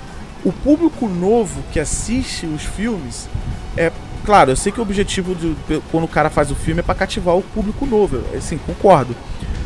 o 0.45 0.53
público 0.53 1.09
novo 1.09 1.63
que 1.73 1.81
assiste 1.81 2.47
os 2.47 2.63
filmes 2.63 3.29
é. 3.77 3.91
Claro, 4.25 4.53
eu 4.53 4.57
sei 4.57 4.71
que 4.71 4.79
o 4.79 4.83
objetivo 4.85 5.35
de 5.35 5.57
quando 5.91 6.05
o 6.05 6.09
cara 6.09 6.31
faz 6.31 6.49
o 6.49 6.55
filme 6.55 6.79
é 6.79 6.83
pra 6.83 6.95
cativar 6.95 7.37
o 7.37 7.43
público 7.43 7.85
novo, 7.85 8.23
assim, 8.37 8.57
concordo. 8.57 9.17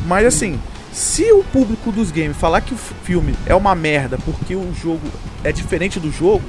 Mas 0.06 0.24
assim, 0.26 0.58
se 0.96 1.30
o 1.30 1.44
público 1.44 1.92
dos 1.92 2.10
games 2.10 2.36
falar 2.38 2.62
que 2.62 2.72
o 2.72 2.76
filme 2.76 3.34
é 3.44 3.54
uma 3.54 3.74
merda 3.74 4.16
porque 4.24 4.56
o 4.56 4.72
jogo 4.74 5.02
é 5.44 5.52
diferente 5.52 6.00
do 6.00 6.10
jogo, 6.10 6.42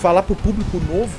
falar 0.00 0.22
pro 0.22 0.34
público 0.34 0.80
novo, 0.90 1.12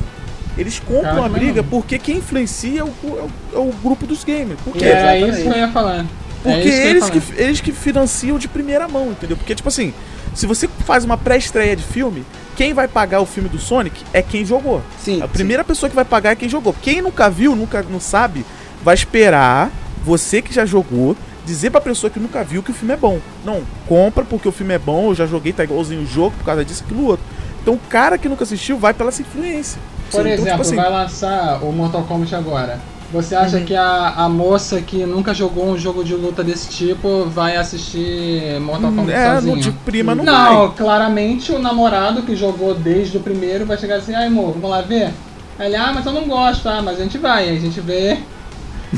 eles 0.58 0.80
compram 0.80 1.04
Cara, 1.16 1.26
a 1.28 1.30
briga 1.30 1.62
não. 1.62 1.70
porque 1.70 2.00
quem 2.00 2.18
influencia 2.18 2.82
é 2.82 2.84
o, 2.84 2.88
é 2.88 3.08
o- 3.08 3.30
é 3.54 3.60
o 3.60 3.72
grupo 3.84 4.08
dos 4.08 4.24
gamers. 4.24 4.60
Por 4.62 4.74
quê? 4.74 4.86
É 4.86 4.90
Exatamente. 5.20 5.30
isso 5.30 5.42
que 5.44 5.48
eu 5.50 5.58
ia 5.58 5.68
falar. 5.72 6.06
Porque 6.42 6.50
é 6.58 6.60
isso 6.60 6.68
que 6.70 6.74
eu 6.74 6.84
ia 6.86 6.90
eles, 6.90 7.00
falar. 7.08 7.22
que, 7.22 7.42
eles 7.42 7.62
que 7.62 7.72
financiam 7.72 8.40
de 8.40 8.48
primeira 8.48 8.88
mão, 8.88 9.12
entendeu? 9.12 9.38
Porque, 9.38 9.54
tipo 9.54 9.70
assim, 9.70 9.94
se 10.34 10.48
você 10.48 10.68
faz 10.68 11.06
uma 11.06 11.16
pré-estreia 11.18 11.76
de 11.76 11.84
filme, 11.84 12.26
quem 12.56 12.74
vai 12.74 12.88
pagar 12.88 13.20
o 13.22 13.26
filme 13.26 13.50
do 13.50 13.60
Sonic 13.60 14.04
é 14.12 14.22
quem 14.24 14.44
jogou. 14.44 14.82
Sim, 15.00 15.22
A 15.22 15.28
primeira 15.28 15.64
pessoa 15.64 15.90
que 15.92 15.96
vai 15.96 16.06
pagar 16.06 16.32
é 16.32 16.36
quem 16.36 16.50
jogou. 16.50 16.76
Quem 16.82 17.02
nunca 17.04 17.30
viu, 17.30 17.56
nunca 17.56 17.84
não 17.88 18.00
sabe, 18.00 18.44
vai 18.84 18.96
esperar 18.96 19.72
você 20.04 20.42
que 20.42 20.52
já 20.54 20.66
jogou 20.66 21.16
dizer 21.46 21.70
pra 21.72 21.82
pessoa 21.82 22.10
que 22.12 22.20
nunca 22.20 22.44
viu 22.44 22.64
que 22.64 22.72
o 22.72 22.74
filme 22.74 22.94
é 22.94 22.98
bom. 22.98 23.20
Não, 23.44 23.62
compra 23.88 24.24
porque 24.26 24.48
o 24.48 24.52
filme 24.52 24.74
é 24.74 24.80
bom, 24.80 25.10
eu 25.10 25.16
já 25.16 25.26
joguei, 25.26 25.54
tá 25.54 25.64
igualzinho 25.64 26.02
o 26.02 26.06
jogo 26.06 26.36
por 26.38 26.46
causa 26.46 26.64
disso, 26.66 26.84
aquilo 26.84 27.06
outro. 27.06 27.26
Então 27.62 27.74
o 27.76 27.80
cara 27.80 28.18
que 28.18 28.30
nunca 28.30 28.44
assistiu 28.44 28.78
vai 28.78 28.94
pela 28.94 29.10
essa 29.10 29.22
influência. 29.22 29.82
Por 30.12 30.26
Então, 30.26 30.46
exemplo, 30.46 30.46
tipo 30.46 30.62
assim, 30.62 30.76
vai 30.76 30.90
lançar 30.90 31.64
o 31.64 31.72
Mortal 31.72 32.04
Kombat 32.06 32.36
agora. 32.36 32.86
Você 33.10 33.36
acha 33.36 33.60
Uhum. 33.60 33.66
que 33.66 33.76
a, 33.76 34.10
a 34.18 34.30
moça 34.30 34.82
que 34.82 35.06
nunca 35.06 35.34
jogou 35.34 35.68
um 35.70 35.78
jogo 35.78 36.04
de 36.04 36.16
luta 36.16 36.44
desse 36.44 36.70
tipo 36.70 37.26
vai 37.30 37.56
assistir 37.58 38.60
Mortal 38.60 38.92
hum, 38.92 38.96
Kombat 38.96 39.20
é, 39.20 39.26
sozinho? 39.26 39.56
não, 39.56 39.58
de 39.58 39.72
prima 39.72 40.16
não, 40.16 40.24
Não, 40.24 40.70
vai. 40.70 40.74
claramente 40.76 41.52
o 41.52 41.60
namorado 41.60 42.24
que 42.24 42.36
jogou 42.36 42.74
desde 42.76 43.18
o 43.18 43.22
primeiro 43.22 43.66
vai 43.66 43.78
chegar 43.78 43.98
assim, 43.98 44.14
ai 44.16 44.28
amor, 44.28 44.54
vamos 44.54 44.70
lá 44.70 44.82
ver? 44.82 45.14
Aí 45.58 45.68
Ele, 45.68 45.76
ah, 45.76 45.92
mas 45.94 46.06
eu 46.06 46.12
não 46.14 46.28
gosto, 46.28 46.68
ah, 46.68 46.82
mas 46.82 47.00
a 47.00 47.04
gente 47.04 47.18
vai, 47.18 47.50
a 47.50 47.60
gente 47.60 47.80
vê. 47.82 48.20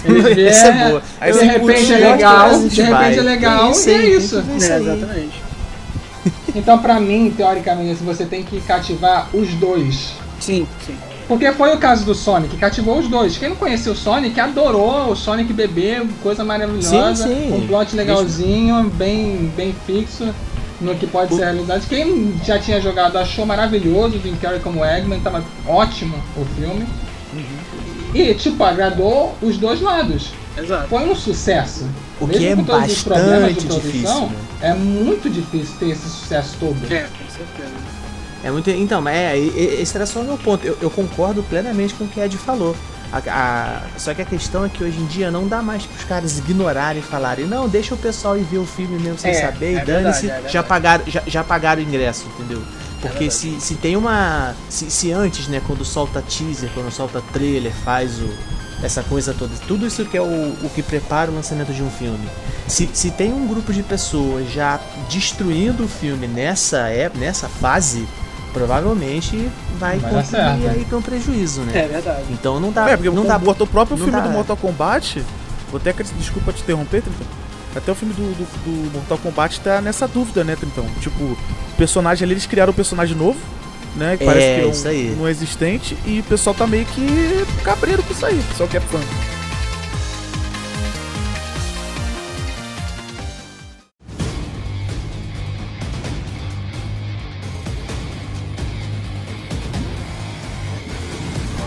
Ele 0.04 0.48
Essa 0.48 0.68
é 0.68 0.90
boa. 0.90 1.04
Aí 1.20 1.32
de 1.32 1.38
você 1.38 1.46
repente 1.46 1.62
curte, 1.62 1.94
é 1.94 1.98
legal, 2.12 2.60
de 2.60 2.82
repente 2.82 3.20
é 3.20 3.22
legal, 3.22 3.72
Isso 3.72 3.90
e 3.90 3.94
é 3.94 4.10
isso. 4.10 4.38
É, 4.38 4.56
exatamente. 4.56 5.46
Então 6.56 6.80
pra 6.80 7.02
mim, 7.02 7.34
teoricamente, 7.36 8.02
você 8.02 8.26
tem 8.26 8.42
que 8.42 8.62
cativar 8.62 9.28
os 9.34 9.54
dois. 9.56 10.14
Sim, 10.40 10.66
sim. 10.86 10.96
Porque 11.28 11.52
foi 11.52 11.74
o 11.74 11.78
caso 11.78 12.06
do 12.06 12.16
Sonic, 12.16 12.56
cativou 12.58 12.98
os 12.98 13.08
dois. 13.08 13.38
Quem 13.38 13.50
não 13.50 13.56
conheceu 13.56 13.94
o 13.94 13.96
Sonic 13.96 14.40
adorou 14.40 15.12
o 15.12 15.16
Sonic 15.16 15.52
bebê, 15.52 16.02
coisa 16.24 16.44
maravilhosa, 16.44 17.28
Sim, 17.28 17.36
sim. 17.36 17.54
um 17.54 17.68
plot 17.68 17.96
legalzinho, 17.96 18.84
bem, 18.96 19.52
bem 19.56 19.76
fixo 19.86 20.34
no 20.80 20.94
que 20.96 21.08
pode 21.08 21.36
ser 21.36 21.44
a 21.44 21.52
realidade. 21.52 21.88
Quem 21.88 22.34
já 22.44 22.60
tinha 22.60 22.80
jogado 22.80 23.18
achou 23.18 23.46
maravilhoso 23.46 24.18
o 24.18 24.22
Jim 24.22 24.36
Carrey 24.36 24.60
como 24.60 24.86
Eggman, 24.86 25.20
tava 25.20 25.44
ótimo 25.68 26.16
o 26.38 26.46
filme. 26.60 26.86
E, 28.16 28.34
tipo, 28.34 28.64
agradou 28.64 29.36
os 29.42 29.58
dois 29.58 29.82
lados. 29.82 30.32
Exato. 30.58 30.88
Foi 30.88 31.04
um 31.10 31.16
sucesso. 31.16 31.86
O 32.20 32.28
que 32.28 32.40
Mesmo 32.40 32.48
é 32.54 32.56
com 32.56 32.64
todos 32.64 32.92
os 32.94 33.04
problemas 33.04 33.42
bastante 33.42 33.60
de 33.60 33.66
produção, 33.68 33.92
difícil. 33.92 34.22
né? 34.30 34.36
É 34.62 34.74
muito 34.74 35.30
difícil 35.30 35.76
ter 35.78 35.90
esse 35.90 36.10
sucesso 36.10 36.56
todo. 36.60 36.78
É, 36.92 37.02
com 37.02 37.30
certeza. 37.30 37.74
É 38.44 38.50
muito. 38.52 38.70
Então, 38.70 39.02
mas 39.02 39.16
é, 39.18 39.38
esse 39.38 39.98
era 39.98 40.06
só 40.06 40.22
o 40.22 40.24
meu 40.24 40.38
ponto. 40.38 40.66
Eu, 40.66 40.78
eu 40.82 40.90
concordo 40.90 41.44
plenamente 41.44 41.94
com 41.96 42.06
o 42.06 42.08
que 42.08 42.22
a 42.22 42.26
Ed 42.26 42.38
falou. 42.38 42.74
A- 43.12 43.22
a- 43.28 43.82
só 44.00 44.14
que 44.14 44.22
a 44.22 44.26
questão 44.26 44.64
é 44.66 44.70
que 44.70 44.84
hoje 44.84 44.98
em 44.98 45.06
dia 45.08 45.30
não 45.30 45.48
dá 45.48 45.62
mais 45.62 45.86
pros 45.86 46.04
caras 46.06 46.38
ignorarem 46.40 47.02
e 47.02 47.06
falarem, 47.06 47.46
não, 47.46 47.68
deixa 47.68 47.94
o 47.94 47.98
pessoal 47.98 48.38
ir 48.38 48.44
ver 48.44 48.58
o 48.58 48.66
filme 48.66 48.98
mesmo 48.98 49.20
sem 49.20 49.32
É, 49.32 49.42
saber, 49.42 49.76
é 49.78 49.82
e 49.82 49.86
dane-se, 49.86 50.30
é 50.30 50.42
já, 50.48 50.64
pagaram, 50.64 51.04
já, 51.08 51.22
já 51.28 51.44
pagaram 51.44 51.82
o 51.82 51.86
ingresso, 51.86 52.26
entendeu? 52.34 52.62
Porque 53.08 53.30
verdade. 53.30 53.60
se, 53.60 53.62
se 53.62 53.76
tem 53.76 53.96
uma. 53.96 54.54
Se, 54.70 54.90
se 54.90 55.12
antes, 55.12 55.48
né, 55.48 55.62
quando 55.66 55.84
solta 55.86 56.22
teaser, 56.22 56.70
quando 56.74 56.92
solta 56.92 57.22
trailer, 57.34 57.72
faz 57.84 58.20
o, 58.20 58.30
essa 58.84 59.04
coisa 59.04 59.34
toda, 59.34 59.54
tudo 59.68 59.86
isso 59.86 60.06
que 60.06 60.18
é 60.18 60.22
o, 60.22 60.26
o 60.64 60.70
que 60.74 60.82
prepara 60.82 61.32
o 61.32 61.36
lançamento 61.36 61.74
de 61.74 61.82
um 61.84 61.90
filme. 61.90 62.28
Se, 62.68 62.90
se 62.94 63.12
tem 63.12 63.32
um 63.32 63.48
grupo 63.48 63.72
de 63.72 63.84
pessoas 63.84 64.52
já 64.52 64.80
destruindo 65.10 65.84
o 65.86 65.88
filme 65.88 66.28
nessa, 66.28 66.90
é, 66.90 67.12
nessa 67.16 67.48
fase, 67.48 68.08
provavelmente 68.54 69.50
vai, 69.78 70.00
Vai 70.00 70.12
contribuir 70.12 70.70
aí 70.70 70.86
pra 70.86 70.98
um 70.98 71.02
prejuízo, 71.02 71.62
né? 71.62 71.78
É 71.78 71.88
verdade. 71.88 72.24
Então 72.32 72.60
não 72.60 72.72
dá, 72.72 72.90
É, 72.90 72.98
porque 72.98 73.10
não 73.10 73.24
o, 73.24 73.28
dá 73.28 73.38
o, 73.38 73.50
o 73.52 73.68
próprio 73.68 73.98
filme 73.98 74.12
dá. 74.12 74.22
do 74.22 74.30
Mortal 74.30 74.58
Kombat, 74.58 75.24
vou 75.70 75.80
até 75.80 75.94
desculpa 76.18 76.52
te 76.54 76.62
interromper. 76.64 77.04
Até 77.76 77.92
o 77.92 77.96
filme 77.96 78.14
do, 78.14 78.22
do, 78.22 78.46
do 78.64 78.92
Mortal 78.94 79.18
Kombat 79.18 79.60
tá 79.60 79.82
nessa 79.82 80.08
dúvida, 80.08 80.44
né, 80.44 80.56
Trintão? 80.56 80.88
Tipo, 81.02 81.24
o 81.24 81.38
personagem 81.78 82.24
ali, 82.24 82.34
eles 82.34 82.46
criaram 82.46 82.72
um 82.72 82.76
personagem 82.76 83.16
novo, 83.18 83.38
né? 83.96 84.16
Que 84.18 84.24
É, 84.24 84.26
parece 84.26 84.46
que 84.56 84.62
é 84.62 84.66
um, 84.66 84.72
não 85.18 85.28
existente, 85.28 85.98
e 86.06 86.20
o 86.22 86.24
pessoal 86.24 86.56
tá 86.56 86.66
meio 86.66 86.86
que 86.86 87.06
cabreiro 87.64 88.02
com 88.04 88.14
isso 88.14 88.26
aí, 88.26 88.40
o 88.40 88.44
pessoal 88.44 88.70
que 88.70 88.78
é 88.78 88.80
fã. 88.80 89.00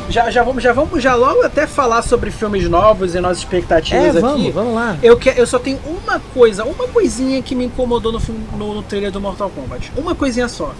Já, 0.08 0.30
já, 0.30 0.42
vamos, 0.42 0.62
já 0.62 0.72
vamos 0.72 1.02
já 1.02 1.14
logo 1.14 1.42
até 1.42 1.66
falar 1.66 2.00
sobre 2.02 2.30
filmes 2.30 2.68
novos 2.68 3.14
e 3.14 3.20
nossas 3.20 3.38
É, 3.38 3.40
expectativas 3.42 4.14
vamos, 4.20 4.40
aqui. 4.40 4.50
vamos 4.50 4.74
lá. 4.74 4.96
Eu, 5.02 5.16
que, 5.18 5.28
eu 5.28 5.46
só 5.46 5.58
tenho 5.58 5.78
uma 5.84 6.18
coisa, 6.32 6.64
uma 6.64 6.88
coisinha 6.88 7.42
que 7.42 7.54
me 7.54 7.66
incomodou 7.66 8.10
no, 8.10 8.18
filme, 8.18 8.42
no, 8.56 8.74
no 8.74 8.82
trailer 8.82 9.10
do 9.12 9.20
Mortal 9.20 9.50
Kombat. 9.50 9.92
Uma 9.96 10.14
coisinha 10.14 10.48
só. 10.48 10.72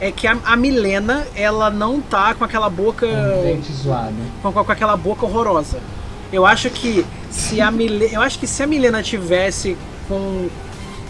É 0.00 0.10
que 0.10 0.26
a, 0.26 0.36
a 0.44 0.56
Milena, 0.56 1.24
ela 1.36 1.70
não 1.70 2.00
tá 2.00 2.34
com 2.34 2.42
aquela 2.44 2.68
boca. 2.68 3.06
Dente 3.42 3.72
zoado. 3.72 4.12
Com, 4.42 4.52
com 4.52 4.72
aquela 4.72 4.96
boca 4.96 5.24
horrorosa. 5.24 5.78
Eu 6.32 6.44
acho 6.44 6.68
que 6.68 7.06
se 7.30 7.60
a 7.60 7.70
Milena. 7.70 8.12
Eu 8.12 8.20
acho 8.20 8.38
que 8.40 8.46
se 8.46 8.60
a 8.62 8.66
Milena 8.66 9.02
tivesse 9.02 9.76
com. 10.08 10.48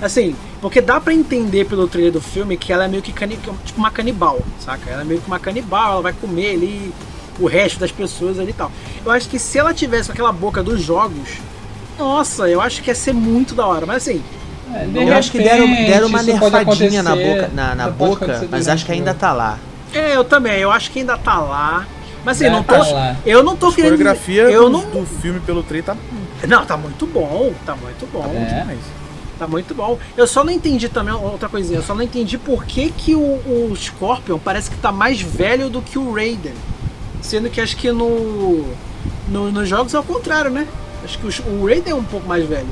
Assim, 0.02 0.36
porque 0.60 0.82
dá 0.82 1.00
pra 1.00 1.14
entender 1.14 1.64
pelo 1.64 1.88
trailer 1.88 2.12
do 2.12 2.20
filme 2.20 2.58
que 2.58 2.72
ela 2.72 2.84
é 2.84 2.88
meio 2.88 3.02
que 3.02 3.12
cani, 3.12 3.38
tipo 3.64 3.78
uma 3.78 3.90
canibal, 3.90 4.38
saca? 4.60 4.90
Ela 4.90 5.00
é 5.00 5.04
meio 5.04 5.20
que 5.20 5.26
uma 5.26 5.38
canibal, 5.38 5.92
ela 5.92 6.02
vai 6.02 6.12
comer 6.12 6.56
ali 6.56 6.92
o 7.38 7.46
resto 7.46 7.78
das 7.80 7.90
pessoas 7.92 8.38
ali 8.38 8.50
e 8.50 8.54
tal. 8.54 8.70
Eu 9.04 9.10
acho 9.12 9.28
que 9.28 9.38
se 9.38 9.58
ela 9.58 9.72
tivesse 9.74 10.06
com 10.06 10.12
aquela 10.12 10.32
boca 10.32 10.62
dos 10.62 10.80
jogos, 10.82 11.28
nossa, 11.98 12.48
eu 12.48 12.60
acho 12.60 12.82
que 12.82 12.90
ia 12.90 12.94
ser 12.94 13.12
muito 13.12 13.54
da 13.54 13.66
hora. 13.66 13.86
Mas 13.86 13.96
assim, 14.08 14.22
É, 14.72 14.88
Eu 14.92 15.14
acho 15.16 15.30
que 15.30 15.38
deram, 15.38 15.66
repente, 15.66 15.90
deram 15.90 16.06
uma 16.08 16.22
nerfadinha 16.22 17.02
na 17.02 17.14
boca, 17.14 17.50
na, 17.54 17.74
na 17.74 17.90
boca 17.90 18.26
mas 18.26 18.64
durante 18.64 18.70
acho 18.70 18.86
que 18.86 18.92
ainda 18.92 19.14
tá 19.14 19.32
lá. 19.32 19.58
é, 19.92 20.16
eu 20.16 20.24
também, 20.24 20.58
eu 20.58 20.70
acho 20.70 20.90
que 20.90 21.00
ainda 21.00 21.16
tá 21.16 21.38
lá. 21.38 21.86
Mas 22.24 22.40
assim, 22.40 22.50
não 22.50 22.62
tô. 22.62 22.74
tá. 22.74 23.16
Eu 23.26 23.42
não 23.42 23.54
tô 23.56 23.68
A 23.68 23.72
querendo. 23.74 23.90
coreografia 23.92 24.42
eu 24.44 24.64
do, 24.64 24.70
não. 24.70 24.80
do 24.90 25.06
filme 25.06 25.40
pelo 25.40 25.62
trailer 25.62 25.84
tá 25.84 25.96
Não, 26.48 26.64
tá 26.64 26.76
muito 26.76 27.06
bom, 27.06 27.52
tá 27.66 27.76
muito 27.76 28.10
bom. 28.10 28.24
É. 28.34 28.60
demais. 28.60 28.78
Tá 29.38 29.46
muito 29.46 29.74
bom. 29.74 29.98
Eu 30.16 30.26
só 30.26 30.42
não 30.42 30.50
entendi 30.52 30.88
também, 30.88 31.12
outra 31.12 31.48
coisinha, 31.48 31.78
eu 31.78 31.82
só 31.82 31.94
não 31.94 32.02
entendi 32.02 32.38
por 32.38 32.64
que, 32.64 32.90
que 32.90 33.14
o, 33.14 33.18
o 33.20 33.74
Scorpion 33.76 34.38
parece 34.38 34.70
que 34.70 34.76
tá 34.78 34.90
mais 34.90 35.20
velho 35.20 35.68
do 35.68 35.82
que 35.82 35.98
o 35.98 36.12
Raiden. 36.14 36.54
Sendo 37.24 37.48
que 37.48 37.58
acho 37.60 37.76
que 37.76 37.90
no, 37.90 38.64
no 39.28 39.50
nos 39.50 39.66
jogos 39.68 39.94
é 39.94 39.98
o 39.98 40.02
contrário, 40.02 40.50
né? 40.50 40.66
Acho 41.02 41.18
que 41.18 41.26
o, 41.26 41.62
o 41.62 41.66
Raiden 41.66 41.92
é 41.92 41.96
um 41.96 42.04
pouco 42.04 42.28
mais 42.28 42.46
velho 42.46 42.66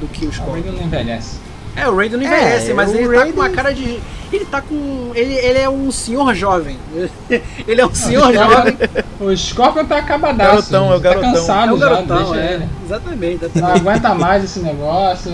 do 0.00 0.06
que 0.06 0.24
o 0.26 0.28
O 0.28 0.32
Scorpion. 0.32 0.52
Raiden 0.54 0.72
não 0.72 0.82
envelhece. 0.82 1.36
É, 1.74 1.88
o 1.88 1.96
Raiden 1.96 2.20
não 2.20 2.26
É, 2.26 2.38
envelhece, 2.40 2.72
mas 2.72 2.90
o 2.90 2.94
ele 2.94 3.02
tá 3.08 3.24
com 3.26 3.32
uma 3.32 3.42
Raiden- 3.42 3.54
cara 3.56 3.74
de. 3.74 4.00
Ele 4.32 4.44
tá 4.44 4.60
com. 4.62 5.10
Ele, 5.14 5.34
ele 5.34 5.58
é 5.58 5.68
um 5.68 5.90
senhor 5.90 6.34
jovem. 6.34 6.78
ele 7.66 7.80
é 7.80 7.86
um 7.86 7.94
senhor 7.94 8.32
jovem. 8.32 8.76
O 9.20 9.36
Scorpion 9.36 9.84
tá 9.84 9.98
acabadaço. 9.98 10.70
Garotão, 10.70 10.92
é 10.92 10.96
o 10.96 11.00
Tá 11.00 11.08
garotão. 11.08 11.32
cansado 11.32 11.70
É 11.70 11.72
o 11.74 11.78
já, 11.78 11.88
garotão, 11.88 12.16
deixa 12.32 12.36
é. 12.40 12.54
ele. 12.54 12.68
Exatamente, 12.86 13.40
Não 13.42 13.48
exatamente. 13.50 13.80
aguenta 13.80 14.14
mais 14.14 14.44
esse 14.44 14.60
negócio. 14.60 15.32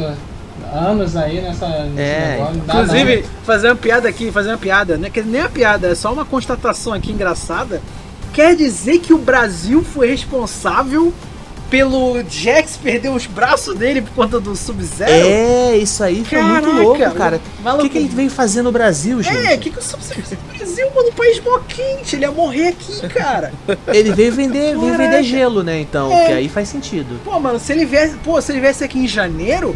Anos 0.75 1.17
aí 1.17 1.41
nessa, 1.43 1.67
nesse 1.85 2.01
É, 2.01 2.37
negócio. 2.39 2.55
não 2.67 2.75
Inclusive, 2.83 3.17
não. 3.23 3.29
fazer 3.45 3.69
uma 3.69 3.77
piada 3.77 4.09
aqui, 4.09 4.31
fazer 4.33 4.49
uma 4.51 4.59
piada, 4.59 4.97
né? 4.97 5.11
Que 5.11 5.21
nem 5.23 5.41
uma 5.43 5.49
piada, 5.51 5.89
é 5.89 5.95
só 5.95 6.13
uma 6.13 6.25
constatação 6.25 6.93
aqui 6.95 7.13
engraçada. 7.13 7.83
Quer 8.33 8.57
dizer 8.57 8.99
que 8.99 9.13
o 9.13 9.19
Brasil 9.19 9.83
foi 9.85 10.09
responsável 10.09 11.13
pelo 11.69 12.23
Jax 12.29 12.77
perder 12.77 13.09
os 13.09 13.25
braços 13.25 13.75
dele 13.75 14.03
por 14.03 14.11
conta 14.11 14.39
do 14.39 14.55
Sub-Zero? 14.55 15.11
É, 15.11 15.77
isso 15.79 16.05
aí 16.05 16.23
foi 16.23 16.43
muito 16.43 16.65
Caraca, 16.67 16.83
louco, 16.83 17.11
cara. 17.15 17.41
O 17.65 17.79
que, 17.79 17.89
que 17.89 17.99
ele 17.99 18.09
veio 18.09 18.31
fazer 18.31 18.61
no 18.61 18.71
Brasil, 18.71 19.23
gente? 19.23 19.37
É, 19.37 19.55
o 19.55 19.59
que, 19.59 19.71
que 19.71 19.79
o 19.79 19.83
Sub-Zero 19.83 20.23
fez 20.23 20.39
no 20.41 20.55
Brasil, 20.59 20.87
mano? 20.95 21.09
Um 21.09 21.13
país 21.13 21.41
mó 21.43 21.59
quente, 21.67 22.17
ele 22.17 22.25
ia 22.27 22.31
morrer 22.31 22.69
aqui, 22.69 23.09
cara. 23.09 23.53
Ele 23.89 24.13
veio 24.13 24.33
vender, 24.33 24.77
veio 24.79 24.97
vender 24.97 25.23
gelo, 25.23 25.63
né? 25.63 25.81
Então, 25.81 26.13
É. 26.13 26.27
que 26.27 26.33
aí 26.33 26.49
faz 26.49 26.69
sentido. 26.69 27.19
Pô, 27.25 27.39
mano, 27.41 27.59
se 27.59 27.73
ele 27.73 27.85
viesse, 27.87 28.17
pô, 28.17 28.41
se 28.41 28.53
ele 28.53 28.61
viesse 28.61 28.85
aqui 28.85 28.99
em 28.99 29.09
janeiro, 29.09 29.75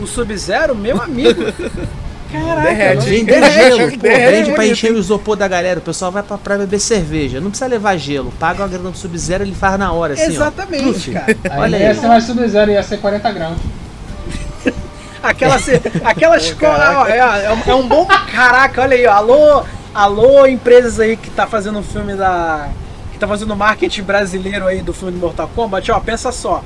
o 0.00 0.06
Sub-Zero, 0.06 0.74
meu 0.74 1.00
amigo. 1.02 1.42
Caraca, 2.40 2.62
Derrete. 2.68 3.06
Vender 3.08 3.40
Derrete, 3.40 3.76
gelo, 3.76 3.90
pô, 3.92 3.96
derrete 3.98 4.30
vende 4.32 4.44
pra 4.52 4.54
bonito. 4.56 4.72
encher 4.72 4.92
o 4.92 4.98
isopor 4.98 5.36
da 5.36 5.46
galera. 5.48 5.78
O 5.78 5.82
pessoal 5.82 6.10
vai 6.12 6.22
pra 6.22 6.36
praia 6.38 6.60
beber 6.60 6.78
cerveja. 6.80 7.40
Não 7.40 7.50
precisa 7.50 7.68
levar 7.68 7.96
gelo. 7.96 8.32
Paga 8.38 8.62
uma 8.62 8.68
grana 8.68 8.90
do 8.90 8.96
Sub-Zero, 8.96 9.44
ele 9.44 9.54
faz 9.54 9.78
na 9.78 9.92
hora, 9.92 10.14
assim, 10.14 10.24
ó. 10.24 10.28
Exatamente, 10.28 10.82
Pluf. 10.82 11.12
cara. 11.12 11.26
Aí 11.50 11.58
Olha 11.60 11.78
não 11.78 11.84
ia 11.84 11.90
aí. 11.90 11.96
ser 11.96 12.06
mais 12.08 12.24
Sub-Zero, 12.24 12.70
ia 12.70 12.82
ser 12.82 12.96
40 12.98 13.32
graus. 13.32 13.56
Aquela, 15.22 15.56
aquela 16.04 16.36
escola. 16.36 16.98
ó, 17.00 17.06
É, 17.06 17.18
é 17.46 17.50
um- 17.52 17.70
é 17.70 17.74
um 17.74 17.88
bom. 17.88 18.06
Caraca, 18.30 18.82
olha 18.82 18.94
aí, 18.96 19.06
ó. 19.06 19.12
Alô, 19.12 19.64
alô, 19.94 20.46
empresas 20.46 21.00
aí 21.00 21.16
que 21.16 21.30
tá 21.30 21.46
fazendo 21.46 21.78
um 21.78 21.82
filme 21.82 22.14
da. 22.14 22.68
Que 23.12 23.18
tá 23.18 23.26
fazendo 23.26 23.56
marketing 23.56 24.02
brasileiro 24.02 24.66
aí 24.66 24.82
do 24.82 24.92
filme 24.92 25.12
do 25.12 25.18
Mortal 25.18 25.48
Kombat, 25.54 25.90
ó, 25.92 25.98
pensa 26.00 26.30
só. 26.30 26.62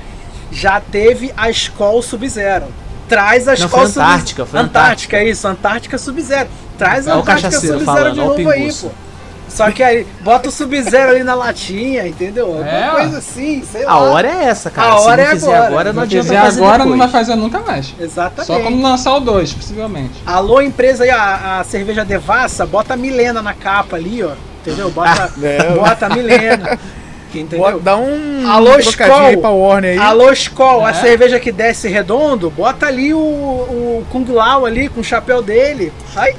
Já 0.51 0.81
teve 0.81 1.31
a 1.37 1.49
escola 1.49 2.01
Sub-Zero. 2.01 2.65
Traz 3.09 3.47
a 3.47 3.51
Não, 3.51 3.65
escola 3.65 3.89
foi 3.89 4.01
Antártica, 4.03 4.45
foi 4.45 4.59
Antártica, 4.59 5.17
é 5.17 5.29
isso, 5.29 5.47
Antártica 5.47 5.97
Sub-Zero. 5.97 6.47
Traz 6.77 7.07
a 7.07 7.11
É 7.11 7.15
o 7.15 7.19
Antártica 7.19 7.51
Sub-Zero 7.51 8.13
de 8.13 8.19
o 8.19 8.25
novo 8.25 8.49
aí, 8.49 8.71
pô. 8.73 8.89
Só 9.49 9.71
que 9.71 9.81
aí, 9.81 10.05
bota 10.21 10.47
o 10.49 10.51
Sub-Zero 10.51 11.09
ali 11.09 11.23
na 11.23 11.33
latinha, 11.33 12.07
entendeu? 12.07 12.45
Alguma 12.45 12.69
É, 12.69 12.89
coisa 12.91 13.17
assim, 13.17 13.63
sei 13.69 13.83
lá. 13.83 13.93
A 13.93 13.97
hora 13.97 14.27
é 14.27 14.43
essa, 14.43 14.69
cara. 14.69 14.93
A 14.93 14.97
Se 14.99 15.07
hora 15.07 15.23
não 15.23 15.23
é 15.23 15.33
fizer 15.33 15.47
agora. 15.55 15.67
agora, 15.67 15.93
não 15.93 16.03
adianta 16.03 16.27
fazer 16.27 16.37
agora, 16.59 16.77
depois. 16.77 16.89
não 16.91 16.97
vai 16.99 17.07
fazer 17.09 17.35
nunca 17.35 17.59
mais. 17.61 17.95
Exatamente. 17.99 18.45
Só 18.45 18.59
quando 18.59 18.79
lançar 18.79 19.15
o 19.15 19.19
2, 19.19 19.53
possivelmente. 19.53 20.21
Alô, 20.23 20.61
empresa 20.61 21.03
aí, 21.03 21.09
a, 21.09 21.59
a 21.59 21.63
cerveja 21.63 22.05
Devassa, 22.05 22.63
bota 22.67 22.93
a 22.93 22.97
Milena 22.97 23.41
na 23.41 23.55
capa 23.55 23.95
ali, 23.95 24.23
ó. 24.23 24.33
Entendeu? 24.61 24.91
Bota, 24.91 25.31
É. 25.41 25.71
bota 25.73 26.05
a 26.05 26.09
Milena. 26.09 26.77
Entendeu? 27.33 27.79
Dá 27.79 27.95
um 27.95 28.49
Alô, 28.49 28.77
trocadinho 28.79 29.25
aí 29.27 29.37
pra 29.37 29.49
Warner 29.51 29.91
aí. 29.91 29.97
Alô, 29.97 30.31
Skol, 30.31 30.85
a 30.85 30.89
É. 30.89 30.93
cerveja 30.93 31.39
que 31.39 31.51
desce 31.51 31.87
redondo, 31.87 32.49
bota 32.49 32.87
ali 32.87 33.13
o, 33.13 33.17
o 33.19 34.05
Kung 34.09 34.25
Lao 34.31 34.65
ali 34.65 34.89
com 34.89 35.01
o 35.01 35.03
chapéu 35.03 35.41
dele. 35.41 35.93
Ai, 36.15 36.35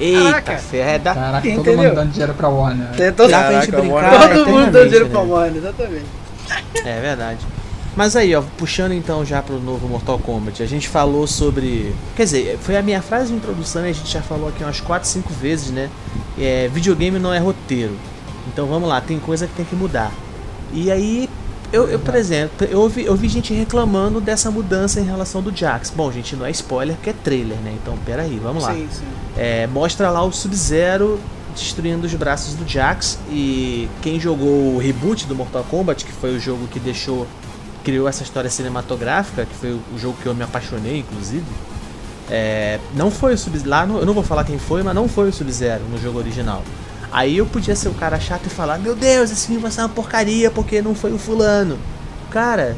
Eita, 0.00 0.22
Caraca. 0.24 0.56
ferda. 0.58 1.14
Caraca, 1.14 1.42
todo 1.48 1.60
Entendeu? 1.60 1.76
mundo 1.84 1.94
dando 1.94 2.10
dinheiro 2.10 2.34
pra 2.34 2.48
Warner. 2.48 2.88
tem 2.96 3.12
todo, 3.12 3.28
pra 3.28 3.52
gente 3.60 3.70
Caraca, 3.70 3.82
brincar 3.82 4.28
todo 4.34 4.48
mundo 4.50 4.70
dando 4.70 4.84
dinheiro 4.84 5.04
né? 5.06 5.10
pra 5.10 5.20
Warner, 5.20 5.56
exatamente. 5.58 6.06
É 6.84 7.00
verdade. 7.00 7.38
Mas 7.94 8.16
aí, 8.16 8.34
ó, 8.34 8.42
puxando 8.56 8.92
então 8.92 9.24
já 9.24 9.42
pro 9.42 9.60
novo 9.60 9.86
Mortal 9.86 10.18
Kombat, 10.18 10.62
a 10.62 10.66
gente 10.66 10.88
falou 10.88 11.26
sobre. 11.26 11.94
Quer 12.16 12.24
dizer, 12.24 12.58
foi 12.60 12.76
a 12.76 12.82
minha 12.82 13.02
frase 13.02 13.28
de 13.28 13.34
introdução 13.34 13.86
e 13.86 13.90
a 13.90 13.92
gente 13.92 14.10
já 14.10 14.22
falou 14.22 14.48
aqui 14.48 14.64
umas 14.64 14.80
4, 14.80 15.06
5 15.08 15.32
vezes, 15.34 15.70
né? 15.70 15.90
É, 16.38 16.68
videogame 16.72 17.18
não 17.18 17.32
é 17.34 17.38
roteiro. 17.38 17.94
Então 18.48 18.66
vamos 18.66 18.88
lá, 18.88 19.00
tem 19.00 19.18
coisa 19.18 19.46
que 19.46 19.54
tem 19.54 19.64
que 19.64 19.74
mudar. 19.74 20.10
E 20.72 20.90
aí, 20.90 21.28
eu, 21.72 21.88
eu 21.88 21.98
por 21.98 22.14
exemplo, 22.14 22.66
eu 22.70 22.80
ouvi, 22.80 23.04
eu 23.04 23.14
vi 23.14 23.28
gente 23.28 23.52
reclamando 23.54 24.20
dessa 24.20 24.50
mudança 24.50 25.00
em 25.00 25.04
relação 25.04 25.40
do 25.42 25.54
Jax. 25.54 25.90
Bom, 25.94 26.10
gente, 26.12 26.34
não 26.36 26.44
é 26.46 26.50
spoiler 26.50 26.96
porque 26.96 27.10
é 27.10 27.14
trailer, 27.14 27.58
né? 27.58 27.74
Então 27.80 27.94
peraí, 28.04 28.38
vamos 28.42 28.62
lá. 28.62 28.72
Sim, 28.74 28.88
sim. 28.90 29.04
É, 29.36 29.66
mostra 29.66 30.10
lá 30.10 30.22
o 30.24 30.32
Sub-Zero 30.32 31.18
destruindo 31.54 32.06
os 32.06 32.14
braços 32.14 32.54
do 32.54 32.66
Jax 32.66 33.18
e 33.30 33.88
quem 34.00 34.18
jogou 34.18 34.74
o 34.74 34.78
reboot 34.78 35.26
do 35.26 35.34
Mortal 35.34 35.64
Kombat, 35.70 36.04
que 36.04 36.12
foi 36.12 36.34
o 36.34 36.40
jogo 36.40 36.66
que 36.68 36.80
deixou 36.80 37.26
criou 37.84 38.08
essa 38.08 38.22
história 38.22 38.48
cinematográfica, 38.48 39.44
que 39.44 39.54
foi 39.56 39.70
o 39.72 39.98
jogo 39.98 40.16
que 40.22 40.26
eu 40.26 40.34
me 40.34 40.42
apaixonei, 40.44 40.98
inclusive. 41.00 41.44
é, 42.30 42.78
não 42.94 43.10
foi 43.10 43.34
o 43.34 43.38
Sub 43.38 43.58
lá, 43.66 43.84
no- 43.84 43.98
eu 43.98 44.06
não 44.06 44.14
vou 44.14 44.22
falar 44.22 44.44
quem 44.44 44.58
foi, 44.58 44.82
mas 44.82 44.94
não 44.94 45.06
foi 45.08 45.28
o 45.28 45.32
Sub-Zero 45.32 45.82
no 45.90 45.98
jogo 45.98 46.18
original. 46.18 46.62
Aí 47.12 47.36
eu 47.36 47.46
podia 47.46 47.76
ser 47.76 47.88
o 47.88 47.94
cara 47.94 48.18
chato 48.18 48.46
e 48.46 48.50
falar: 48.50 48.78
Meu 48.78 48.96
Deus, 48.96 49.30
esse 49.30 49.46
filme 49.46 49.60
vai 49.60 49.70
ser 49.70 49.82
uma 49.82 49.88
porcaria 49.88 50.50
porque 50.50 50.80
não 50.80 50.94
foi 50.94 51.12
o 51.12 51.18
fulano. 51.18 51.78
Cara, 52.30 52.74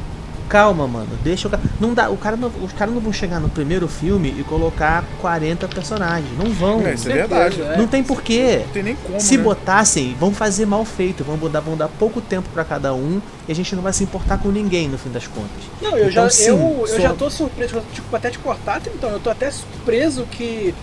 calma, 0.48 0.86
mano. 0.88 1.08
Deixa 1.22 1.46
o 1.46 1.50
cara. 1.50 1.62
Não 1.80 1.94
dá, 1.94 2.10
o 2.10 2.16
cara 2.16 2.36
não, 2.36 2.50
os 2.62 2.72
caras 2.72 2.92
não 2.92 3.00
vão 3.00 3.12
chegar 3.12 3.38
no 3.38 3.48
primeiro 3.48 3.86
filme 3.86 4.34
e 4.36 4.42
colocar 4.42 5.04
40 5.20 5.68
personagens. 5.68 6.36
Não 6.36 6.52
vão. 6.52 6.84
É, 6.84 6.94
isso 6.94 7.08
é 7.08 7.14
verdade. 7.14 7.62
É. 7.62 7.76
Não 7.76 7.86
tem 7.86 8.02
porquê. 8.02 8.62
Não 8.66 8.72
tem 8.72 8.82
nem 8.82 8.96
como, 8.96 9.20
Se 9.20 9.36
né? 9.36 9.44
botassem, 9.44 10.16
vão 10.18 10.32
fazer 10.34 10.66
mal 10.66 10.84
feito, 10.84 11.22
vão 11.22 11.38
dar, 11.48 11.60
vão 11.60 11.76
dar 11.76 11.88
pouco 11.88 12.20
tempo 12.20 12.48
pra 12.52 12.64
cada 12.64 12.92
um 12.92 13.20
e 13.48 13.52
a 13.52 13.54
gente 13.54 13.74
não 13.76 13.82
vai 13.82 13.92
se 13.92 14.02
importar 14.02 14.38
com 14.38 14.48
ninguém 14.48 14.88
no 14.88 14.98
fim 14.98 15.10
das 15.10 15.28
contas. 15.28 15.50
Não, 15.80 15.90
eu, 15.96 16.10
Então, 16.10 16.24
já, 16.24 16.30
sim, 16.30 16.46
eu, 16.46 16.84
eu 16.88 17.00
já 17.00 17.14
tô 17.14 17.30
surpreso, 17.30 17.80
tipo, 17.92 18.14
até 18.16 18.30
te 18.30 18.38
cortar, 18.38 18.80
então, 18.92 19.10
eu 19.10 19.20
tô 19.20 19.30
até 19.30 19.50
surpreso 19.50 20.24
que 20.30 20.74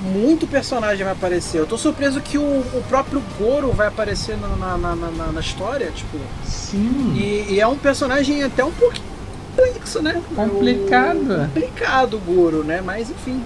muito 0.00 0.46
personagem 0.46 1.04
vai 1.04 1.12
aparecer. 1.12 1.58
Eu 1.58 1.66
tô 1.66 1.78
surpreso 1.78 2.20
que 2.20 2.36
o, 2.38 2.42
o 2.42 2.84
próprio 2.88 3.22
Goro 3.38 3.72
vai 3.72 3.86
aparecer 3.88 4.36
na, 4.38 4.48
na, 4.48 4.76
na, 4.76 4.94
na- 4.96 5.32
na 5.32 5.40
história, 5.40 5.90
tipo. 5.90 6.18
Sim. 6.44 7.14
E, 7.16 7.54
e 7.54 7.60
é 7.60 7.66
um 7.66 7.76
personagem 7.76 8.42
até 8.42 8.64
um 8.64 8.72
pouquinho 8.72 9.06
complexo, 9.56 10.02
né? 10.02 10.20
Complicado. 10.34 11.18
O, 11.18 11.38
complicado 11.38 12.14
o 12.16 12.20
Goro, 12.20 12.62
né? 12.62 12.80
Mas 12.84 13.10
enfim. 13.10 13.42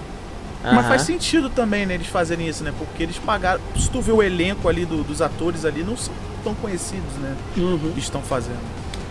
Mas 0.63 0.73
Aham. 0.73 0.83
faz 0.89 1.01
sentido 1.03 1.49
também, 1.49 1.87
né, 1.87 1.95
eles 1.95 2.05
fazerem 2.05 2.47
isso, 2.47 2.63
né? 2.63 2.71
Porque 2.77 3.01
eles 3.01 3.17
pagaram. 3.17 3.59
Se 3.75 3.89
tu 3.89 3.99
vê 3.99 4.11
o 4.11 4.21
elenco 4.21 4.67
ali 4.69 4.85
do- 4.85 5.03
dos 5.03 5.19
atores 5.21 5.65
ali, 5.65 5.83
não 5.83 5.97
são 5.97 6.13
tão 6.43 6.53
conhecidos, 6.55 7.13
né? 7.19 7.35
Uhum. 7.57 7.91
Que 7.93 7.99
estão 7.99 8.21
fazendo. 8.21 8.59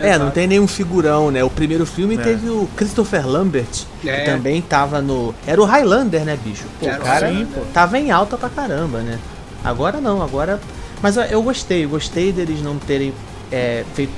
É, 0.01 0.19
não 0.19 0.31
tem 0.31 0.47
nenhum 0.47 0.67
figurão, 0.67 1.31
né? 1.31 1.45
O 1.45 1.51
primeiro 1.51 1.85
filme 1.85 2.15
É. 2.17 2.19
teve 2.19 2.49
o 2.49 2.69
Christopher 2.77 3.27
Lambert, 3.27 3.85
É. 4.05 4.17
que 4.21 4.25
também 4.31 4.61
tava 4.63 5.01
no. 5.01 5.35
Era 5.47 5.61
o 5.61 5.65
Highlander, 5.65 6.25
né, 6.25 6.39
bicho? 6.43 6.65
Pô, 6.79 6.87
o 6.87 6.99
cara 6.99 7.27
Highlander. 7.27 7.63
tava 7.73 7.99
em 7.99 8.11
alta 8.11 8.37
pra 8.37 8.49
caramba, 8.49 9.01
né? 9.01 9.19
Agora 9.63 10.01
não, 10.01 10.23
agora. 10.23 10.59
Mas 11.03 11.17
eu 11.17 11.43
gostei, 11.43 11.87
gostei 11.87 12.33
deles 12.33 12.63
não 12.63 12.77
terem 12.79 13.13
é, 13.53 13.85
feito. 13.95 14.13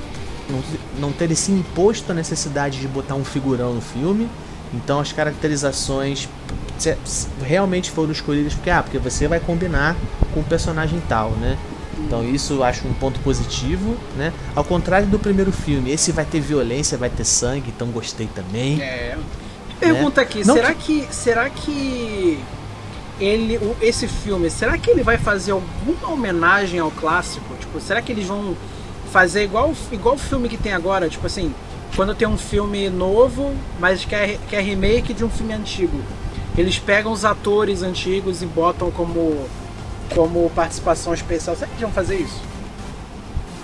Não, 0.49 0.61
não 0.99 1.11
terem 1.11 1.35
se 1.35 1.51
imposto 1.51 2.11
a 2.11 2.15
necessidade 2.15 2.79
de 2.79 2.87
botar 2.87 3.15
um 3.15 3.23
figurão 3.23 3.73
no 3.73 3.81
filme. 3.81 4.27
Então 4.73 4.99
as 4.99 5.11
caracterizações 5.13 6.27
realmente 7.41 7.91
foram 7.91 8.11
escolhidas 8.11 8.53
porque, 8.53 8.69
ah, 8.69 8.81
porque 8.83 8.97
você 8.97 9.27
vai 9.27 9.39
combinar 9.39 9.95
com 10.33 10.39
o 10.41 10.43
personagem 10.43 11.01
tal, 11.07 11.31
né? 11.31 11.57
Então 11.99 12.23
isso 12.23 12.53
eu 12.53 12.63
acho 12.63 12.87
um 12.87 12.93
ponto 12.93 13.19
positivo, 13.19 13.95
né? 14.17 14.33
Ao 14.55 14.63
contrário 14.63 15.07
do 15.07 15.19
primeiro 15.19 15.51
filme, 15.51 15.91
esse 15.91 16.11
vai 16.11 16.25
ter 16.25 16.39
violência, 16.39 16.97
vai 16.97 17.09
ter 17.09 17.25
sangue, 17.25 17.71
então 17.75 17.87
gostei 17.89 18.27
também. 18.27 18.81
É. 18.81 19.17
Pergunta 19.79 20.21
aqui, 20.21 20.45
Não 20.45 20.55
será 20.55 20.73
que. 20.73 21.07
Será 21.11 21.49
que 21.49 22.39
ele. 23.19 23.59
esse 23.81 24.07
filme, 24.07 24.49
será 24.49 24.77
que 24.77 24.89
ele 24.89 25.03
vai 25.03 25.17
fazer 25.17 25.51
alguma 25.51 26.09
homenagem 26.09 26.79
ao 26.79 26.91
clássico? 26.91 27.53
Tipo, 27.59 27.79
será 27.79 28.01
que 28.01 28.11
eles 28.11 28.25
vão 28.25 28.55
fazer 29.11 29.43
igual, 29.43 29.73
igual 29.91 30.15
o 30.15 30.17
filme 30.17 30.47
que 30.49 30.57
tem 30.57 30.73
agora? 30.73 31.09
Tipo 31.09 31.27
assim, 31.27 31.53
quando 31.95 32.15
tem 32.15 32.27
um 32.27 32.37
filme 32.37 32.89
novo, 32.89 33.53
mas 33.79 34.05
que 34.05 34.15
é, 34.15 34.39
que 34.49 34.55
é 34.55 34.61
remake 34.61 35.13
de 35.13 35.23
um 35.23 35.29
filme 35.29 35.53
antigo. 35.53 36.01
Eles 36.57 36.77
pegam 36.77 37.11
os 37.11 37.25
atores 37.25 37.81
antigos 37.81 38.41
e 38.41 38.45
botam 38.45 38.91
como, 38.91 39.47
como 40.13 40.49
participação 40.51 41.13
especial. 41.13 41.55
Será 41.55 41.67
que 41.67 41.73
eles 41.73 41.81
vão 41.83 41.91
fazer 41.91 42.15
isso? 42.17 42.41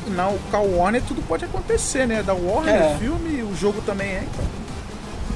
Na 0.10 0.32
a 0.54 0.58
Warner 0.58 1.04
tudo 1.08 1.22
pode 1.28 1.46
acontecer, 1.46 2.08
né? 2.08 2.24
Da 2.24 2.34
Warner, 2.34 2.74
É. 2.76 2.96
o 2.96 2.98
filme, 3.00 3.44
o 3.44 3.56
jogo 3.56 3.82
também 3.82 4.08
é, 4.08 4.24
então. 4.32 4.46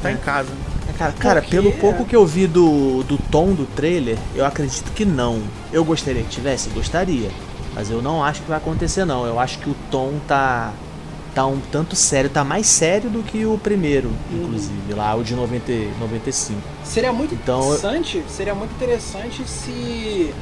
Tá 0.02 0.12
em 0.12 0.18
casa. 0.18 0.50
né? 0.50 0.56
É, 0.90 0.98
Cara, 0.98 1.12
cara 1.14 1.42
pelo 1.42 1.72
pouco 1.74 2.06
que 2.06 2.16
eu 2.16 2.26
vi 2.26 2.46
do, 2.48 3.04
do 3.04 3.18
tom 3.18 3.54
do 3.54 3.66
trailer, 3.66 4.18
eu 4.36 4.46
acredito 4.46 4.92
que 4.92 5.06
não. 5.06 5.42
Eu 5.72 5.84
gostaria 5.86 6.22
que 6.24 6.30
tivesse? 6.30 6.70
Gostaria. 6.70 7.30
Mas 7.76 7.90
eu 7.90 8.02
não 8.02 8.24
acho 8.24 8.42
que 8.42 8.48
vai 8.50 8.58
acontecer, 8.58 9.06
não. 9.06 9.26
Eu 9.26 9.40
acho 9.40 9.60
que 9.60 9.70
o 9.70 9.76
tom 9.90 10.14
tá. 10.28 10.72
tá 11.34 11.46
um 11.46 11.60
tanto 11.72 11.96
sério, 11.96 12.30
tá 12.30 12.44
mais 12.44 12.68
sério 12.68 13.10
do 13.10 13.24
que 13.24 13.46
o 13.46 13.58
primeiro, 13.58 14.12
inclusive, 14.32 14.94
lá 14.94 15.16
o 15.16 15.24
de 15.24 15.34
90, 15.36 15.72
e 15.72 15.92
95. 16.00 16.60
Seria 16.84 17.12
muito 17.14 17.34
Então, 17.34 17.60
interessante, 17.76 18.24
seria 18.30 18.54
muito 18.56 18.72
interessante 18.72 19.48
se. 19.48 20.34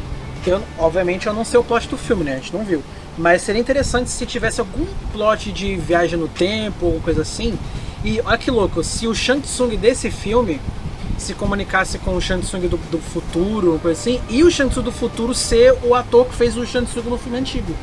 Eu, 0.46 0.62
obviamente 0.78 1.28
eu 1.28 1.34
não 1.34 1.46
sei 1.46 1.60
o 1.60 1.64
plot 1.64 1.88
do 1.88 1.98
filme, 1.98 2.24
né? 2.24 2.34
A 2.34 2.36
gente 2.38 2.54
não 2.54 2.64
viu. 2.64 2.84
Mas 3.18 3.42
seria 3.42 3.60
interessante 3.62 4.10
se 4.10 4.26
tivesse 4.26 4.60
algum 4.60 4.86
plot 5.12 5.52
de 5.52 5.76
viagem 5.76 6.18
no 6.18 6.28
tempo, 6.28 6.86
alguma 6.86 7.04
coisa 7.04 7.22
assim. 7.22 7.58
E 8.04 8.20
olha 8.26 8.38
que 8.38 8.50
louco, 8.50 8.84
se 8.84 9.08
o 9.08 9.14
Shang 9.14 9.42
Tsung 9.42 9.76
desse 9.78 10.10
filme 10.10 10.60
se 11.18 11.36
comunicasse 11.36 12.00
com 12.00 12.16
o 12.16 12.22
Shang 12.22 12.42
Tsung 12.42 12.68
do, 12.68 12.78
do 12.90 12.98
futuro, 12.98 13.78
coisa 13.82 14.00
assim, 14.00 14.20
e 14.28 14.44
o 14.44 14.50
Shang 14.50 14.72
Tsung 14.72 14.82
do 14.84 14.92
futuro 14.92 15.36
ser 15.36 15.76
o 15.84 15.94
ator 15.94 16.26
que 16.26 16.34
fez 16.36 16.58
o 16.58 16.66
Shang 16.66 16.88
Tsung 16.88 17.08
no 17.10 17.18
filme 17.18 17.38
antigo. 17.38 17.76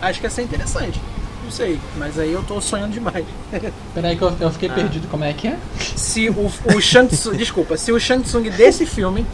Acho 0.00 0.20
que 0.20 0.26
ia 0.26 0.30
ser 0.30 0.42
interessante. 0.42 1.00
Não 1.42 1.50
sei, 1.50 1.78
mas 1.96 2.18
aí 2.18 2.32
eu 2.32 2.42
tô 2.42 2.60
sonhando 2.60 2.92
demais. 2.92 3.24
Peraí 3.94 4.16
que 4.16 4.22
eu, 4.22 4.36
eu 4.38 4.50
fiquei 4.50 4.68
Ah. 4.68 4.74
perdido, 4.74 5.08
como 5.08 5.24
é 5.24 5.32
que 5.32 5.48
é? 5.48 5.56
se 5.96 6.28
o, 6.28 6.50
o 6.76 6.80
Shang 6.80 7.08
Tsung, 7.08 7.36
desculpa, 7.36 7.76
se 7.78 7.90
o 7.92 7.98
Shang 7.98 8.22
Tsung 8.24 8.50
desse 8.50 8.84
filme, 8.84 9.24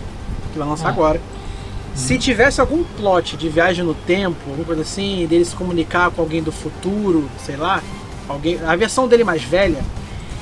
que 0.52 0.58
vai 0.58 0.68
lançar 0.68 0.86
Ah. 0.86 0.90
agora, 0.90 1.20
se 1.98 2.16
tivesse 2.16 2.60
algum 2.60 2.84
plot 2.84 3.36
de 3.36 3.48
viagem 3.48 3.84
no 3.84 3.92
tempo, 3.94 4.36
alguma 4.48 4.64
coisa 4.64 4.82
assim, 4.82 5.26
dele 5.26 5.44
se 5.44 5.54
comunicar 5.56 6.10
com 6.12 6.22
alguém 6.22 6.42
do 6.42 6.52
futuro, 6.52 7.28
sei 7.44 7.56
lá, 7.56 7.82
alguém, 8.28 8.58
a 8.64 8.76
versão 8.76 9.08
dele 9.08 9.24
mais 9.24 9.42
velha, 9.42 9.80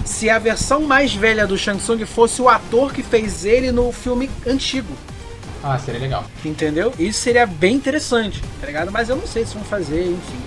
se 0.04 0.28
a 0.28 0.38
versão 0.38 0.82
mais 0.82 1.14
velha 1.14 1.46
do 1.46 1.56
Shang 1.56 1.78
Tsung 1.78 2.04
fosse 2.04 2.42
o 2.42 2.48
ator 2.48 2.92
que 2.92 3.02
fez 3.02 3.44
ele 3.44 3.72
no 3.72 3.90
filme 3.90 4.30
antigo, 4.46 4.92
Ah, 5.64 5.78
seria 5.78 6.00
legal. 6.00 6.24
entendeu? 6.44 6.92
Isso 6.98 7.20
seria 7.20 7.46
bem 7.46 7.74
interessante, 7.74 8.42
tá 8.60 8.66
ligado? 8.66 8.92
Mas 8.92 9.08
eu 9.08 9.16
não 9.16 9.26
sei 9.26 9.44
se 9.46 9.54
vão 9.54 9.64
fazer, 9.64 10.02
enfim. 10.02 10.38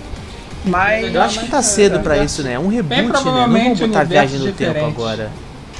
Mas 0.64 1.12
Eu 1.14 1.22
acho 1.22 1.40
que 1.40 1.48
tá 1.48 1.60
cedo 1.62 2.00
pra 2.00 2.18
isso, 2.18 2.42
né? 2.42 2.52
É 2.52 2.58
um 2.58 2.68
reboot, 2.68 2.94
né? 2.96 3.02
Não 3.02 3.12
vão 3.12 3.22
provavelmente 3.22 3.86
botar 3.86 4.04
viagem 4.04 4.38
no 4.38 4.44
tempo 4.46 4.58
diferentes. 4.72 4.94
agora. 4.94 5.30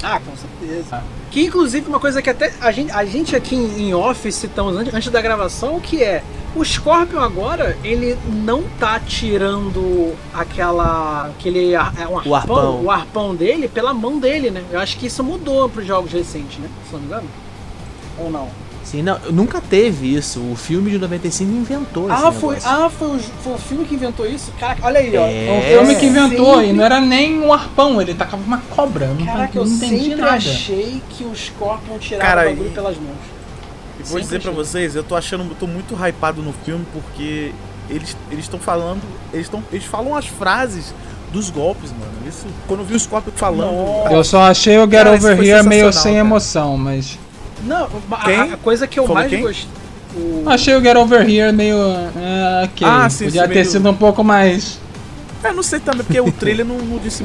Ah, 0.03 0.19
com 0.21 0.33
certeza. 0.37 0.97
Ah. 0.97 1.03
Que 1.31 1.45
inclusive 1.45 1.89
uma 1.89 2.01
coisa 2.01 2.21
que 2.21 2.29
até 2.29 2.53
a 2.61 2.73
gente, 2.73 2.91
a 2.91 3.05
gente 3.05 3.37
aqui 3.37 3.55
em 3.55 3.89
em 3.89 3.95
off 3.95 4.31
citamos 4.33 4.77
antes, 4.77 4.93
antes 4.93 5.11
da 5.11 5.21
gravação, 5.23 5.79
que 5.79 6.03
é 6.03 6.25
o 6.57 6.65
Scorpion 6.65 7.21
agora, 7.21 7.79
ele 7.85 8.19
não 8.27 8.65
tá 8.81 8.99
tirando 8.99 10.15
aquela. 10.35 11.27
aquele 11.29 11.77
ar- 11.77 11.95
é 11.97 12.09
um 12.09 12.19
arpão, 12.19 12.33
O 12.33 12.35
arpão. 12.35 12.85
o 12.85 12.91
arpão 12.91 13.35
dele 13.37 13.69
pela 13.69 13.95
mão 13.95 14.19
dele, 14.19 14.51
né? 14.51 14.65
Eu 14.73 14.81
acho 14.81 14.99
que 14.99 15.07
isso 15.07 15.23
mudou 15.23 15.69
pros 15.69 15.87
jogos 15.87 16.11
recentes, 16.13 16.59
né? 16.59 16.69
Se 16.87 16.93
não 16.95 17.01
me 17.01 17.07
engano. 17.07 17.29
Ou 18.19 18.31
não? 18.31 18.49
Sim, 18.91 19.03
não, 19.03 19.19
nunca 19.31 19.61
teve 19.61 20.15
isso. 20.17 20.41
O 20.41 20.57
filme 20.57 20.91
de 20.91 20.99
95 20.99 21.51
inventou 21.53 22.11
esse 22.13 22.25
Ah 22.25 22.33
foi, 22.33 22.57
negócio. 22.57 22.71
ah, 22.85 22.91
foi 22.91 23.09
o, 23.09 23.19
foi 23.21 23.53
o 23.55 23.59
filme 23.59 23.85
que 23.85 23.95
inventou 23.95 24.27
isso? 24.27 24.53
Caraca, 24.59 24.85
olha 24.87 24.99
aí, 24.99 25.17
ó. 25.17 25.27
É. 25.27 25.59
O 25.59 25.79
filme 25.79 25.95
que 26.01 26.07
inventou, 26.07 26.55
sempre- 26.55 26.69
e 26.69 26.73
não 26.73 26.85
era 26.85 27.01
nem 27.01 27.39
um 27.41 27.53
arpão, 27.53 28.01
ele 28.03 28.15
tacava 28.15 28.43
uma 28.43 28.59
cobra. 28.59 29.07
Não, 29.09 29.25
Caraca, 29.27 29.53
não 29.55 29.63
eu 29.65 29.73
entendi 29.73 30.05
sempre 30.07 30.21
nada. 30.21 30.35
achei 30.37 31.01
que 31.11 31.23
o 31.25 31.35
Scorpion 31.37 31.99
tirava 31.99 32.25
Cara, 32.27 32.47
o 32.47 32.51
bagulho 32.51 32.69
e- 32.69 32.73
pelas 32.73 32.97
mãos. 32.97 33.17
E 33.99 34.03
vou 34.03 34.07
Sempre 34.07 34.23
dizer 34.23 34.41
pra 34.41 34.51
vocês, 34.51 34.97
eu 34.97 35.05
tô 35.05 35.15
achando, 35.15 35.45
eu 35.45 35.55
tô 35.55 35.67
muito 35.67 35.95
hypado 35.95 36.43
no 36.43 36.53
filme 36.65 36.85
porque 36.93 37.53
eles 37.89 38.17
eles 38.31 38.45
estão 38.47 38.59
falando, 38.59 39.03
eles 39.33 39.47
estão 39.47 39.63
eles 39.71 39.85
falam 39.85 40.17
as 40.17 40.27
frases 40.27 40.95
dos 41.33 41.49
golpes, 41.51 41.91
mano. 41.93 42.11
Isso, 42.27 42.47
quando 42.67 42.81
eu 42.81 42.87
vi 42.87 42.95
o 42.97 42.99
Scorpion 43.01 43.33
falando, 43.37 43.73
Nossa. 43.73 44.13
Eu 44.15 44.25
só 44.25 44.43
achei 44.51 44.77
o 44.79 44.83
Get 44.83 44.91
Cara, 45.05 45.17
isso 45.17 45.27
Over 45.29 45.47
Here 45.47 45.69
meio 45.69 45.93
sem 45.93 46.15
cara. 46.15 46.19
emoção, 46.27 46.77
mas. 46.77 47.17
Não, 47.65 47.89
a- 48.13 48.25
Quem? 48.25 48.41
a, 48.41 48.57
coisa 48.57 48.87
que 48.87 48.99
eu 48.99 49.05
Falou 49.05 49.19
mais 49.19 49.31
quem? 49.31 49.43
gostei. 49.43 49.69
o- 50.17 50.45
Achei 50.49 50.75
o 50.75 50.81
Get 50.83 50.97
Over 50.97 51.29
Here 51.29 51.53
meio. 51.53 51.77
ah, 51.79 52.63
ok. 52.65 52.87
Ah, 52.87 53.09
sim, 53.11 53.25
Podia 53.27 53.43
sim, 53.43 53.49
ter 53.49 53.55
meio- 53.55 53.67
sido 53.71 53.91
um 53.91 53.95
pouco 53.95 54.25
mais. 54.25 54.79
eu 55.45 55.55
não 55.55 55.63
sei 55.63 55.81
também 55.81 56.03
porque 56.05 56.21
o 56.21 56.31
trailer 56.33 56.65
não, 56.67 56.77
não, 56.79 56.99
disse, 56.99 57.23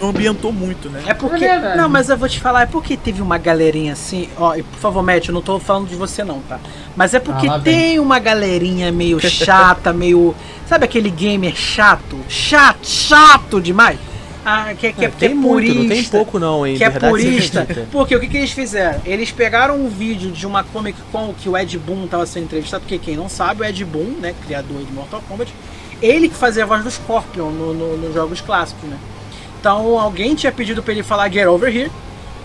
não, 0.00 0.08
ambientou 0.08 0.52
muito, 0.52 0.88
né? 0.88 1.02
É 1.06 1.14
porque. 1.14 1.44
É 1.44 1.76
não, 1.76 1.88
mas 1.88 2.08
eu 2.08 2.16
vou 2.16 2.28
te 2.28 2.40
falar, 2.40 2.62
é 2.62 2.66
porque 2.66 2.96
teve 2.96 3.20
uma 3.22 3.38
galerinha 3.38 3.92
assim. 3.92 4.28
Ó, 4.36 4.54
e 4.56 4.62
por 4.62 4.78
favor, 4.78 5.02
Matt, 5.02 5.28
eu 5.28 5.34
não 5.34 5.42
tô 5.42 5.58
falando 5.58 5.88
de 5.88 5.94
você 5.96 6.24
não, 6.24 6.40
tá? 6.48 6.58
Mas 6.96 7.14
é 7.14 7.20
porque 7.20 7.48
Ah, 7.48 7.58
vem. 7.58 7.74
tem 7.76 7.98
uma 8.00 8.18
galerinha 8.18 8.90
meio 8.92 9.20
chata, 9.20 9.92
meio. 9.92 10.34
Sabe 10.66 10.84
aquele 10.84 11.10
gamer 11.10 11.54
chato? 11.54 12.16
Chato, 12.28 12.86
chato 12.88 13.60
demais? 13.60 13.98
Ah, 14.44 14.74
que, 14.76 14.92
que, 14.92 15.04
É, 15.04 15.08
que 15.08 15.16
tem 15.16 15.30
é 15.30 15.34
muito, 15.34 15.54
purista. 15.72 15.78
não 15.82 15.88
tem 15.88 16.04
pouco 16.04 16.38
não, 16.38 16.66
hein? 16.66 16.76
que 16.76 16.82
é 16.82 16.90
Verdade 16.90 17.12
purista. 17.12 17.66
Porque 17.92 18.16
o 18.16 18.20
que, 18.20 18.26
que 18.26 18.36
eles 18.38 18.50
fizeram? 18.50 19.00
Eles 19.04 19.30
pegaram 19.30 19.76
um 19.76 19.88
vídeo 19.88 20.32
de 20.32 20.46
uma 20.46 20.64
Comic 20.64 20.98
Con 21.12 21.32
que 21.38 21.48
o 21.48 21.56
Ed 21.56 21.78
Boon 21.78 22.06
estava 22.06 22.26
sendo 22.26 22.44
entrevistado, 22.44 22.82
porque 22.82 22.98
quem 22.98 23.16
não 23.16 23.28
sabe, 23.28 23.62
o 23.62 23.64
Ed 23.64 23.84
Boon, 23.84 24.16
né, 24.20 24.34
criador 24.44 24.78
de 24.84 24.92
Mortal 24.92 25.22
Kombat, 25.28 25.54
ele 26.02 26.28
que 26.28 26.34
fazia 26.34 26.64
a 26.64 26.66
voz 26.66 26.82
do 26.82 26.90
Scorpion 26.90 27.50
no- 27.50 27.72
no- 27.72 27.96
nos 27.96 28.12
jogos 28.14 28.40
clássicos, 28.40 28.88
né? 28.90 28.96
Então 29.60 29.96
alguém 29.98 30.34
tinha 30.34 30.50
pedido 30.50 30.82
pra 30.82 30.92
ele 30.92 31.04
falar 31.04 31.30
Get 31.30 31.46
Over 31.46 31.74
Here, 31.74 31.92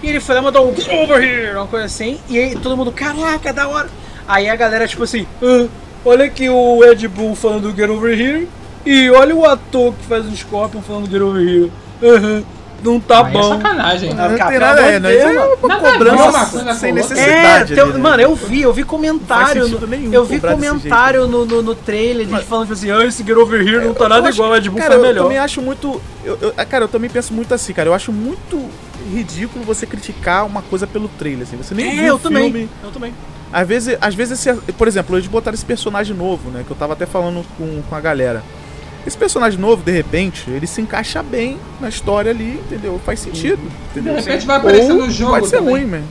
e 0.04 0.08
ele 0.10 0.20
foi 0.20 0.36
lá 0.36 0.42
e 0.42 0.44
mandou 0.44 0.70
um 0.72 0.76
Get 0.76 0.88
Over 0.90 1.24
Here, 1.24 1.56
uma 1.56 1.66
coisa 1.66 1.86
assim, 1.88 2.20
e 2.30 2.38
aí 2.38 2.56
todo 2.56 2.78
mundo, 2.78 2.92
caraca, 2.92 3.52
da 3.52 3.68
hora. 3.68 3.90
Aí 4.28 4.48
a 4.48 4.56
galera, 4.56 4.88
tipo 4.88 5.02
assim, 5.04 5.26
"Ah, 5.42 5.66
olha 6.06 6.26
aqui 6.26 6.48
o 6.48 6.84
Ed 6.84 7.08
Boon 7.08 7.34
falando 7.36 7.76
Get 7.76 7.90
Over 7.90 8.14
Here, 8.22 8.48
e 8.86 9.10
olha 9.10 9.36
o 9.36 9.44
ator 9.46 9.94
que 9.96 10.06
faz 10.06 10.28
o 10.28 10.36
Scorpion 10.38 10.82
falando 10.84 11.10
Get 11.10 11.20
Over 11.22 11.42
Here. 11.42 11.72
Aham, 12.04 12.44
não 12.84 13.00
tá 13.00 13.26
Aí 13.26 13.30
é 13.30 13.32
bom. 13.34 13.50
sacanagem. 13.58 14.12
Ah, 14.12 14.30
Não 14.30 14.38
cara, 14.38 14.52
tem 14.52 14.60
nada, 14.60 14.82
é, 14.82 15.00
não, 15.00 15.10
é 15.10 15.26
uma 15.26 15.68
Nada 15.68 15.88
a 15.90 15.92
cobrança 15.94 16.24
uma 16.24 16.46
sem 16.46 16.60
outra. 16.60 16.80
É, 16.80 16.92
necessidade. 16.92 17.74
tem- 17.76 17.84
ali, 17.84 17.94
né? 17.94 17.98
mano, 18.00 18.22
eu 18.22 18.36
vi, 18.36 18.62
eu 18.62 18.72
vi 18.74 18.84
comentário. 18.84 19.68
no- 19.68 19.88
nenhum 19.88 20.14
eu 20.14 20.24
vi 20.26 20.40
comentário 20.40 21.28
no, 21.28 21.46
no, 21.46 21.62
no 21.64 21.74
trailer 21.76 22.28
de 22.28 22.40
falando 22.44 22.66
tipo 22.68 22.74
assim, 22.74 22.92
ah, 22.92 23.04
esse 23.06 23.24
Get 23.24 23.36
Over 23.36 23.62
Here 23.68 23.84
não 23.86 23.94
tá 23.96 24.06
Eu 24.06 24.10
nada 24.10 24.30
acho- 24.30 24.38
igual, 24.38 24.52
o 24.52 24.56
Ed 24.56 24.70
Boon 24.70 24.78
cara, 24.78 24.94
eu 24.96 25.02
melhor. 25.02 25.24
também 25.24 25.38
acho 25.40 25.62
muito. 25.62 26.00
Eu, 26.24 26.38
eu- 26.42 26.54
cara, 26.70 26.84
eu 26.84 26.88
também 26.88 27.10
penso 27.10 27.34
muito 27.34 27.52
assim, 27.54 27.74
cara. 27.74 27.90
Eu 27.90 27.94
acho 27.94 28.12
muito 28.12 28.70
ridículo 29.12 29.64
você 29.66 29.86
criticar 29.88 30.46
uma 30.46 30.62
coisa 30.62 30.86
pelo 30.86 31.08
trailer, 31.08 31.44
assim. 31.48 31.58
Você 31.58 31.74
nem 31.74 31.88
É, 31.88 31.92
viu 31.96 32.04
eu 32.06 32.16
o 32.16 32.20
também. 32.20 32.44
filme. 32.52 32.70
Eu 32.84 32.92
também. 32.92 33.14
Às 33.52 33.68
vezes, 33.68 33.98
às 34.02 34.14
vezes 34.14 34.46
esse- 34.46 34.62
por 34.74 34.88
exemplo, 34.88 35.16
eles 35.16 35.26
botaram 35.28 35.56
esse 35.56 35.66
personagem 35.66 36.16
novo, 36.16 36.50
né? 36.52 36.64
Que 36.68 36.72
eu 36.72 36.76
tava 36.78 36.94
até 36.94 37.06
falando 37.06 37.44
com, 37.58 37.82
com 37.82 37.96
a 37.96 38.00
galera. 38.02 38.44
Esse 39.08 39.18
personagem 39.18 39.58
novo, 39.58 39.82
de 39.82 39.92
repente, 39.92 40.50
ele 40.52 40.68
se 40.68 40.82
encaixa 40.82 41.24
bem 41.24 41.58
na 41.80 41.88
história 41.88 42.30
ali, 42.30 42.62
entendeu? 42.66 43.00
Faz 43.06 43.22
sentido, 43.22 43.58
De 43.94 44.00
entendeu? 44.00 44.16
repente 44.16 44.46
vai 44.46 44.58
aparecer 44.58 44.92
Ou 44.92 44.98
no 44.98 45.10
jogo. 45.10 45.32
Pode 45.32 45.48
ser 45.48 45.58
também. 45.60 45.72
ruim, 45.74 45.86
man. 45.86 46.02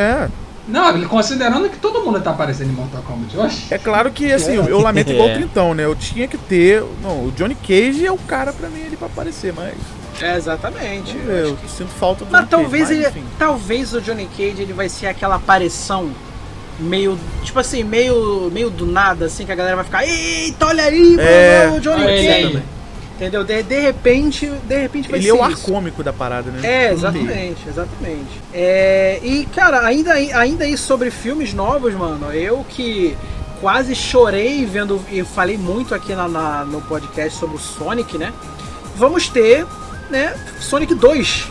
É. 0.00 0.28
Não, 0.68 0.96
ele 0.96 1.06
considerando 1.06 1.68
que 1.68 1.76
todo 1.76 2.04
mundo 2.04 2.20
tá 2.20 2.30
aparecendo 2.30 2.70
em 2.70 2.72
Mortal 2.74 3.02
Kombat 3.02 3.36
hoje. 3.36 3.66
É 3.70 3.78
claro 3.78 4.10
que, 4.12 4.32
assim, 4.32 4.54
eu, 4.54 4.64
eu 4.64 4.80
lamento 4.80 5.10
igual 5.12 5.26
o 5.28 5.30
É. 5.30 5.34
Trintão, 5.34 5.74
né? 5.74 5.84
Eu 5.84 5.94
tinha 5.96 6.26
que 6.28 6.38
ter. 6.38 6.84
Não, 7.02 7.24
o 7.26 7.32
Johnny 7.36 7.54
Cage 7.56 8.06
é 8.06 8.12
o 8.12 8.18
cara 8.18 8.52
pra 8.52 8.68
mim 8.68 8.84
ali 8.86 8.96
pra 8.96 9.06
aparecer, 9.06 9.52
mas. 9.52 9.74
É, 10.20 10.36
exatamente. 10.36 11.16
ver, 11.18 11.46
Eu 11.46 11.58
sinto 11.68 11.90
falta 11.90 12.24
do 12.24 12.30
Mas 12.30 12.48
Johnny 12.48 12.50
Cage, 12.50 12.62
talvez 12.62 12.90
ele. 12.90 13.08
enfim. 13.08 13.24
Talvez 13.38 13.92
o 13.92 14.00
Johnny 14.00 14.28
Cage 14.36 14.62
ele 14.62 14.72
vai 14.72 14.88
ser 14.88 15.06
aquela 15.08 15.34
aparição 15.36 16.10
meio. 16.78 17.18
Tipo 17.42 17.58
assim, 17.58 17.82
meio. 17.84 18.50
meio 18.52 18.70
do 18.70 18.86
nada, 18.86 19.26
assim, 19.26 19.44
que 19.46 19.52
a 19.52 19.54
galera 19.54 19.76
vai 19.76 19.84
ficar. 19.84 20.06
Eita, 20.06 20.66
olha 20.66 20.84
aí, 20.84 21.16
É, 21.18 21.72
o 21.76 21.80
Johnny 21.80 22.04
Cage. 22.04 22.28
aí. 22.28 22.62
Entendeu? 23.16 23.44
De, 23.44 23.62
de 23.62 23.80
repente. 23.80 24.46
De 24.46 24.78
repente 24.78 25.08
vai 25.08 25.18
Ele 25.18 25.26
ser. 25.28 25.32
é 25.32 25.34
o 25.34 25.42
ar 25.42 25.52
isso. 25.52 25.62
cômico 25.62 26.02
da 26.02 26.12
parada, 26.12 26.50
né? 26.50 26.60
É, 26.62 26.92
exatamente, 26.92 27.66
exatamente. 27.66 28.42
É, 28.52 29.18
e, 29.22 29.46
cara, 29.54 29.86
ainda, 29.86 30.12
aí- 30.12 30.32
ainda 30.32 30.64
aí 30.64 30.76
sobre 30.76 31.10
filmes 31.10 31.54
novos, 31.54 31.94
mano, 31.94 32.30
eu 32.32 32.64
que 32.68 33.16
quase 33.62 33.94
chorei 33.94 34.66
vendo, 34.66 35.00
e 35.10 35.24
falei 35.24 35.56
muito 35.56 35.94
aqui 35.94 36.14
na, 36.14 36.28
na- 36.28 36.64
no 36.66 36.82
podcast 36.82 37.38
sobre 37.38 37.56
o 37.56 37.58
Sonic, 37.58 38.18
né? 38.18 38.34
Vamos 38.96 39.28
ter, 39.30 39.66
né, 40.10 40.34
Sonic 40.60 40.94
2. 40.94 41.48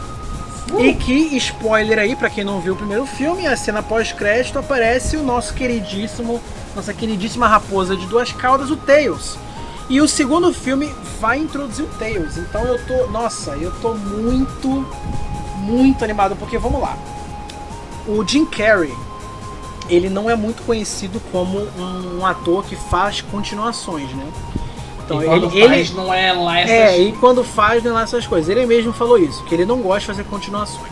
E 0.79 0.93
que, 0.95 1.37
spoiler 1.37 1.99
aí, 1.99 2.15
pra 2.15 2.29
quem 2.29 2.43
não 2.43 2.59
viu 2.59 2.73
o 2.73 2.77
primeiro 2.77 3.05
filme, 3.05 3.45
a 3.45 3.55
cena 3.55 3.83
pós-crédito 3.83 4.57
aparece 4.57 5.15
o 5.15 5.23
nosso 5.23 5.53
queridíssimo, 5.53 6.41
nossa 6.75 6.93
queridíssima 6.93 7.47
raposa 7.47 7.95
de 7.95 8.05
duas 8.07 8.31
caudas, 8.31 8.71
o 8.71 8.75
Tails. 8.75 9.37
E 9.87 10.01
o 10.01 10.07
segundo 10.07 10.51
filme 10.51 10.91
vai 11.19 11.37
introduzir 11.37 11.85
o 11.85 11.89
Tails. 11.99 12.37
Então 12.37 12.63
eu 12.65 12.83
tô. 12.85 13.07
Nossa, 13.11 13.51
eu 13.51 13.71
tô 13.79 13.93
muito, 13.93 14.85
muito 15.57 16.03
animado, 16.03 16.35
porque 16.35 16.57
vamos 16.57 16.81
lá. 16.81 16.97
O 18.07 18.25
Jim 18.27 18.45
Carrey, 18.45 18.93
ele 19.87 20.09
não 20.09 20.29
é 20.29 20.35
muito 20.35 20.63
conhecido 20.63 21.21
como 21.31 21.59
um 21.77 22.25
ator 22.25 22.65
que 22.65 22.75
faz 22.75 23.21
continuações, 23.21 24.11
né? 24.13 24.27
Então 25.05 25.21
e 25.21 25.25
quando 25.25 25.55
ele, 25.55 25.67
faz, 25.67 25.89
ele 25.89 25.97
não 25.97 26.13
é 26.13 26.33
lá 26.33 26.59
essas... 26.59 26.71
é, 26.71 26.99
e 26.99 27.11
quando 27.13 27.43
faz 27.43 27.83
não 27.83 27.91
é 27.91 27.93
lá 27.93 28.01
essas 28.01 28.25
coisas. 28.25 28.49
Ele 28.49 28.65
mesmo 28.65 28.91
falou 28.91 29.17
isso, 29.17 29.43
que 29.45 29.53
ele 29.53 29.65
não 29.65 29.79
gosta 29.79 29.99
de 30.01 30.05
fazer 30.07 30.23
continuações. 30.25 30.91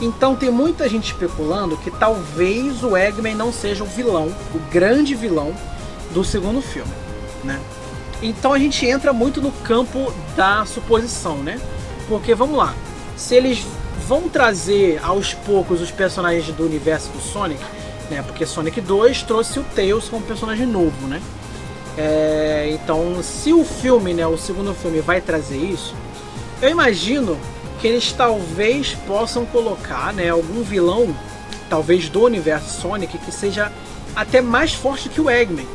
Então 0.00 0.34
tem 0.34 0.50
muita 0.50 0.88
gente 0.88 1.12
especulando 1.12 1.76
que 1.76 1.90
talvez 1.90 2.82
o 2.82 2.96
Eggman 2.96 3.34
não 3.34 3.52
seja 3.52 3.84
o 3.84 3.86
vilão, 3.86 4.34
o 4.54 4.58
grande 4.70 5.14
vilão 5.14 5.54
do 6.12 6.24
segundo 6.24 6.60
filme, 6.60 6.90
né? 7.44 7.60
Então 8.20 8.52
a 8.52 8.58
gente 8.58 8.84
entra 8.86 9.12
muito 9.12 9.40
no 9.40 9.50
campo 9.50 10.12
da 10.36 10.64
suposição, 10.64 11.36
né? 11.36 11.60
Porque 12.08 12.34
vamos 12.34 12.56
lá, 12.56 12.74
se 13.16 13.34
eles 13.34 13.64
vão 14.06 14.28
trazer 14.28 15.00
aos 15.02 15.34
poucos 15.34 15.80
os 15.80 15.90
personagens 15.90 16.46
do 16.48 16.64
universo 16.64 17.10
do 17.10 17.20
Sonic, 17.20 17.62
né? 18.10 18.22
Porque 18.22 18.44
Sonic 18.44 18.80
2 18.80 19.22
trouxe 19.22 19.58
o 19.58 19.64
Tails 19.74 20.08
como 20.08 20.24
personagem 20.24 20.66
novo, 20.66 21.06
né? 21.06 21.20
É, 21.96 22.70
então, 22.72 23.22
se 23.22 23.52
o 23.52 23.64
filme, 23.64 24.14
né, 24.14 24.26
o 24.26 24.38
segundo 24.38 24.74
filme 24.74 25.00
vai 25.00 25.20
trazer 25.20 25.58
isso, 25.58 25.94
eu 26.60 26.70
imagino 26.70 27.38
que 27.80 27.86
eles 27.86 28.12
talvez 28.12 28.94
possam 29.06 29.44
colocar, 29.44 30.12
né, 30.12 30.30
algum 30.30 30.62
vilão, 30.62 31.14
talvez 31.68 32.08
do 32.08 32.22
universo 32.22 32.80
Sonic, 32.80 33.18
que 33.18 33.32
seja 33.32 33.70
até 34.14 34.40
mais 34.40 34.72
forte 34.72 35.08
que 35.08 35.20
o 35.20 35.28
Eggman. 35.28 35.66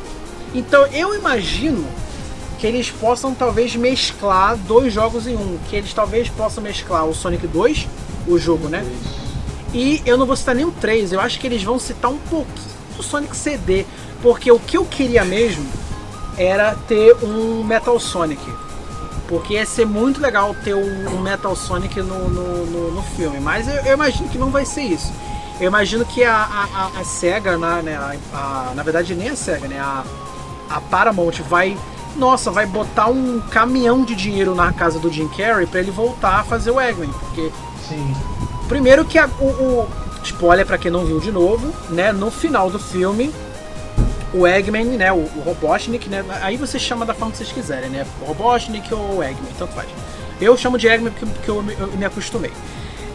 Então 0.54 0.86
eu 0.86 1.14
imagino 1.14 1.86
que 2.58 2.66
eles 2.66 2.90
possam 2.90 3.34
talvez 3.34 3.76
mesclar 3.76 4.56
dois 4.56 4.92
jogos 4.92 5.26
em 5.26 5.36
um, 5.36 5.58
que 5.68 5.76
eles 5.76 5.92
talvez 5.92 6.28
possam 6.28 6.62
mesclar 6.62 7.06
o 7.06 7.14
Sonic 7.14 7.46
2, 7.46 7.86
o 8.26 8.38
jogo, 8.38 8.68
né? 8.68 8.84
E 9.72 10.02
eu 10.06 10.16
não 10.16 10.26
vou 10.26 10.34
citar 10.34 10.54
nem 10.54 10.64
o 10.64 10.72
3, 10.72 11.12
eu 11.12 11.20
acho 11.20 11.38
que 11.38 11.46
eles 11.46 11.62
vão 11.62 11.78
citar 11.78 12.10
um 12.10 12.18
pouquinho 12.18 12.78
do 12.96 13.02
Sonic 13.02 13.36
CD, 13.36 13.84
porque 14.22 14.50
o 14.50 14.58
que 14.58 14.76
eu 14.76 14.84
queria 14.84 15.24
mesmo 15.24 15.64
era 16.38 16.74
ter 16.86 17.14
um 17.22 17.64
Metal 17.64 17.98
Sonic. 17.98 18.40
Porque 19.26 19.54
ia 19.54 19.66
ser 19.66 19.84
muito 19.84 20.22
legal 20.22 20.54
ter 20.64 20.74
um 20.74 21.20
Metal 21.20 21.54
Sonic 21.54 22.00
no, 22.00 22.28
no, 22.30 22.66
no, 22.66 22.92
no 22.92 23.02
filme, 23.02 23.38
mas 23.40 23.68
eu, 23.68 23.74
eu, 23.84 23.94
imagino 23.94 24.28
que 24.28 24.38
não 24.38 24.50
vai 24.50 24.64
ser 24.64 24.82
isso. 24.82 25.12
Eu 25.60 25.66
imagino 25.66 26.04
que 26.04 26.24
a, 26.24 26.34
a, 26.34 27.00
a 27.00 27.04
SEGA, 27.04 27.58
na, 27.58 27.82
né, 27.82 27.96
a, 28.32 28.72
na 28.74 28.82
verdade 28.82 29.14
nem 29.14 29.28
a 29.28 29.36
SEGA, 29.36 29.68
né, 29.68 29.78
a, 29.78 30.04
a 30.70 30.80
Paramount 30.80 31.42
vai 31.48 31.76
nossa, 32.16 32.50
vai 32.50 32.66
botar 32.66 33.08
um 33.08 33.40
caminhão 33.40 34.02
de 34.02 34.14
dinheiro 34.14 34.54
na 34.54 34.72
casa 34.72 34.98
do 34.98 35.12
Jim 35.12 35.28
Carrey 35.28 35.66
para 35.66 35.78
ele 35.80 35.90
voltar 35.90 36.40
a 36.40 36.44
fazer 36.44 36.70
o 36.70 36.80
Eggman, 36.80 37.10
porque 37.10 37.52
Sim. 37.86 38.14
primeiro 38.66 39.04
que 39.04 39.18
a, 39.18 39.28
o, 39.38 39.44
o 39.44 39.88
spoiler 40.24 40.66
para 40.66 40.78
quem 40.78 40.90
não 40.90 41.04
viu 41.04 41.20
de 41.20 41.30
novo, 41.30 41.72
né, 41.90 42.12
no 42.12 42.30
final 42.30 42.70
do 42.70 42.78
filme 42.78 43.32
o 44.32 44.46
Eggman, 44.46 44.84
né, 44.84 45.12
o, 45.12 45.16
o 45.16 45.42
Robotnik, 45.44 46.08
né, 46.08 46.24
aí 46.42 46.56
você 46.56 46.78
chama 46.78 47.06
da 47.06 47.14
forma 47.14 47.32
que 47.32 47.38
vocês 47.38 47.52
quiserem, 47.52 47.90
né, 47.90 48.06
Robotnik 48.20 48.92
ou 48.92 49.22
Eggman, 49.22 49.52
tanto 49.58 49.72
faz. 49.72 49.88
Eu 50.40 50.56
chamo 50.56 50.78
de 50.78 50.86
Eggman 50.86 51.12
porque, 51.12 51.26
porque 51.26 51.50
eu, 51.50 51.64
eu, 51.78 51.88
me 51.96 52.04
acostumei. 52.04 52.52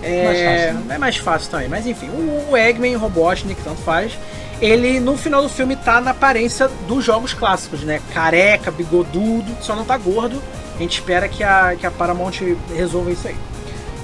É 0.02 0.26
mais 0.26 0.40
fácil, 0.42 0.74
né? 0.74 0.96
é 0.96 0.98
mais 0.98 1.18
fácil 1.18 1.52
também, 1.52 1.70
mas 1.70 1.88
enfim, 1.88 2.10
o, 2.10 2.52
o 2.52 2.58
Eggman, 2.58 2.96
Robotnik, 2.96 3.62
tanto 3.64 3.82
faz 3.82 4.18
ele 4.64 5.00
no 5.00 5.18
final 5.18 5.42
do 5.42 5.50
filme 5.50 5.76
tá 5.76 6.00
na 6.00 6.12
aparência 6.12 6.70
dos 6.88 7.04
jogos 7.04 7.34
clássicos, 7.34 7.82
né? 7.84 8.02
Careca, 8.14 8.72
bigodudo, 8.72 9.52
só 9.60 9.76
não 9.76 9.84
tá 9.84 9.98
gordo. 9.98 10.42
A 10.76 10.80
gente 10.80 10.94
espera 10.94 11.28
que 11.28 11.44
a, 11.44 11.76
que 11.78 11.86
a 11.86 11.92
Paramount 11.92 12.32
resolva 12.74 13.12
isso 13.12 13.28
aí. 13.28 13.36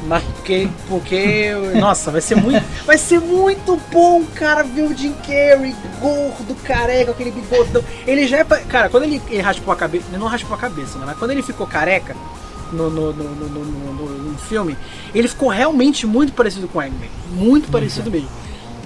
Mas 0.04 0.24
porque, 0.24 0.70
porque 0.88 1.52
nossa, 1.80 2.12
vai 2.12 2.22
ser 2.22 2.36
muito, 2.36 2.64
vai 2.86 2.98
ser 2.98 3.20
muito 3.20 3.80
bom, 3.92 4.24
cara, 4.34 4.64
ver 4.64 4.84
o 4.84 4.96
Jim 4.96 5.14
Carrey 5.14 5.76
gordo, 6.00 6.56
careca, 6.64 7.12
aquele 7.12 7.32
bigodão. 7.32 7.84
Ele 8.08 8.28
já 8.28 8.40
é, 8.40 8.44
cara, 8.44 8.90
quando 8.90 9.04
ele, 9.04 9.22
ele 9.28 9.42
raspou 9.42 9.74
a 9.74 9.78
cabeça, 9.78 10.06
ele 10.10 10.18
não 10.18 10.28
raspou 10.28 10.56
a 10.56 10.60
cabeça, 10.60 10.98
né? 10.98 11.06
Mas 11.06 11.18
quando 11.18 11.32
ele 11.32 11.42
ficou 11.42 11.68
careca 11.68 12.16
no, 12.72 12.90
no, 12.90 13.14
no, 13.14 13.24
no, 13.34 14.06
no 14.32 14.38
filme, 14.38 14.78
ele 15.14 15.28
ficou 15.28 15.50
realmente 15.50 16.08
muito 16.08 16.34
parecido 16.34 16.68
com 16.68 16.80
o 16.80 16.82
Eggman, 16.82 17.10
muito 17.32 17.70
parecido 17.70 18.10
mesmo. 18.10 18.30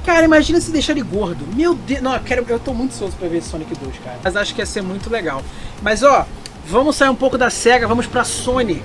Cara, 0.05 0.25
imagina 0.25 0.59
se 0.59 0.69
deixar 0.69 0.91
ele 0.91 1.01
gordo. 1.01 1.45
Meu 1.55 1.73
Deus. 1.73 2.01
Não, 2.01 2.13
eu, 2.13 2.19
quero, 2.19 2.45
eu 2.47 2.59
tô 2.59 2.73
muito 2.73 2.91
ansioso 2.91 3.15
pra 3.15 3.27
ver 3.29 3.41
Sonic 3.41 3.73
2, 3.73 3.99
cara. 3.99 4.19
Mas 4.21 4.35
acho 4.35 4.53
que 4.53 4.61
ia 4.61 4.65
ser 4.65 4.81
muito 4.81 5.09
legal. 5.09 5.41
Mas 5.81 6.03
ó, 6.03 6.25
vamos 6.67 6.97
sair 6.97 7.09
um 7.09 7.15
pouco 7.15 7.37
da 7.37 7.49
SEGA, 7.49 7.87
vamos 7.87 8.05
pra 8.05 8.25
Sony. 8.25 8.83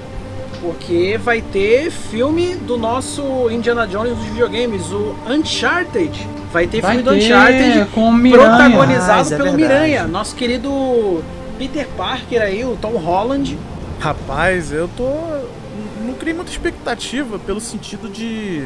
Porque 0.61 1.19
vai 1.23 1.41
ter 1.41 1.91
filme 1.91 2.55
do 2.55 2.77
nosso 2.77 3.49
Indiana 3.51 3.87
Jones 3.87 4.17
dos 4.17 4.27
videogames, 4.27 4.91
o 4.91 5.15
Uncharted. 5.29 6.29
Vai 6.53 6.67
ter 6.67 6.81
Vai 6.81 6.97
filme 6.97 7.05
do 7.05 7.11
ter, 7.11 7.25
Uncharted 7.25 7.87
com 7.95 8.09
o 8.09 8.13
Miranha. 8.13 8.49
protagonizado 8.49 9.29
Ah, 9.31 9.35
é 9.35 9.37
pelo 9.37 9.57
verdade. 9.57 9.57
Miranha, 9.57 10.07
nosso 10.07 10.35
querido 10.35 11.23
Peter 11.59 11.87
Parker 11.97 12.43
aí, 12.43 12.65
o 12.65 12.77
Tom 12.81 12.97
Holland. 12.97 13.59
Rapaz, 14.01 14.73
eu 14.73 14.89
tô. 14.97 15.09
Não 16.05 16.15
criei 16.15 16.35
muita 16.35 16.51
expectativa 16.51 17.39
pelo 17.39 17.61
sentido 17.61 18.09
de. 18.09 18.65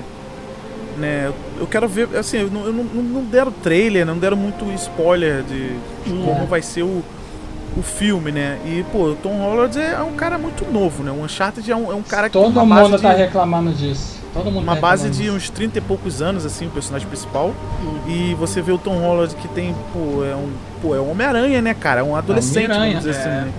Né, 0.97 1.33
eu 1.59 1.67
quero 1.67 1.89
ver. 1.89 2.09
Assim, 2.17 2.39
eu 2.39 2.51
não, 2.51 2.67
eu 2.67 2.73
não, 2.73 2.85
não 2.85 3.25
deram 3.25 3.51
trailer, 3.51 4.07
não 4.07 4.19
deram 4.19 4.37
muito 4.37 4.65
spoiler 4.75 5.43
de, 5.43 5.71
de 6.05 6.25
como 6.25 6.47
vai 6.47 6.61
ser 6.63 6.83
o, 6.83 7.03
o 7.77 7.83
filme, 7.83 8.31
né? 8.31 8.59
E, 8.67 8.85
pô, 8.93 9.11
o 9.11 9.15
Tom 9.17 9.39
Holland 9.39 9.79
é 9.79 9.99
um 10.01 10.13
cara 10.13 10.37
muito 10.39 10.71
novo, 10.71 11.03
né? 11.03 11.11
O 11.11 11.23
Uncharted 11.25 11.71
é 11.71 11.77
um, 11.77 11.91
é 11.91 11.95
um 11.95 12.03
cara 12.03 12.29
que 12.29 12.35
Todo 12.35 12.53
mundo 12.53 12.69
base 12.69 12.99
tá 13.03 13.15
de, 13.15 13.21
reclamando 13.21 13.73
disso. 13.73 14.21
Todo 14.35 14.51
mundo 14.51 14.63
uma 14.63 14.75
tá 14.75 14.81
base 14.81 15.11
de 15.11 15.31
uns 15.31 15.51
30 15.51 15.79
e 15.79 15.81
poucos 15.81 16.23
anos, 16.23 16.45
assim, 16.47 16.67
o 16.67 16.71
personagem 16.71 17.07
principal. 17.09 17.55
E 18.07 18.35
você 18.35 18.61
vê 18.63 18.73
o 18.73 18.79
Tom 18.79 18.99
Holland 18.99 19.35
que 19.37 19.49
tem, 19.49 19.75
pô, 19.93 20.25
é 20.25 20.35
um, 20.35 20.51
pô, 20.81 20.95
é 20.95 21.01
um 21.01 21.11
Homem-Aranha, 21.11 21.61
né, 21.63 21.75
cara? 21.75 22.01
É 22.01 22.03
um 22.03 22.15
adolescente, 22.17 22.69
Miranha, 22.69 22.99
vamos 23.01 23.05
dizer 23.05 23.17
é. 23.17 23.21
assim. 23.21 23.29
né? 23.29 23.53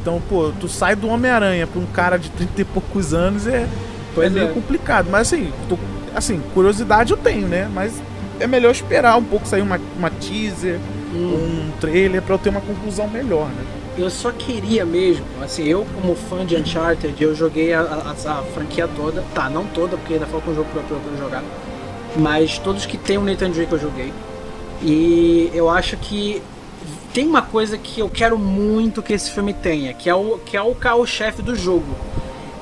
Então, 0.00 0.20
pô, 0.28 0.52
tu 0.58 0.68
sai 0.68 0.96
do 0.96 1.08
Homem-Aranha 1.08 1.66
pra 1.66 1.80
um 1.80 1.86
cara 1.86 2.16
de 2.18 2.30
30 2.30 2.60
e 2.62 2.64
poucos 2.64 3.12
anos 3.12 3.46
é, 3.46 3.66
Pois 4.14 4.26
é 4.28 4.30
meio 4.30 4.48
é. 4.48 4.52
complicado. 4.52 5.08
Mas 5.10 5.22
assim, 5.32 5.52
tô- 5.68 5.78
assim, 6.14 6.40
curiosidade 6.54 7.12
eu 7.12 7.16
tenho, 7.16 7.46
né? 7.46 7.68
Mas 7.72 7.92
é 8.40 8.46
melhor 8.46 8.70
esperar 8.70 9.16
um 9.16 9.24
pouco 9.24 9.46
sair 9.46 9.62
uma, 9.62 9.78
uma 9.98 10.10
teaser. 10.10 10.78
Um 11.12 11.70
trailer 11.80 12.22
pra 12.22 12.34
eu 12.34 12.38
ter 12.38 12.50
uma 12.50 12.60
conclusão 12.60 13.08
melhor, 13.08 13.46
né? 13.48 13.64
Eu 13.98 14.08
só 14.08 14.30
queria 14.30 14.84
mesmo, 14.86 15.24
assim, 15.42 15.64
eu 15.66 15.84
como 15.94 16.14
fã 16.14 16.46
de 16.46 16.56
Uncharted, 16.56 17.14
eu 17.22 17.34
joguei 17.34 17.72
a, 17.74 17.80
a- 17.80 18.10
a 18.38 18.42
franquia 18.54 18.88
toda. 18.88 19.22
Tá, 19.34 19.50
não 19.50 19.64
toda, 19.66 19.96
porque 19.96 20.14
ainda 20.14 20.26
falta 20.26 20.50
um 20.50 20.54
jogo 20.54 20.68
pra, 20.72 20.82
pra, 20.82 20.96
pra 20.96 21.16
jogar. 21.18 21.42
Mas 22.16 22.58
todos 22.58 22.86
que 22.86 22.96
tem 22.96 23.18
o 23.18 23.22
Nathan 23.22 23.50
Drake 23.50 23.72
eu 23.72 23.78
joguei. 23.78 24.12
E 24.82 25.50
eu 25.52 25.68
acho 25.68 25.96
que 25.96 26.40
tem 27.12 27.26
uma 27.26 27.42
coisa 27.42 27.76
que 27.76 28.00
eu 28.00 28.08
quero 28.08 28.38
muito 28.38 29.02
que 29.02 29.12
esse 29.12 29.30
filme 29.30 29.52
tenha, 29.52 29.92
que 29.92 30.08
é 30.08 30.14
o, 30.14 30.38
que 30.38 30.56
é 30.56 30.62
o 30.62 30.74
carro-chefe 30.74 31.42
do 31.42 31.54
jogo. 31.54 31.94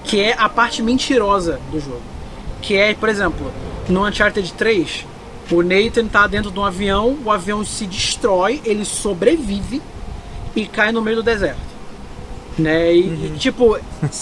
Que 0.05 0.21
é 0.23 0.35
a 0.39 0.49
parte 0.49 0.83
mentirosa 0.83 1.61
do 1.71 1.79
jogo. 1.79 2.01
Que 2.63 2.75
é, 2.77 2.95
por 2.95 3.09
exemplo, 3.09 3.53
no 3.89 4.05
Uncharted 4.07 4.53
3, 4.55 5.07
o 5.51 5.63
Nathan 5.63 6.07
tá 6.07 6.27
dentro 6.27 6.51
de 6.51 6.59
um 6.59 6.65
avião, 6.65 7.19
o 7.25 7.31
avião 7.31 7.65
se 7.65 7.87
destrói, 7.87 8.61
ele 8.65 8.85
sobrevive 8.85 9.81
e 10.55 10.67
cai 10.67 10.93
no 10.93 11.01
meio 11.01 11.17
do 11.17 11.23
deserto. 11.23 11.69
Né? 12.59 12.93
E, 12.95 13.33
e, 13.35 13.37
tipo, 13.39 13.77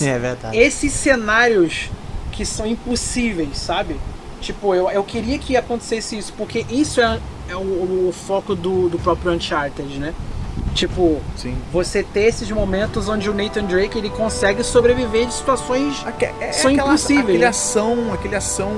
É 0.53 0.57
esses 0.57 0.93
cenários 0.93 1.91
que 2.33 2.45
são 2.45 2.67
impossíveis, 2.67 3.57
sabe? 3.57 3.97
Tipo, 4.41 4.75
eu, 4.75 4.91
eu 4.91 5.03
queria 5.03 5.39
que 5.39 5.57
acontecesse 5.57 6.19
isso, 6.19 6.33
porque 6.35 6.67
isso 6.69 7.01
é, 7.01 7.19
é 7.49 7.57
o, 7.57 8.09
o 8.09 8.13
foco 8.13 8.55
do, 8.55 8.89
do 8.89 8.99
próprio 8.99 9.33
Uncharted, 9.33 9.99
né? 9.99 10.15
Tipo, 10.75 11.21
Sim. 11.37 11.57
você 11.73 12.03
ter 12.03 12.25
esses 12.25 12.51
momentos 12.51 13.09
onde 13.09 13.31
o 13.31 13.35
Nathan 13.35 13.65
Drake 13.65 13.97
ele 13.97 14.11
consegue 14.11 14.63
sobreviver 14.63 15.27
de 15.27 15.33
situações 15.33 16.05
É, 16.41 16.53
São 16.53 16.71
aquela, 16.71 16.89
impossíveis, 16.89 17.25
Aquele 17.25 17.39
né? 17.39 17.47
ação, 17.47 17.97
aquele 18.13 18.37
ação 18.37 18.73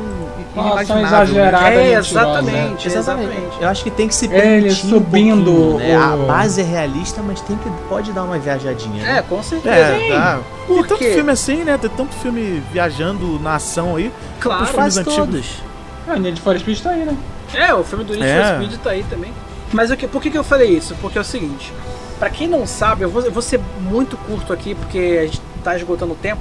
Uma 0.55 0.80
ação 0.80 0.96
inimaginável. 0.98 1.34
né? 1.34 1.48
exagerada. 1.48 1.74
É, 1.74 1.92
exatamente, 1.94 2.86
Exatamente. 2.86 2.88
exatamente. 2.88 3.62
Eu 3.62 3.68
acho 3.68 3.82
que 3.82 3.90
tem 3.90 4.06
que 4.06 4.14
se 4.14 4.26
Ele 4.26 4.34
permitir 4.40 4.86
um 4.86 4.90
subindo 4.90 5.44
pouquinho, 5.44 5.78
né? 5.78 5.96
A 5.96 6.14
o- 6.14 6.26
base 6.26 6.60
é 6.60 6.64
realista, 6.64 7.20
mas 7.20 7.40
tem 7.40 7.56
que 7.56 7.68
pode 7.88 8.12
dar 8.12 8.22
uma 8.22 8.38
viajadinha. 8.38 9.02
né? 9.02 9.18
É, 9.18 9.22
com 9.22 9.42
certeza. 9.42 9.74
É, 9.74 10.09
dá. 10.10 10.40
Tem 10.68 10.82
tanto 10.84 11.05
filme 11.05 11.32
assim, 11.32 11.64
né? 11.64 11.78
Tem 11.78 11.90
tanto 11.90 12.14
filme 12.16 12.62
viajando 12.72 13.40
na 13.40 13.56
ação 13.56 13.96
aí. 13.96 14.12
Claro. 14.40 14.62
Os 14.64 14.70
filmes 14.70 14.94
Quase 14.94 15.00
antigos. 15.00 15.16
todos. 15.16 15.62
Ah, 16.09 16.16
Need 16.18 16.40
for 16.40 16.59
Speed 16.59 16.80
tá 16.80 16.90
aí, 16.90 17.05
né? 17.05 17.16
É, 17.55 17.74
o 17.74 17.82
filme 17.82 18.05
do 18.05 18.12
Need 18.14 18.26
É. 18.26 18.44
for 18.55 18.64
Speed 18.64 18.80
tá 18.82 18.90
aí 18.90 19.05
também. 19.10 19.32
Mas 19.72 19.94
que, 19.94 20.06
por 20.08 20.22
que, 20.22 20.30
que 20.30 20.38
eu 20.38 20.44
falei 20.44 20.70
isso? 20.70 20.94
Porque 21.00 21.18
é 21.18 21.20
o 21.20 21.24
seguinte, 21.24 21.72
pra 22.18 22.30
quem 22.30 22.48
não 22.48 22.66
sabe, 22.66 23.02
eu 23.02 23.10
vou, 23.10 23.22
eu 23.22 23.32
vou 23.32 23.42
ser 23.42 23.60
muito 23.80 24.16
curto 24.16 24.52
aqui, 24.52 24.74
porque 24.74 25.18
a 25.20 25.26
gente 25.26 25.40
tá 25.62 25.76
esgotando 25.76 26.12
o 26.12 26.16
tempo, 26.16 26.40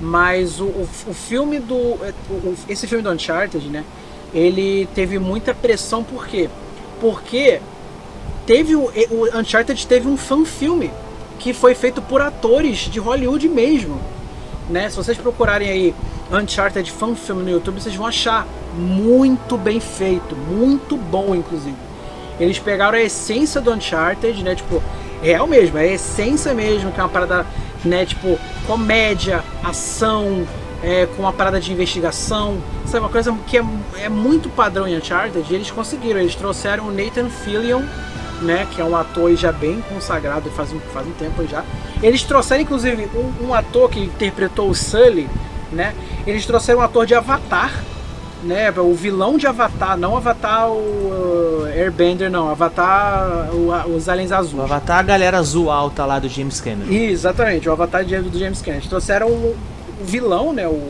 mas 0.00 0.60
o, 0.60 0.64
o, 0.64 0.88
o 1.08 1.14
filme 1.14 1.58
do. 1.60 1.76
o- 1.76 2.12
o- 2.30 2.56
esse 2.68 2.86
filme 2.86 3.02
do 3.02 3.10
Uncharted, 3.10 3.68
né? 3.68 3.84
Ele 4.32 4.88
teve 4.94 5.18
muita 5.18 5.54
pressão, 5.54 6.02
por 6.02 6.26
quê? 6.26 6.50
Porque 7.00 7.60
teve 8.46 8.74
o, 8.74 8.90
o 9.10 9.38
Uncharted 9.38 9.86
teve 9.86 10.08
um 10.08 10.16
fan 10.16 10.44
filme 10.44 10.90
que 11.38 11.52
foi 11.52 11.74
feito 11.74 12.02
por 12.02 12.20
atores 12.20 12.78
de 12.78 12.98
Hollywood 12.98 13.48
mesmo. 13.48 14.00
Né? 14.68 14.88
Se 14.90 14.96
vocês 14.96 15.16
procurarem 15.16 15.68
aí 15.68 15.94
Uncharted 16.32 16.90
fan 16.90 17.14
film 17.14 17.40
no 17.40 17.50
YouTube, 17.50 17.80
vocês 17.80 17.94
vão 17.94 18.06
achar 18.06 18.46
muito 18.76 19.56
bem 19.56 19.78
feito, 19.78 20.34
muito 20.34 20.96
bom 20.96 21.34
inclusive. 21.34 21.76
Eles 22.38 22.58
pegaram 22.58 22.98
a 22.98 23.02
essência 23.02 23.60
do 23.60 23.72
Uncharted, 23.72 24.42
né? 24.42 24.54
Tipo, 24.54 24.82
real 25.22 25.46
mesmo, 25.46 25.78
é 25.78 25.82
a 25.82 25.86
essência 25.86 26.52
mesmo, 26.52 26.92
que 26.92 27.00
é 27.00 27.02
uma 27.02 27.08
parada, 27.08 27.46
né? 27.84 28.04
Tipo, 28.04 28.38
comédia, 28.66 29.42
ação, 29.62 30.46
é, 30.82 31.06
com 31.06 31.22
uma 31.22 31.32
parada 31.32 31.60
de 31.60 31.72
investigação. 31.72 32.58
Sabe, 32.86 33.00
uma 33.04 33.08
coisa 33.08 33.32
que 33.46 33.56
é, 33.56 33.64
é 34.02 34.08
muito 34.08 34.48
padrão 34.50 34.86
em 34.86 34.96
Uncharted, 34.96 35.46
e 35.50 35.54
eles 35.54 35.70
conseguiram. 35.70 36.20
Eles 36.20 36.34
trouxeram 36.34 36.88
o 36.88 36.92
Nathan 36.92 37.30
Fillion, 37.30 37.82
né? 38.42 38.66
Que 38.70 38.80
é 38.80 38.84
um 38.84 38.96
ator 38.96 39.34
já 39.36 39.52
bem 39.52 39.80
consagrado 39.88 40.50
faz 40.50 40.72
um, 40.72 40.80
faz 40.92 41.06
um 41.06 41.12
tempo 41.12 41.46
já. 41.46 41.64
Eles 42.02 42.22
trouxeram, 42.22 42.62
inclusive, 42.62 43.08
um, 43.14 43.48
um 43.48 43.54
ator 43.54 43.88
que 43.88 44.00
interpretou 44.00 44.68
o 44.68 44.74
Sully, 44.74 45.28
né? 45.72 45.94
Eles 46.26 46.44
trouxeram 46.44 46.80
um 46.80 46.82
ator 46.82 47.06
de 47.06 47.14
Avatar, 47.14 47.72
né? 48.44 48.70
O 48.76 48.94
vilão 48.94 49.36
de 49.38 49.46
Avatar, 49.46 49.96
não 49.96 50.16
Avatar 50.16 50.70
o 50.70 50.76
uh, 50.76 51.66
Airbender, 51.74 52.30
não. 52.30 52.50
Avatar 52.50 53.50
o- 53.54 53.94
os 53.96 54.08
aliens 54.08 54.30
O 54.30 54.34
azuis. 54.34 54.62
Avatar, 54.64 54.98
a 54.98 55.02
galera 55.02 55.38
azul 55.38 55.70
alta 55.70 56.04
lá 56.04 56.18
do 56.18 56.28
James 56.28 56.60
Cameron. 56.60 56.92
Exatamente, 56.92 57.68
o 57.68 57.72
Avatar 57.72 58.04
de- 58.04 58.20
do 58.20 58.38
James 58.38 58.60
Cameron. 58.60 58.78
Eles 58.80 58.88
trouxeram 58.88 59.28
o 59.28 59.56
o 60.00 60.04
vilão, 60.04 60.52
né? 60.52 60.66
O, 60.66 60.80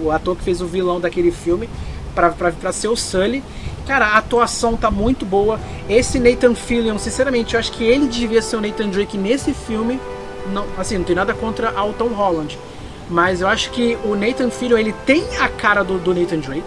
o 0.00 0.10
ator 0.12 0.36
que 0.36 0.42
fez 0.44 0.60
o 0.60 0.66
vilão 0.66 1.00
daquele 1.00 1.32
filme 1.32 1.68
pra, 2.14 2.30
pra, 2.30 2.52
pra 2.52 2.72
ser 2.72 2.86
o 2.88 2.96
Sully. 2.96 3.42
Cara, 3.86 4.06
a 4.06 4.16
atuação 4.18 4.76
tá 4.76 4.90
muito 4.92 5.26
boa. 5.26 5.58
Esse 5.88 6.18
Nathan 6.20 6.54
Fillion, 6.54 6.96
sinceramente, 6.98 7.54
eu 7.54 7.60
acho 7.60 7.72
que 7.72 7.82
ele 7.84 8.06
devia 8.06 8.40
ser 8.40 8.56
o 8.56 8.60
Nathan 8.60 8.88
Drake 8.88 9.18
nesse 9.18 9.52
filme. 9.52 9.98
Não, 10.52 10.64
assim, 10.78 10.96
não 10.98 11.04
tem 11.04 11.16
nada 11.16 11.34
contra 11.34 11.70
o 11.84 11.92
Tom 11.92 12.08
Holland. 12.08 12.56
Mas 13.10 13.40
eu 13.40 13.48
acho 13.48 13.70
que 13.70 13.98
o 14.04 14.14
Nathan 14.14 14.50
Fillion, 14.50 14.78
ele 14.78 14.94
tem 15.04 15.24
a 15.40 15.48
cara 15.48 15.82
do, 15.82 15.98
do 15.98 16.14
Nathan 16.14 16.38
Drake. 16.38 16.62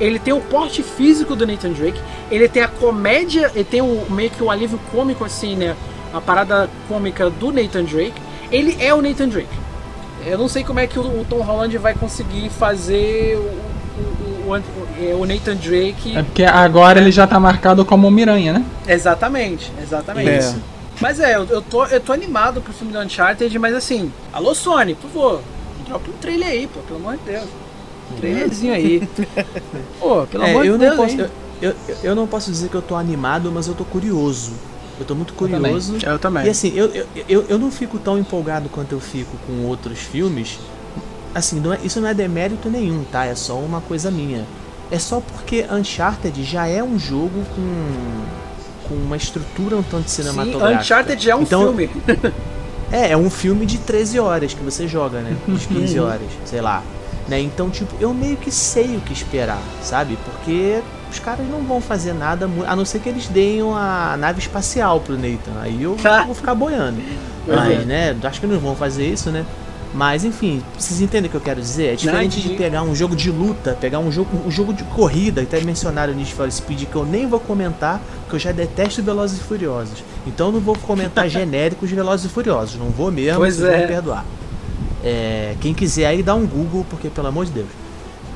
Ele 0.00 0.18
tem 0.18 0.32
o 0.32 0.40
porte 0.40 0.82
físico 0.82 1.36
do 1.36 1.46
Nathan 1.46 1.72
Drake. 1.72 2.00
Ele 2.30 2.48
tem 2.48 2.62
a 2.62 2.68
comédia, 2.68 3.50
ele 3.54 3.64
tem 3.64 3.80
o, 3.80 4.06
meio 4.10 4.30
que 4.30 4.42
o 4.42 4.50
alívio 4.50 4.78
cômico, 4.90 5.24
assim, 5.24 5.56
né? 5.56 5.76
A 6.12 6.20
parada 6.20 6.68
cômica 6.88 7.30
do 7.30 7.52
Nathan 7.52 7.84
Drake. 7.84 8.20
Ele 8.50 8.76
é 8.80 8.92
o 8.92 9.00
Nathan 9.00 9.28
Drake. 9.28 9.64
Eu 10.26 10.38
não 10.38 10.48
sei 10.48 10.64
como 10.64 10.80
é 10.80 10.86
que 10.86 10.98
o, 10.98 11.24
Tom 11.28 11.40
Holland 11.40 11.76
vai 11.78 11.94
conseguir 11.94 12.48
fazer 12.48 13.36
o, 13.36 14.50
o, 14.50 15.16
o, 15.16 15.20
o 15.20 15.26
Nathan 15.26 15.56
Drake. 15.56 16.16
É 16.16 16.22
porque 16.22 16.44
agora 16.44 17.00
ele 17.00 17.12
já 17.12 17.26
tá 17.26 17.38
marcado 17.38 17.84
como 17.84 18.10
Miranha, 18.10 18.54
né? 18.54 18.64
Exatamente, 18.86 19.72
exatamente. 19.82 20.28
É. 20.28 20.54
Mas 21.00 21.20
é, 21.20 21.36
eu, 21.36 21.44
eu, 21.46 21.60
tô, 21.60 21.84
eu 21.86 22.00
tô 22.00 22.12
animado 22.12 22.60
pro 22.60 22.72
filme 22.72 22.92
do 22.92 22.98
Uncharted, 23.00 23.58
mas 23.58 23.74
assim, 23.74 24.12
alô 24.32 24.54
Sony, 24.54 24.94
por 24.94 25.10
favor, 25.10 25.42
dropa 25.86 26.10
um 26.10 26.14
trailer 26.14 26.48
aí, 26.48 26.66
pô, 26.66 26.80
pelo 26.80 27.00
amor 27.00 27.16
de 27.16 27.32
Deus. 27.32 27.48
Trailerzinho 28.16 28.72
aí. 28.74 29.08
Pô, 30.00 30.26
pelo 30.26 30.44
É, 30.44 30.50
amor 30.50 30.62
de 30.62 30.68
eu, 30.68 30.78
Deus. 30.78 30.96
não 30.96 31.04
posso, 31.04 31.20
eu, 31.20 31.30
eu, 31.62 31.74
eu 32.02 32.14
não 32.14 32.26
posso 32.26 32.50
dizer 32.50 32.68
que 32.68 32.74
eu 32.74 32.82
tô 32.82 32.94
animado, 32.96 33.50
mas 33.52 33.66
eu 33.66 33.74
tô 33.74 33.84
curioso. 33.84 34.52
Eu 34.98 35.04
tô 35.04 35.14
muito 35.14 35.32
também. 35.34 35.60
curioso. 35.60 35.96
Eu 36.04 36.18
também. 36.18 36.46
E 36.46 36.50
assim, 36.50 36.72
eu, 36.74 36.86
eu, 36.86 37.06
eu, 37.28 37.44
eu 37.48 37.58
não 37.58 37.70
fico 37.70 37.98
tão 37.98 38.18
empolgado 38.18 38.68
quanto 38.68 38.92
eu 38.92 39.00
fico 39.00 39.36
com 39.46 39.64
outros 39.66 39.98
filmes. 39.98 40.58
Assim, 41.34 41.58
não 41.58 41.72
é- 41.72 41.78
isso 41.82 42.00
não 42.00 42.08
é 42.08 42.14
demérito 42.14 42.68
nenhum, 42.70 43.02
tá? 43.10 43.24
É 43.24 43.34
só 43.34 43.54
uma 43.58 43.80
coisa 43.80 44.10
minha. 44.10 44.44
É 44.90 44.98
só 44.98 45.20
porque 45.20 45.66
Uncharted 45.70 46.44
já 46.44 46.68
é 46.68 46.80
um 46.82 46.96
jogo 46.98 47.42
com, 47.56 48.88
com 48.88 48.94
uma 48.94 49.16
estrutura 49.16 49.76
um 49.76 49.82
tanto 49.82 50.08
Sim, 50.08 50.22
cinematográfica. 50.22 50.80
Uncharted 50.80 51.30
é 51.30 51.34
um 51.34 51.42
Então- 51.42 51.62
filme. 51.74 51.90
É, 52.92 53.10
é 53.12 53.16
um 53.16 53.28
filme 53.28 53.66
de 53.66 53.78
13 53.78 54.20
horas 54.20 54.54
que 54.54 54.62
você 54.62 54.86
joga, 54.86 55.18
né? 55.20 55.34
De 55.48 55.66
15 55.66 55.98
Uhum. 55.98 56.06
horas, 56.06 56.28
sei 56.44 56.60
lá. 56.60 56.80
Né? 57.28 57.40
Então, 57.40 57.70
tipo, 57.70 57.94
eu 58.00 58.12
meio 58.12 58.36
que 58.36 58.50
sei 58.50 58.96
o 58.96 59.00
que 59.00 59.12
esperar, 59.12 59.60
sabe? 59.82 60.18
Porque 60.24 60.82
os 61.10 61.18
caras 61.18 61.46
não 61.48 61.62
vão 61.62 61.80
fazer 61.80 62.12
nada, 62.12 62.48
a 62.66 62.76
não 62.76 62.84
ser 62.84 62.98
que 62.98 63.08
eles 63.08 63.26
deem 63.28 63.60
a 63.62 64.16
nave 64.18 64.40
espacial 64.40 65.00
pro 65.00 65.14
Nathan. 65.14 65.58
Aí 65.60 65.82
eu 65.82 65.96
vou 66.26 66.34
ficar 66.34 66.54
boiando. 66.54 67.00
Pois 67.46 67.56
Mas, 67.56 67.80
é. 67.80 67.84
né? 67.84 68.16
Acho 68.22 68.40
que 68.40 68.46
não 68.46 68.58
vão 68.58 68.74
fazer 68.74 69.06
isso, 69.06 69.30
né? 69.30 69.44
Mas 69.94 70.24
enfim, 70.24 70.60
vocês 70.76 71.00
entendem 71.00 71.28
o 71.28 71.30
que 71.30 71.36
eu 71.36 71.40
quero 71.40 71.60
dizer? 71.60 71.92
É 71.92 71.94
diferente 71.94 72.40
de 72.40 72.48
pegar 72.56 72.82
um 72.82 72.96
jogo 72.96 73.14
de 73.14 73.30
luta, 73.30 73.78
pegar 73.80 74.00
um 74.00 74.10
jogo, 74.10 74.28
um 74.44 74.50
jogo 74.50 74.72
de 74.72 74.82
corrida, 74.82 75.40
até 75.40 75.60
mencionaram 75.60 76.12
o 76.12 76.16
Need 76.16 76.34
for 76.34 76.50
Speed, 76.50 76.86
que 76.86 76.96
eu 76.96 77.06
nem 77.06 77.28
vou 77.28 77.38
comentar, 77.38 78.02
porque 78.22 78.34
eu 78.34 78.40
já 78.40 78.50
detesto 78.50 79.00
Velozes 79.04 79.38
e 79.38 79.42
Furiosos. 79.44 80.02
Então 80.26 80.48
eu 80.48 80.54
não 80.54 80.60
vou 80.60 80.76
comentar 80.76 81.28
genéricos 81.30 81.88
de 81.88 81.94
Velozes 81.94 82.26
e 82.26 82.28
Furiosos, 82.28 82.76
não 82.76 82.88
vou 82.88 83.12
mesmo, 83.12 83.38
Pois 83.38 83.54
vocês 83.54 83.68
vão 83.68 83.78
é. 83.78 83.82
me 83.82 83.86
perdoar. 83.86 84.24
É, 85.04 85.54
quem 85.60 85.74
quiser 85.74 86.06
aí 86.06 86.22
dá 86.22 86.34
um 86.34 86.46
Google, 86.46 86.86
porque 86.88 87.10
pelo 87.10 87.28
amor 87.28 87.44
de 87.44 87.52
Deus. 87.52 87.68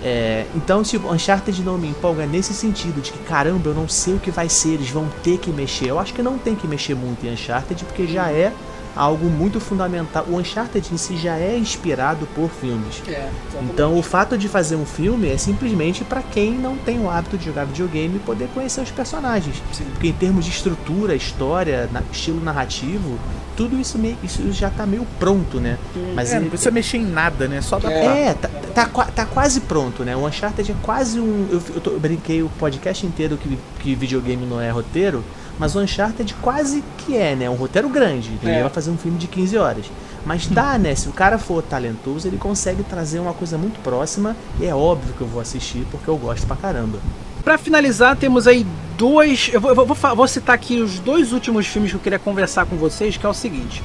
É, 0.03 0.45
então, 0.55 0.83
tipo, 0.83 1.13
Uncharted 1.13 1.63
não 1.63 1.77
me 1.77 1.89
empolga 1.89 2.27
nesse 2.27 2.53
sentido, 2.53 3.01
de 3.01 3.11
que 3.11 3.19
caramba, 3.21 3.71
eu 3.71 3.75
não 3.75 3.89
sei 3.89 4.15
o 4.15 4.19
que 4.21 4.31
vai 4.31 4.49
ser, 4.49 4.75
eles 4.75 4.91
vão 4.91 5.09
ter 5.23 5.39
que 5.39 5.51
mexer. 5.51 5.89
Eu 5.89 5.99
acho 5.99 6.15
que 6.15 6.23
não 6.23 6.39
tem 6.39 6.55
que 6.55 6.69
mexer 6.69 6.95
muito 6.95 7.27
em 7.27 7.33
Uncharted, 7.33 7.85
porque 7.85 8.07
já 8.07 8.31
é 8.31 8.53
algo 8.97 9.27
muito 9.27 9.61
fundamental. 9.61 10.25
O 10.29 10.37
Uncharted 10.37 10.93
em 10.93 10.97
si 10.97 11.17
já 11.17 11.37
é 11.37 11.57
inspirado 11.57 12.27
por 12.35 12.51
filmes. 12.51 13.03
É. 13.09 13.29
Então, 13.63 13.97
o 13.99 14.03
fato 14.03 14.37
de 14.37 14.49
fazer 14.49 14.77
um 14.77 14.85
filme 14.87 15.29
é 15.29 15.37
simplesmente 15.39 16.05
para 16.05 16.23
quem 16.23 16.53
não 16.53 16.77
tem 16.77 16.99
o 17.01 17.09
hábito 17.11 17.37
de 17.39 17.45
jogar 17.47 17.65
videogame 17.65 18.19
poder 18.21 18.49
conhecer 18.55 18.81
os 18.81 18.91
personagens. 18.91 19.63
Sim. 19.73 19.85
Porque 19.93 20.09
em 20.09 20.13
termos 20.13 20.45
de 20.45 20.51
estrutura, 20.51 21.15
história, 21.15 21.89
na- 21.93 22.03
estilo 22.13 22.43
narrativo, 22.43 23.19
tudo 23.57 23.79
isso, 23.79 23.99
meio, 23.99 24.17
isso 24.23 24.51
já 24.53 24.71
tá 24.71 24.87
meio 24.87 25.07
pronto, 25.19 25.61
né? 25.61 25.79
Mas 26.15 26.31
É, 26.33 26.37
ele- 26.37 26.43
não 26.45 26.49
precisa 26.51 26.71
mexer 26.71 26.99
em 26.99 27.07
nada, 27.07 27.49
né? 27.49 27.61
Só 27.61 27.77
adaptar. 27.77 28.17
é, 28.17 28.35
tá, 28.35 28.49
tá, 28.75 28.87
tá 28.87 29.27
quase 29.27 29.61
pronto, 29.61 30.05
né? 30.05 30.15
O 30.17 30.27
Uncharted 30.27 30.71
é 30.71 30.75
quase 30.83 31.19
um. 31.21 31.47
Eu, 31.51 31.63
eu, 31.75 31.81
tô- 31.81 31.91
eu 31.91 32.01
brinquei 32.01 32.43
o 32.43 32.49
podcast 32.59 33.05
inteiro 33.07 33.37
que, 33.37 33.59
que 33.81 33.95
videogame 33.95 34.47
não 34.47 34.61
é 34.61 34.71
roteiro, 34.71 35.25
mas 35.59 35.75
o 35.75 35.81
Uncharted 35.81 36.35
quase 36.41 36.83
que 36.99 37.17
é, 37.17 37.35
né? 37.35 37.49
Um 37.51 37.55
roteiro 37.55 37.89
grande. 37.89 38.31
Ninguém 38.31 38.57
É. 38.59 38.61
vai 38.63 38.71
fazer 38.71 38.91
um 38.91 38.97
filme 38.99 39.19
de 39.19 39.27
15 39.27 39.57
horas. 39.59 39.87
Mas 40.25 40.47
dá, 40.47 40.77
né? 40.79 40.95
Se 40.95 41.09
o 41.09 41.13
cara 41.13 41.39
for 41.39 41.63
talentoso, 41.63 42.27
ele 42.29 42.37
consegue 42.39 42.83
trazer 42.83 43.19
uma 43.19 43.33
coisa 43.33 43.57
muito 43.59 43.81
próxima. 43.81 44.37
E 44.61 44.67
é 44.67 44.75
óbvio 44.75 45.15
que 45.15 45.21
eu 45.21 45.27
vou 45.27 45.41
assistir 45.41 45.87
porque 45.91 46.09
eu 46.09 46.17
gosto 46.17 46.47
pra 46.47 46.57
caramba. 46.57 46.99
Pra 47.45 47.57
finalizar, 47.59 48.17
temos 48.17 48.47
aí 48.47 48.67
dois. 48.97 49.51
Eu 49.53 49.61
vou, 49.61 49.71
eu 49.71 49.87
vou- 49.87 50.17
vou 50.17 50.29
citar 50.29 50.55
aqui 50.55 50.81
os 50.81 50.99
dois 50.99 51.33
últimos 51.33 51.67
filmes 51.67 51.91
que 51.91 51.97
eu 51.97 52.01
queria 52.01 52.19
conversar 52.19 52.67
com 52.67 52.77
vocês, 52.77 53.17
que 53.17 53.25
é 53.25 53.29
o 53.29 53.35
seguinte. 53.35 53.83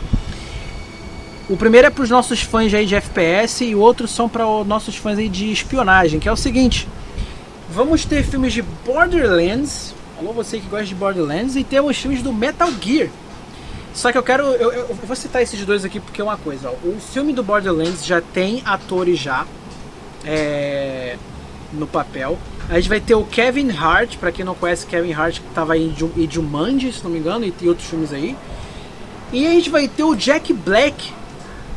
O 1.49 1.57
primeiro 1.57 1.87
é 1.87 1.89
para 1.89 2.03
os 2.03 2.09
nossos 2.09 2.41
fãs 2.41 2.73
aí 2.73 2.85
de 2.85 2.95
FPS 2.95 3.63
e 3.65 3.75
o 3.75 3.79
outro 3.79 4.07
são 4.07 4.29
para 4.29 4.47
os 4.47 4.65
nossos 4.65 4.95
fãs 4.95 5.17
aí 5.17 5.27
de 5.29 5.51
espionagem, 5.51 6.19
que 6.19 6.27
é 6.27 6.31
o 6.31 6.37
seguinte. 6.37 6.87
Vamos 7.69 8.05
ter 8.05 8.23
filmes 8.23 8.53
de 8.53 8.61
Borderlands. 8.85 9.92
Alô, 10.19 10.31
você 10.34 10.60
que 10.60 10.68
gosta 10.68 10.85
de 10.85 10.95
Borderlands. 10.95 11.56
E 11.56 11.64
temos 11.64 11.98
filmes 11.98 12.22
do 12.22 12.31
Metal 12.34 12.69
Gear. 12.81 13.10
Só 13.94 14.11
que 14.11 14.18
eu 14.18 14.23
quero. 14.23 14.44
Eu, 14.44 14.72
eu- 14.72 14.95
vou 15.06 15.15
citar 15.15 15.41
esses 15.41 15.64
dois 15.65 15.85
aqui 15.85 15.99
porque 15.99 16.22
é 16.22 16.23
uma 16.23 16.38
coisa. 16.38 16.69
Ó, 16.69 16.88
o 16.88 16.99
filme 16.99 17.34
do 17.34 17.44
Borderlands 17.44 18.06
já 18.06 18.22
tem 18.22 18.61
atores 18.65 19.19
já. 19.19 19.45
é, 20.26 21.18
no 21.73 21.85
papel. 21.88 22.38
A 22.69 22.76
gente 22.76 22.88
vai 22.88 23.02
ter 23.02 23.14
o 23.15 23.26
Kevin 23.26 23.69
Hart, 23.72 24.15
pra 24.18 24.31
quem 24.31 24.45
não 24.45 24.56
conhece 24.56 24.85
Kevin 24.85 25.11
Hart, 25.11 25.40
que 25.40 25.48
tava 25.53 25.77
em 25.77 25.94
Ju- 25.94 26.14
em 26.15 26.30
Jumanji, 26.31 26.94
se 26.94 27.03
não 27.03 27.11
me 27.11 27.19
engano, 27.19 27.44
e 27.44 27.52
tem 27.52 27.68
outros 27.68 27.88
filmes 27.90 28.14
aí. 28.14 28.38
E 29.34 29.45
a 29.45 29.49
gente 29.49 29.69
vai 29.69 29.88
ter 29.88 30.03
o 30.03 30.15
Jack 30.15 30.53
Black, 30.53 31.11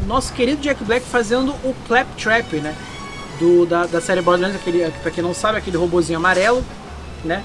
nosso 0.07 0.33
querido 0.33 0.61
Jack 0.63 0.85
Black 0.85 1.05
fazendo 1.07 1.51
o 1.65 1.75
Claptrap, 1.89 2.53
né? 2.61 2.75
Do, 3.41 3.67
da, 3.67 3.87
da 3.87 4.01
série 4.01 4.21
Borderlands, 4.23 4.61
aquele, 4.61 4.89
pra 5.03 5.11
quem 5.11 5.25
não 5.25 5.35
sabe, 5.35 5.59
aquele 5.59 5.77
robozinho 5.77 6.19
amarelo, 6.19 6.63
né? 7.25 7.43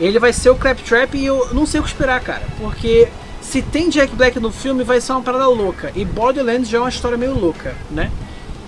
Ele 0.00 0.18
vai 0.18 0.32
ser 0.32 0.50
o 0.50 0.54
Claptrap 0.56 1.14
e 1.14 1.24
eu 1.26 1.48
não 1.52 1.66
sei 1.66 1.80
o 1.80 1.82
que 1.82 1.88
esperar, 1.88 2.20
cara. 2.20 2.42
Porque 2.58 3.08
se 3.42 3.62
tem 3.62 3.88
Jack 3.88 4.14
Black 4.14 4.38
no 4.38 4.50
filme, 4.52 4.84
vai 4.84 5.00
ser 5.00 5.12
uma 5.12 5.22
parada 5.22 5.46
louca. 5.48 5.90
E 5.94 6.04
Borderlands 6.04 6.68
já 6.68 6.78
é 6.78 6.80
uma 6.80 6.88
história 6.88 7.16
meio 7.18 7.34
louca, 7.38 7.74
né? 7.90 8.10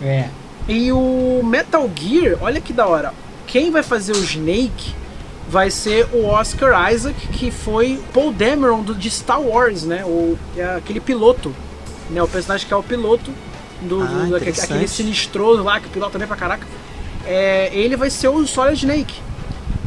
É. 0.03 0.29
E 0.69 0.91
o 0.93 1.41
Metal 1.45 1.89
Gear, 1.95 2.37
olha 2.41 2.61
que 2.61 2.73
da 2.73 2.87
hora. 2.87 3.13
Quem 3.47 3.71
vai 3.71 3.83
fazer 3.83 4.13
o 4.13 4.23
Snake 4.23 4.95
vai 5.49 5.71
ser 5.71 6.07
o 6.13 6.27
Oscar 6.27 6.93
Isaac, 6.93 7.27
que 7.29 7.51
foi 7.51 8.01
Paul 8.15 8.33
Dameron 8.33 8.83
do, 8.83 8.95
de 8.95 9.11
Star 9.11 9.41
Wars, 9.41 9.85
né? 9.85 10.05
O, 10.05 10.39
é 10.57 10.77
aquele 10.77 11.01
piloto, 11.01 11.55
né? 12.11 12.23
O 12.23 12.29
personagem 12.29 12.67
que 12.67 12.73
é 12.73 12.77
o 12.77 12.83
piloto 12.83 13.33
do, 13.83 14.01
Ah, 14.03 14.07
do- 14.07 14.37
interessante. 14.37 14.73
aquele 14.73 14.87
sinistroso 14.89 15.63
lá, 15.63 15.81
que 15.81 15.89
pilota 15.89 16.19
bem 16.19 16.27
pra 16.29 16.37
caraca. 16.37 16.67
É, 17.27 17.71
ele 17.73 17.97
vai 17.97 18.11
ser 18.11 18.29
o 18.29 18.47
Solid 18.47 18.77
Snake. 18.79 19.15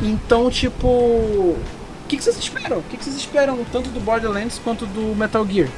Então, 0.04 0.50
tipo, 0.52 0.88
o 0.88 1.58
que, 2.08 2.18
que 2.18 2.24
vocês 2.24 2.38
esperam? 2.38 2.78
O 2.80 2.84
que, 2.84 2.98
que 2.98 3.04
vocês 3.04 3.16
esperam 3.16 3.58
tanto 3.72 3.90
do 3.90 4.00
Borderlands 4.00 4.60
quanto 4.64 4.86
do 4.86 5.16
Metal 5.16 5.46
Gear? 5.48 5.70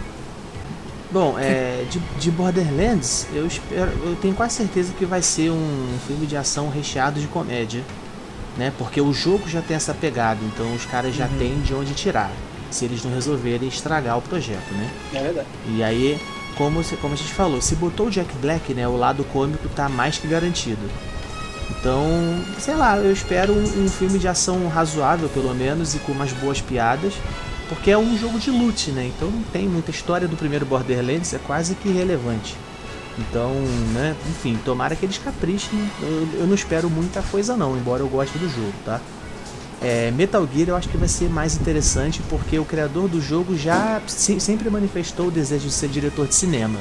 Bom, 1.12 1.38
é, 1.40 1.86
de, 1.90 2.00
de 2.20 2.32
Borderlands, 2.32 3.28
eu 3.34 3.46
espero, 3.46 3.92
eu 4.04 4.18
tenho 4.22 4.34
quase 4.34 4.56
certeza 4.56 4.92
que 4.98 5.06
vai 5.06 5.22
ser 5.22 5.50
um 5.52 5.98
filme 6.08 6.26
de 6.26 6.36
ação 6.36 6.70
recheado 6.70 7.22
de 7.22 7.28
comédia, 7.28 7.84
né? 8.58 8.74
Porque 8.78 9.00
o 9.00 9.14
jogo 9.14 9.48
já 9.48 9.62
tem 9.62 9.78
essa 9.78 9.94
pegada, 9.94 10.40
então 10.44 10.74
os 10.74 10.84
caras 10.86 11.16
já 11.16 11.28
têm 11.38 11.62
de 11.62 11.74
onde 11.74 11.94
tirar, 11.94 12.32
se 12.72 12.84
eles 12.84 13.04
não 13.04 13.14
resolverem 13.14 13.70
estragar 13.70 14.18
o 14.18 14.22
projeto, 14.22 14.74
né? 14.74 14.90
É 15.14 15.20
verdade. 15.22 15.48
E 15.74 15.82
aí, 15.84 16.20
como, 16.58 16.84
se- 16.84 16.98
como 16.98 17.14
a 17.14 17.18
gente 17.18 17.32
falou, 17.32 17.62
se 17.62 17.76
botou 17.76 18.08
o 18.08 18.12
Jack 18.12 18.34
Black, 18.42 18.74
né, 18.74 18.86
o 18.88 18.98
lado 18.98 19.24
cômico 19.26 19.70
tá 19.70 19.88
mais 19.88 20.18
que 20.18 20.28
garantido. 20.28 20.82
Então, 21.70 22.06
sei 22.60 22.76
lá, 22.76 22.98
eu 22.98 23.12
espero 23.12 23.54
um, 23.54 23.86
um 23.86 23.90
filme 23.90 24.20
de 24.20 24.28
ação 24.28 24.68
razoável, 24.68 25.30
pelo 25.30 25.54
menos, 25.54 25.96
e 25.96 26.00
com 26.00 26.12
umas 26.12 26.32
boas 26.34 26.62
piadas, 26.62 27.14
porque 27.68 27.90
é 27.90 27.98
um 27.98 28.18
jogo 28.18 28.40
de 28.40 28.52
loot, 28.52 28.92
né? 28.92 29.12
Então 29.16 29.30
não 29.30 29.42
tem 29.44 29.68
muita 29.68 29.92
história 29.92 30.28
do 30.28 30.36
primeiro 30.36 30.66
Borderlands, 30.66 31.34
é 31.34 31.40
quase 31.40 31.76
que 31.76 31.90
irrelevante. 31.90 32.56
Então, 33.18 33.52
né, 33.94 34.16
enfim, 34.30 34.60
tomara 34.64 34.96
que 34.96 35.06
eles 35.06 35.18
caprichem. 35.18 35.80
Eu, 36.02 36.42
eu 36.42 36.48
não 36.48 36.54
espero 36.54 36.90
muita 36.90 37.22
coisa 37.24 37.56
não, 37.56 37.78
embora 37.78 38.02
eu 38.02 38.08
goste 38.08 38.38
do 38.38 38.50
jogo, 38.50 38.74
tá? 38.84 39.00
É, 39.88 40.10
Metal 40.10 40.48
Gear 40.52 40.70
eu 40.70 40.76
acho 40.76 40.90
que 40.90 40.98
vai 40.98 41.08
ser 41.08 41.30
mais 41.30 41.56
interessante 41.56 42.20
porque 42.28 42.58
o 42.58 42.66
criador 42.66 43.08
do 43.08 43.22
jogo 43.22 43.56
já 43.56 44.02
se- 44.08 44.40
sempre 44.40 44.68
manifestou 44.68 45.28
o 45.28 45.32
desejo 45.32 45.68
de 45.68 45.74
ser 45.74 45.88
diretor 45.90 46.28
de 46.28 46.34
cinema. 46.34 46.80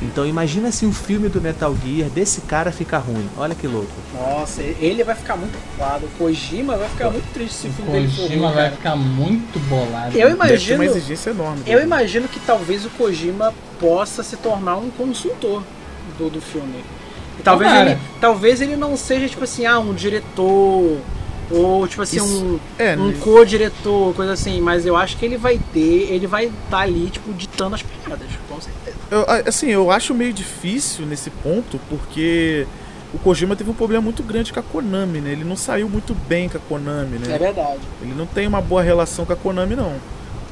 Então 0.00 0.24
imagina 0.24 0.70
se 0.70 0.86
um 0.86 0.92
filme 0.92 1.28
do 1.28 1.40
Metal 1.40 1.74
Gear 1.84 2.08
desse 2.08 2.42
cara 2.42 2.70
ficar 2.70 2.98
ruim. 2.98 3.28
Olha 3.36 3.52
que 3.52 3.66
louco. 3.66 3.90
Nossa, 4.14 4.62
ele 4.62 5.02
vai 5.02 5.16
ficar 5.16 5.34
muito 5.36 5.56
ocupado. 5.58 6.06
O 6.06 6.08
Kojima 6.10 6.76
vai 6.76 6.88
ficar 6.88 7.10
muito 7.10 7.32
triste 7.34 7.54
se 7.56 7.66
o 7.66 7.72
filme 7.72 7.90
dele 7.90 8.06
for 8.08 8.16
ruim, 8.20 8.28
Kojima 8.28 8.52
vai 8.52 8.64
cara. 8.64 8.76
ficar 8.76 8.96
muito 8.96 9.58
bolado. 9.68 10.16
Eu 10.16 10.30
imagino, 10.30 10.76
uma 10.76 10.84
exigência 10.84 11.30
enorme. 11.30 11.62
eu 11.66 11.82
imagino 11.82 12.28
que 12.28 12.38
talvez 12.38 12.84
o 12.84 12.90
Kojima 12.90 13.52
possa 13.80 14.22
se 14.22 14.36
tornar 14.36 14.76
um 14.76 14.88
consultor 14.90 15.64
do, 16.16 16.30
do 16.30 16.40
filme. 16.40 16.84
talvez 17.42 17.72
ele, 17.74 17.98
talvez 18.20 18.60
ele 18.60 18.76
não 18.76 18.96
seja, 18.96 19.28
tipo 19.28 19.42
assim, 19.42 19.66
ah, 19.66 19.80
um 19.80 19.92
diretor. 19.92 20.96
Ou, 21.50 21.86
tipo 21.86 22.02
assim, 22.02 22.16
Isso- 22.16 22.26
um, 22.44 22.58
É, 22.78 22.96
um 22.96 23.08
né? 23.08 23.16
co-diretor, 23.20 24.14
coisa 24.14 24.32
assim. 24.32 24.60
Mas 24.60 24.84
eu 24.84 24.96
acho 24.96 25.16
que 25.16 25.24
ele 25.24 25.36
vai 25.36 25.60
ter, 25.72 26.10
ele 26.12 26.26
vai 26.26 26.46
estar 26.46 26.78
ali, 26.80 27.08
tipo, 27.10 27.32
ditando 27.32 27.74
as 27.76 27.82
pegadas, 27.82 28.26
com 28.48 28.60
certeza. 28.60 28.96
Eu, 29.10 29.24
assim, 29.46 29.68
eu 29.68 29.90
acho 29.90 30.12
meio 30.12 30.32
difícil 30.32 31.06
nesse 31.06 31.30
ponto, 31.30 31.78
porque 31.88 32.66
o 33.14 33.18
Kojima 33.18 33.54
teve 33.54 33.70
um 33.70 33.74
problema 33.74 34.02
muito 34.02 34.22
grande 34.24 34.52
com 34.52 34.58
a 34.58 34.62
Konami, 34.62 35.20
né? 35.20 35.30
Ele 35.30 35.44
não 35.44 35.56
saiu 35.56 35.88
muito 35.88 36.14
bem 36.14 36.48
com 36.48 36.58
a 36.58 36.60
Konami, 36.60 37.18
né? 37.18 37.34
É 37.34 37.38
verdade. 37.38 37.80
Ele 38.02 38.14
não 38.14 38.26
tem 38.26 38.46
uma 38.48 38.60
boa 38.60 38.82
relação 38.82 39.24
com 39.24 39.32
a 39.32 39.36
Konami, 39.36 39.76
não. 39.76 39.94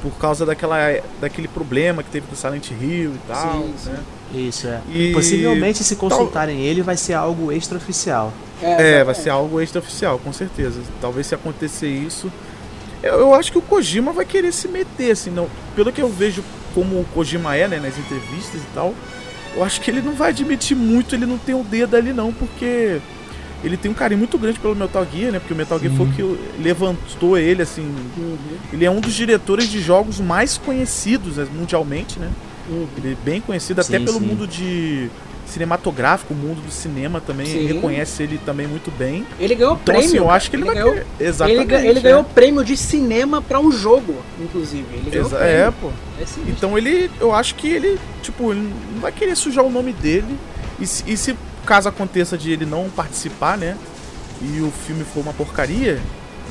Por 0.01 0.13
causa 0.19 0.45
daquela, 0.47 0.77
daquele 1.21 1.49
problema 1.49 2.03
que 2.03 2.11
teve 2.11 2.27
com 2.27 2.35
o 2.35 2.37
Silent 2.37 2.71
Hill 2.71 3.15
e 3.15 3.21
tal, 3.27 3.63
Sim, 3.63 3.75
sim. 3.79 3.97
Isso, 4.35 4.67
é. 4.67 4.81
E- 4.93 5.13
Possivelmente, 5.13 5.83
se 5.85 5.97
consultarem 5.97 6.61
ele, 6.61 6.83
vai 6.83 6.97
ser 6.97 7.15
algo 7.15 7.53
extraoficial. 7.53 8.33
É, 8.63 9.05
vai 9.05 9.15
ser 9.15 9.31
algo 9.31 9.61
extraoficial, 9.61 10.19
com 10.19 10.33
certeza. 10.33 10.81
Talvez 11.01 11.27
se 11.27 11.35
acontecer 11.35 11.89
isso. 11.89 12.31
Eu, 13.03 13.15
eu 13.21 13.35
acho 13.35 13.53
que 13.53 13.59
o 13.59 13.63
Kojima 13.63 14.13
vai 14.13 14.25
querer 14.25 14.53
se 14.53 14.69
meter, 14.69 15.11
assim, 15.13 15.31
não. 15.31 15.49
Pelo 15.77 15.93
que 15.93 16.01
eu 16.01 16.09
vejo 16.09 16.43
como 16.75 17.01
o 17.01 17.05
Kojima 17.15 17.55
é, 17.57 17.69
né, 17.69 17.79
nas 17.79 17.97
entrevistas 17.99 18.61
e 18.63 18.67
tal, 18.75 18.95
eu 19.55 19.63
acho 19.63 19.81
que 19.81 19.91
ele 19.91 20.01
não 20.01 20.15
vai 20.15 20.31
admitir 20.31 20.77
muito, 20.77 21.15
ele 21.15 21.27
não 21.27 21.39
tem 21.39 21.55
o 21.55 21.63
dedo 21.63 21.95
ali 21.97 22.13
não, 22.13 22.33
porque 22.33 23.01
ele 23.63 23.77
tem 23.77 23.91
um 23.91 23.95
carinho 23.95 24.19
muito 24.19 24.37
grande 24.39 24.59
pelo 24.59 24.75
Metal 24.75 25.07
Gear, 25.13 25.33
né? 25.33 25.39
Porque 25.39 25.53
o 25.55 25.57
Metal 25.57 25.79
Gear 25.79 25.93
foi 25.95 26.07
o 26.07 26.13
que 26.13 26.23
levantou 26.63 27.37
ele, 27.39 27.63
assim. 27.63 27.83
Uhum, 28.17 28.37
Ele 28.73 28.85
é 28.85 28.91
um 28.91 29.01
dos 29.01 29.15
diretores 29.15 29.69
de 29.69 29.81
jogos 29.81 30.21
mais 30.21 30.59
conhecidos 30.59 31.37
né, 31.37 31.47
mundialmente, 31.55 32.19
né? 32.19 32.31
Ele 32.97 33.13
é 33.13 33.17
bem 33.25 33.41
conhecido 33.41 33.81
até 33.81 33.99
Sim, 33.99 34.05
pelo 34.05 34.19
sim. 34.19 34.27
mundo 34.27 34.47
de 34.47 35.11
cinematográfico, 35.47 36.33
o 36.33 36.37
mundo 36.37 36.61
do 36.65 36.71
cinema 36.73 37.21
também 37.21 37.47
Sim. 37.47 37.67
reconhece 37.67 38.23
ele 38.23 38.39
também 38.45 38.67
muito 38.67 38.91
bem. 38.91 39.27
Ele 39.39 39.55
ganhou 39.55 39.75
Então, 39.75 39.85
prêmio. 39.85 40.07
assim, 40.09 40.17
eu 40.17 40.31
acho 40.31 40.51
que 40.51 40.57
ele, 40.57 40.65
vai 40.65 40.75
ganhou, 40.75 40.93
querer. 40.93 41.07
Exatamente. 41.21 41.75
ele, 41.75 41.89
ele 41.89 41.99
é. 41.99 42.03
ganhou 42.03 42.25
prêmio 42.25 42.65
de 42.65 42.77
cinema 42.77 43.43
pra 43.43 43.61
um 43.61 43.71
jogo, 43.71 44.17
inclusive. 44.41 44.87
Ele 44.93 45.11
ganhou 45.11 45.27
Exa-. 45.27 45.39
É, 45.45 45.71
pô. 45.71 45.89
É. 46.19 46.25
Então 46.49 46.77
ele, 46.79 47.11
eu 47.21 47.35
acho 47.35 47.55
que 47.57 47.69
ele, 47.69 47.99
tipo, 48.23 48.53
ele 48.53 48.73
não 48.95 49.01
vai 49.01 49.13
querer 49.13 49.37
sujar 49.37 49.65
o 49.65 49.71
nome 49.71 49.93
dele. 49.93 50.37
E 50.81 50.87
se, 50.87 51.05
e 51.07 51.17
se 51.17 51.37
caso 51.67 51.89
aconteça 51.89 52.37
de 52.39 52.51
ele 52.51 52.65
não 52.67 52.89
participar, 52.91 53.57
né? 53.59 53.77
E 54.43 54.61
o 54.61 54.73
filme 54.87 55.05
for 55.05 55.21
uma 55.21 55.33
porcaria, 55.33 56.01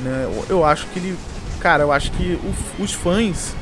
né? 0.02 0.24
Eu, 0.24 0.46
eu 0.58 0.64
acho 0.64 0.86
que 0.86 0.98
ele, 0.98 1.16
cara, 1.60 1.82
eu 1.82 1.92
acho 1.92 2.10
que 2.12 2.38
o- 2.42 2.82
os 2.82 2.92
fãs 2.92 3.54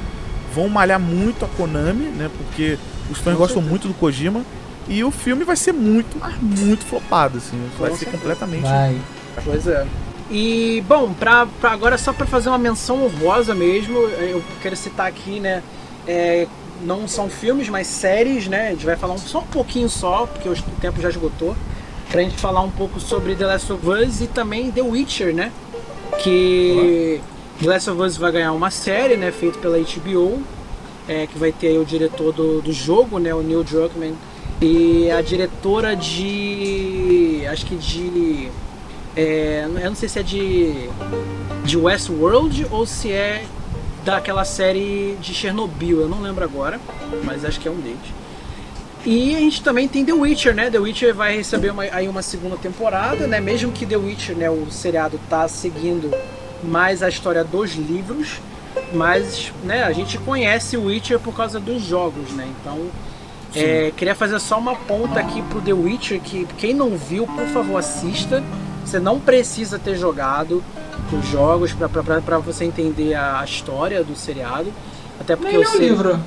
vão 0.55 0.69
malhar 0.69 1.01
muito 1.01 1.45
a 1.45 1.49
Konami, 1.49 2.05
né? 2.07 2.31
Porque 2.37 2.79
os 3.11 3.19
fãs 3.19 3.37
gostam 3.37 3.61
muito 3.63 3.89
do 3.89 3.95
Kojima. 3.95 4.43
E 4.89 5.05
o 5.05 5.11
filme 5.13 5.45
vai 5.45 5.55
ser 5.57 5.73
muito, 5.73 6.17
mas 6.19 6.35
muito 6.41 6.85
flopado, 6.85 7.39
assim. 7.39 7.57
Vai 7.79 7.91
Com 7.91 7.97
ser 7.97 8.05
certeza. 8.05 8.19
completamente. 8.23 8.63
Vai. 8.63 8.97
Pois 9.45 9.67
é. 9.67 9.87
E, 10.31 10.83
bom, 10.89 11.13
pra, 11.13 11.47
pra 11.61 11.71
agora 11.73 11.97
só 11.97 12.13
pra 12.13 12.27
fazer 12.27 12.49
uma 12.49 12.59
menção 12.59 13.05
honrosa 13.05 13.55
mesmo, 13.55 13.97
eu 13.99 14.43
quero 14.61 14.75
citar 14.77 15.07
aqui, 15.07 15.39
né? 15.41 15.63
é, 16.07 16.49
não 16.85 17.07
são 17.07 17.31
filmes, 17.31 17.69
mas 17.69 17.87
séries, 17.87 18.49
né? 18.49 18.69
A 18.69 18.71
gente 18.71 18.85
vai 18.85 18.97
falar 18.97 19.15
um- 19.15 19.19
só 19.19 19.39
um 19.39 19.47
pouquinho 19.47 19.89
só, 19.89 20.27
porque 20.27 20.49
o 20.49 20.55
tempo 20.81 21.01
já 21.01 21.09
esgotou. 21.11 21.55
Pra 22.11 22.21
gente 22.23 22.37
falar 22.39 22.61
um 22.63 22.71
pouco 22.73 22.99
sobre 22.99 23.37
The 23.37 23.47
Last 23.47 23.73
of 23.73 23.89
Us 23.89 24.21
e 24.21 24.27
também 24.27 24.71
The 24.73 24.83
Witcher, 24.83 25.33
né? 25.33 25.53
Que 26.19 27.21
The 27.63 27.69
Last 27.69 27.91
of 27.91 28.03
Us 28.03 28.17
vai 28.17 28.33
ganhar 28.33 28.53
uma 28.53 28.73
série, 28.73 29.17
né? 29.17 29.31
Feita 29.31 29.57
pela 29.61 29.79
HBO, 29.79 30.43
é, 31.07 31.29
que 31.29 31.39
vai 31.39 31.53
ter 31.53 31.79
o 31.79 31.85
diretor 31.85 32.33
do, 32.33 32.61
do 32.61 32.73
jogo, 32.73 33.21
né? 33.21 33.33
O 33.33 33.41
Neil 33.41 33.63
Druckmann. 33.63 34.15
E 34.61 35.09
a 35.09 35.23
diretora 35.23 35.95
de. 35.95 37.47
Acho 37.49 37.65
que 37.65 37.77
de. 37.77 38.51
É, 39.15 39.63
eu 39.65 39.89
não 39.91 39.95
sei 39.95 40.09
se 40.09 40.19
é 40.19 40.25
de. 40.25 40.91
De 41.65 41.77
Westworld 41.77 42.67
ou 42.69 42.85
se 42.85 43.13
é 43.13 43.45
daquela 44.05 44.45
série 44.45 45.17
de 45.21 45.33
Chernobyl, 45.33 46.01
eu 46.01 46.09
não 46.09 46.21
lembro 46.21 46.43
agora, 46.43 46.81
mas 47.23 47.45
acho 47.45 47.61
que 47.61 47.69
é 47.69 47.71
um 47.71 47.77
deles. 47.77 48.01
E 49.07 49.37
a 49.37 49.39
gente 49.39 49.63
também 49.63 49.87
tem 49.87 50.05
The 50.05 50.13
Witcher, 50.13 50.53
né? 50.53 50.69
The 50.69 50.81
Witcher 50.81 51.15
vai 51.15 51.37
receber 51.37 51.71
uma, 51.71 51.85
aí 51.85 52.09
uma 52.09 52.23
segunda 52.23 52.57
temporada, 52.57 53.29
né? 53.29 53.41
Mesmo 53.41 53.71
que 53.71 53.87
The 53.87 53.97
Witcher, 53.97 54.37
né, 54.37 54.51
o 54.51 54.69
seriado 54.69 55.21
tá 55.31 55.47
seguindo 55.47 56.11
mais 56.63 57.03
a 57.03 57.09
história 57.09 57.45
dos 57.45 57.75
livros, 57.75 58.41
mas, 58.93 59.53
né, 59.65 59.83
a 59.85 59.93
gente 59.93 60.19
conhece 60.19 60.77
o 60.77 60.85
Witcher 60.87 61.19
por 61.19 61.35
causa 61.35 61.59
dos 61.61 61.83
jogos, 61.83 62.31
né? 62.31 62.49
Então, 62.61 62.79
é, 63.55 63.93
queria 63.97 64.15
fazer 64.15 64.39
só 64.41 64.59
uma 64.59 64.75
ponta 64.75 65.21
aqui 65.21 65.43
pro 65.43 65.61
The 65.61 65.73
Witcher, 65.73 66.21
que 66.21 66.47
quem 66.57 66.73
não 66.75 66.97
viu, 66.97 67.27
por 67.27 67.47
favor, 67.49 67.77
assista. 67.79 68.43
Você 68.85 68.99
não 68.99 69.21
precisa 69.21 69.79
ter 69.79 69.97
jogado 69.97 70.63
os 71.13 71.27
jogos 71.29 71.73
pra 71.73 72.39
você 72.39 72.65
entender 72.65 73.15
a 73.15 73.41
a 73.41 73.45
história 73.45 74.03
do 74.03 74.17
seriado. 74.17 74.73
Até 75.21 75.37
porque 75.37 75.57
Nem 75.57 75.65
o 75.67 75.69
sei- 75.69 75.89
livro. 75.89 76.19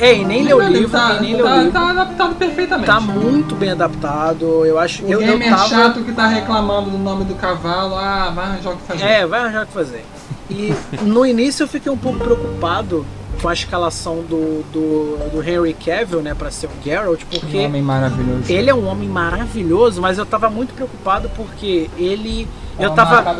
É, 0.00 0.16
e 0.16 0.24
nem 0.24 0.42
leu 0.42 0.56
o 0.58 0.68
livro, 0.68 0.90
tá, 0.90 1.16
e 1.16 1.20
nem 1.20 1.36
leu 1.36 1.44
tá, 1.44 1.56
livro. 1.56 1.72
tá 1.72 1.90
adaptado 1.90 2.34
perfeitamente. 2.36 2.86
Tá 2.86 3.00
muito 3.00 3.54
bem 3.54 3.70
adaptado. 3.70 4.64
Eu 4.64 4.78
acho 4.78 5.04
O 5.04 5.08
eu, 5.12 5.20
eu 5.20 5.26
gamer 5.26 5.50
tava... 5.50 5.68
chato 5.68 6.02
que 6.02 6.12
tá 6.12 6.26
reclamando 6.26 6.90
do 6.90 6.98
nome 6.98 7.24
do 7.24 7.34
cavalo, 7.34 7.94
ah, 7.96 8.32
vai 8.34 8.46
arranjar 8.46 8.70
o 8.70 8.76
que 8.76 8.82
fazer. 8.84 9.04
É, 9.04 9.26
vai 9.26 9.40
arranjar 9.40 9.64
o 9.64 9.66
que 9.66 9.72
fazer. 9.72 10.04
E 10.48 10.74
no 11.02 11.24
início 11.24 11.62
eu 11.64 11.68
fiquei 11.68 11.92
um 11.92 11.98
pouco 11.98 12.18
preocupado 12.18 13.06
com 13.40 13.48
a 13.48 13.52
escalação 13.52 14.16
do, 14.16 14.62
do, 14.72 15.30
do 15.30 15.42
Henry 15.42 15.74
Cavill, 15.74 16.20
né, 16.20 16.34
pra 16.34 16.50
ser 16.50 16.66
o 16.66 16.70
Geralt, 16.84 17.20
Que 17.24 17.38
porque 17.40 17.58
homem 17.58 17.80
maravilhoso. 17.82 18.52
ele 18.52 18.68
é 18.68 18.74
um 18.74 18.86
homem 18.86 19.08
maravilhoso, 19.08 20.00
mas 20.00 20.18
eu 20.18 20.26
tava 20.26 20.50
muito 20.50 20.74
preocupado 20.74 21.30
porque 21.36 21.88
ele. 21.96 22.48
Eu 22.78 22.90
Tava 22.92 23.36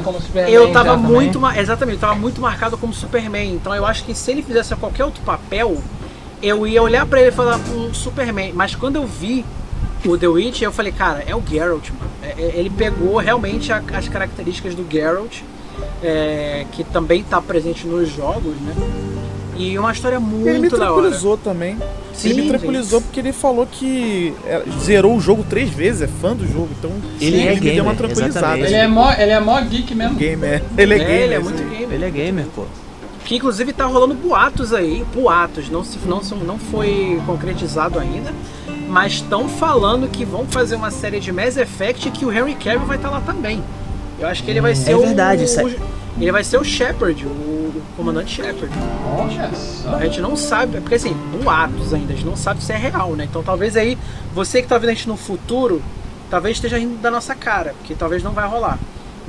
Eu 0.49 0.71
tava 0.71 0.97
muito. 0.99 1.41
Exatamente, 1.57 1.95
eu 1.95 2.01
tava 2.01 2.15
muito 2.15 2.41
marcado 2.41 2.77
como 2.77 2.93
Superman. 2.93 3.55
Então 3.55 3.75
eu 3.75 3.87
acho 3.87 4.05
que 4.05 4.15
se 4.15 4.31
ele 4.31 4.43
fizesse 4.43 4.75
qualquer 4.77 5.05
outro 5.05 5.23
papel, 5.23 5.79
eu 6.43 6.67
ia 6.67 6.83
olhar 6.83 7.07
pra 7.07 7.21
ele 7.21 7.29
e 7.29 7.33
falar 7.33 7.57
um 7.75 7.93
Superman. 7.95 8.53
Mas 8.55 8.75
quando 8.75 8.97
eu 8.97 9.07
vi 9.07 9.45
o 10.05 10.17
The 10.17 10.27
Witch, 10.29 10.63
eu 10.63 10.73
falei, 10.73 10.93
cara, 10.93 11.23
é 11.27 11.35
o 11.35 11.43
Geralt, 11.49 11.91
mano. 11.91 12.11
É- 12.23 12.43
é- 12.43 12.53
ele 12.57 12.71
pegou 12.71 13.17
realmente 13.19 13.73
a- 13.73 13.83
as 13.95 14.09
características 14.09 14.75
do 14.75 14.87
Geralt, 14.91 15.41
é, 16.03 16.65
que 16.73 16.85
também 16.85 17.23
tá 17.23 17.41
presente 17.41 17.87
nos 17.87 18.09
jogos, 18.09 18.55
né? 18.63 18.75
E 19.57 19.79
uma 19.79 19.93
história 19.93 20.19
muito 20.19 20.49
Ele 20.49 20.59
me 20.61 20.69
da 20.71 20.77
hora. 20.79 20.93
tranquilizou 21.03 21.37
também. 21.37 21.77
Sim, 22.15 22.31
ele 22.31 22.43
me 22.43 22.49
tranquilizou 22.49 22.99
gente. 23.01 23.07
porque 23.09 23.21
ele 23.21 23.33
falou 23.33 23.67
que 23.71 24.33
é, 24.47 24.63
zerou 24.83 25.15
o 25.17 25.21
jogo 25.21 25.45
três 25.49 25.69
vezes, 25.69 26.01
é 26.03 26.07
fã 26.07 26.35
do 26.35 26.47
jogo, 26.47 26.69
então 26.79 26.91
Ele 27.21 27.41
é 27.47 27.55
me 27.55 27.61
deu 27.61 27.85
uma 27.85 27.93
gamer, 27.93 27.97
tranquilizada. 27.97 28.47
exatamente. 28.59 28.67
Ele 28.69 28.75
é 28.77 28.87
mó, 28.89 29.13
ele 29.13 29.31
é 29.33 29.41
mó 29.41 29.61
geek 29.61 29.95
mesmo. 29.95 30.17
Game, 30.17 30.47
é. 30.47 30.63
Ele 30.79 30.95
é, 30.95 30.97
É, 30.97 30.99
gamer. 31.01 31.21
ele 31.23 31.35
é 31.35 31.37
assim. 31.37 31.45
muito 31.45 31.63
gamer. 31.71 31.93
Ele 31.93 32.05
é 32.07 32.11
gamer, 32.11 32.47
pô. 32.55 32.65
Que 33.25 33.37
inclusive 33.37 33.73
tá 33.73 33.85
rolando 33.87 34.15
boatos 34.15 34.73
aí, 34.73 35.05
boatos, 35.15 35.69
não, 35.69 35.85
se, 35.85 35.99
não, 36.07 36.23
são- 36.23 36.39
não 36.39 36.59
foi 36.59 37.21
concretizado 37.27 37.99
ainda, 37.99 38.33
mas 38.89 39.15
estão 39.15 39.49
falando 39.49 40.09
que 40.09 40.25
vão 40.25 40.47
fazer 40.47 40.75
uma 40.75 40.91
série 40.91 41.21
de 41.21 41.31
Mass 41.33 41.57
Effect 41.57 42.09
e 42.09 42.11
que 42.11 42.25
o 42.25 42.33
Henry 42.33 42.55
Cavill 42.55 42.81
vai 42.87 42.97
estar 42.97 43.11
lá 43.11 43.21
também. 43.21 43.63
Eu 44.19 44.27
acho 44.27 44.43
que 44.43 44.51
ele 44.51 44.61
vai 44.61 44.75
ser 44.75 44.95
o. 44.97 45.01
verdade, 45.01 45.45
isso 45.45 45.61
é- 45.61 45.65
o- 45.65 45.77
ele 46.19 46.33
vai 46.33 46.43
ser 46.45 46.59
o 46.59 46.65
Shepard, 46.65 47.25
o 47.25 47.83
comandante 47.97 48.35
Shepard. 48.35 48.69
Olha 49.17 49.51
só. 49.55 49.95
A 49.95 50.05
gente 50.05 50.21
não 50.21 50.35
sabe, 50.37 50.77
é 50.79 50.81
porque 50.81 50.97
assim, 50.97 51.15
boatos 51.43 51.95
ainda, 51.95 52.13
a 52.13 52.17
gente 52.17 52.27
não 52.27 52.37
sabe 52.37 52.63
se 52.63 52.73
é 52.73 52.77
real, 52.77 53.13
né? 53.15 53.25
Então 53.25 53.43
talvez 53.43 53.77
aí, 53.77 53.97
você 54.35 54.61
que 54.61 54.69
tá 54.69 54.77
vendo 54.77 54.91
a 54.91 54.95
gente 54.95 55.09
no 55.09 55.17
futuro, 55.17 55.81
talvez 56.29 56.57
esteja 56.57 56.79
rindo 56.79 56.97
da 56.97 57.11
nossa 57.11 57.35
cara, 57.35 57.75
porque 57.79 57.95
talvez 57.95 58.23
não 58.23 58.33
vai 58.33 58.47
rolar. 58.49 58.79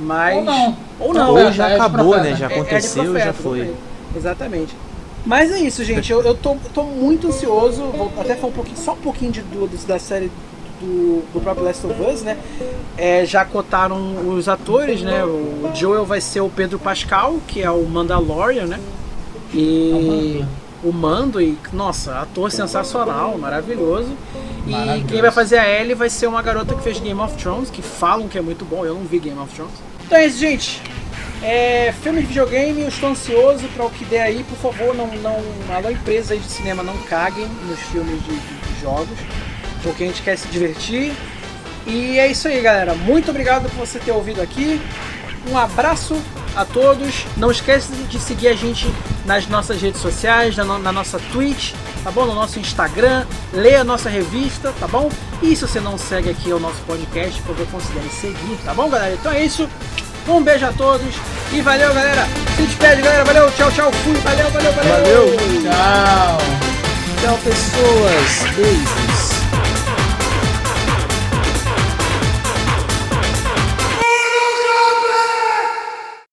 Mas. 0.02 0.36
Ou 0.36 0.44
não. 0.44 0.76
Ou 1.00 1.14
não. 1.14 1.30
Ou 1.30 1.38
é, 1.38 1.52
já 1.52 1.68
é 1.68 1.74
acabou, 1.76 2.16
né? 2.18 2.34
Já 2.34 2.50
É- 2.50 2.52
é 2.52 2.60
aconteceu, 2.60 3.04
profeta, 3.04 3.24
já 3.26 3.32
foi. 3.32 3.74
exatamente. 4.16 4.76
Mas 5.24 5.52
é 5.52 5.60
isso, 5.60 5.84
gente. 5.84 6.10
Eu, 6.10 6.20
eu 6.22 6.34
tô, 6.34 6.56
tô 6.74 6.82
muito 6.82 7.28
ansioso. 7.28 7.82
Vou 7.96 8.12
até 8.18 8.34
falar 8.34 8.48
um 8.48 8.52
pouquinho, 8.56 8.76
só 8.76 8.92
um 8.92 8.96
pouquinho 8.96 9.30
de, 9.30 9.40
do, 9.42 9.68
da 9.86 9.98
série 9.98 10.30
do, 10.80 11.22
do 11.32 11.40
próprio 11.40 11.64
Last 11.64 11.86
of 11.86 11.94
Us, 12.02 12.22
né? 12.22 12.36
É, 12.98 13.24
já 13.24 13.44
cotaram 13.44 14.28
os 14.28 14.48
atores, 14.48 15.00
né? 15.02 15.24
O 15.24 15.70
Joel 15.74 16.04
vai 16.04 16.20
ser 16.20 16.40
o 16.40 16.48
Pedro 16.48 16.76
Pascal, 16.78 17.36
que 17.46 17.62
é 17.62 17.70
o 17.70 17.84
Mandalorian, 17.84 18.66
né? 18.66 18.80
E 19.54 20.44
o 20.82 20.92
Mando, 20.92 21.40
e 21.40 21.56
nossa, 21.72 22.18
ator 22.20 22.50
sensacional, 22.50 23.38
maravilhoso. 23.38 24.10
E 24.66 25.04
quem 25.04 25.20
vai 25.20 25.30
fazer 25.30 25.58
a 25.58 25.68
Ellie 25.68 25.94
vai 25.94 26.10
ser 26.10 26.26
uma 26.26 26.42
garota 26.42 26.74
que 26.74 26.82
fez 26.82 26.98
Game 26.98 27.20
of 27.20 27.36
Thrones, 27.36 27.70
que 27.70 27.82
falam 27.82 28.26
que 28.28 28.36
é 28.38 28.40
muito 28.40 28.64
bom. 28.64 28.84
Eu 28.84 28.94
não 28.94 29.02
vi 29.02 29.18
Game 29.18 29.38
of 29.38 29.54
Thrones. 29.54 29.74
Então 30.06 30.18
é 30.18 30.26
isso, 30.26 30.38
gente. 30.38 30.80
É, 31.42 31.92
filme 32.02 32.20
de 32.20 32.26
videogame, 32.28 32.82
eu 32.82 32.88
estou 32.88 33.08
ansioso 33.10 33.66
para 33.74 33.84
o 33.84 33.90
que 33.90 34.04
der 34.04 34.22
aí, 34.22 34.44
por 34.44 34.56
favor, 34.58 34.94
não, 34.94 35.08
não, 35.08 35.42
alô 35.74 35.90
empresas 35.90 36.40
de 36.40 36.48
cinema 36.48 36.84
não 36.84 36.96
caguem 36.98 37.46
nos 37.66 37.80
filmes 37.80 38.22
de, 38.22 38.30
de- 38.30 38.74
de 38.74 38.80
jogos, 38.80 39.18
porque 39.82 40.04
a 40.04 40.06
gente 40.06 40.22
quer 40.22 40.36
se 40.38 40.46
divertir. 40.48 41.12
E 41.84 42.16
é 42.16 42.28
isso 42.30 42.46
aí, 42.46 42.60
galera. 42.60 42.94
Muito 42.94 43.30
obrigado 43.30 43.68
por 43.70 43.84
você 43.84 43.98
ter 43.98 44.12
ouvido 44.12 44.40
aqui. 44.40 44.80
Um 45.50 45.58
abraço 45.58 46.16
a 46.54 46.64
todos. 46.64 47.26
Não 47.36 47.50
esqueça 47.50 47.92
de 48.08 48.18
seguir 48.20 48.48
a 48.48 48.54
gente 48.54 48.92
nas 49.24 49.46
nossas 49.46 49.80
redes 49.80 50.00
sociais, 50.00 50.56
na, 50.56 50.64
no- 50.64 50.78
na 50.78 50.92
nossa 50.92 51.18
Twitch, 51.32 51.72
tá 52.04 52.10
bom? 52.10 52.24
No 52.26 52.34
nosso 52.34 52.58
Instagram, 52.58 53.24
leia 53.52 53.80
a 53.80 53.84
nossa 53.84 54.08
revista, 54.08 54.72
tá 54.78 54.86
bom? 54.86 55.10
E 55.42 55.54
se 55.56 55.66
você 55.66 55.80
não 55.80 55.96
segue 55.98 56.30
aqui 56.30 56.52
o 56.52 56.58
nosso 56.58 56.80
podcast, 56.86 57.40
por 57.42 57.56
favor, 57.56 57.70
considere 57.72 58.08
seguir, 58.10 58.58
tá 58.64 58.72
bom, 58.74 58.88
galera? 58.88 59.14
Então 59.14 59.32
é 59.32 59.44
isso. 59.44 59.68
Um 60.28 60.40
beijo 60.40 60.64
a 60.64 60.72
todos 60.72 61.14
e 61.52 61.60
valeu, 61.60 61.92
galera. 61.92 62.28
Se 62.56 62.62
despede, 62.62 63.02
galera. 63.02 63.24
Valeu, 63.24 63.50
tchau, 63.52 63.70
tchau. 63.72 63.90
Fui. 63.92 64.14
Valeu, 64.20 64.50
valeu, 64.50 64.72
valeu. 64.72 64.92
Valeu. 64.92 65.36
Tchau! 65.62 66.38
Tchau, 67.20 67.38
pessoas. 67.42 68.54
Beijo. 68.54 69.11